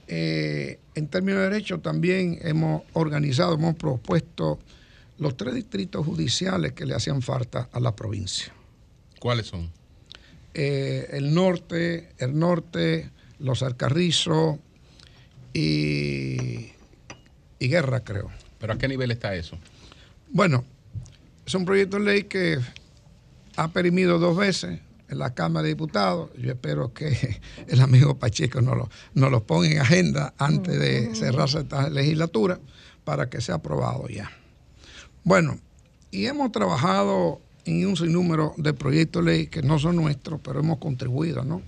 [0.07, 4.59] Eh, en términos de derecho también hemos organizado, hemos propuesto
[5.19, 8.51] los tres distritos judiciales que le hacían falta a la provincia.
[9.19, 9.71] ¿Cuáles son?
[10.53, 13.09] Eh, el norte, el norte,
[13.39, 14.57] los Alcarrizos
[15.53, 16.71] y,
[17.59, 18.29] y Guerra, creo.
[18.59, 19.57] ¿Pero a qué nivel está eso?
[20.29, 20.65] Bueno,
[21.45, 22.59] es un proyecto de ley que
[23.55, 26.29] ha perimido dos veces en la Cámara de Diputados.
[26.37, 31.15] Yo espero que el amigo Pacheco nos lo, nos lo ponga en agenda antes de
[31.15, 32.59] cerrarse esta legislatura
[33.03, 34.31] para que sea aprobado ya.
[35.23, 35.59] Bueno,
[36.11, 40.59] y hemos trabajado en un sinnúmero de proyectos de ley que no son nuestros, pero
[40.59, 41.61] hemos contribuido, ¿no?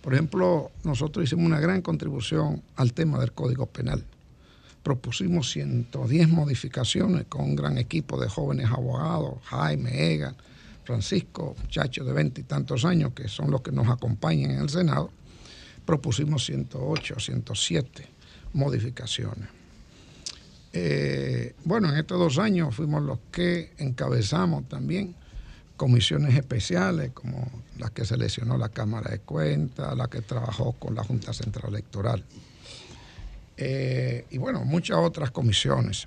[0.00, 4.02] Por ejemplo, nosotros hicimos una gran contribución al tema del Código Penal.
[4.82, 10.34] Propusimos 110 modificaciones con un gran equipo de jóvenes abogados, Jaime, Egan,
[10.84, 14.70] Francisco, muchachos de 20 y tantos años, que son los que nos acompañan en el
[14.70, 15.10] Senado.
[15.84, 18.06] Propusimos 108, 107
[18.54, 19.48] modificaciones.
[20.72, 25.14] Eh, bueno, en estos dos años fuimos los que encabezamos también
[25.82, 31.02] comisiones especiales como las que seleccionó la Cámara de Cuentas, la que trabajó con la
[31.02, 32.24] Junta Central Electoral.
[33.56, 36.06] Eh, y bueno, muchas otras comisiones.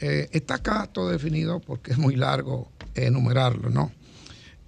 [0.00, 3.92] Eh, está acá todo definido porque es muy largo enumerarlo, ¿no?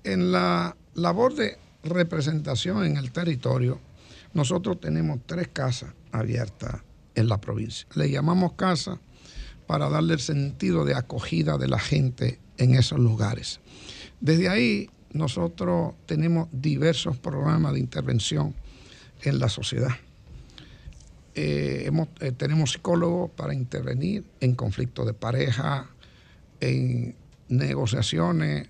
[0.05, 3.81] En la labor de representación en el territorio,
[4.35, 6.83] nosotros tenemos tres casas abiertas
[7.15, 7.89] en la provincia.
[7.95, 9.01] Le llamamos casa
[9.67, 13.61] para darle el sentido de acogida de la gente en esos lugares.
[14.21, 18.55] Desde ahí nosotros tenemos diversos programas de intervención
[19.23, 19.95] en la sociedad.
[21.35, 21.91] Eh,
[22.21, 25.89] eh, tenemos psicólogos para intervenir en conflictos de pareja,
[26.61, 27.15] en
[27.49, 28.69] negociaciones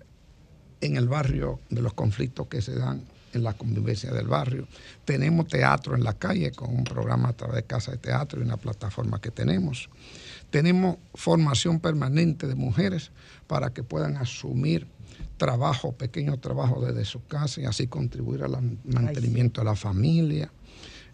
[0.81, 4.67] en el barrio de los conflictos que se dan en la convivencia del barrio.
[5.05, 8.45] Tenemos teatro en la calle con un programa a través de Casa de Teatro y
[8.45, 9.89] una plataforma que tenemos.
[10.51, 13.11] Tenemos formación permanente de mujeres
[13.47, 14.87] para que puedan asumir
[15.41, 20.53] trabajo, pequeños trabajos desde su casa y así contribuir al mantenimiento de la familia.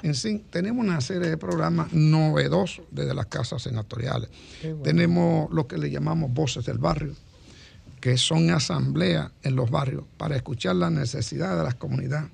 [0.03, 4.29] En fin, tenemos una serie de programas novedosos desde las casas senatoriales.
[4.63, 4.83] Bueno.
[4.83, 7.15] Tenemos lo que le llamamos voces del barrio,
[8.01, 12.29] que son asambleas en los barrios para escuchar las necesidades de las comunidades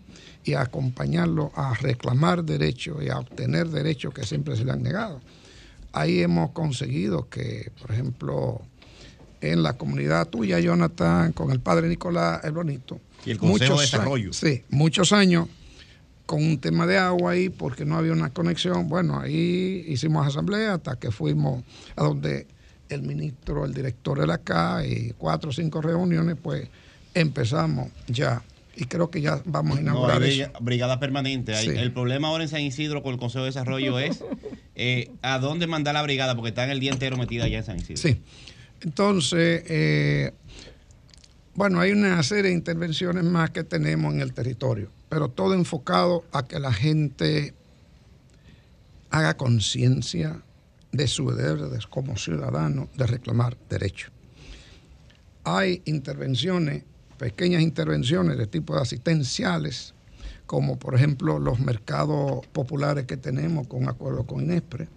[0.45, 5.21] y acompañarlos a reclamar derechos y a obtener derechos que siempre se le han negado.
[5.93, 8.63] Ahí hemos conseguido que, por ejemplo,
[9.43, 13.01] en la comunidad tuya, Jonathan, con el padre Nicolás el Bonito.
[13.27, 14.33] Y el Consejo de Desarrollo.
[14.33, 15.49] Sí, muchos años
[16.27, 18.89] con un tema de agua ahí porque no había una conexión.
[18.89, 21.63] Bueno, ahí hicimos asamblea hasta que fuimos
[21.97, 22.47] a donde
[22.89, 26.69] el ministro, el director de la CA y cuatro o cinco reuniones, pues
[27.15, 28.43] empezamos ya.
[28.75, 30.49] Y creo que ya vamos a No, inaugurar hay eso.
[30.51, 31.55] briga- brigada permanente.
[31.57, 31.69] Sí.
[31.71, 34.25] El problema ahora en San Isidro con el Consejo de Desarrollo es
[34.75, 37.77] eh, a dónde mandar la brigada, porque están el día entero metida allá en San
[37.79, 38.01] Isidro.
[38.01, 38.21] Sí.
[38.85, 40.33] Entonces, eh,
[41.55, 46.25] bueno, hay una serie de intervenciones más que tenemos en el territorio, pero todo enfocado
[46.33, 47.55] a que la gente
[49.11, 50.43] haga conciencia
[50.91, 54.11] de su deber de- como ciudadano de reclamar derechos.
[55.45, 56.85] Hay intervenciones,
[57.19, 59.95] pequeñas intervenciones de tipo de asistenciales,
[60.47, 64.89] como por ejemplo los mercados populares que tenemos con acuerdo con INESPRE.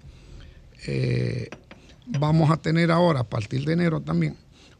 [0.88, 1.50] Eh,
[2.08, 4.38] vamos a tener ahora, a partir de enero también,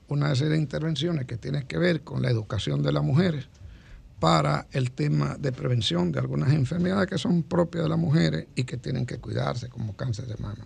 [0.08, 3.48] una serie de intervenciones que tienen que ver con la educación de las mujeres
[4.20, 8.64] para el tema de prevención de algunas enfermedades que son propias de las mujeres y
[8.64, 10.66] que tienen que cuidarse, como cáncer de mama.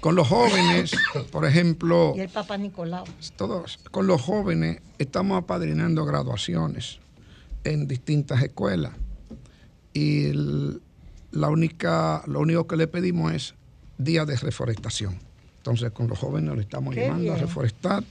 [0.00, 0.92] Con los jóvenes,
[1.30, 3.04] por ejemplo, Y el Papa Nicolau.
[3.36, 6.98] todos, con los jóvenes estamos apadrinando graduaciones
[7.64, 8.92] en distintas escuelas
[9.92, 10.82] y el-
[11.30, 13.54] la única, lo único que le pedimos es
[13.98, 15.18] día de reforestación.
[15.62, 18.02] Entonces con los jóvenes le estamos Qué llamando a reforestar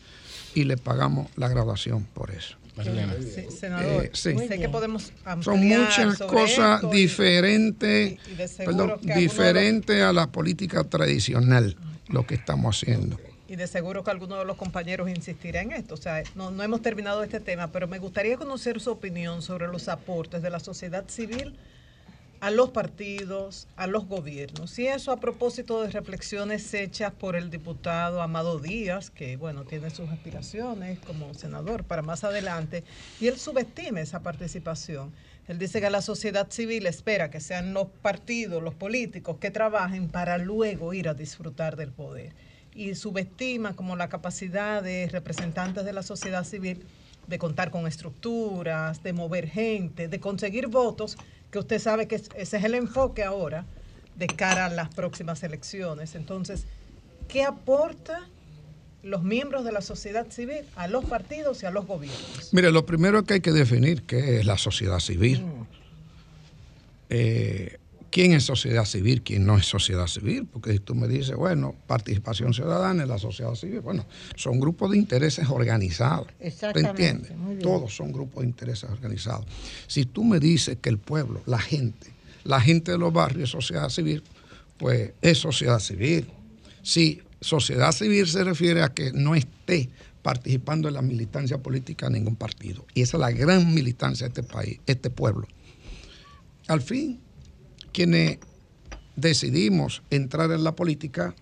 [0.56, 2.56] y le pagamos la graduación por eso.
[2.82, 4.38] Sí, senador, Eh, sí.
[4.48, 5.11] sé que podemos
[5.41, 8.18] Son muchas cosas y- diferentes, y
[8.64, 9.06] perdón, los-
[10.02, 11.76] a la política tradicional,
[12.07, 13.19] lo que estamos haciendo.
[13.49, 15.95] Y de seguro que alguno de los compañeros insistirá en esto.
[15.95, 19.68] O sea, no, no hemos terminado este tema, pero me gustaría conocer su opinión sobre
[19.68, 21.53] los aportes de la sociedad civil
[22.42, 24.78] a los partidos, a los gobiernos.
[24.80, 29.92] Y eso a propósito de reflexiones hechas por el diputado Amado Díaz, que bueno, tiene
[29.92, 32.84] sus aspiraciones como senador para más adelante,
[33.20, 35.14] y él subestima esa participación.
[35.48, 40.10] Él dice que la sociedad civil espera que sean los partidos, los políticos que trabajen
[40.10, 42.34] para luego ir a disfrutar del poder.
[42.74, 46.86] Y subestima como la capacidad de representantes de la sociedad civil
[47.28, 51.18] de contar con estructuras, de mover gente, de conseguir votos,
[51.52, 53.65] que usted sabe que es- ese es el enfoque ahora
[54.15, 56.15] de cara a las próximas elecciones.
[56.15, 56.65] Entonces,
[57.28, 58.28] ¿qué aporta
[59.03, 62.53] los miembros de la sociedad civil a los partidos y a los gobiernos?
[62.53, 65.44] Mire, lo primero que hay que definir qué es la sociedad civil.
[67.10, 67.78] Eh,
[68.12, 71.74] quién es sociedad civil, quién no es sociedad civil, porque si tú me dices, bueno,
[71.88, 74.06] participación ciudadana en la sociedad civil, bueno,
[74.36, 76.28] son grupos de intereses organizados.
[76.38, 77.38] ¿Te Exactamente, entiendes?
[77.38, 77.62] muy bien.
[77.62, 79.46] Todos son grupos de intereses organizados.
[79.88, 82.12] Si tú me dices que el pueblo, la gente,
[82.44, 84.24] la gente de los barrios es sociedad civil,
[84.78, 86.28] pues es sociedad civil.
[86.84, 89.90] Si sociedad civil se refiere a que no esté
[90.22, 92.86] participando en la militancia política de ningún partido.
[92.94, 95.48] Y esa es la gran militancia de este país, este pueblo.
[96.68, 97.20] Al fin,
[97.92, 98.40] quienes
[99.16, 101.36] decidimos entrar en la política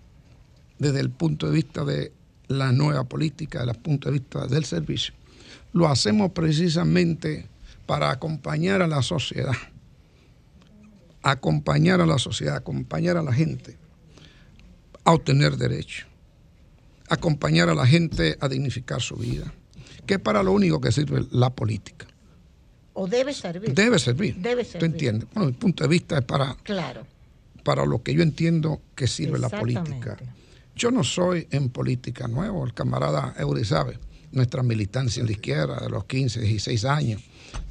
[0.78, 2.12] desde el punto de vista de
[2.48, 5.14] la nueva política, desde el punto de vista del servicio,
[5.72, 7.46] lo hacemos precisamente
[7.86, 9.54] para acompañar a la sociedad,
[11.22, 13.76] acompañar a la sociedad, acompañar a la gente
[15.04, 16.06] a obtener derechos,
[17.08, 19.52] acompañar a la gente a dignificar su vida,
[20.06, 22.06] que es para lo único que sirve la política.
[23.02, 23.72] O debe servir.
[23.72, 24.34] Debe servir.
[24.36, 24.90] Debe ¿Tú servir.
[24.90, 25.28] entiendes?
[25.32, 27.06] Bueno, mi punto de vista es para, Claro.
[27.64, 30.18] para lo que yo entiendo que sirve la política.
[30.76, 33.98] Yo no soy en política nuevo, el camarada Eury sabe,
[34.32, 37.22] nuestra militancia en la izquierda de los 15, 16 años.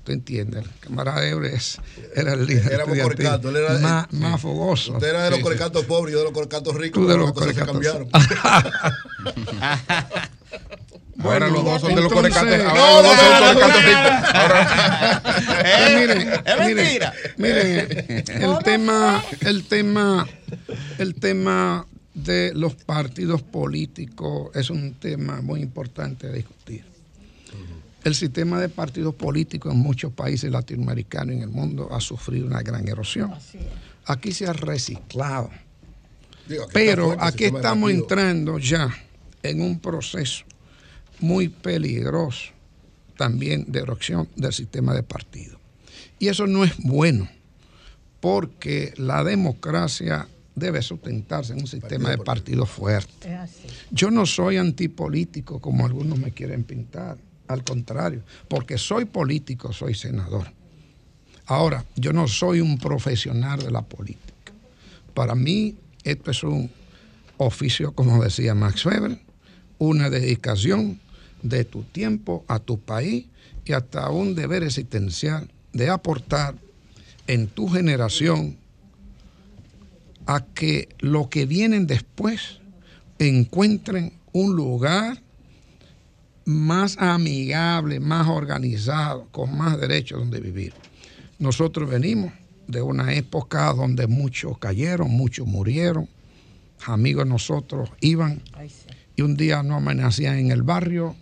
[0.04, 0.66] ¿Tú entiendes?
[0.66, 1.78] El camarada Eury es-
[2.16, 4.16] era el líder Éramos estudiantil corcatos, él era el- más, sí.
[4.18, 4.94] más fogoso.
[4.94, 5.50] Usted era de los Sí, sí.
[5.50, 8.08] corcatos pobres, yo de los corcatos ricos, Tú de pero los las cosas se corcatos.
[8.10, 8.10] cambiaron.
[11.22, 12.74] Ahora los dos son de los entonces- corecatos.
[12.74, 14.30] No, Ahora los dos son ricos.
[14.34, 15.22] Ahora-
[15.66, 17.14] Eh, es mentira.
[17.38, 20.28] miren, el tema, el tema,
[20.98, 26.86] el tema de los partidos políticos es un tema muy importante a discutir.
[28.04, 32.48] El sistema de partidos políticos en muchos países latinoamericanos y en el mundo ha sufrido
[32.48, 33.34] una gran erosión.
[34.06, 35.50] Aquí se ha reciclado.
[36.48, 38.90] Digo, aquí está Pero aquí de estamos entrando ya
[39.44, 40.46] en un proceso
[41.22, 42.52] muy peligroso
[43.18, 45.60] también de erosión del sistema de partido.
[46.20, 47.30] Y eso no es bueno,
[48.22, 53.30] porque la democracia debe sustentarse en un sistema de partidos fuerte.
[53.30, 53.68] Es así.
[53.91, 57.18] Yo no soy antipolítico como algunos me quieren pintar,
[57.48, 60.48] al contrario, porque soy político, soy senador.
[61.46, 64.54] Ahora, yo no soy un profesional de la política.
[65.14, 66.70] Para mí, esto es un
[67.38, 69.20] oficio, como decía Max Weber,
[69.80, 71.00] una dedicación
[71.41, 73.26] de tu tiempo a tu país
[73.66, 76.56] y hasta un deber existencial de aportar
[77.28, 78.57] en tu generación
[80.26, 82.60] a que lo que vienen después
[83.20, 85.22] encuentren un lugar
[86.46, 90.73] más amigable, más organizado, con más derechos donde vivir.
[91.38, 92.34] Nosotros venimos
[92.68, 96.07] de una época donde muchos cayeron, muchos murieron,
[96.86, 98.41] amigos nosotros iban
[99.15, 101.15] y un día no amanecían en el barrio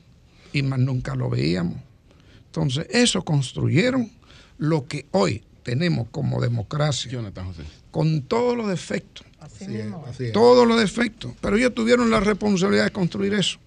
[0.57, 1.77] y más nunca lo veíamos.
[2.45, 4.11] Entonces, eso construyeron
[4.57, 7.11] lo que hoy tenemos como democracia,
[7.91, 9.25] con todos los defectos,
[10.33, 13.59] todos los defectos, pero ellos tuvieron la responsabilidad de construir eso.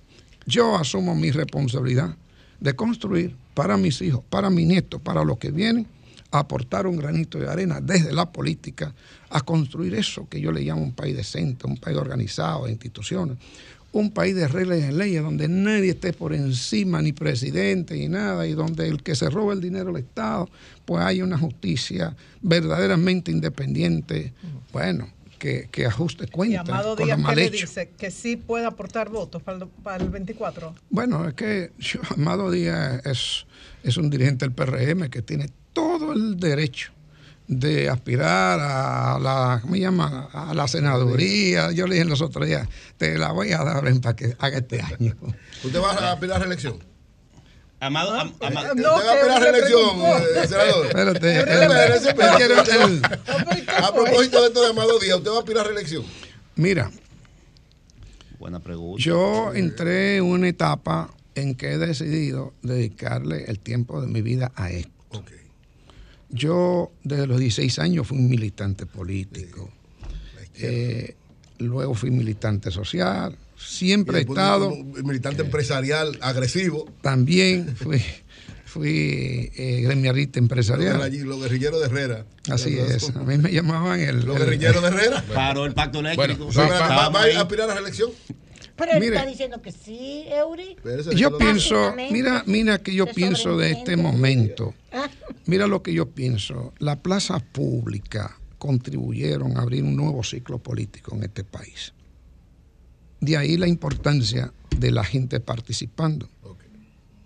[0.47, 2.17] Yo asumo mi responsabilidad
[2.59, 5.87] de construir para mis hijos, para mis nietos, para los que vienen,
[6.31, 8.95] aportar un granito de arena desde la política
[9.31, 13.39] a construir eso que yo le llamo un país decente, un país organizado, de instituciones,
[13.93, 18.47] un país de reglas y leyes donde nadie esté por encima, ni presidente, ni nada,
[18.47, 20.49] y donde el que se roba el dinero del Estado,
[20.85, 24.33] pues haya una justicia verdaderamente independiente,
[24.73, 27.91] bueno, que, que ajuste Y cuentas Amado con lo Díaz, ¿qué le dice?
[27.97, 30.75] Que sí puede aportar votos para el, para el 24.
[30.91, 33.47] Bueno, es que yo, Amado Díaz es,
[33.83, 36.93] es un dirigente del PRM que tiene todo el derecho
[37.47, 40.29] de aspirar a la, ¿cómo se llama?
[40.33, 41.73] A la senaduría.
[41.73, 44.59] Yo le dije los otros días, te la voy a dar ven, para que haga
[44.59, 45.17] este año.
[45.65, 46.79] ¿Usted va a aspirar a reelección?
[47.81, 50.87] Amado, am- ama- ¿Usted va a aspirar a reelección, eh, senador?
[50.87, 51.41] Espérate,
[53.83, 56.05] A propósito de esto de Amado Díaz, ¿usted va a aspirar a reelección?
[56.57, 56.91] Mira,
[58.39, 59.03] Buena pregunta.
[59.03, 64.53] yo entré en una etapa en que he decidido dedicarle el tiempo de mi vida
[64.57, 64.91] a esto.
[66.31, 69.71] Yo desde los 16 años fui un militante político.
[70.57, 71.15] Eh,
[71.59, 73.37] luego fui militante social.
[73.57, 74.71] Siempre he estado.
[75.05, 76.91] militante empresarial agresivo.
[77.03, 78.03] También fui,
[78.65, 80.99] fui eh, gremialista empresarial.
[80.99, 82.27] Los guerrilleros- Los guerrilleros de Herrera.
[82.49, 83.11] Así es.
[83.15, 84.25] A mí me llamaban el.
[84.25, 85.25] Guerrilleros de Herrera.
[85.35, 86.47] Paró el pacto eléctrico.
[86.47, 87.35] ¿Va, va- va- Estábamos va ahí.
[87.35, 88.11] a aspirar a la reelección?
[88.81, 89.17] Pero él Mire.
[89.17, 90.77] está diciendo que sí, Eury.
[91.15, 94.75] Yo pienso, mira, mira que yo pienso de este momento.
[94.93, 95.09] Ah,
[95.47, 96.73] Mira lo que yo pienso.
[96.79, 101.93] Las plazas públicas contribuyeron a abrir un nuevo ciclo político en este país.
[103.21, 106.29] De ahí la importancia de la gente participando.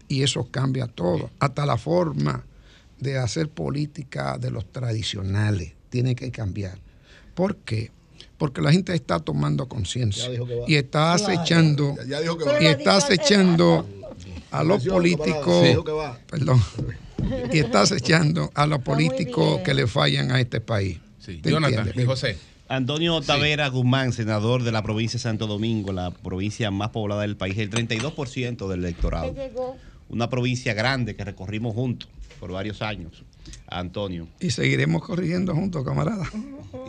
[0.08, 1.31] Y eso cambia todo.
[1.39, 2.44] Hasta la forma
[2.99, 5.73] de hacer política de los tradicionales.
[5.89, 6.78] tiene que cambiar.
[7.34, 7.92] ¿Por qué?
[8.44, 10.28] Porque la gente está tomando conciencia
[10.66, 13.89] y está acechando Ya- ya dijo que y está acechando
[14.50, 15.64] a los políticos,
[16.31, 16.62] perdón,
[17.50, 20.98] y está acechando a los políticos que le fallan a este país.
[21.40, 21.94] ¿Te entiendes?
[22.68, 27.39] Antonio Tavera Guzmán, senador de la provincia de Santo Domingo, la provincia más poblada del
[27.39, 29.32] país, el 32% del electorado.
[30.10, 33.23] Una provincia grande que recorrimos juntos por varios años.
[33.66, 36.24] Antonio, Y seguiremos corrigiendo juntos, camarada.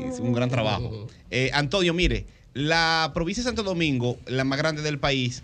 [0.08, 1.08] es un gran trabajo.
[1.32, 5.43] Eh, Antonio, mire, la provincia de Santo Domingo, la más grande del país,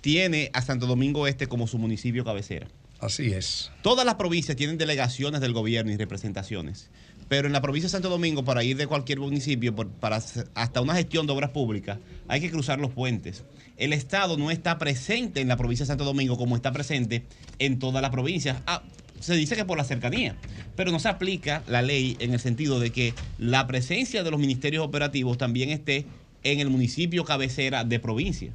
[0.00, 2.68] tiene a Santo Domingo Este como su municipio cabecera.
[3.00, 3.70] Así es.
[3.82, 6.88] Todas las provincias tienen delegaciones del gobierno y representaciones.
[7.28, 10.16] Pero en la provincia de Santo Domingo, para ir de cualquier municipio, por- para
[10.54, 13.44] hasta una gestión de obras públicas, hay que cruzar los puentes.
[13.80, 17.24] El Estado no está presente en la provincia de Santo Domingo como está presente
[17.58, 18.58] en todas las provincias.
[18.66, 18.82] Ah,
[19.20, 20.36] se dice que por la cercanía,
[20.76, 24.38] pero no se aplica la ley en el sentido de que la presencia de los
[24.38, 26.04] ministerios operativos también esté
[26.42, 28.52] en el municipio cabecera de provincia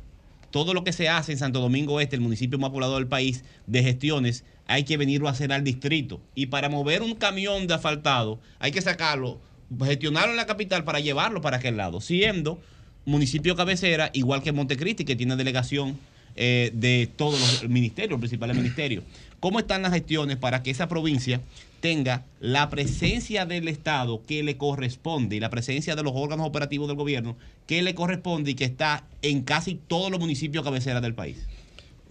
[0.51, 3.43] todo lo que se hace en Santo Domingo Este, el municipio más poblado del país,
[3.67, 6.21] de gestiones, hay que venirlo a hacer al distrito.
[6.33, 9.41] Y para mover un camión de asfaltado, hay que sacarlo,
[9.83, 12.61] gestionarlo en la capital para llevarlo para aquel lado, siendo
[13.05, 15.97] municipio cabecera, igual que Montecristi, que tiene delegación
[16.35, 19.03] eh, de todos los ministerios, principales ministerios.
[19.39, 21.41] ¿Cómo están las gestiones para que esa provincia
[21.79, 26.87] tenga la presencia del Estado que le corresponde y la presencia de los órganos operativos
[26.87, 31.13] del gobierno que le corresponde y que está en casi todos los municipios cabeceras del
[31.13, 31.37] país?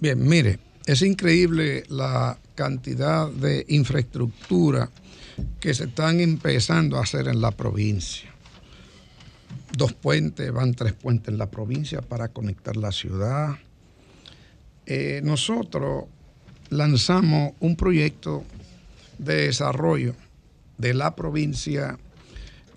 [0.00, 4.90] Bien, mire, es increíble la cantidad de infraestructura
[5.60, 8.33] que se están empezando a hacer en la provincia.
[9.76, 13.56] Dos puentes, van tres puentes en la provincia para conectar la ciudad.
[14.86, 16.04] Eh, nosotros
[16.70, 18.44] lanzamos un proyecto
[19.18, 20.14] de desarrollo
[20.78, 21.98] de la provincia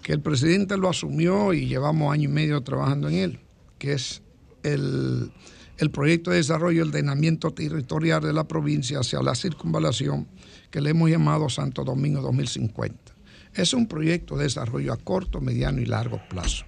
[0.01, 3.39] que el presidente lo asumió y llevamos año y medio trabajando en él,
[3.77, 4.21] que es
[4.63, 5.31] el,
[5.77, 10.27] el proyecto de desarrollo y ordenamiento territorial de la provincia hacia la circunvalación
[10.71, 13.13] que le hemos llamado Santo Domingo 2050.
[13.53, 16.66] Es un proyecto de desarrollo a corto, mediano y largo plazo.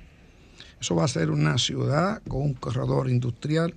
[0.80, 3.74] Eso va a ser una ciudad con un corredor industrial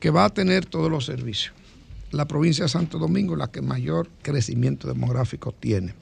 [0.00, 1.54] que va a tener todos los servicios.
[2.10, 5.94] La provincia de Santo Domingo es la que mayor crecimiento demográfico tiene,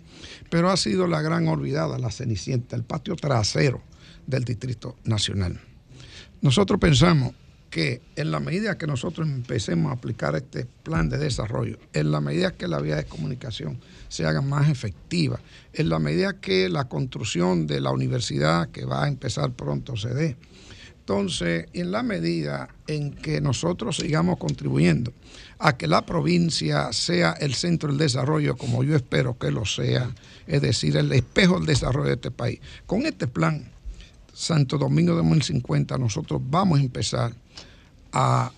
[0.50, 3.82] pero ha sido la gran olvidada, la Cenicienta, el patio trasero
[4.26, 5.60] del Distrito Nacional.
[6.42, 7.34] Nosotros pensamos
[7.76, 12.22] que en la medida que nosotros empecemos a aplicar este plan de desarrollo, en la
[12.22, 15.38] medida que la vía de comunicación se haga más efectiva,
[15.74, 20.14] en la medida que la construcción de la universidad que va a empezar pronto se
[20.14, 20.36] dé,
[21.00, 25.12] entonces, en la medida en que nosotros sigamos contribuyendo
[25.58, 30.14] a que la provincia sea el centro del desarrollo, como yo espero que lo sea,
[30.46, 33.70] es decir, el espejo del desarrollo de este país, con este plan
[34.32, 37.32] Santo Domingo 2050 nosotros vamos a empezar
[38.18, 38.50] a,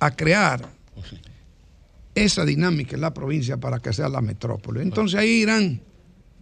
[0.00, 0.68] a crear
[2.14, 4.82] esa dinámica en la provincia para que sea la metrópoli.
[4.82, 5.80] Entonces ahí irán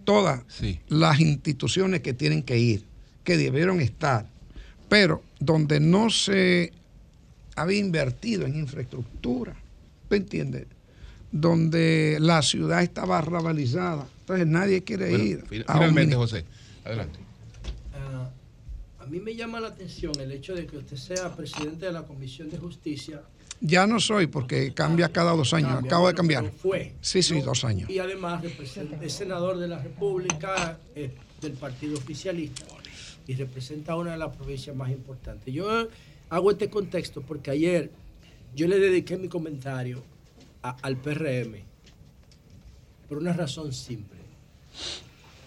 [0.04, 0.42] todas
[0.88, 2.84] las instituciones que tienen que ir,
[3.22, 4.26] que debieron estar,
[4.88, 6.72] pero donde no se
[7.56, 9.54] había invertido en infraestructura,
[10.10, 10.66] ¿me entiendes?
[11.32, 15.38] Donde la ciudad estaba rabalizada, entonces nadie quiere Bueno, ir.
[15.42, 16.44] un finalmente, José,
[16.84, 17.18] adelante.
[19.06, 22.02] A mí me llama la atención el hecho de que usted sea presidente de la
[22.02, 23.22] Comisión de Justicia.
[23.60, 26.50] Ya no soy porque cambia cada dos años, Cambia, acabo de cambiar.
[26.50, 27.88] fue, Sí, sí, dos años.
[27.88, 28.42] Y además
[29.00, 32.64] es senador de la República eh, del Partido Oficialista
[33.28, 35.54] y representa una de las provincias más importantes.
[35.54, 35.88] Yo
[36.28, 37.90] hago este contexto porque ayer
[38.56, 40.02] yo le dediqué mi comentario
[40.62, 41.62] a- al PRM
[43.08, 44.18] por una razón simple.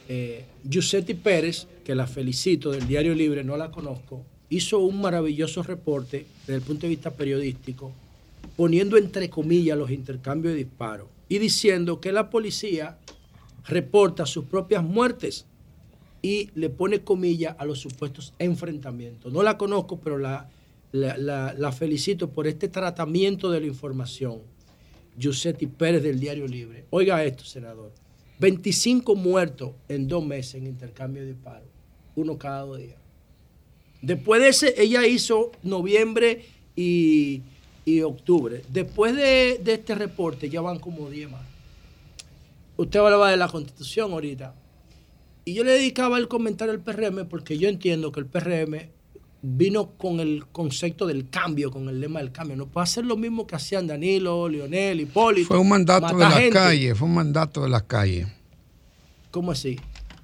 [0.08, 5.64] Eh, Giuseppe Pérez, que la felicito del Diario Libre, no la conozco, hizo un maravilloso
[5.64, 7.92] reporte desde el punto de vista periodístico,
[8.56, 13.00] poniendo entre comillas los intercambios de disparos y diciendo que la policía
[13.66, 15.48] reporta sus propias muertes
[16.22, 19.34] y le pone comillas a los supuestos enfrentamientos.
[19.34, 20.48] No la conozco, pero la,
[20.92, 21.18] la,
[21.58, 24.42] la- felicito por este tratamiento de la información.
[25.18, 26.86] Giuseppe Pérez del Diario Libre.
[26.92, 27.92] Oiga esto, senador.
[28.40, 31.79] 25 muertos en dos meses en intercambio de disparos.
[32.16, 32.98] Uno cada dos días.
[34.02, 37.42] Después de ese, ella hizo noviembre y,
[37.86, 38.64] y octubre.
[38.70, 41.42] Después de, de este reporte ya van como 10 más.
[42.78, 44.56] Usted hablaba de la constitución ahorita.
[45.44, 48.90] Y yo le dedicaba el comentario al PRM porque yo entiendo que el PRM
[49.42, 52.56] vino con el concepto del cambio, con el lema del cambio.
[52.56, 55.48] No puede hacer lo mismo que hacían Danilo, Lionel, Hipólito.
[55.48, 58.28] Fue un mandato de las calles, fue un mandato de las calles.
[59.32, 59.80] ¿Cómo así?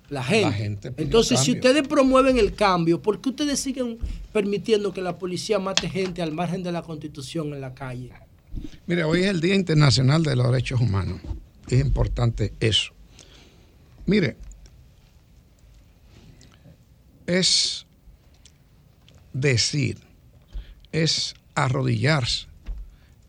[0.10, 0.46] La gente.
[0.46, 3.98] La gente pidió Entonces, si ustedes promueven el cambio, ¿por qué ustedes siguen
[4.32, 8.12] permitiendo que la policía mate gente al margen de la constitución en la calle?
[8.86, 11.20] Mire, hoy es el Día Internacional de los Derechos Humanos.
[11.68, 12.94] Es importante eso.
[14.06, 14.38] Mire,
[17.26, 17.86] es
[19.34, 19.98] decir,
[20.92, 22.48] es arrodillarse.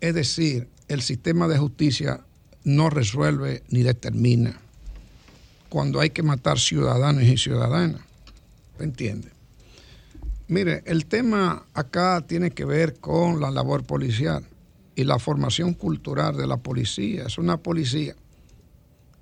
[0.00, 2.24] Es decir, el sistema de justicia
[2.64, 4.60] no resuelve ni determina
[5.68, 8.00] cuando hay que matar ciudadanos y ciudadanas.
[8.78, 9.28] ¿Me entiende?
[10.48, 14.44] Mire, el tema acá tiene que ver con la labor policial
[14.94, 17.24] y la formación cultural de la policía.
[17.26, 18.14] Es una policía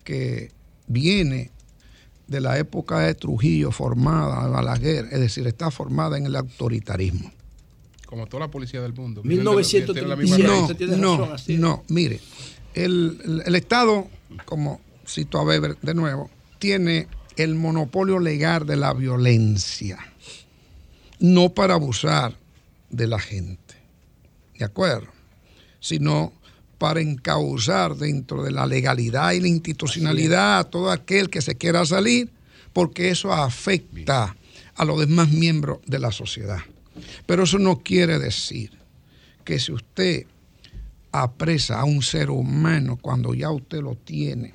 [0.05, 0.53] que
[0.87, 1.51] viene
[2.27, 7.31] de la época de Trujillo formada, de Balaguer, es decir, está formada en el autoritarismo.
[8.07, 9.23] Como toda la policía del mundo.
[9.25, 9.93] 1937.
[9.95, 11.61] Tiene la misma No, no, razón, así es.
[11.61, 12.21] no, mire,
[12.75, 14.09] el, el- el Estado,
[14.45, 19.99] como cito a Weber de nuevo, tiene el monopolio legal de la violencia,
[21.19, 22.37] no para abusar
[22.91, 23.75] de la gente,
[24.59, 25.09] ¿de acuerdo?
[25.81, 26.33] Sino
[26.79, 31.85] para encauzar dentro de la legalidad y la institucionalidad a todo aquel que se quiera
[31.87, 32.31] salir,
[32.73, 34.37] porque eso afecta
[34.75, 36.61] a los demás miembros de la sociedad.
[37.27, 38.71] Pero eso no quiere decir
[39.45, 40.27] que si usted
[41.13, 44.53] apresa a un ser humano cuando ya usted lo tiene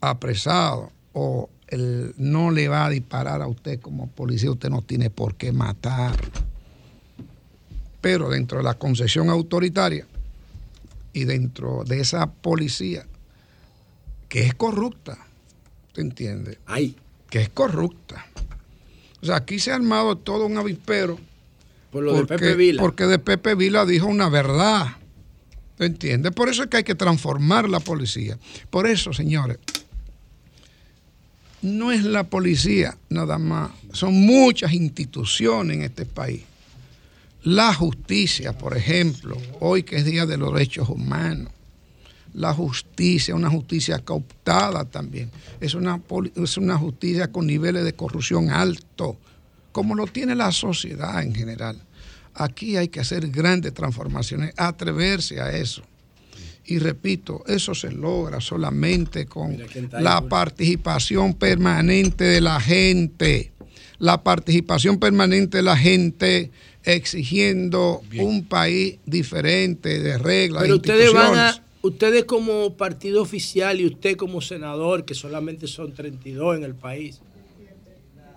[0.00, 5.10] apresado o él no le va a disparar a usted como policía, usted no tiene
[5.10, 6.16] por qué matar.
[8.00, 10.06] Pero dentro de la concesión autoritaria
[11.12, 13.04] y dentro de esa policía
[14.28, 15.18] que es corrupta,
[15.92, 16.58] ¿te entiende?
[16.66, 16.96] Ay.
[17.28, 18.26] Que es corrupta.
[19.20, 21.18] O sea, aquí se ha armado todo un avispero.
[21.90, 22.80] Por lo de porque, Pepe Vila.
[22.80, 24.96] Porque de Pepe Vila dijo una verdad.
[25.76, 26.32] ¿Te entiendes?
[26.32, 28.38] Por eso es que hay que transformar la policía.
[28.70, 29.58] Por eso, señores,
[31.62, 33.70] no es la policía nada más.
[33.92, 36.42] Son muchas instituciones en este país.
[37.42, 41.52] La justicia, por ejemplo, hoy que es Día de los Derechos Humanos.
[42.34, 45.30] La justicia, una justicia cooptada también.
[45.60, 46.00] Es una,
[46.36, 49.16] es una justicia con niveles de corrupción altos,
[49.72, 51.80] como lo tiene la sociedad en general.
[52.34, 55.82] Aquí hay que hacer grandes transformaciones, atreverse a eso.
[56.70, 59.56] Y repito, eso se logra solamente con
[59.92, 60.28] la Julio.
[60.28, 63.52] participación permanente de la gente.
[63.98, 66.50] La participación permanente de la gente
[66.84, 70.62] exigiendo un país diferente de reglas.
[70.62, 75.66] Pero de ustedes van a, ustedes como partido oficial y usted como senador, que solamente
[75.66, 77.22] son 32 en el país,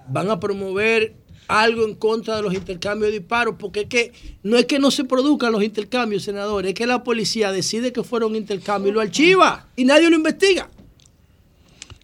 [0.08, 1.16] van a promover
[1.48, 4.12] algo en contra de los intercambios de disparos, porque es que
[4.44, 8.04] no es que no se produzcan los intercambios, senador, es que la policía decide que
[8.04, 10.70] fueron intercambios y lo archiva y nadie lo investiga.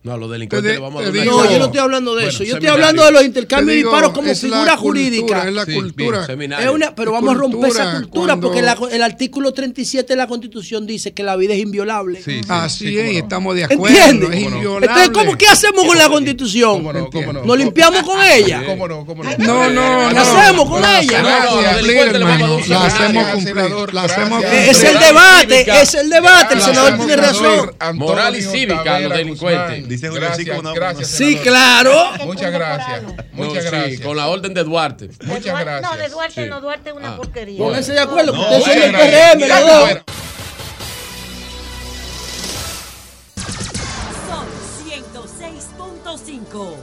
[0.08, 2.12] No, a los delincuentes Te le vamos a dar una No, yo no estoy hablando
[2.16, 2.44] de Bueno, eso.
[2.44, 5.48] Yo estoy hablando de los intercambios de digo, disparos como figura cultura, jurídica.
[5.48, 6.18] es la Sí, cultura.
[6.20, 6.70] bien, seminario.
[6.70, 10.18] Es una, pero vamos a romper esa cultura cuando- porque la- el artículo 37 de
[10.18, 12.22] la Constitución dice que la vida es inviolable.
[12.24, 13.20] Sí, sí, Así sí, es, no.
[13.20, 13.98] estamos de acuerdo.
[13.98, 14.44] ¿Entiendes?
[14.44, 16.74] Entonces, ¿cómo, ¿qué hacemos con la Constitución?
[16.78, 17.10] ¿Cómo no?
[17.10, 17.44] ¿Cómo no?
[17.44, 18.64] ¿Nos limpiamos con ella?
[18.66, 19.06] ¿Cómo no?
[19.06, 19.30] ¿Cómo no?
[19.38, 20.22] No, no, ¿Qué no.
[20.22, 21.20] hacemos con La ella?
[21.20, 22.68] hacemos No, no, cumplir, los delincuentes le vamos a dar un hermano.
[22.68, 23.94] La hacemos cumplir.
[23.94, 24.44] La hacemos.
[24.44, 26.54] Es el debate, es el debate.
[26.56, 27.72] El senador tiene razón.
[27.96, 29.88] Moral y cívica, Tavera los delincuentes.
[29.98, 29.98] Guzmán.
[29.98, 31.44] Dice Julio, gracias, sí, como no, gracias, Sí, senador.
[31.44, 32.26] claro.
[32.26, 33.04] Muchas gracias.
[33.04, 34.02] No, Muchas sí, gracias.
[34.02, 35.10] con la orden de Duarte.
[35.24, 35.92] Muchas Duarte- gracias.
[35.92, 36.50] No, de Duarte Sí.
[36.50, 37.18] no, Duarte es una Ah.
[37.18, 37.58] porquería.
[37.58, 39.36] Pónganse de acuerdo, No, ustedes son gracias.
[39.36, 40.04] PRM,
[45.48, 46.76] 106.5.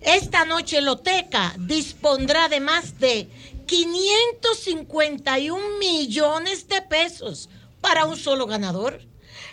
[0.00, 3.28] Esta noche Loteca dispondrá de más de
[3.66, 7.48] 551 millones de pesos
[7.80, 9.00] para un solo ganador.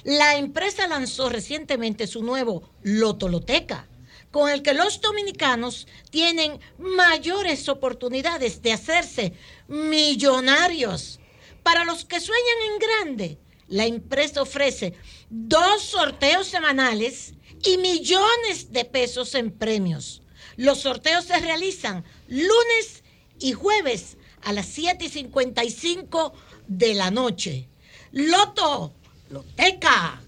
[0.04, 3.88] La empresa lanzó recientemente su nuevo Loto Loteca,
[4.32, 9.34] con el que los dominicanos tienen mayores oportunidades de hacerse
[9.68, 11.20] millonarios.
[11.64, 14.94] Para los que sueñan en grande, la empresa ofrece
[15.30, 17.34] dos sorteos semanales
[17.66, 20.22] y millones de pesos en premios.
[20.56, 23.04] Los sorteos se realizan lunes
[23.40, 26.34] y jueves a las 7 y 55
[26.68, 27.70] de la noche.
[28.12, 28.94] Loto,
[29.30, 30.22] Loteca.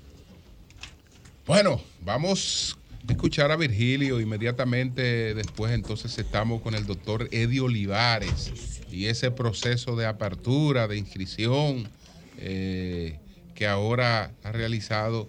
[1.46, 2.78] Bueno, vamos
[3.08, 5.34] a escuchar a Virgilio inmediatamente.
[5.34, 11.90] Después entonces estamos con el doctor Eddie Olivares y ese proceso de apertura, de inscripción
[12.38, 13.20] eh,
[13.56, 15.28] que ahora ha realizado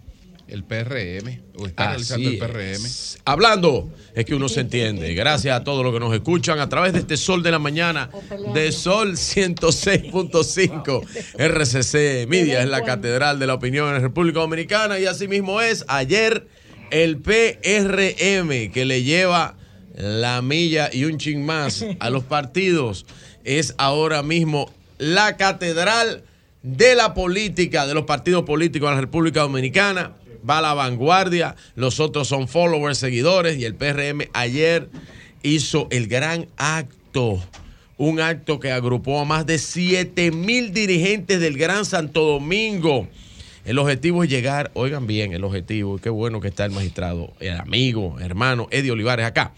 [0.50, 2.84] el PRM o está Así realizando el PRM.
[2.86, 3.18] es.
[3.24, 5.14] Hablando, es que uno se entiende.
[5.14, 8.10] Gracias a todos los que nos escuchan a través de este Sol de la Mañana,
[8.54, 11.06] de Sol 106.5,
[11.38, 14.98] RCC Media, es la catedral de la opinión en la República Dominicana.
[14.98, 16.46] Y así mismo es ayer
[16.90, 19.56] el PRM que le lleva
[19.94, 23.06] la milla y un chin más a los partidos.
[23.44, 26.24] Es ahora mismo la catedral
[26.62, 30.12] de la política, de los partidos políticos de la República Dominicana.
[30.48, 34.88] Va a la vanguardia, los otros son followers, seguidores, y el PRM ayer
[35.42, 37.42] hizo el gran acto,
[37.96, 43.08] un acto que agrupó a más de 7 mil dirigentes del Gran Santo Domingo.
[43.64, 47.58] El objetivo es llegar, oigan bien, el objetivo, qué bueno que está el magistrado, el
[47.58, 49.52] amigo, hermano Eddie Olivares acá.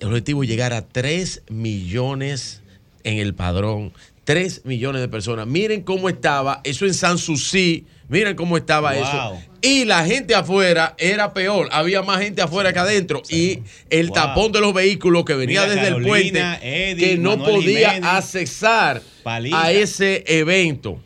[0.00, 2.62] El objetivo es llegar a 3 millones
[3.04, 3.92] en el padrón.
[4.24, 5.46] 3 millones de personas.
[5.46, 7.86] Miren cómo estaba eso en Sanssouci.
[8.08, 9.02] Miren cómo estaba Wow.
[9.02, 9.42] eso.
[9.62, 11.68] Y la gente afuera era peor.
[11.72, 13.22] Había más gente afuera que adentro.
[13.30, 14.14] Y el Wow.
[14.14, 17.90] tapón de los vehículos que venía Mira, desde el puente Eddie, que no Manuel podía
[18.16, 21.00] accesar a ese evento.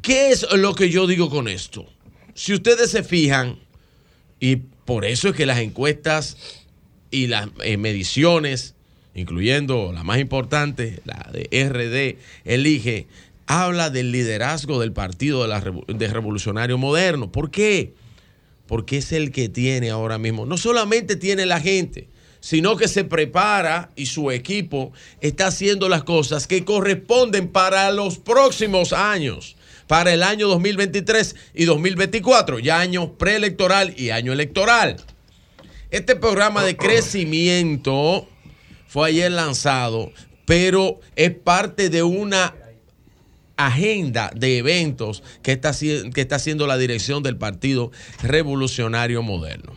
[0.00, 1.86] ¿Qué es lo que yo digo con esto?
[2.34, 3.58] Si ustedes se fijan,
[4.40, 6.36] y por eso es que las encuestas
[7.10, 8.74] y las eh, mediciones,
[9.14, 12.18] incluyendo la más importante, la de RD,
[12.50, 13.06] elige,
[13.46, 17.30] habla del liderazgo del Partido de, la de Revolucionario Moderno.
[17.30, 17.94] ¿Por qué?
[18.66, 20.46] Porque es el que tiene ahora mismo.
[20.46, 22.08] No solamente tiene la gente,
[22.40, 28.18] sino que se prepara y su equipo está haciendo las cosas que corresponden para los
[28.18, 29.56] próximos años,
[29.86, 34.96] para el año 2023 y 2024, ya año preelectoral y año electoral.
[35.90, 38.26] Este programa de crecimiento
[38.88, 40.10] fue ayer lanzado,
[40.46, 42.54] pero es parte de una
[43.66, 47.90] agenda de eventos que está, que está haciendo la dirección del Partido
[48.22, 49.74] Revolucionario Moderno.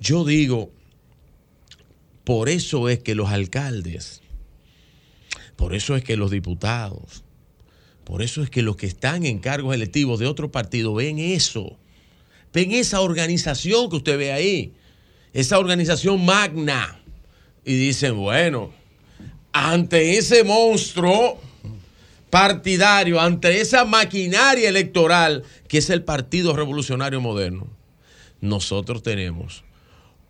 [0.00, 0.70] Yo digo,
[2.24, 4.22] por eso es que los alcaldes,
[5.56, 7.24] por eso es que los diputados,
[8.04, 11.78] por eso es que los que están en cargos electivos de otro partido ven eso,
[12.52, 14.74] ven esa organización que usted ve ahí,
[15.32, 17.00] esa organización magna,
[17.64, 18.72] y dicen, bueno,
[19.52, 21.40] ante ese monstruo
[22.42, 27.66] partidario, ante esa maquinaria electoral que es el Partido Revolucionario Moderno,
[28.40, 29.64] nosotros tenemos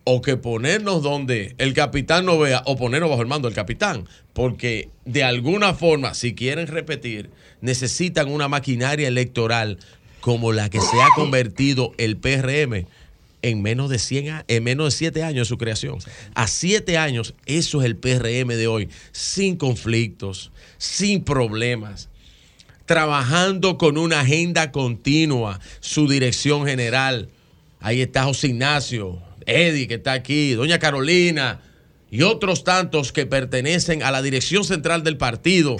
[0.03, 4.09] o que ponernos donde el capitán no vea o ponernos bajo el mando del capitán,
[4.33, 9.79] porque de alguna forma, si quieren repetir, necesitan una maquinaria electoral
[10.21, 12.85] como la que se ha convertido el PRM
[13.43, 15.99] en menos de 100 a- en menos de 7 años de su creación.
[16.35, 20.51] A 7 años, eso es el PRM de hoy, sin conflictos,
[20.83, 22.09] sin problemas,
[22.87, 27.29] trabajando con una agenda continua, su dirección general.
[27.79, 31.61] Ahí está José Ignacio, Eddie que está aquí, Doña Carolina
[32.11, 35.77] y otros tantos que pertenecen a la dirección central del partido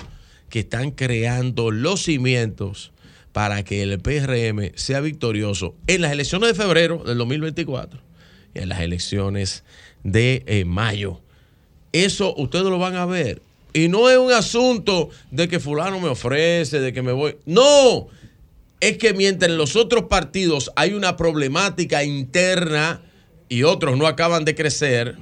[0.49, 2.93] que están creando los cimientos
[3.33, 8.01] para que el PRM sea victorioso en las elecciones de febrero del 2024
[8.55, 9.65] y en las elecciones
[10.05, 11.21] de eh, mayo.
[11.91, 13.43] Eso ustedes lo van a ver.
[13.73, 17.37] Y no es un asunto de que fulano me ofrece, de que me voy.
[17.47, 18.09] No,
[18.81, 23.03] es que mientras en los otros partidos hay una problemática interna
[23.49, 25.17] y otros no acaban de crecer,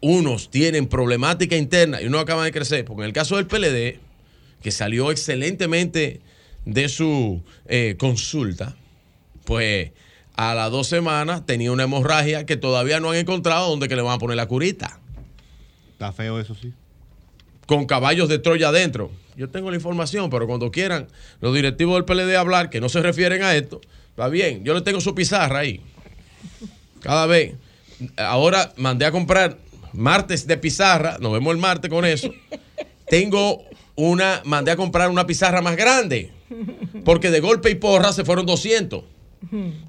[0.00, 2.84] unos tienen problemática interna y no acaban de crecer.
[2.84, 3.98] Porque en el caso del PLD,
[4.62, 6.20] que salió excelentemente
[6.64, 8.76] de su eh, consulta,
[9.44, 9.92] pues
[10.34, 14.02] a las dos semanas tenía una hemorragia que todavía no han encontrado donde que le
[14.02, 15.00] van a poner la curita.
[15.96, 16.74] Está feo eso sí.
[17.64, 19.10] Con caballos de Troya adentro.
[19.34, 21.08] Yo tengo la información, pero cuando quieran
[21.40, 23.80] los directivos del PLD hablar, que no se refieren a esto,
[24.20, 24.62] va bien.
[24.62, 25.80] Yo le tengo su pizarra ahí.
[27.00, 27.54] Cada vez.
[28.18, 29.56] Ahora mandé a comprar
[29.94, 31.16] martes de pizarra.
[31.18, 32.30] Nos vemos el martes con eso.
[33.08, 36.30] Tengo una, mandé a comprar una pizarra más grande.
[37.06, 39.02] Porque de golpe y porra se fueron 200.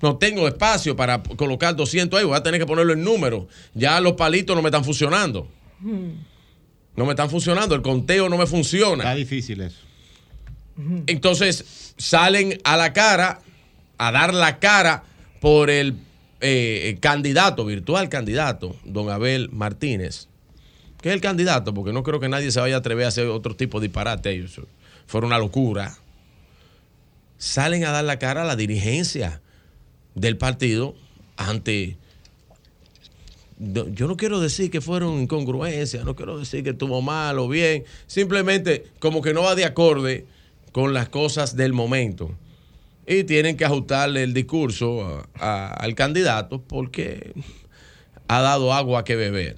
[0.02, 2.26] No tengo espacio para colocar 200 ahí.
[2.26, 3.50] Voy a tener que ponerlo en número.
[3.74, 5.50] Ya los palitos no me están funcionando.
[5.82, 7.76] No me están funcionando.
[7.76, 9.04] El conteo no me funciona.
[9.04, 9.82] Está difícil eso.
[11.08, 13.42] Entonces salen a la cara,
[13.98, 15.04] a dar la cara
[15.42, 15.96] por el
[16.40, 20.28] eh, candidato, virtual candidato, don Abel Martínez.
[21.02, 23.28] Que es el candidato, porque no creo que nadie se vaya a atrever a hacer
[23.28, 24.46] otro tipo de disparate.
[25.06, 25.98] Fue una locura.
[27.38, 29.42] Salen a dar la cara a la dirigencia
[30.16, 30.96] del partido
[31.38, 31.98] ante
[33.60, 37.86] yo no quiero decir que fueron incongruencias, no quiero decir que estuvo mal o bien,
[38.06, 40.26] simplemente como que no va de acorde
[40.72, 42.32] con las cosas del momento.
[43.10, 47.32] y tienen que ajustarle el discurso a- al candidato porque
[48.28, 49.56] ha dado agua que beber.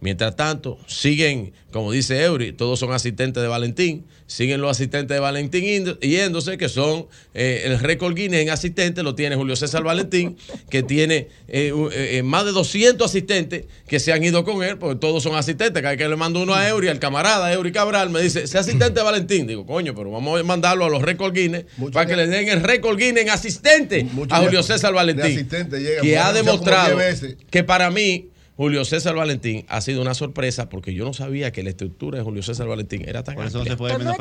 [0.00, 5.20] Mientras tanto, siguen, como dice Eury, todos son asistentes de Valentín, siguen los asistentes de
[5.20, 10.36] Valentín yéndose, que son eh, el récord Guinness en asistentes, lo tiene Julio César Valentín,
[10.68, 14.96] que tiene eh, eh, más de 200 asistentes que se han ido con él, porque
[14.96, 15.82] todos son asistentes.
[15.82, 18.60] Cada vez que le mando uno a Eury, al camarada Eury Cabral, me dice, sea
[18.60, 19.46] asistente de Valentín.
[19.46, 22.62] Digo, coño, pero vamos a mandarlo a los récord Guinness para que le den el
[22.62, 27.36] récord Guinness en asistente a Julio César Valentín, asistente llega, que ha demostrado 10 veces.
[27.50, 31.62] que para mí Julio César Valentín ha sido una sorpresa porque yo no sabía que
[31.62, 34.04] la estructura de Julio César Valentín era tan Por eso no amplia se puede Pero
[34.04, 34.16] no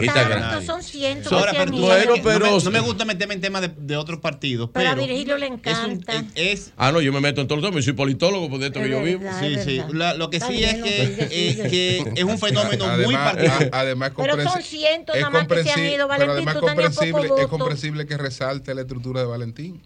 [0.50, 1.32] tanto, son cientos.
[1.32, 3.70] Ahora, de pero tú que no, me, pero- no me gusta meterme en temas de,
[3.70, 5.58] de otros partidos, Pero a pero Virgilio le es, un-
[5.94, 6.26] encanta.
[6.36, 8.68] es- Ah, no, yo me meto en todo el tema, yo soy politólogo, por de
[8.68, 9.24] esto que yo vivo.
[9.40, 9.82] Sí, sí.
[9.94, 13.70] La- lo que Está sí es no, que, es un fenómeno muy Además, particular.
[13.72, 15.92] a- además Pero son cientos es nada más que se han ido.
[15.92, 19.82] Pero Valentín, además tú tenías poco comprensible, es comprensible que resalte la estructura de Valentín.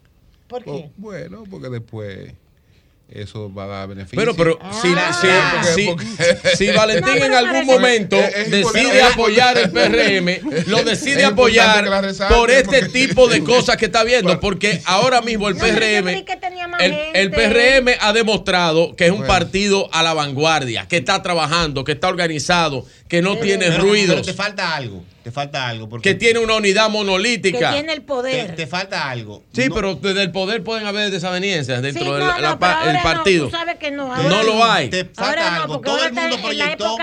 [0.47, 0.71] ¿Por qué?
[0.71, 2.33] Oh, bueno, porque después
[3.11, 4.19] eso va a dar beneficio.
[4.19, 4.71] Pero, pero, Ah.
[4.81, 9.57] si, si- Porque- si- porque- si Valentín No, en algún momento Es- es decide apoyar
[9.57, 11.85] el PRM, lo decide apoyar
[12.29, 16.25] por este porque- tipo de cosas que está viendo, porque ahora mismo el PRM,
[17.13, 19.33] el, PRM ha demostrado que es un Bueno.
[19.33, 24.25] partido a la vanguardia, que está trabajando, que está organizado, que no tiene ruidos, Pero
[24.25, 25.03] te falta algo.
[25.29, 25.87] Te falta algo.
[25.87, 27.71] Porque que tiene una unidad Que monolítica.
[27.73, 28.55] tiene el poder.
[28.55, 29.43] te falta algo.
[29.53, 33.03] Sí, No- pero desde el poder pueden haber desavenencias dentro Sí, del no, no, pero
[33.03, 33.43] partido.
[33.45, 34.07] No, tú sabes que no.
[34.07, 34.89] No ahora lo hay.
[34.89, 35.81] Te falta algo.
[35.81, 36.97] Todo el mundo proyectó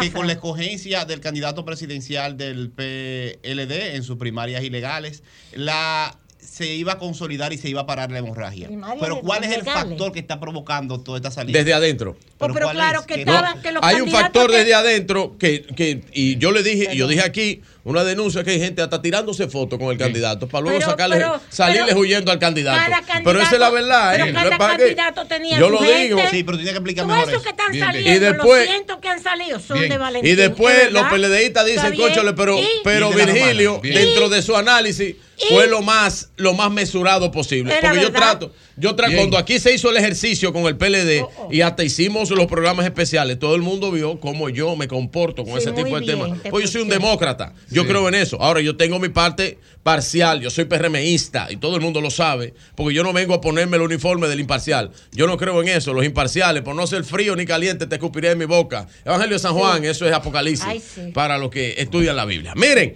[0.00, 6.66] que con la escogencia del candidato presidencial del PLD en sus primarias ilegales, la se
[6.74, 8.68] iba a consolidar y se iba a parar la hemorragia.
[9.00, 11.56] Pero ¿cuál es el factor que está provocando toda esta salida?
[11.58, 12.16] Desde adentro.
[12.38, 13.06] Pero ¿cuál claro es?
[13.06, 16.36] que Que estaban, no- que los hay un factor que- desde adentro que, que y
[16.36, 19.78] yo le dije, y yo dije aquí, una denuncia que hay gente hasta tirándose fotos
[19.78, 22.78] con el candidato para luego Pero- sacarle, pero- salirle pero huyendo al candidato.
[22.78, 24.32] cada Pero esa es la candidato- verdad, pero ¿eh?
[24.32, 26.02] cada No es para que- candidato tenía yo lo gente.
[26.02, 26.20] digo.
[26.30, 27.42] Sí, pero tiene que explicar mejor esos eso.
[27.42, 28.04] que están Bien, bien.
[28.04, 29.90] saliendo, Y después- los cientos que han salido son Bien.
[29.90, 30.32] de Valentín.
[30.32, 32.02] Y después ¿es los Está dicen, bien.
[32.02, 33.80] cónchale, pero, Y- pero Y Virgilio.
[33.80, 33.94] Bien.
[33.94, 35.16] dentro de su análisis,
[35.48, 37.74] fue lo más, lo más mesurado posible.
[37.80, 39.22] Porque yo trato, yo trato, Bien.
[39.22, 41.48] cuando aquí se hizo el ejercicio con el PLD Oh, oh.
[41.52, 45.54] y hasta hicimos los programas especiales, todo el mundo vio cómo yo me comporto con
[45.54, 46.42] Sí, ese tipo de bien, temas.
[46.42, 47.88] te Pues yo soy un demócrata, yo Sí.
[47.88, 48.40] creo en eso.
[48.40, 52.54] Ahora yo tengo mi parte parcial, yo soy PRMista y todo el mundo lo sabe,
[52.76, 54.90] porque yo no vengo a ponerme el uniforme del imparcial.
[55.12, 58.30] Yo no creo en eso, los imparciales, por no ser frío ni caliente, te escupiré
[58.30, 58.86] en mi boca.
[59.04, 61.10] Evangelio de San Juan, eso es Apocalipsis Ay, sí.
[61.12, 62.52] para los que estudian la Biblia.
[62.54, 62.94] Miren,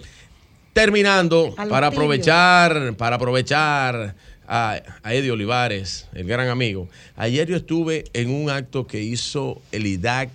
[0.73, 4.15] terminando, para aprovechar, para aprovechar
[4.47, 6.87] a, a Eddie Olivares, el gran amigo.
[7.15, 10.29] Ayer yo estuve en un acto que hizo el IDAC,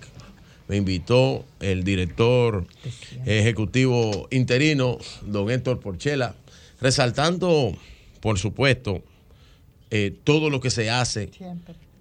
[0.67, 2.65] me invitó el director
[3.25, 6.35] ejecutivo interino, don Héctor Porchela,
[6.79, 7.75] resaltando,
[8.21, 9.03] por supuesto,
[9.91, 11.29] eh, todo lo que se hace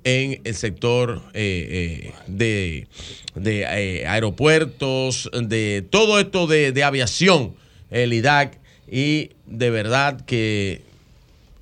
[0.05, 2.89] en el sector eh, eh, de,
[3.35, 3.67] de,
[4.07, 7.55] aeropuertos, de todo esto de, de aviación,
[7.91, 8.59] el IDAC,
[8.91, 10.83] y de verdad que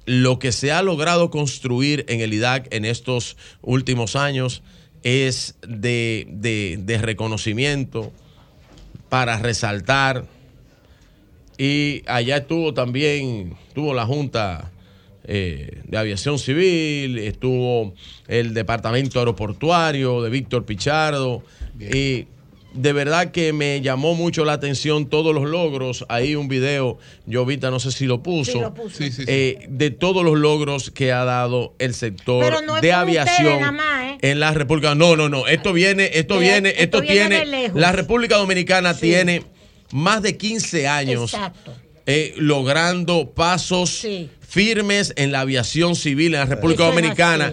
[0.06, 4.62] lo que se ha logrado construir en el IDAC en estos últimos años
[5.02, 8.12] es de, de- de reconocimiento
[9.08, 10.24] para resaltar.
[11.58, 14.70] Y allá estuvo también, tuvo la Junta
[15.24, 17.94] eh, de Aviación Civil, estuvo
[18.28, 21.42] el Departamento Aeroportuario de Víctor Pichardo.
[21.78, 22.26] Y
[22.72, 26.04] de verdad que me llamó mucho la atención todos los logros.
[26.08, 26.98] Ahí un video,
[27.30, 28.96] Jovita no sé si lo puso, Sí, lo puso.
[28.96, 29.24] Sí, sí, sí.
[29.26, 33.58] eh, de todos los logros que ha dado el sector Pero no es de aviación
[33.60, 34.18] nada más, ¿eh?
[34.22, 34.94] en la República.
[34.94, 35.46] No, no, no.
[35.48, 37.62] Esto viene, esto De- viene, esto esto, viene de tiene.
[37.62, 37.80] lejos.
[37.80, 39.00] La República Dominicana Sí.
[39.02, 39.42] tiene
[39.92, 41.36] más de 15 años
[42.06, 44.30] eh, logrando pasos Sí.
[44.40, 47.52] firmes en la aviación civil en la República Dominicana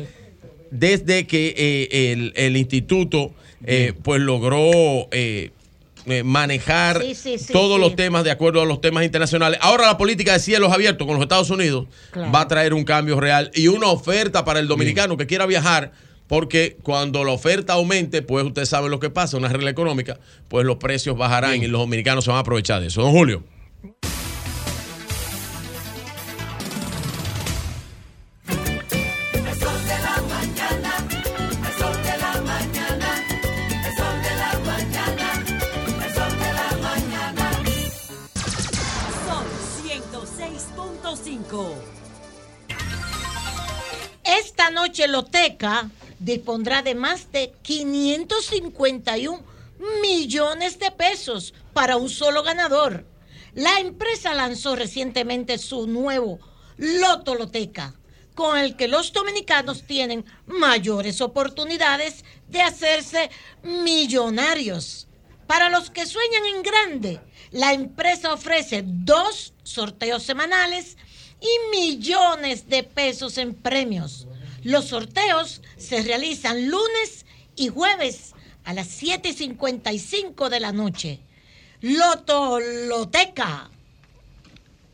[0.71, 3.33] desde que eh, el, el instituto
[3.66, 5.52] eh, pues logró eh,
[6.06, 7.82] eh, manejar Sí, sí, sí, todos sí.
[7.82, 9.60] los temas de acuerdo a los temas internacionales.
[9.61, 12.32] Ahora la política de cielos abiertos con los Estados Unidos Claro.
[12.32, 15.92] va a traer un cambio real y una oferta para el dominicano que quiera viajar.
[16.27, 20.19] Porque cuando la oferta aumente, pues usted sabe lo que pasa, una regla económica,
[20.50, 23.02] pues los precios bajarán y los dominicanos se van a aprovechar de eso.
[23.02, 23.44] Don Julio.
[44.69, 45.89] Noche Loteca
[46.19, 49.41] dispondrá de más de 551
[50.01, 53.05] millones de pesos para un solo ganador.
[53.53, 56.39] La empresa lanzó recientemente su nuevo
[56.77, 57.95] Loto Loteca,
[58.35, 63.29] con el que los dominicanos tienen mayores oportunidades de hacerse
[63.63, 65.07] millonarios.
[65.47, 67.21] Para los que sueñan en grande,
[67.51, 70.97] la empresa ofrece dos sorteos semanales
[71.39, 74.27] y millones de pesos en premios.
[74.67, 78.33] Los sorteos se realizan lunes y jueves
[78.65, 81.21] a las 7.55 de la noche.
[81.79, 83.69] Loto Loteca.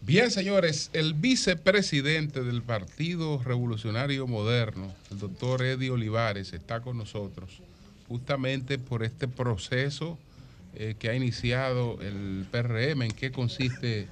[0.02, 7.50] Bien, señores, el vicepresidente del Partido Revolucionario Moderno, el doctor Eddie Olivares, está con nosotros
[8.08, 10.20] justamente por este proceso
[10.76, 13.02] eh, que ha iniciado el PRM.
[13.02, 14.08] ¿En qué consiste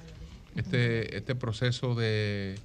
[0.56, 2.58] este, este proceso de,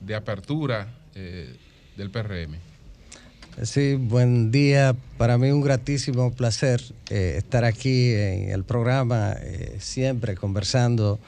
[0.00, 1.54] de apertura eh,
[2.00, 2.56] del PRM?
[3.62, 4.96] Sí, buen día.
[5.18, 6.80] Para mí un gratísimo placer
[7.10, 11.18] eh, estar aquí en el programa, eh, siempre conversando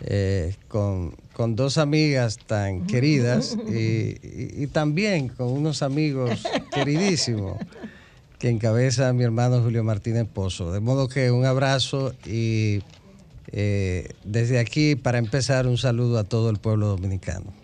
[0.00, 7.58] eh, con, con dos amigas tan queridas y, también con unos amigos queridísimos
[8.38, 10.72] que encabeza mi hermano Julio Martínez Pozo.
[10.72, 12.80] De modo que un abrazo y
[14.24, 17.61] desde aquí, para empezar, un saludo a todo el pueblo dominicano.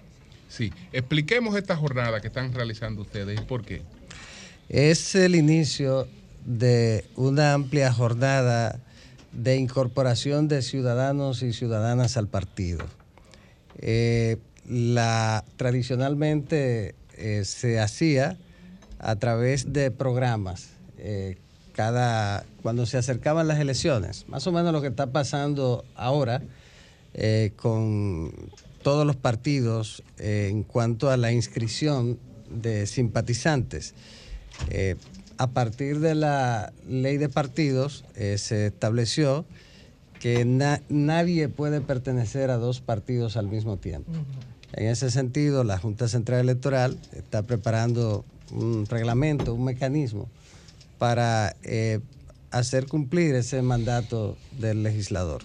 [0.59, 3.83] Sí, expliquemos esta jornada que están realizando ustedes y por qué.
[4.69, 6.09] Es el inicio
[6.45, 8.81] de una amplia jornada
[9.31, 12.85] de incorporación de ciudadanos y ciudadanas al partido.
[13.79, 14.39] Eh,
[14.69, 18.37] la, tradicionalmente eh, se hacía
[18.99, 20.71] a través de programas.
[20.99, 21.39] eh,
[21.73, 26.43] cada, cuando se acercaban las elecciones, más o menos lo que está pasando ahora
[27.55, 28.33] con
[28.83, 32.19] todos los partidos eh, en cuanto a la inscripción
[32.51, 33.95] de simpatizantes.
[34.71, 34.97] Eh,
[35.37, 39.45] a partir de la ley de partidos eh, se estableció
[40.21, 44.11] que na- nadie puede pertenecer a dos partidos al mismo tiempo.
[44.73, 50.29] En ese sentido, la Junta Central Electoral está preparando un reglamento, un mecanismo
[50.99, 52.01] para eh,
[52.51, 55.43] hacer cumplir ese mandato del legislador.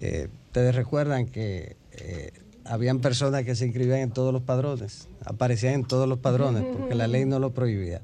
[0.00, 2.30] Eh, Ustedes recuerdan que eh,
[2.64, 6.94] habían personas que se inscribían en todos los padrones, aparecían en todos los padrones porque
[6.94, 8.02] la ley no lo prohibía.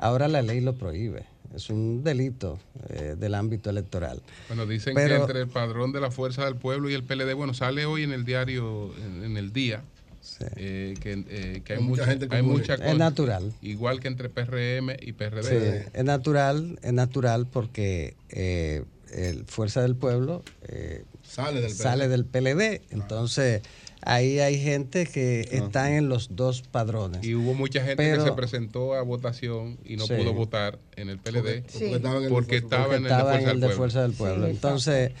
[0.00, 1.24] Ahora la ley lo prohíbe.
[1.54, 2.58] Es un delito
[2.90, 4.20] eh, del ámbito electoral.
[4.48, 7.32] Bueno, dicen Pero- que entre el padrón de la Fuerza del Pueblo y el PLD,
[7.34, 9.82] bueno, sale hoy en el diario, en, en el día,
[10.56, 13.52] eh, que, eh, que hay, Hay mucha mucha, gente que hay mucha Es cosa, natural.
[13.62, 15.42] Igual que entre PRM y PRD.
[15.42, 22.04] Sí, es natural, es natural porque eh, el Fuerza del Pueblo eh, Sale del sale
[22.04, 22.10] PLD.
[22.10, 22.82] del PLD.
[22.90, 23.62] Entonces,
[24.02, 27.24] ahí hay gente que están en los dos padrones.
[27.24, 30.14] Y hubo mucha gente Pero- que se presentó a votación y no Sí.
[30.14, 33.60] pudo votar en el PLD Porque- porque estaba en el de porque Fuerza- en el
[33.60, 33.66] de
[34.02, 34.44] del de Pueblo.
[34.46, 35.12] Sí, Entonces,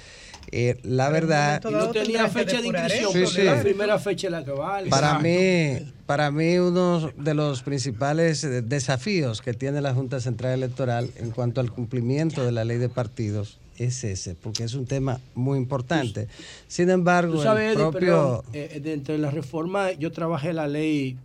[0.50, 1.60] eh, la verdad...
[1.68, 3.42] Y no tenía fecha de inscripción, Sí, porque sí.
[3.42, 4.88] la primera fecha es la que vale.
[4.90, 10.52] Para mí, para mí uno de los principales eh, desafíos que tiene la Junta Central
[10.54, 14.86] Electoral en cuanto al cumplimiento de la ley de partidos es ese, porque es un
[14.86, 16.28] tema muy importante.
[16.66, 18.00] Sin embargo, sabes, el Eddie, propio...
[18.00, 21.16] perdón, eh, dentro de la reforma, yo trabajé la ley,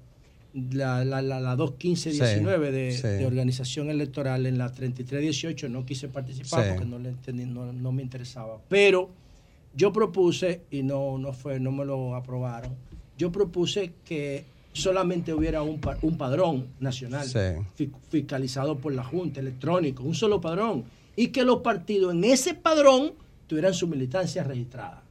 [0.71, 6.07] la, la, la, la 215-19 de, Sí, de organización electoral en la 33-18, no quise
[6.09, 6.69] participar Sí.
[6.71, 8.59] porque no, le entendí, no, no me interesaba.
[8.69, 9.09] Pero
[9.75, 12.71] yo propuse, y no, no, fue, no me lo aprobaron,
[13.17, 17.27] yo propuse que solamente hubiera un, un padrón nacional
[18.09, 20.83] fiscalizado por la Junta, electrónico, un solo padrón,
[21.15, 23.13] y que los partidos en ese padrón
[23.47, 25.03] tuvieran su militancia registrada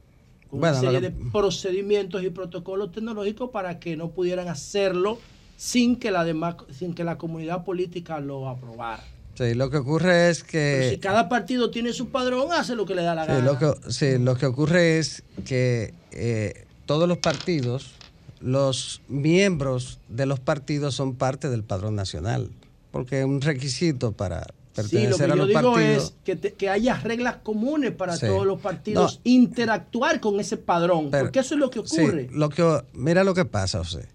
[0.49, 5.17] con Bueno, una serie de que- procedimientos y protocolos tecnológicos para que no pudieran hacerlo
[5.57, 9.03] sin que la demás, sin que la comunidad política lo aprobara.
[9.35, 10.99] Sí, lo que ocurre es Pero si que...
[10.99, 13.45] cada partido tiene su padrón, hace lo que le da la Sí, gana.
[13.45, 17.93] lo que, sí, lo que ocurre es que eh, todos los partidos,
[18.41, 22.49] los miembros de los partidos son parte del padrón nacional,
[22.91, 24.45] porque es un requisito para
[24.75, 26.03] Sí, lo que a yo los digo partidos.
[26.03, 28.25] es que, te- que haya reglas comunes para Sí.
[28.25, 29.21] todos los partidos No.
[29.31, 32.29] interactuar con ese padrón, Pero- porque eso es lo que Sí, ocurre.
[32.31, 34.07] lo que, mira lo que pasa, José.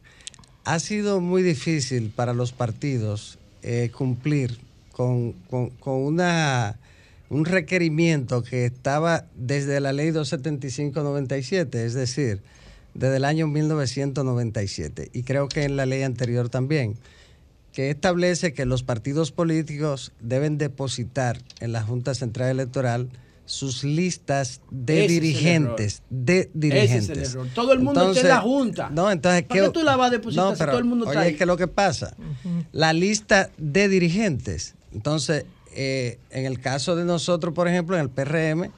[0.65, 4.59] Ha sido muy difícil para los partidos eh, cumplir
[4.93, 6.77] con, con- con una,
[7.31, 12.41] un requerimiento que estaba desde la ley 275-97, es decir,
[12.95, 16.97] desde el año 1997, y creo que en la ley anterior también,
[17.79, 23.09] que establece que los partidos políticos deben depositar en la Junta Central Electoral
[23.45, 27.11] sus listas de Ese es el dirigentes, de dirigentes.
[27.11, 27.47] Ese es el error.
[27.55, 28.91] Todo el mundo está en la Junta.
[28.91, 31.21] No, entonces ¿Para qué tú la vas a depositar si pero, todo el mundo está
[31.21, 31.37] oye, ahí?
[31.37, 32.17] ¿qué es lo que pasa?
[32.73, 34.75] La lista de dirigentes.
[34.93, 38.73] Entonces, eh, en el caso de nosotros, por ejemplo, en el PRM,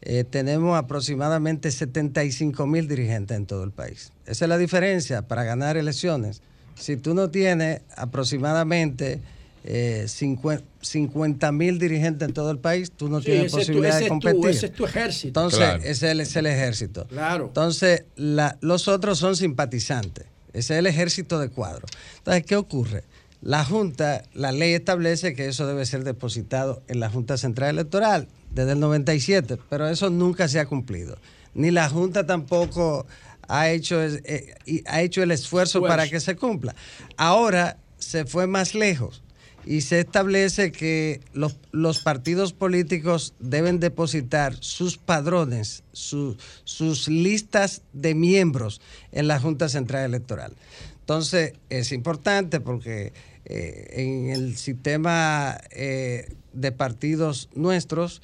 [0.00, 4.12] eh, tenemos aproximadamente 75 mil dirigentes en todo el país.
[4.26, 6.42] Esa es la diferencia para ganar elecciones.
[6.76, 9.20] Si tú no tienes aproximadamente
[9.64, 13.58] eh, 50 mil dirigentes en todo el país, tú no Sí, tienes ese es tu-
[13.74, 14.50] posibilidad ese de es tu- competir.
[14.56, 15.28] ese es tu ejército.
[15.28, 15.78] Entonces, Claro.
[15.82, 17.06] ese es el, es el ejército.
[17.08, 17.46] Claro.
[17.48, 20.24] Entonces, la- los otros son simpatizantes.
[20.52, 21.86] Ese es el ejército de cuadro.
[22.18, 23.04] Entonces, ¿qué ocurre?
[23.42, 28.28] La Junta, la ley establece que eso debe ser depositado en la Junta Central Electoral
[28.54, 31.16] desde el 97, pero eso nunca se ha cumplido.
[31.54, 33.06] Ni la Junta tampoco
[33.50, 34.54] ha hecho, eh,
[34.86, 35.88] ha hecho el esfuerzo Esfuerzo.
[35.88, 36.74] para que se cumpla.
[37.16, 39.22] Ahora se fue más lejos
[39.66, 47.82] y se establece que los, los partidos políticos deben depositar sus padrones, su- sus listas
[47.92, 48.80] de miembros
[49.12, 50.54] en la Junta Central Electoral.
[51.00, 53.12] Entonces, es importante porque
[53.44, 58.22] eh, en el sistema eh, de partidos nuestros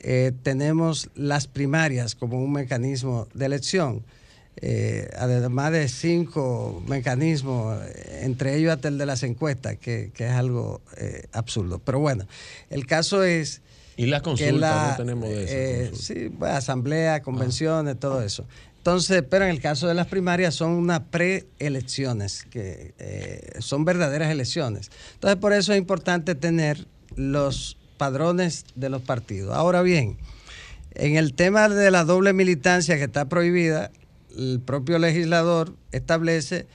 [0.00, 4.04] eh, tenemos las primarias como un mecanismo de elección.
[4.62, 7.78] Eh, además de cinco mecanismos,
[8.22, 11.78] entre ellos hasta el de las encuestas, que, que es algo eh, absurdo.
[11.78, 12.26] Pero bueno,
[12.70, 13.60] el caso es...
[13.98, 18.46] Y la que consulta, no tenemos de eso, eh, sí, pues, asamblea, convenciones, todo eso.
[18.78, 24.30] Entonces, pero en el caso de las primarias son unas preelecciones, que eh, son verdaderas
[24.30, 24.90] elecciones.
[25.14, 26.86] Entonces, por eso es importante tener
[27.16, 29.56] los padrones de los partidos.
[29.56, 30.18] Ahora bien,
[30.94, 33.90] en el tema de la doble militancia que está prohibida,
[34.36, 36.66] el propio legislador establece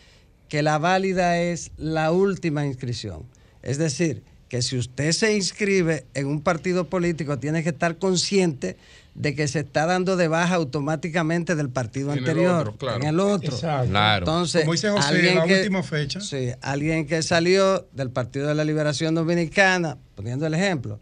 [0.50, 3.24] que la válida es la última inscripción.
[3.62, 8.76] Es decir, que si usted se inscribe en un partido político, tiene que estar consciente
[9.16, 12.98] de que se está dando de baja automáticamente del partido En el anterior, otro, claro.
[13.02, 13.58] en el otro.
[13.58, 14.18] Claro.
[14.18, 16.20] Entonces, Como dice José, alguien la que- última fecha.
[16.20, 21.00] Sí, alguien que salió del Partido de la Liberación Dominicana, poniendo el ejemplo,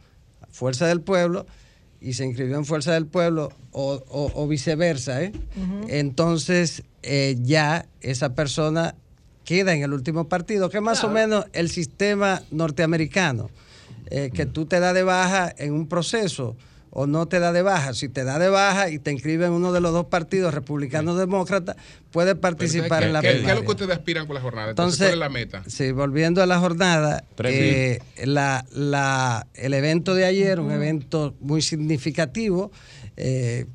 [0.52, 1.46] Fuerza del Pueblo,
[2.02, 5.32] y se inscribió en Fuerza del Pueblo, o, o- o viceversa, ¿eh?
[5.90, 8.96] entonces eh, ya esa persona
[9.44, 13.50] queda en el último partido, que es más o menos el sistema norteamericano,
[14.12, 16.56] eh, que tú te das de baja en un proceso
[16.92, 17.94] o no te da de baja.
[17.94, 21.12] Si te da de baja y te inscribe en uno de los dos partidos, republicano
[21.14, 21.76] o demócrata,
[22.12, 24.70] puedes participar ¿Qué, en la qué- qué es lo que ustedes aspiran con la jornada?
[24.72, 25.64] Entonces, Entonces, ¿cuál es la meta?
[25.70, 31.62] Sí, volviendo a la jornada, eh, la, la- el evento de ayer, un evento muy
[31.62, 32.72] significativo,
[33.18, 33.66] eh,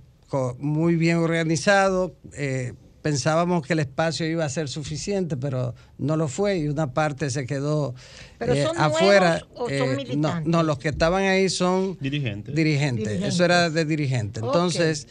[0.59, 2.17] muy bien organizado.
[2.33, 2.73] eh,
[3.05, 7.29] pensábamos que el espacio iba a ser suficiente, pero no lo fue y una parte
[7.29, 7.95] se quedó
[8.39, 9.41] ¿Pero eh, son afuera.
[9.41, 10.47] nuevos o son eh, no, militantes?
[10.51, 12.55] no, los que estaban ahí son Dirigentes.
[12.55, 13.05] dirigentes.
[13.05, 13.35] Dirigentes.
[13.35, 14.43] Eso era de dirigentes.
[14.43, 15.07] Entonces,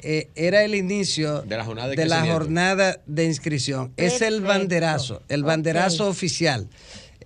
[0.00, 2.38] eh, era el inicio De la jornada de de la crecimiento.
[2.44, 3.92] jornada de inscripción.
[3.98, 6.66] Es el banderazo, el banderazo oficial.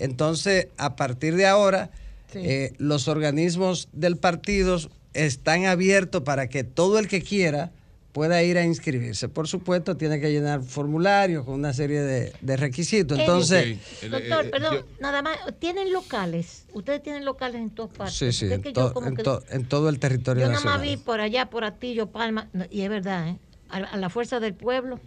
[0.00, 1.90] Entonces, a partir de ahora,
[2.32, 2.40] Sí.
[2.42, 4.78] eh, los organismos del partido
[5.14, 7.70] están abiertos para que todo el que quiera
[8.12, 9.28] pueda ir a inscribirse.
[9.28, 13.18] Por supuesto, tiene que llenar formularios con una serie de, de requisitos.
[13.18, 13.78] Entonces,
[14.10, 16.64] Doctor, eh, perdón, nada más, ¿tienen locales?
[16.72, 18.16] Ustedes tienen locales en todas partes.
[18.16, 20.48] sí, sí, en, que to- yo como en que- to- en todo el territorio Yo
[20.52, 20.96] nada más nacional.
[20.96, 23.38] vi por allá, por Atillo, Palma, y es verdad, ¿eh?
[23.68, 24.98] A, a la fuerza del pueblo,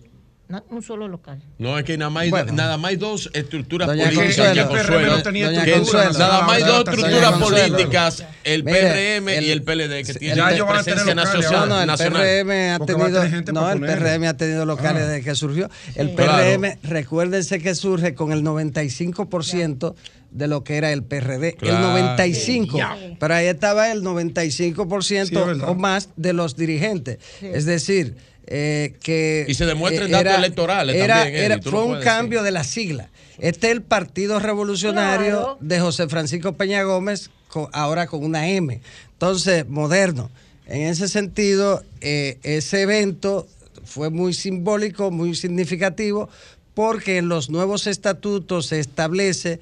[0.52, 1.42] no, un solo local.
[1.58, 2.52] No, es que nada más, Bueno.
[2.54, 4.36] nada más hay dos estructuras Doña políticas
[4.68, 5.00] Consuelo.
[5.00, 5.48] que no tenía
[5.78, 6.12] Consuelo.
[6.20, 8.80] nada más hay dos Doña estructuras políticas, el Mire,
[9.20, 11.70] PRM y el- PLD, que tienen Ya ellos van a tener presencia locales nacional.
[11.70, 11.98] No, no, el.
[11.98, 13.80] PRM ha tenido, no, el.
[13.80, 15.08] PRM ha tenido locales Ah.
[15.08, 15.70] desde que surgió.
[15.96, 16.14] El Sí.
[16.16, 19.96] PRM, recuérdense que surge con el 95%
[20.32, 21.76] de lo que era el PRD, Claro.
[21.76, 22.96] el 95, Ya.
[23.20, 27.18] pero ahí estaba el 95% Sí, o más de los dirigentes.
[27.40, 27.48] Sí.
[27.54, 28.16] Es decir,
[28.48, 32.44] eh, que Y se demuestra en eh, datos electorales era- también, era- fue un cambio
[32.44, 33.10] de la sigla.
[33.40, 35.58] Este es el Partido Revolucionario Claro.
[35.61, 37.30] de José Francisco Peña Gómez,
[37.74, 38.82] ahora con una M.
[39.14, 40.30] Entonces, moderno.
[40.68, 43.48] En ese sentido, eh, ese evento
[43.84, 46.30] fue muy simbólico, muy significativo,
[46.74, 49.60] porque en los nuevos estatutos se establece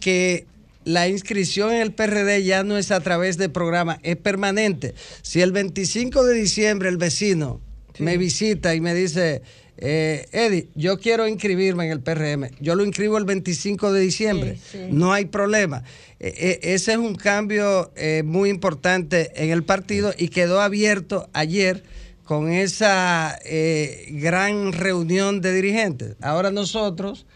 [0.00, 0.46] que
[0.84, 4.94] la inscripción en el PRD ya no es a través de programa, es permanente.
[5.22, 7.60] Si el 25 de diciembre el vecino
[7.98, 9.42] me visita y me dice,
[9.78, 14.54] eh, Eddie, yo quiero inscribirme en el PRM, yo lo inscribo el 25 de diciembre,
[14.56, 14.78] Sí, sí.
[14.90, 15.82] no hay problema.
[16.20, 21.28] Eh, eh, ese es un cambio eh, muy importante en el partido y quedó abierto
[21.32, 21.82] ayer
[22.24, 26.14] con esa eh, gran reunión de dirigentes.
[26.20, 27.26] Ahora nosotros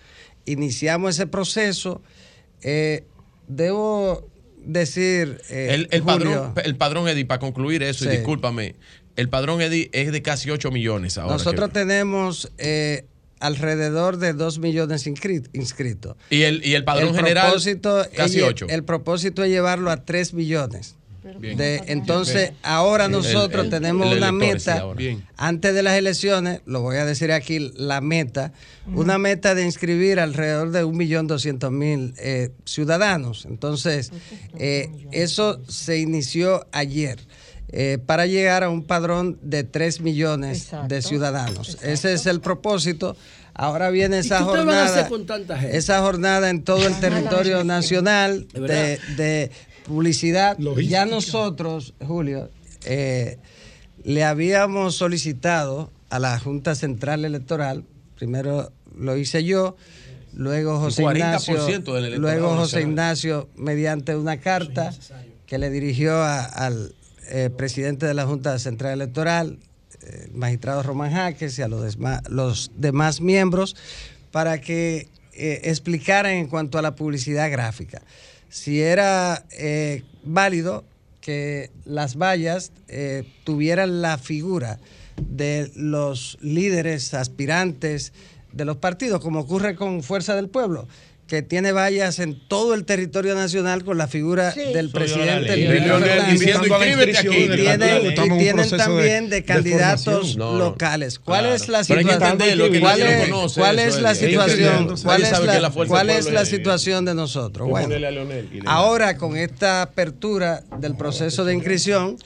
[0.44, 2.00] iniciamos ese proceso.
[2.62, 3.04] eh,
[3.48, 4.28] debo
[4.64, 8.74] decir, eh, El, el Julio, padrón, el padrón Eddie, para concluir eso, y discúlpame,
[9.16, 11.34] el padrón Eddie es de casi 8 millones ahora.
[11.34, 13.04] nosotros tenemos eh,
[13.40, 16.16] alrededor de 2 millones inscrit- inscritos.
[16.30, 18.66] y, el, y el padrón el general, propósito casi es, lle- 8.
[18.70, 20.94] El propósito es llevarlo a 3 millones.
[21.40, 21.56] Bien.
[21.58, 22.56] De, entonces, Bien.
[22.62, 24.84] ahora nosotros el- tenemos el una meta,
[25.36, 28.52] antes de las elecciones, lo voy a decir aquí, la meta,
[28.94, 33.44] una meta de inscribir alrededor de 1.200.000 eh, ciudadanos.
[33.46, 34.12] Entonces,
[34.58, 37.18] eh, eso se inició ayer.
[37.70, 41.78] Eh, para llegar a un padrón de 3 millones de ciudadanos.
[41.82, 43.16] Ese es el propósito.
[43.54, 45.76] Ahora viene ¿Y esa jornada, con tanta gente?
[45.76, 49.50] esa jornada en todo el territorio nacional De
[49.86, 50.58] publicidad.
[50.88, 52.50] Ya nosotros, Julio,
[52.84, 53.38] eh,
[54.04, 57.84] le habíamos solicitado a la Junta Central Electoral,
[58.16, 59.76] primero lo hice yo,
[60.34, 62.88] luego José 40% Ignacio, del luego José nacional.
[62.90, 64.92] Ignacio, mediante una carta
[65.46, 66.94] que le dirigió a- al
[67.28, 69.58] eh, presidente de la Junta Central Electoral,
[70.02, 73.76] eh, magistrado Román Jaques y a los, demás miembros
[74.30, 78.02] para que eh, explicaran en cuanto a la publicidad gráfica.
[78.48, 79.44] Si era
[80.24, 80.84] válido
[81.20, 82.72] que las vallas
[83.44, 84.78] tuvieran la figura
[85.16, 88.12] de los líderes aspirantes
[88.52, 90.86] de los partidos, como ocurre con Fuerza del Pueblo,
[91.26, 95.60] que tiene vallas en todo el territorio nacional con la figura del Soy presidente Leonel,
[95.60, 96.40] Leonel Leonel Fernández.
[96.40, 97.36] diciendo, "Inscríbete aquí".
[97.36, 98.14] Y tienen,
[98.76, 100.36] también de, de candidatos.
[100.36, 101.18] No, locales.
[101.18, 101.54] ¿Cuál Claro.
[101.56, 102.18] es la situación?
[102.80, 104.96] ¿Cuál es, cuál la situación?
[105.02, 107.68] ¿Cuál es la, cuál es la situación de nosotros?
[107.68, 107.94] Bueno,
[108.66, 112.18] ahora con esta apertura del proceso de inscripción,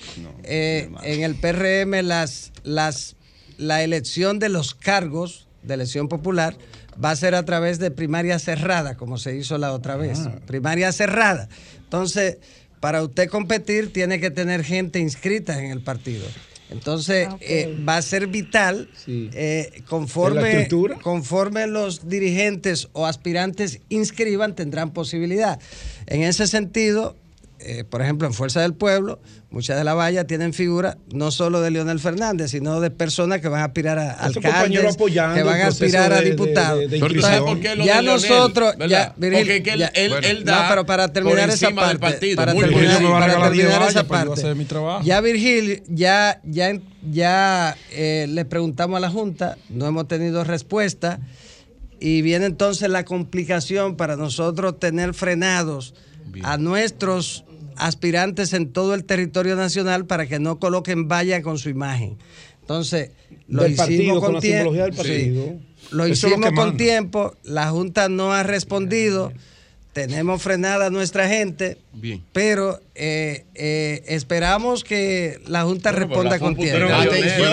[0.44, 3.16] eh, en el PRM las, las,
[3.56, 6.56] la elección de los cargos de elección popular
[7.02, 10.20] va a ser a través de primaria cerrada, como se hizo la otra vez.
[10.46, 11.48] Primaria cerrada.
[11.78, 12.38] Entonces,
[12.80, 16.26] para usted competir, tiene que tener gente inscrita en el partido.
[16.70, 20.98] Entonces, eh, va a ser vital eh, ¿En la conforme, estructura?
[21.02, 25.58] conforme los dirigentes o aspirantes inscriban, tendrán posibilidad.
[26.06, 27.16] En ese sentido,
[27.62, 31.60] eh, por ejemplo, en Fuerza del Pueblo, muchas de las vallas tienen figura no solo
[31.60, 34.96] de Leonel Fernández, sino de personas que van a aspirar a alcaldes,
[35.34, 36.78] que van a aspirar a de- diputados.
[36.80, 39.62] de- de Pero tú sabes por qué lo ya de Leonel, nosotros, ya, Virgil, Porque
[39.62, 42.36] que él- ya- él- bueno, él da no, pero para por terminar esa parte, partido.
[42.36, 44.42] para Muy terminar, para esa parte,
[45.04, 46.78] ya Virgil, ya, ya,
[47.10, 51.20] ya eh, le preguntamos a la Junta, no hemos tenido respuesta
[51.98, 55.94] y viene entonces la complicación para nosotros tener frenados
[56.44, 57.44] a nuestros
[57.86, 62.18] aspirantes en todo el territorio nacional para que no coloquen valla con su imagen.
[62.60, 63.10] Entonces,
[63.48, 64.72] lo Del hicimos partido, con, tiempo.
[64.72, 66.76] Lo Eso es lo hicimos que con manda.
[66.76, 69.32] tiempo, la Junta no ha respondido,
[69.92, 72.22] tenemos frenada a nuestra gente, Bien.
[72.32, 76.92] pero eh, eh, esperamos que la Junta Bueno, responda con tiempo.
[76.94, 77.52] Atención,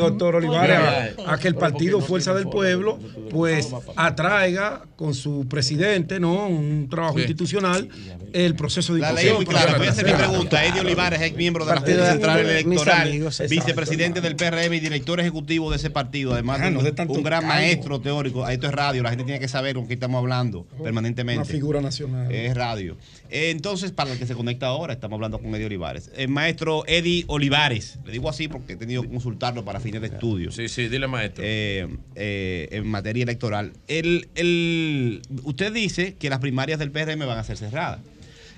[0.00, 0.78] doctor Olivares,
[1.26, 2.98] a, a que el partido Fuerza del Pueblo
[3.30, 6.46] pues atraiga con su presidente, ¿no?
[6.46, 7.28] Un trabajo Bien.
[7.28, 7.88] institucional,
[8.32, 9.76] el proceso de La ley es muy clara.
[9.76, 10.64] Voy a hacer mi pregunta.
[10.64, 15.20] Eddie Olivares, ex miembro de la Partido Junta Central Electoral, vicepresidente del PRM y director
[15.20, 16.32] ejecutivo de ese partido.
[16.32, 16.68] Además, Ah,
[17.08, 18.48] un, gran maestro teórico.
[18.48, 19.02] Esto es radio.
[19.02, 21.42] La gente tiene que saber con quién estamos hablando permanentemente.
[21.42, 22.32] Una figura nacional.
[22.32, 22.96] Es radio.
[23.30, 26.10] Entonces, para el que se conecta ahora, estamos hablando con Eddie Olivares.
[26.16, 27.98] El maestro Eddie Olivares.
[28.06, 30.50] Le digo así porque he tenido que consultarlo para fines de estudio.
[30.52, 31.42] Sí, sí, dile maestro.
[31.46, 33.72] Eh, eh, en materia electoral.
[33.88, 38.00] El, el- usted dice que las primarias del PRM van a ser cerradas.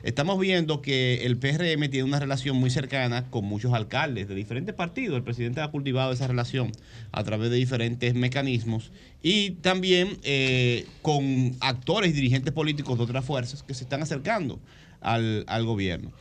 [0.05, 4.75] Estamos viendo que el PRM tiene una relación muy cercana con muchos alcaldes de diferentes
[4.75, 5.17] partidos.
[5.17, 6.73] El presidente ha cultivado esa relación
[7.11, 8.93] a través de diferentes mecanismos
[9.23, 14.61] y también eh, con actores y dirigentes políticos de otras fuerzas que se están acercando
[15.01, 16.13] al, gobierno.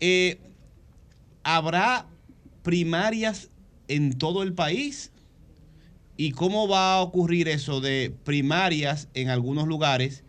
[0.00, 0.38] Eh,
[1.42, 2.06] ¿Habrá
[2.62, 3.50] primarias
[3.88, 5.12] en todo el país?
[6.16, 10.24] ¿Y cómo va a ocurrir eso de primarias en algunos lugares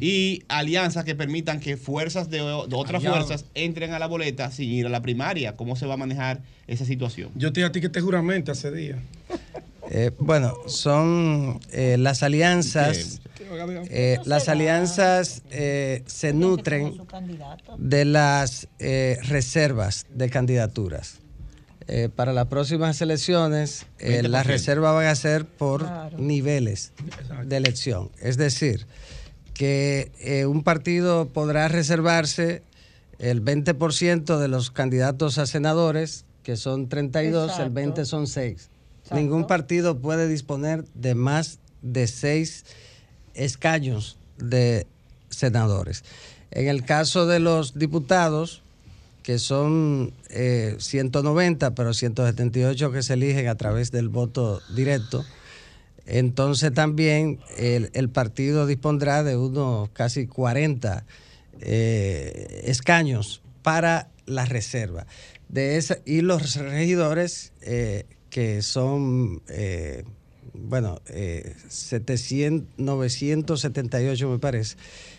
[0.00, 2.42] y alianzas que permitan que fuerzas de, de
[2.76, 5.56] otras fuerzas entren a la boleta sin ir a la primaria?
[5.56, 7.30] ¿Cómo se va a manejar esa situación?
[7.34, 8.98] Yo te dije a ti que te juramento hace días.
[9.94, 13.20] Eh, bueno, son eh, las alianzas.
[13.90, 16.94] eh, las alianzas eh, se nutren
[17.76, 21.18] de las eh, reservas de candidaturas.
[21.88, 24.28] Eh, para las próximas elecciones, eh, 20%.
[24.28, 25.84] las reservas van a ser por
[26.18, 26.92] niveles
[27.44, 28.10] de elección.
[28.22, 28.86] Es decir,
[29.54, 32.62] que eh, un partido podrá reservarse
[33.18, 37.72] el 20% de los candidatos a senadores, que son 32, el Exacto.
[37.72, 38.70] 20 son 6.
[39.12, 42.64] Ningún partido puede disponer de más de 6
[43.34, 44.86] escaños de
[45.28, 46.04] senadores.
[46.50, 48.62] En el caso de los diputados,
[49.22, 55.24] que son eh, 190, pero 178 que se eligen a través del voto directo,
[56.06, 61.04] entonces también el, partido dispondrá de unos casi 40
[61.60, 65.06] eh, escaños para la reserva.
[65.48, 70.04] De esa, y los regidores eh, que son, eh,
[70.54, 74.76] bueno, eh, 700, 978 me parece.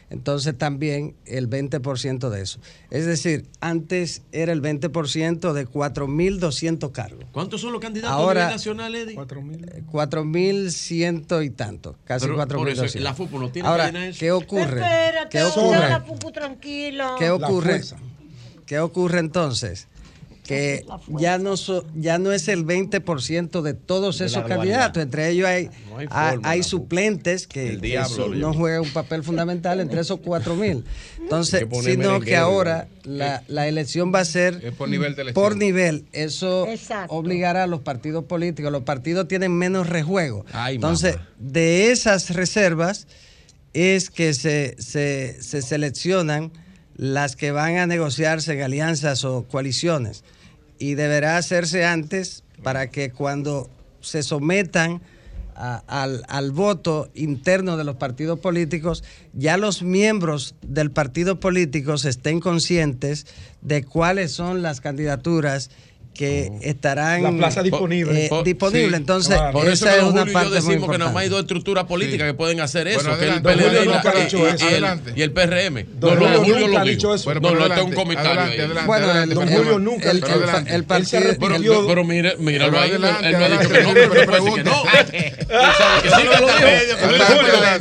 [0.09, 2.59] Entonces también el 20% de eso.
[2.91, 7.25] Es decir, antes era el 20% de 4.200 cargos.
[7.32, 9.15] ¿Cuántos son los candidatos Ahora- a nivel nacional, Eddie?
[9.15, 12.99] 4.100 y tanto, casi Pero por eso, 4.200.
[13.01, 14.19] la FUPU no tiene Ahora, que eso.
[14.19, 14.82] ¿qué ocurre?
[14.82, 15.90] Espérate, ¿Qué ocurre?
[15.90, 17.15] la pupu tranquilo.
[17.17, 17.82] ¿Qué ocurre?
[18.65, 19.88] ¿Qué ocurre entonces?
[20.43, 25.01] Que ya no, so- ya no es el 20% de todos De esos candidatos.
[25.01, 28.81] Entre ellos hay, No hay forma, suplentes que, El que diablo, so- lo no juegan
[28.81, 30.83] un papel fundamental entre esos 4 mil.
[31.22, 35.43] Entonces, sino que ahora la, la elección va a ser por nivel de elección.
[35.43, 36.05] por nivel.
[36.11, 36.67] Eso
[37.07, 38.69] obligará a los partidos políticos.
[38.72, 40.45] Los partidos tienen menos rejuego.
[40.51, 43.07] Ay, Entonces, de esas reservas
[43.73, 46.51] es que se, se, se seleccionan
[46.95, 50.23] las que van a negociarse en alianzas o coaliciones.
[50.83, 53.69] Y deberá hacerse antes para que cuando
[54.01, 55.01] se sometan
[55.55, 62.41] al, al voto interno de los partidos políticos, ya los miembros del partido político estén
[62.41, 63.27] conscientes
[63.61, 65.71] de cuáles son las candidaturas
[66.14, 68.25] que estarán La plaza disponible.
[68.25, 68.90] eh, Por- disponible.
[68.90, 69.51] sí, Entonces, claro.
[69.53, 71.24] Por eso esa es don una Julio y yo parte muy decimos que nada más
[71.24, 73.42] hay dos estructuras políticas que pueden hacer eso, Bueno, que el.
[73.42, 74.66] PLD Don y, Julio la- nunca y- dicho y- eso.
[75.16, 75.85] y el, PRM.
[76.00, 77.33] Don no, no, Julio Julio nunca lo ha dicho eso.
[77.33, 78.32] No, pero no, este es un adelante, comentario.
[78.32, 78.59] adelante, ahí.
[78.66, 79.40] adelante, Bueno, adelante, el-
[81.38, 82.92] por el- partido- Pero, mire, míralo ahí.
[82.92, 84.24] Él, me ha dicho que no, adelante.
[84.30, 84.83] pero no.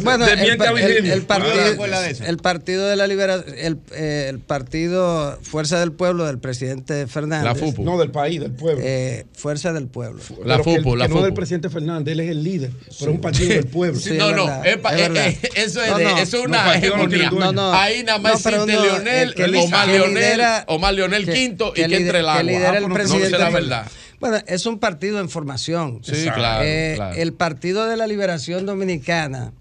[0.02, 2.24] Bueno, el, partido, ¿No de eso?
[2.24, 7.78] el partido de la liberación, el, eh, el partido Fuerza del Pueblo del presidente Fernández.
[7.78, 8.82] No, del país, del pueblo.
[8.84, 10.20] Eh, Fuerza del Pueblo.
[10.28, 13.20] Pero que el- que no del presidente Fernández, él es el líder, pero es un
[13.20, 13.98] partido del pueblo.
[14.00, 15.26] Sí, no, es no, verdad, es verdad.
[15.26, 16.18] es- eso es No, de- no.
[16.18, 17.30] eso es No, una hegemonía.
[17.30, 17.40] dueño.
[17.46, 17.72] No, no.
[17.72, 21.96] Ahí nada más existe no, Leonel, el que Omar Leonel, Omar Leonel Quinto y que
[21.96, 22.42] entre el agua.
[22.42, 23.86] lidera el Ah, no, presidente sé la verdad.
[24.20, 26.00] Bueno, es un partido en formación.
[26.04, 27.16] Sí, claro, Eh, claro.
[27.16, 29.52] El Partido de la Liberación Dominicana,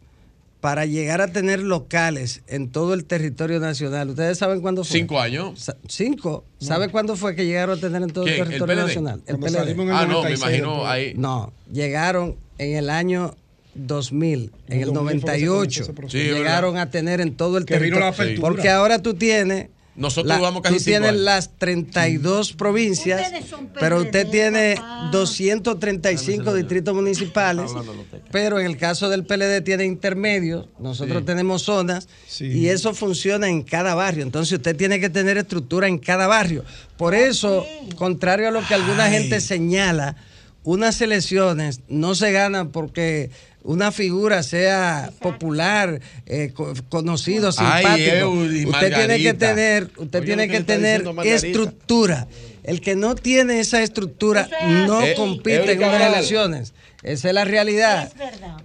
[0.62, 4.98] para llegar a tener locales en todo el territorio nacional, ¿ustedes saben cuándo fue?
[5.00, 5.60] Cinco años.
[5.60, 6.46] Sa- Cinco.
[6.60, 8.42] ¿Sabe cuándo fue que llegaron a tener en todo el ¿Quién?
[8.44, 8.86] ¿El territorio PLD?
[8.88, 9.22] nacional?
[9.26, 11.14] Cuando salimos en el Ah, no, 96 me imagino ahí.
[11.18, 13.36] No, llegaron en el año
[13.74, 15.52] 2000, en el 2000 fue que se 98.
[15.58, 16.24] comenzó ese proceso.
[16.24, 18.24] Sí, llegaron a tener en todo el Que vino la territorio.
[18.36, 18.48] apertura.
[18.50, 19.70] Porque ahora tú tienes
[20.02, 21.22] Nosotros vamos casi tú tienes años.
[21.22, 24.76] las 32 provincias, Ustedes son pero usted tiene
[25.12, 27.72] 235 distritos municipales,
[28.32, 31.26] pero en el caso del PLD tiene intermedios, nosotros Sí.
[31.26, 32.08] tenemos zonas
[32.40, 34.24] y eso funciona en cada barrio.
[34.24, 36.64] Entonces usted tiene que tener estructura en cada barrio.
[36.98, 37.66] Por eso,
[37.96, 39.14] contrario a lo que alguna Ay.
[39.14, 40.16] gente señala,
[40.64, 43.32] unas elecciones no se ganan porque
[43.64, 48.70] una figura sea popular, eh, co- conocido, Ay, simpático.
[48.70, 52.28] Usted tiene que tener, usted Oye, tiene que tener estructura.
[52.64, 54.48] El que no tiene esa estructura
[54.88, 56.74] no Eh, compite en unas elecciones.
[57.04, 58.12] Esa es la realidad.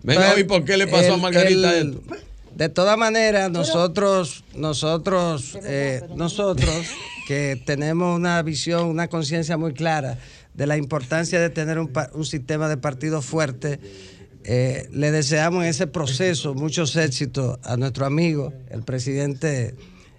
[0.03, 2.17] Venga, ¿y por qué le pasó a Margarita el- esto?
[2.55, 6.87] De todas maneras, nosotros, nosotros, eh, nosotros
[7.27, 10.17] que tenemos una visión, una conciencia muy clara
[10.55, 11.91] de la importancia de tener un,
[12.25, 13.79] sistema de partidos fuerte,
[14.49, 19.75] eh, le deseamos en ese proceso muchos éxitos a nuestro amigo, el presidente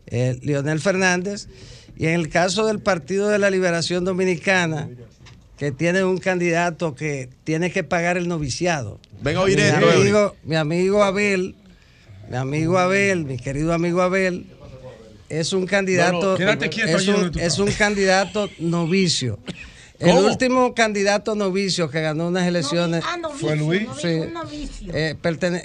[0.07, 1.47] eh, Leonel Fernández,
[1.95, 4.89] y en el caso del Partido de la Liberación Dominicana,
[5.57, 8.99] que tiene un candidato que tiene que pagar el noviciado.
[9.21, 11.55] Venga a oír mi esto, amigo, mi amigo Abel,
[12.29, 14.45] mi amigo Abel, mi querido amigo Abel,
[15.29, 18.49] es un candidato, No, no, quédate quieto es, allí donde un, tú es un candidato
[18.59, 19.39] novicio.
[19.99, 20.27] El ¿Cómo?
[20.27, 23.87] último candidato novicio que ganó unas elecciones Ah, novicio, fue Luis.
[23.99, 24.07] Sí.
[24.93, 25.15] Eh,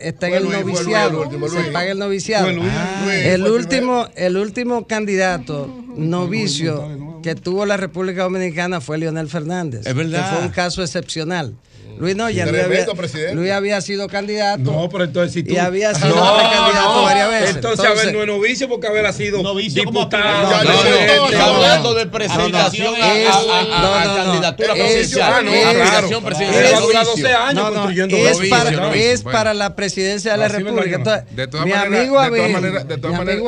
[0.00, 1.10] está Fue en el Luis, fue Luis, noviciado.
[1.10, 1.66] el último, se Luis.
[1.68, 2.44] paga el noviciado.
[2.44, 3.14] Fue Luis, Ah.
[3.14, 9.86] El último, el último candidato novicio que tuvo la República Dominicana fue Leonel Fernández.
[9.86, 10.30] Es verdad.
[10.30, 11.54] Que fue un caso excepcional.
[12.02, 13.32] Luis no, ya Luis había.
[13.32, 14.58] Luis había sido candidato.
[14.72, 15.55] No, pero entonces si tú...
[15.55, 17.02] Y había sido No, precandidato no.
[17.05, 17.55] varias veces.
[17.55, 20.24] Entonces, Abel no es novicio porque Abel ha sido Novicio como diputado.
[20.42, 24.24] No, no, no, hablando de presentación a, Es- a- a- no, a no, no.
[24.24, 25.32] candidatura Es- presidencial.
[25.32, 25.39] Ah.
[25.39, 26.72] Aspiración Él presidencial.
[26.74, 27.22] va a durar Novicio.
[27.28, 31.24] 12 años No, no, construyendo es, novicio, para, es para la presidencia de la República.
[31.31, 33.44] De todas mi maneras, amigo de todas maneras, de todas mi amigo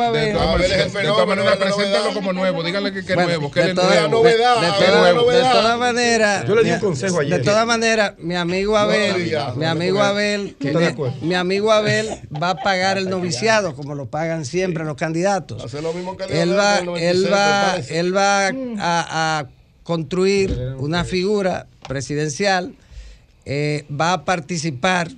[1.26, 2.62] maneras, preséntalo como nuevo.
[2.62, 4.60] Díganle que, es nuevo, que es novedad, de, todas- la novedad.
[4.62, 7.38] de todas maneras, Yo le di un consejo ayer.
[7.38, 12.08] De todas maneras, mi amigo Abel, mi amigo Abel, ¿Estás de mi, amigo Abel
[12.40, 15.64] va a pagar el noviciado como lo pagan siempre los candidatos.
[15.64, 19.46] Hace lo mismo que Él va, en el 96, él va, él va a, a
[19.82, 22.74] construir una figura presidencial,
[23.44, 25.10] eh, va a participar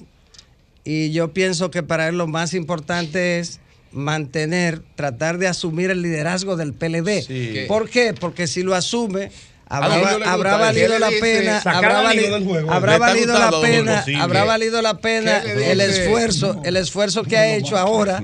[0.84, 6.02] y yo pienso que para él lo más importante es mantener, tratar de asumir el
[6.02, 7.22] liderazgo del PLD.
[7.22, 7.64] Sí.
[7.66, 8.14] ¿Por qué?
[8.14, 9.30] Porque si lo asume,
[9.68, 12.72] Habrá, habrá valido ¿Qué le la pena, habrá, a vali- Domingo del juego.
[12.72, 17.36] habrá valido la pena, habrá valido la pena ¿Qué le el esfuerzo, el esfuerzo que
[17.36, 18.22] ha hecho ahora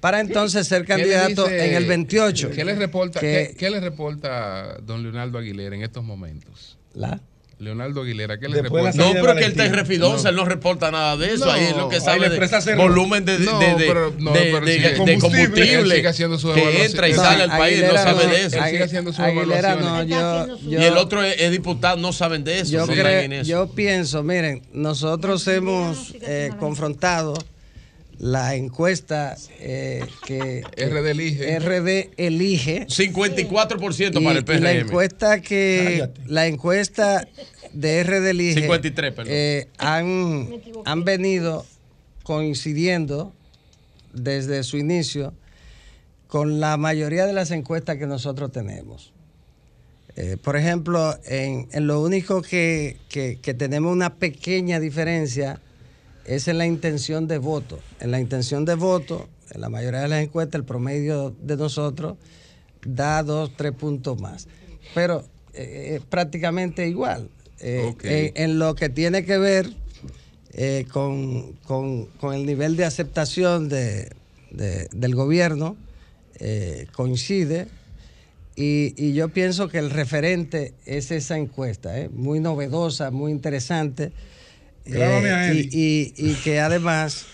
[0.00, 2.50] para entonces ser ¿Qué le candidato dice- en el 28.
[2.50, 6.76] ¿Qué le reporta, Que- qué, qué le reporta don Leonardo Aguilera en estos momentos?
[6.92, 7.20] ¿La?
[7.62, 9.14] Leonardo Aguilera, ¿qué le Después reporta?
[9.14, 11.50] No, pero que él está en Refidonza, él no reporta nada de eso.
[11.50, 15.96] Ahí es lo que sabe de volumen de, de, No, de- pero- no, de- combustible.
[15.96, 16.86] sigue haciendo su que evaluación.
[16.90, 18.50] entra y No, sale al país, no sabe no, de eso.
[18.64, 20.08] Sigue haciendo no, evaluaciones.
[20.08, 22.72] yo, yo- y el otro es, es diputado, no saben de eso.
[22.72, 23.48] Yo, no creo- están en eso.
[23.50, 27.34] yo pienso, miren, nosotros hemos eh, confrontado
[28.22, 31.58] la encuesta eh, que RD elige.
[31.58, 34.86] RD elige 54% y, para el y la PRM.
[34.88, 37.26] encuesta que la encuesta
[37.72, 39.32] de RD elige 53, perdón.
[39.34, 40.48] eh, han,
[40.84, 41.66] han venido
[42.22, 43.32] coincidiendo
[44.12, 45.34] desde su inicio
[46.28, 49.12] con la mayoría de las encuestas que nosotros tenemos.
[50.14, 55.60] Eh, por ejemplo, en, en lo único que, que- que tenemos una pequeña diferencia
[56.24, 57.78] es en la intención de voto.
[58.00, 62.16] En la intención de voto, en la mayoría de las encuestas, el promedio de nosotros
[62.84, 64.46] da dos, tres puntos más.
[64.94, 67.28] Pero eh, es prácticamente igual.
[67.60, 67.92] Eh,
[68.36, 69.70] en, en lo que tiene que ver
[70.52, 74.10] eh, con, con- con el nivel de aceptación de-
[74.50, 75.76] de- del gobierno,
[76.40, 77.68] eh, coincide.
[78.54, 82.10] Y, y yo pienso que el referente es esa encuesta, ¿eh?
[82.12, 84.12] muy novedosa, muy interesante.
[84.84, 87.26] Eh, y, y- y que además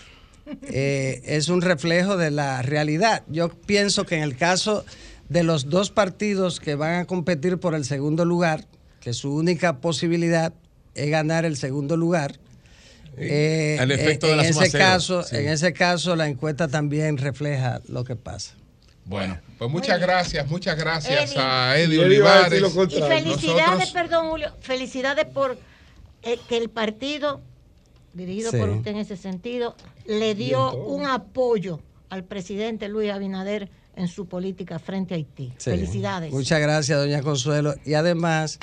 [0.63, 3.23] eh, es un reflejo de la realidad.
[3.27, 4.85] Yo pienso que en el caso
[5.29, 8.65] de los dos partidos que van a competir por el segundo lugar,
[8.99, 10.53] que su única posibilidad
[10.95, 12.35] es ganar el segundo lugar,
[13.17, 14.83] eh, El efecto eh, de la en ese cero.
[14.85, 15.35] caso, Sí.
[15.37, 18.53] en ese caso la encuesta también refleja lo que pasa.
[19.05, 21.41] Bueno, pues muchas gracias, muchas gracias Eddie.
[21.41, 22.61] a Eddie Olivares.
[22.61, 25.57] Y felicidades, Nosotros- perdón, Julio, felicidades por
[26.23, 27.41] eh, que el partido,
[28.13, 28.57] dirigido Sí.
[28.57, 29.75] por usted en ese sentido,
[30.05, 35.53] le dio un apoyo al presidente Luis Abinader en su política frente a Haití.
[35.57, 35.71] Sí.
[35.71, 36.31] Felicidades.
[36.31, 37.75] Muchas gracias, doña Consuelo.
[37.85, 38.59] Y además,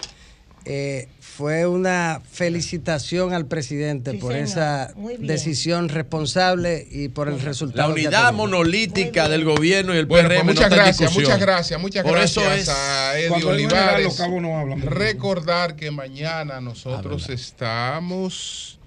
[0.65, 4.49] eh, fue una felicitación al presidente Sí, por señor.
[4.49, 7.91] esa decisión responsable y por el La resultado.
[7.91, 12.05] ha unidad monolítica del gobierno y el Bueno, PRM pues muchas gracias, muchas gracias, muchas
[12.05, 14.19] Por gracias eso es- a Eddie Olivares.
[14.19, 14.81] no hablan.
[14.83, 18.79] Recordar que mañana nosotros estamos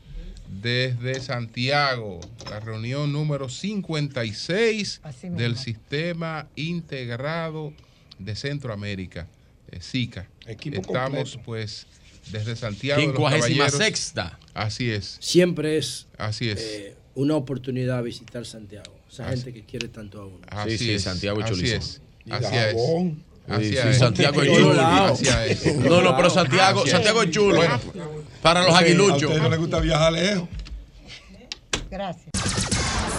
[0.61, 2.19] desde Santiago,
[2.50, 5.40] la reunión número 56 Así mismo.
[5.40, 7.74] del Sistema Integrado
[8.18, 9.28] de Centroamérica,
[9.80, 10.26] SICA.
[10.48, 11.42] Equipo estamos completo.
[11.45, 11.86] pues
[12.32, 12.99] desde Santiago.
[12.99, 13.85] de los Quincuagésima Caballeros.
[13.85, 14.40] sexta.
[14.53, 16.59] Así es, Siempre es así es.
[16.59, 18.95] eh, una oportunidad visitar Santiago.
[19.11, 20.40] Esa Así- gente que quiere tanto a uno.
[20.49, 21.82] Así sí, es, Santiago es así chulísimo.
[21.82, 22.01] es,
[22.32, 22.75] así es.
[23.48, 23.82] Así Sí, es.
[23.95, 24.74] sí, Santiago es chulo.
[24.74, 25.22] lados.
[25.22, 25.27] Así
[25.67, 25.75] es.
[25.77, 26.85] No, no, pero Santiago.
[26.85, 27.56] Santiago es chulo.
[27.56, 27.80] Bueno,
[28.43, 29.24] para los Ok, A aguiluchos.
[29.24, 30.48] usted no le gusta viajar lejos.
[31.90, 32.25] Gracias.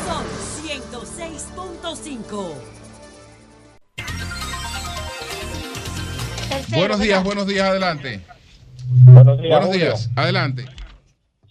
[0.06, 0.24] Son
[0.64, 2.54] 106.5.
[6.48, 8.20] Tercero, Buenos días, buenos días, adelante.
[8.90, 9.50] Buenos días.
[9.50, 9.86] Buenos Julio.
[9.86, 10.64] días, adelante.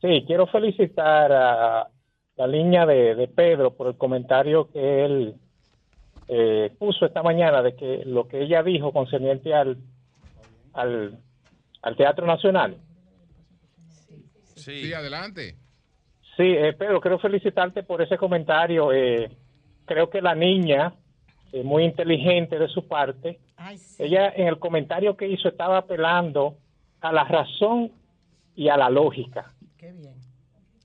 [0.01, 1.87] Sí, quiero felicitar a
[2.35, 5.35] la línea de, de Pedro por el comentario que él
[6.27, 9.77] eh, puso esta mañana de que lo que ella dijo concerniente al,
[10.73, 11.17] al,
[11.81, 12.77] al Teatro Nacional.
[14.55, 15.55] Sí, adelante.
[16.37, 18.91] Sí, eh, Pedro, quiero felicitarte por ese comentario.
[18.93, 19.29] Eh,
[19.85, 20.93] creo que la niña,
[21.51, 24.03] eh, muy inteligente de su parte, Ay, sí.
[24.03, 26.57] ella en el comentario que hizo estaba apelando
[27.01, 27.91] a la razón
[28.55, 29.53] y a la lógica.
[29.77, 30.15] Qué bien.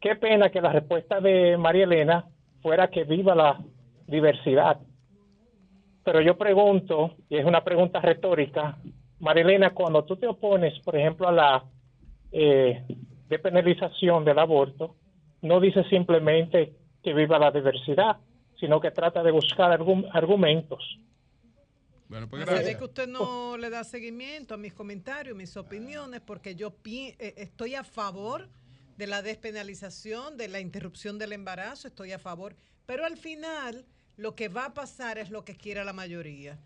[0.00, 2.26] Qué pena que la respuesta de María Elena
[2.60, 3.58] fuera que viva la
[4.06, 4.78] diversidad.
[6.04, 8.76] Pero yo pregunto, y es una pregunta retórica,
[9.20, 11.64] María Elena, cuando tú te opones, por ejemplo, a la
[12.30, 12.84] eh,
[13.28, 14.96] depenalización del aborto,
[15.42, 18.16] no dices simplemente que viva la diversidad,
[18.58, 20.98] sino que trata de buscar argumentos.
[22.08, 22.78] Bueno, pues Se ve gracias.
[22.78, 27.74] que usted no le da seguimiento a mis comentarios, mis opiniones, porque yo eh, estoy
[27.74, 28.48] a favor
[28.96, 34.34] de la despenalización, de la interrupción del embarazo, estoy a favor, pero al final lo
[34.36, 36.58] que va a pasar es lo que quiera la mayoría.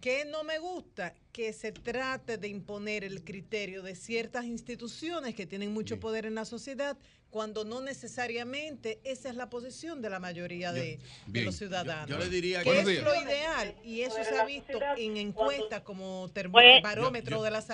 [0.00, 1.14] ¿Qué no me gusta?
[1.32, 6.34] Que se trate de imponer el criterio de ciertas instituciones que tienen mucho poder en
[6.34, 6.96] la sociedad
[7.30, 10.98] cuando no necesariamente esa es la posición de la mayoría de,
[11.44, 12.08] los ciudadanos.
[12.08, 15.82] Yo- yo le diría que es lo ideal y eso se ha visto en encuestas
[15.82, 17.70] como termo- barómetro Yo- yo- de las sí.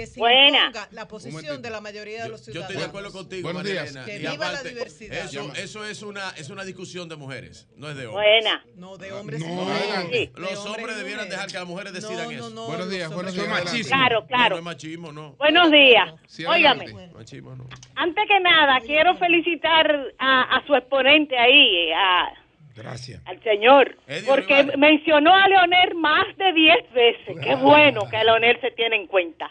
[0.00, 0.66] Que se Buena.
[0.68, 2.70] imponga la posición de la mayoría de los Yo ciudadanos.
[2.70, 3.90] estoy de acuerdo contigo, Buenos María días.
[3.90, 4.06] Elena.
[4.06, 5.24] Que Y viva la diversidad.
[5.26, 8.26] Eso, eso es, una, es una discusión de mujeres, no es de hombres.
[8.42, 8.64] Buena.
[8.76, 9.66] No, de hombres No.
[10.10, 10.30] Sí.
[10.36, 12.50] Los De hombres debieran dejar que las mujeres No, decidan no, eso.
[12.50, 13.48] no, Buenos días, buenos días.
[13.48, 13.96] machismo.
[13.96, 14.50] Claro, claro.
[14.54, 15.32] No, es machismo, no.
[15.34, 16.14] Buenos días.
[16.26, 17.14] Sí, Óigame, adelante.
[17.14, 17.66] Machismo, no.
[17.96, 22.32] antes que nada, quiero felicitar a, a su exponente ahí, a,
[22.74, 23.20] Gracias.
[23.26, 24.78] al señor, Eddie porque Olivares.
[24.78, 27.36] mencionó a Leonel más de 10 veces.
[27.42, 29.50] Qué bueno que a Leonel se tiene en cuenta.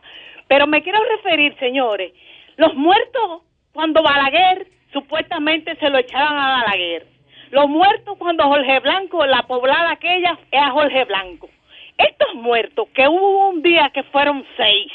[0.49, 2.11] Pero me quiero referir, señores,
[2.57, 7.07] los muertos cuando Balaguer supuestamente se lo echaban a Balaguer.
[7.51, 11.49] Los muertos cuando Jorge Blanco, la poblada aquella, es a Jorge Blanco.
[11.97, 14.91] Estos muertos, que hubo un día que fueron seis,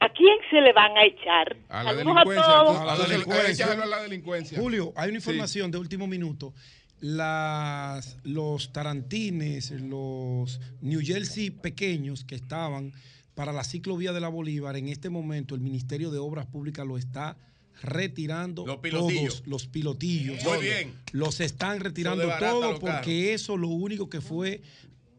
[0.00, 1.56] ¿a quién se le van a echar?
[1.68, 2.44] A la Saludos delincuencia.
[2.44, 2.80] todos.
[2.80, 3.64] a la delincuencia.
[3.66, 4.58] Échalo a la delincuencia.
[4.58, 6.54] Julio, hay una información de último minuto.
[7.00, 12.92] Las, los tarantines, los New Jersey pequeños que estaban
[13.38, 16.98] para la ciclovía de la Bolívar, en este momento el Ministerio de Obras Públicas lo
[16.98, 17.36] está
[17.84, 19.34] retirando Los pilotillos.
[19.36, 20.42] todos los pilotillos.
[20.42, 20.92] Muy bien.
[21.12, 24.62] Los están retirando todos porque eso lo único que fue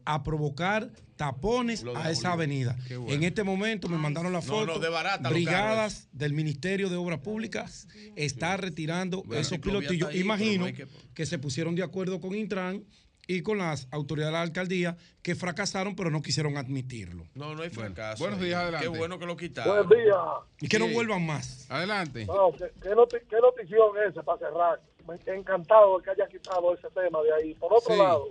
[0.04, 2.76] a provocar tapones de a esa avenida.
[2.90, 3.08] Bueno.
[3.10, 4.66] En este momento me mandaron la No, foto.
[4.74, 10.10] no, desbarata los brigadas del Ministerio de Obras Públicas está retirando Bueno, esos pilotillos.
[10.10, 10.74] ahí, Imagino no
[11.14, 11.24] que...
[11.24, 12.84] se pusieron de acuerdo con Intran
[13.32, 17.26] y con las autoridades de la alcaldía que fracasaron, pero no quisieron admitirlo.
[17.34, 18.22] No, no hay fracaso.
[18.24, 18.46] buenos ahí.
[18.46, 18.90] días, adelante.
[18.90, 19.86] Qué bueno que lo quitaron.
[19.86, 20.14] Buen día.
[20.60, 21.70] Y que no vuelvan más.
[21.70, 22.26] Adelante.
[22.26, 24.80] No, ¿qué, qué, noti- qué notición esa para cerrar?
[25.06, 27.54] Me- Encantado de que haya quitado ese tema de ahí.
[27.54, 28.00] Por otro Sí.
[28.00, 28.26] lado,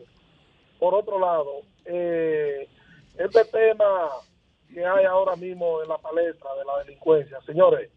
[0.80, 2.68] por otro lado, eh,
[3.18, 4.10] este tema
[4.74, 7.90] que hay ahora mismo en la palestra de la delincuencia, señores,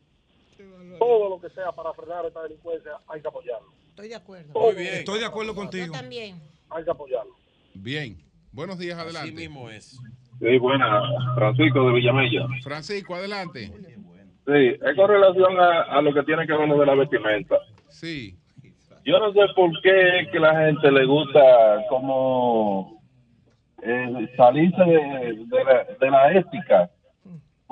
[0.99, 3.69] todo lo que sea para frenar esta delincuencia hay que apoyarlo.
[3.89, 4.53] Estoy de acuerdo.
[4.53, 5.93] Todo Estoy de acuerdo contigo.
[5.93, 6.41] también.
[6.75, 7.33] Hay que apoyarlo.
[7.75, 8.17] Bien.
[8.53, 9.29] Buenos días, adelante.
[9.29, 9.99] Así mismo es.
[10.39, 11.03] Sí, buena.
[11.35, 12.47] Francisco de Villamella.
[12.63, 13.73] Francisco, adelante.
[14.47, 17.57] Sí, es con relación a, a lo que tiene que ver lo de la vestimenta.
[17.89, 18.37] Sí.
[19.05, 21.41] Yo no sé por qué es que la gente le gusta
[21.89, 23.01] como
[23.83, 26.91] eh, salirse de, de la, de la ética.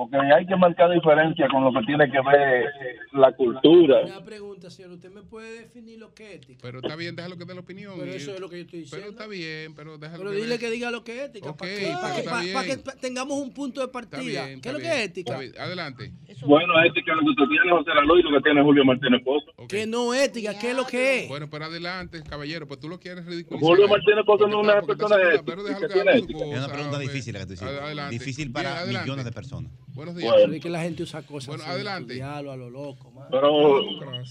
[0.00, 2.64] Porque hay que marcar diferencia con lo que tiene que ver
[3.12, 4.00] la cultura.
[4.06, 4.92] Una pregunta, señor.
[4.92, 6.58] ¿Usted me puede definir lo que es ética?
[6.62, 7.92] Pero está bien, déjalo que dé la opinión.
[7.98, 9.06] Pero eso es lo que yo estoy diciendo.
[9.06, 11.50] Pero está bien, pero déjalo Pero que dile que diga lo que es ética.
[11.50, 11.74] Ok, para
[12.16, 14.46] que, para que- para- tengamos un punto de Está partida.
[14.46, 15.38] bien, ¿Qué es lo que es ética?
[15.38, 15.52] bien.
[15.58, 16.12] Adelante.
[16.46, 19.52] Bueno, ética es lo que tiene José Lalu y lo que tiene Julio Martínez Pozo.
[19.68, 21.28] Que no ética, ¿qué es lo que es?
[21.28, 23.68] Bueno, pero adelante, caballero, pues tú lo quieres ridiculizar.
[23.68, 26.24] Julio Martínez Pozo no es una persona ética, pero déjalo que que tiene haga su
[26.24, 26.38] ética.
[26.38, 27.78] cosa, Es una pregunta difícil la que tú hiciste.
[27.78, 28.12] Adelante.
[28.18, 29.72] Difícil para millones de personas.
[29.94, 30.32] Buenos días.
[30.32, 30.54] Bueno.
[30.54, 32.12] Es que la gente usa cosas Bueno, adelante.
[32.14, 33.26] estudiarlo a lo loco, man.
[33.30, 33.82] Pero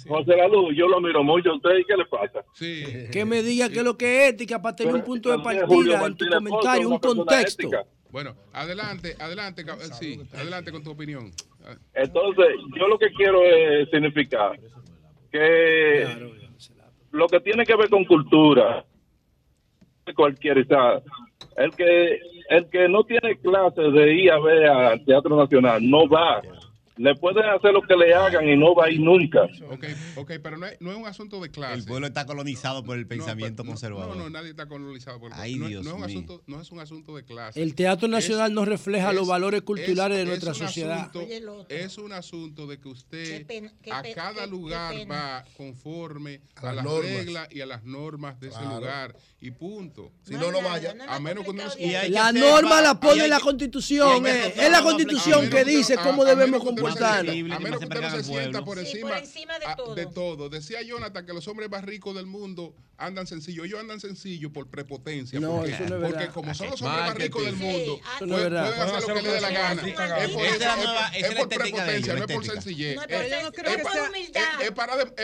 [0.08, 2.44] José Lalu, yo lo miro mucho a usted y ¿qué le pasa?
[2.54, 2.84] Sí.
[3.12, 5.44] Que me diga qué es lo que es ética para tener un punto de Julio
[5.44, 7.62] partida en tu Martínez comentario, un contexto.
[7.64, 7.86] ética.
[8.12, 9.64] Bueno, adelante, adelante,
[10.00, 11.32] sí, adelante con tu opinión.
[11.94, 14.60] Entonces, yo lo que quiero es significar
[15.32, 16.08] que
[17.12, 18.86] lo que tiene que ver con cultura,
[20.68, 21.02] sea,
[21.58, 26.08] el que el que no tiene clases de ir a ver al Teatro Nacional no
[26.10, 26.42] va.
[27.00, 29.44] Le pueden hacer lo que le hagan y no va a ir nunca.
[29.72, 29.86] Ok,
[30.18, 31.76] ok, pero no es, no es un asunto de clase.
[31.76, 34.18] El pueblo está colonizado por el pensamiento conservador.
[34.18, 36.70] No, no, nadie está colonizado por Ay, no, Dios no es un asunto, no es
[36.74, 37.62] un asunto de clase.
[37.62, 40.68] El Teatro Nacional Es- no refleja los es- valores culturales de es- nuestra es un
[40.68, 41.00] sociedad.
[41.10, 46.42] asunto- es un asunto de que usted Qué pena, qué a cada lugar va conforme
[46.58, 47.12] A a, las normas.
[47.14, 48.76] reglas y a las normas de ese Claro.
[48.76, 50.12] lugar y punto.
[50.24, 50.94] Si no, no vaya.
[51.08, 54.54] A menos que La norma la pone la constitución, eh.
[54.58, 56.89] es la constitución que dice cómo debemos comportarnos.
[56.98, 59.76] A menos no que usted no se sienta por Sí, encima, por encima de a-
[59.76, 59.96] todo.
[59.96, 60.50] de todo.
[60.50, 63.66] Decía Jonathan que los hombres más ricos del mundo andan sencillos.
[63.66, 65.40] Ellos andan sencillos por prepotencia.
[65.40, 66.34] No, porque, eso no es porque verdad.
[66.34, 69.22] como son los hombres más ricos del mundo, Sí, ah, no pueden, hacer lo que
[69.22, 69.82] les dé la gana.
[69.82, 72.98] Es por es por prepotencia, no es por sencillez.
[74.60, 74.72] Es-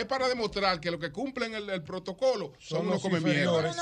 [0.06, 3.74] para- demostrar que los que cumplen el, el protocolo son, unos los come mierda.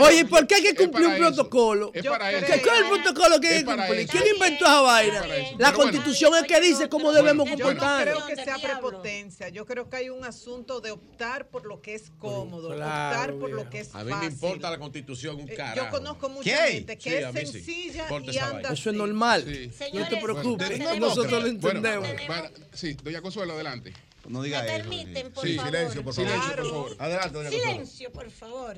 [0.00, 1.90] Oye, ¿por qué hay que cumplir un protocolo?
[1.94, 2.52] Es Yo para creo- eso.
[2.52, 4.08] ¿Qué, ¿Cuál es el protocolo que hay que cumplir?
[4.08, 5.22] ¿Quién inventó esa vaina?
[5.58, 9.48] La constitución es que dice cómo debemos Yo no creo que sea prepotencia.
[9.48, 13.34] Yo creo que hay un asunto de optar por lo que es cómodo, Claro, optar
[13.38, 14.28] por lo que es A mí fácil.
[14.28, 15.86] me importa la constitución un Eh, carajo.
[15.86, 16.72] Yo conozco mucha ¿Qué?
[16.72, 17.62] gente que Sí, es sí.
[17.62, 18.72] sencilla y anda.
[18.72, 19.44] Eso es normal.
[19.46, 19.70] Sí.
[19.94, 20.68] No te preocupes.
[20.68, 22.26] tenemos- Nosotros lo Bueno, entendemos.
[22.26, 23.92] para- sí, doña Consuelo, adelante.
[24.28, 24.74] No ¿Me diga eso.
[24.74, 25.70] permiten, por Sí, favor?
[25.72, 26.30] Silencio, por favor.
[26.30, 26.96] Silencio, por favor.
[26.98, 27.50] Adelante, doña.
[27.50, 28.76] Silencio, por favor.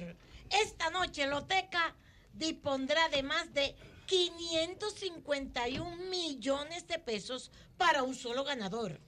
[0.51, 1.95] Esta noche Loteca
[2.35, 3.75] dispondrá de más de
[4.07, 9.01] 551 millones de pesos para un solo ganador.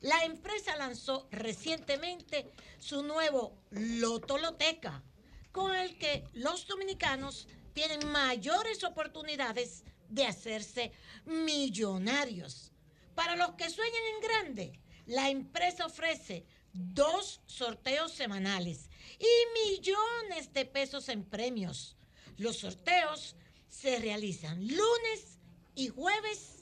[0.00, 5.02] La empresa lanzó recientemente su nuevo Loto Loteca,
[5.50, 10.92] con el que los dominicanos tienen mayores oportunidades de hacerse
[11.24, 12.70] millonarios.
[13.14, 20.66] Para los que sueñan en grande, la empresa ofrece dos sorteos semanales y millones de
[20.66, 21.96] pesos en premios.
[22.36, 23.36] Los sorteos
[23.68, 25.38] se realizan lunes
[25.74, 26.53] y jueves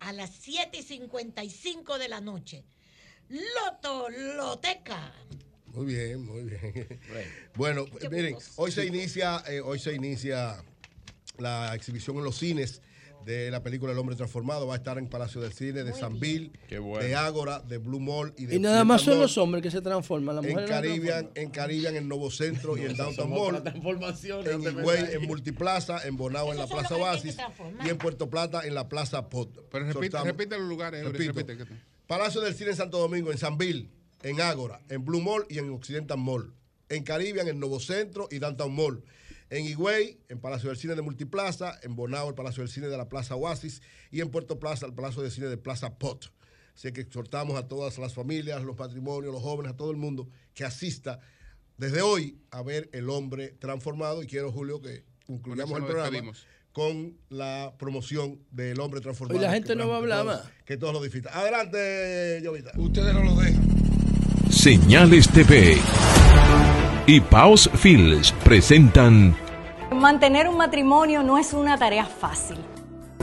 [0.00, 2.64] a las 7 y 55 de la noche.
[3.28, 5.12] Loto Loteca.
[5.66, 7.00] Muy bien, muy bien.
[7.54, 10.62] Bueno, miren, hoy se inicia, eh, hoy se inicia
[11.38, 12.80] la exhibición en los cines
[13.28, 14.66] de la película El hombre transformado.
[14.66, 18.32] Va a estar en Palacio del Cine de San Bill, de Ágora, de Blue Mall
[18.38, 20.76] y de Y nada más son los hombres que se transforman, las en mujeres no
[20.76, 23.62] Caribbean, en Caribbean, en Nuevo Centro y en Downtown Mall.
[24.46, 27.36] En Higüey, en Multiplaza, en Bonao, en la Plaza Oasis
[27.84, 29.68] y en Puerto Plata, en la Plaza Pot.
[29.70, 31.04] Pero repite, los lugares.
[31.04, 31.32] Repito.
[31.34, 31.66] repite,
[32.06, 33.90] Palacio del Cine en Santo Domingo, en San Bill,
[34.22, 36.54] en Ágora, en Blue Mall y en Occidental Mall.
[36.88, 39.04] En Caribbean, en Nuevo Centro y Downtown Mall.
[39.50, 41.78] En Higüey, en Palacio del Cine de Multiplaza.
[41.82, 43.80] En Bonao, el Palacio del Cine de la Plaza Oasis.
[44.10, 46.32] Y en Puerto Plaza, el Palacio del Cine de Plaza Pot.
[46.74, 50.28] Así que exhortamos a todas las familias, los patrimonios, los jóvenes, a todo el mundo
[50.54, 51.18] que asista
[51.76, 54.22] desde hoy a ver El Hombre Transformado.
[54.22, 56.46] Y quiero, Julio, que concluyamos el programa despedimos.
[56.72, 59.38] con la promoción del Hombre Transformado.
[59.40, 60.52] Hoy la gente no va a hablar que todos- más.
[60.66, 61.32] Que todos lo disfrutan.
[61.34, 62.72] Adelante, Jovita.
[62.76, 63.66] Ustedes no lo dejan.
[64.50, 65.76] Señales TV
[67.08, 69.34] y Paus Fields presentan
[69.90, 72.58] Mantener un matrimonio no es una tarea fácil.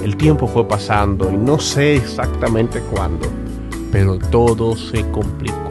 [0.02, 3.28] El tiempo fue pasando y no sé exactamente cuándo,
[3.92, 5.70] pero todo se complicó.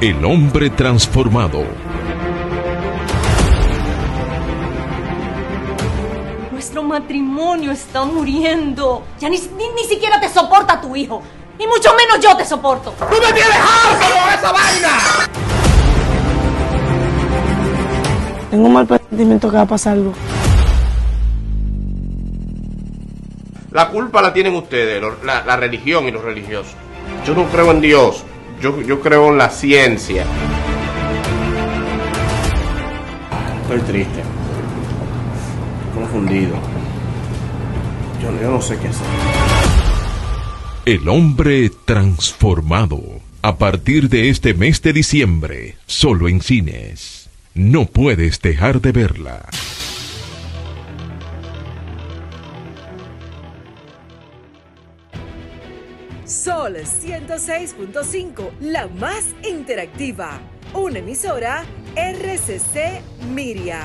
[0.00, 1.62] El hombre transformado.
[6.50, 9.04] Nuestro matrimonio está muriendo.
[9.20, 11.22] Ya ni, ni, ni siquiera te soporta tu hijo.
[11.60, 12.90] Y mucho menos yo te soporto.
[12.90, 15.61] ¡Tú me tienes harto con esa vaina!
[18.52, 20.12] Tengo un mal presentimiento que va a pasar algo.
[23.70, 26.74] La culpa la tienen ustedes, la religión y los religiosos.
[27.26, 28.24] Yo no creo en Dios,
[28.60, 30.26] yo, yo creo en la ciencia.
[33.62, 34.22] Estoy triste,
[35.94, 36.56] confundido.
[38.22, 39.06] Yo, yo no sé qué hacer.
[40.84, 43.00] El hombre transformado.
[43.40, 47.21] A partir de este mes de diciembre, solo en cines.
[47.54, 49.46] No puedes dejar de verla.
[56.24, 60.40] Sol 106.5, la más interactiva.
[60.72, 61.64] Una emisora
[61.94, 63.02] RCC
[63.34, 63.82] Miria.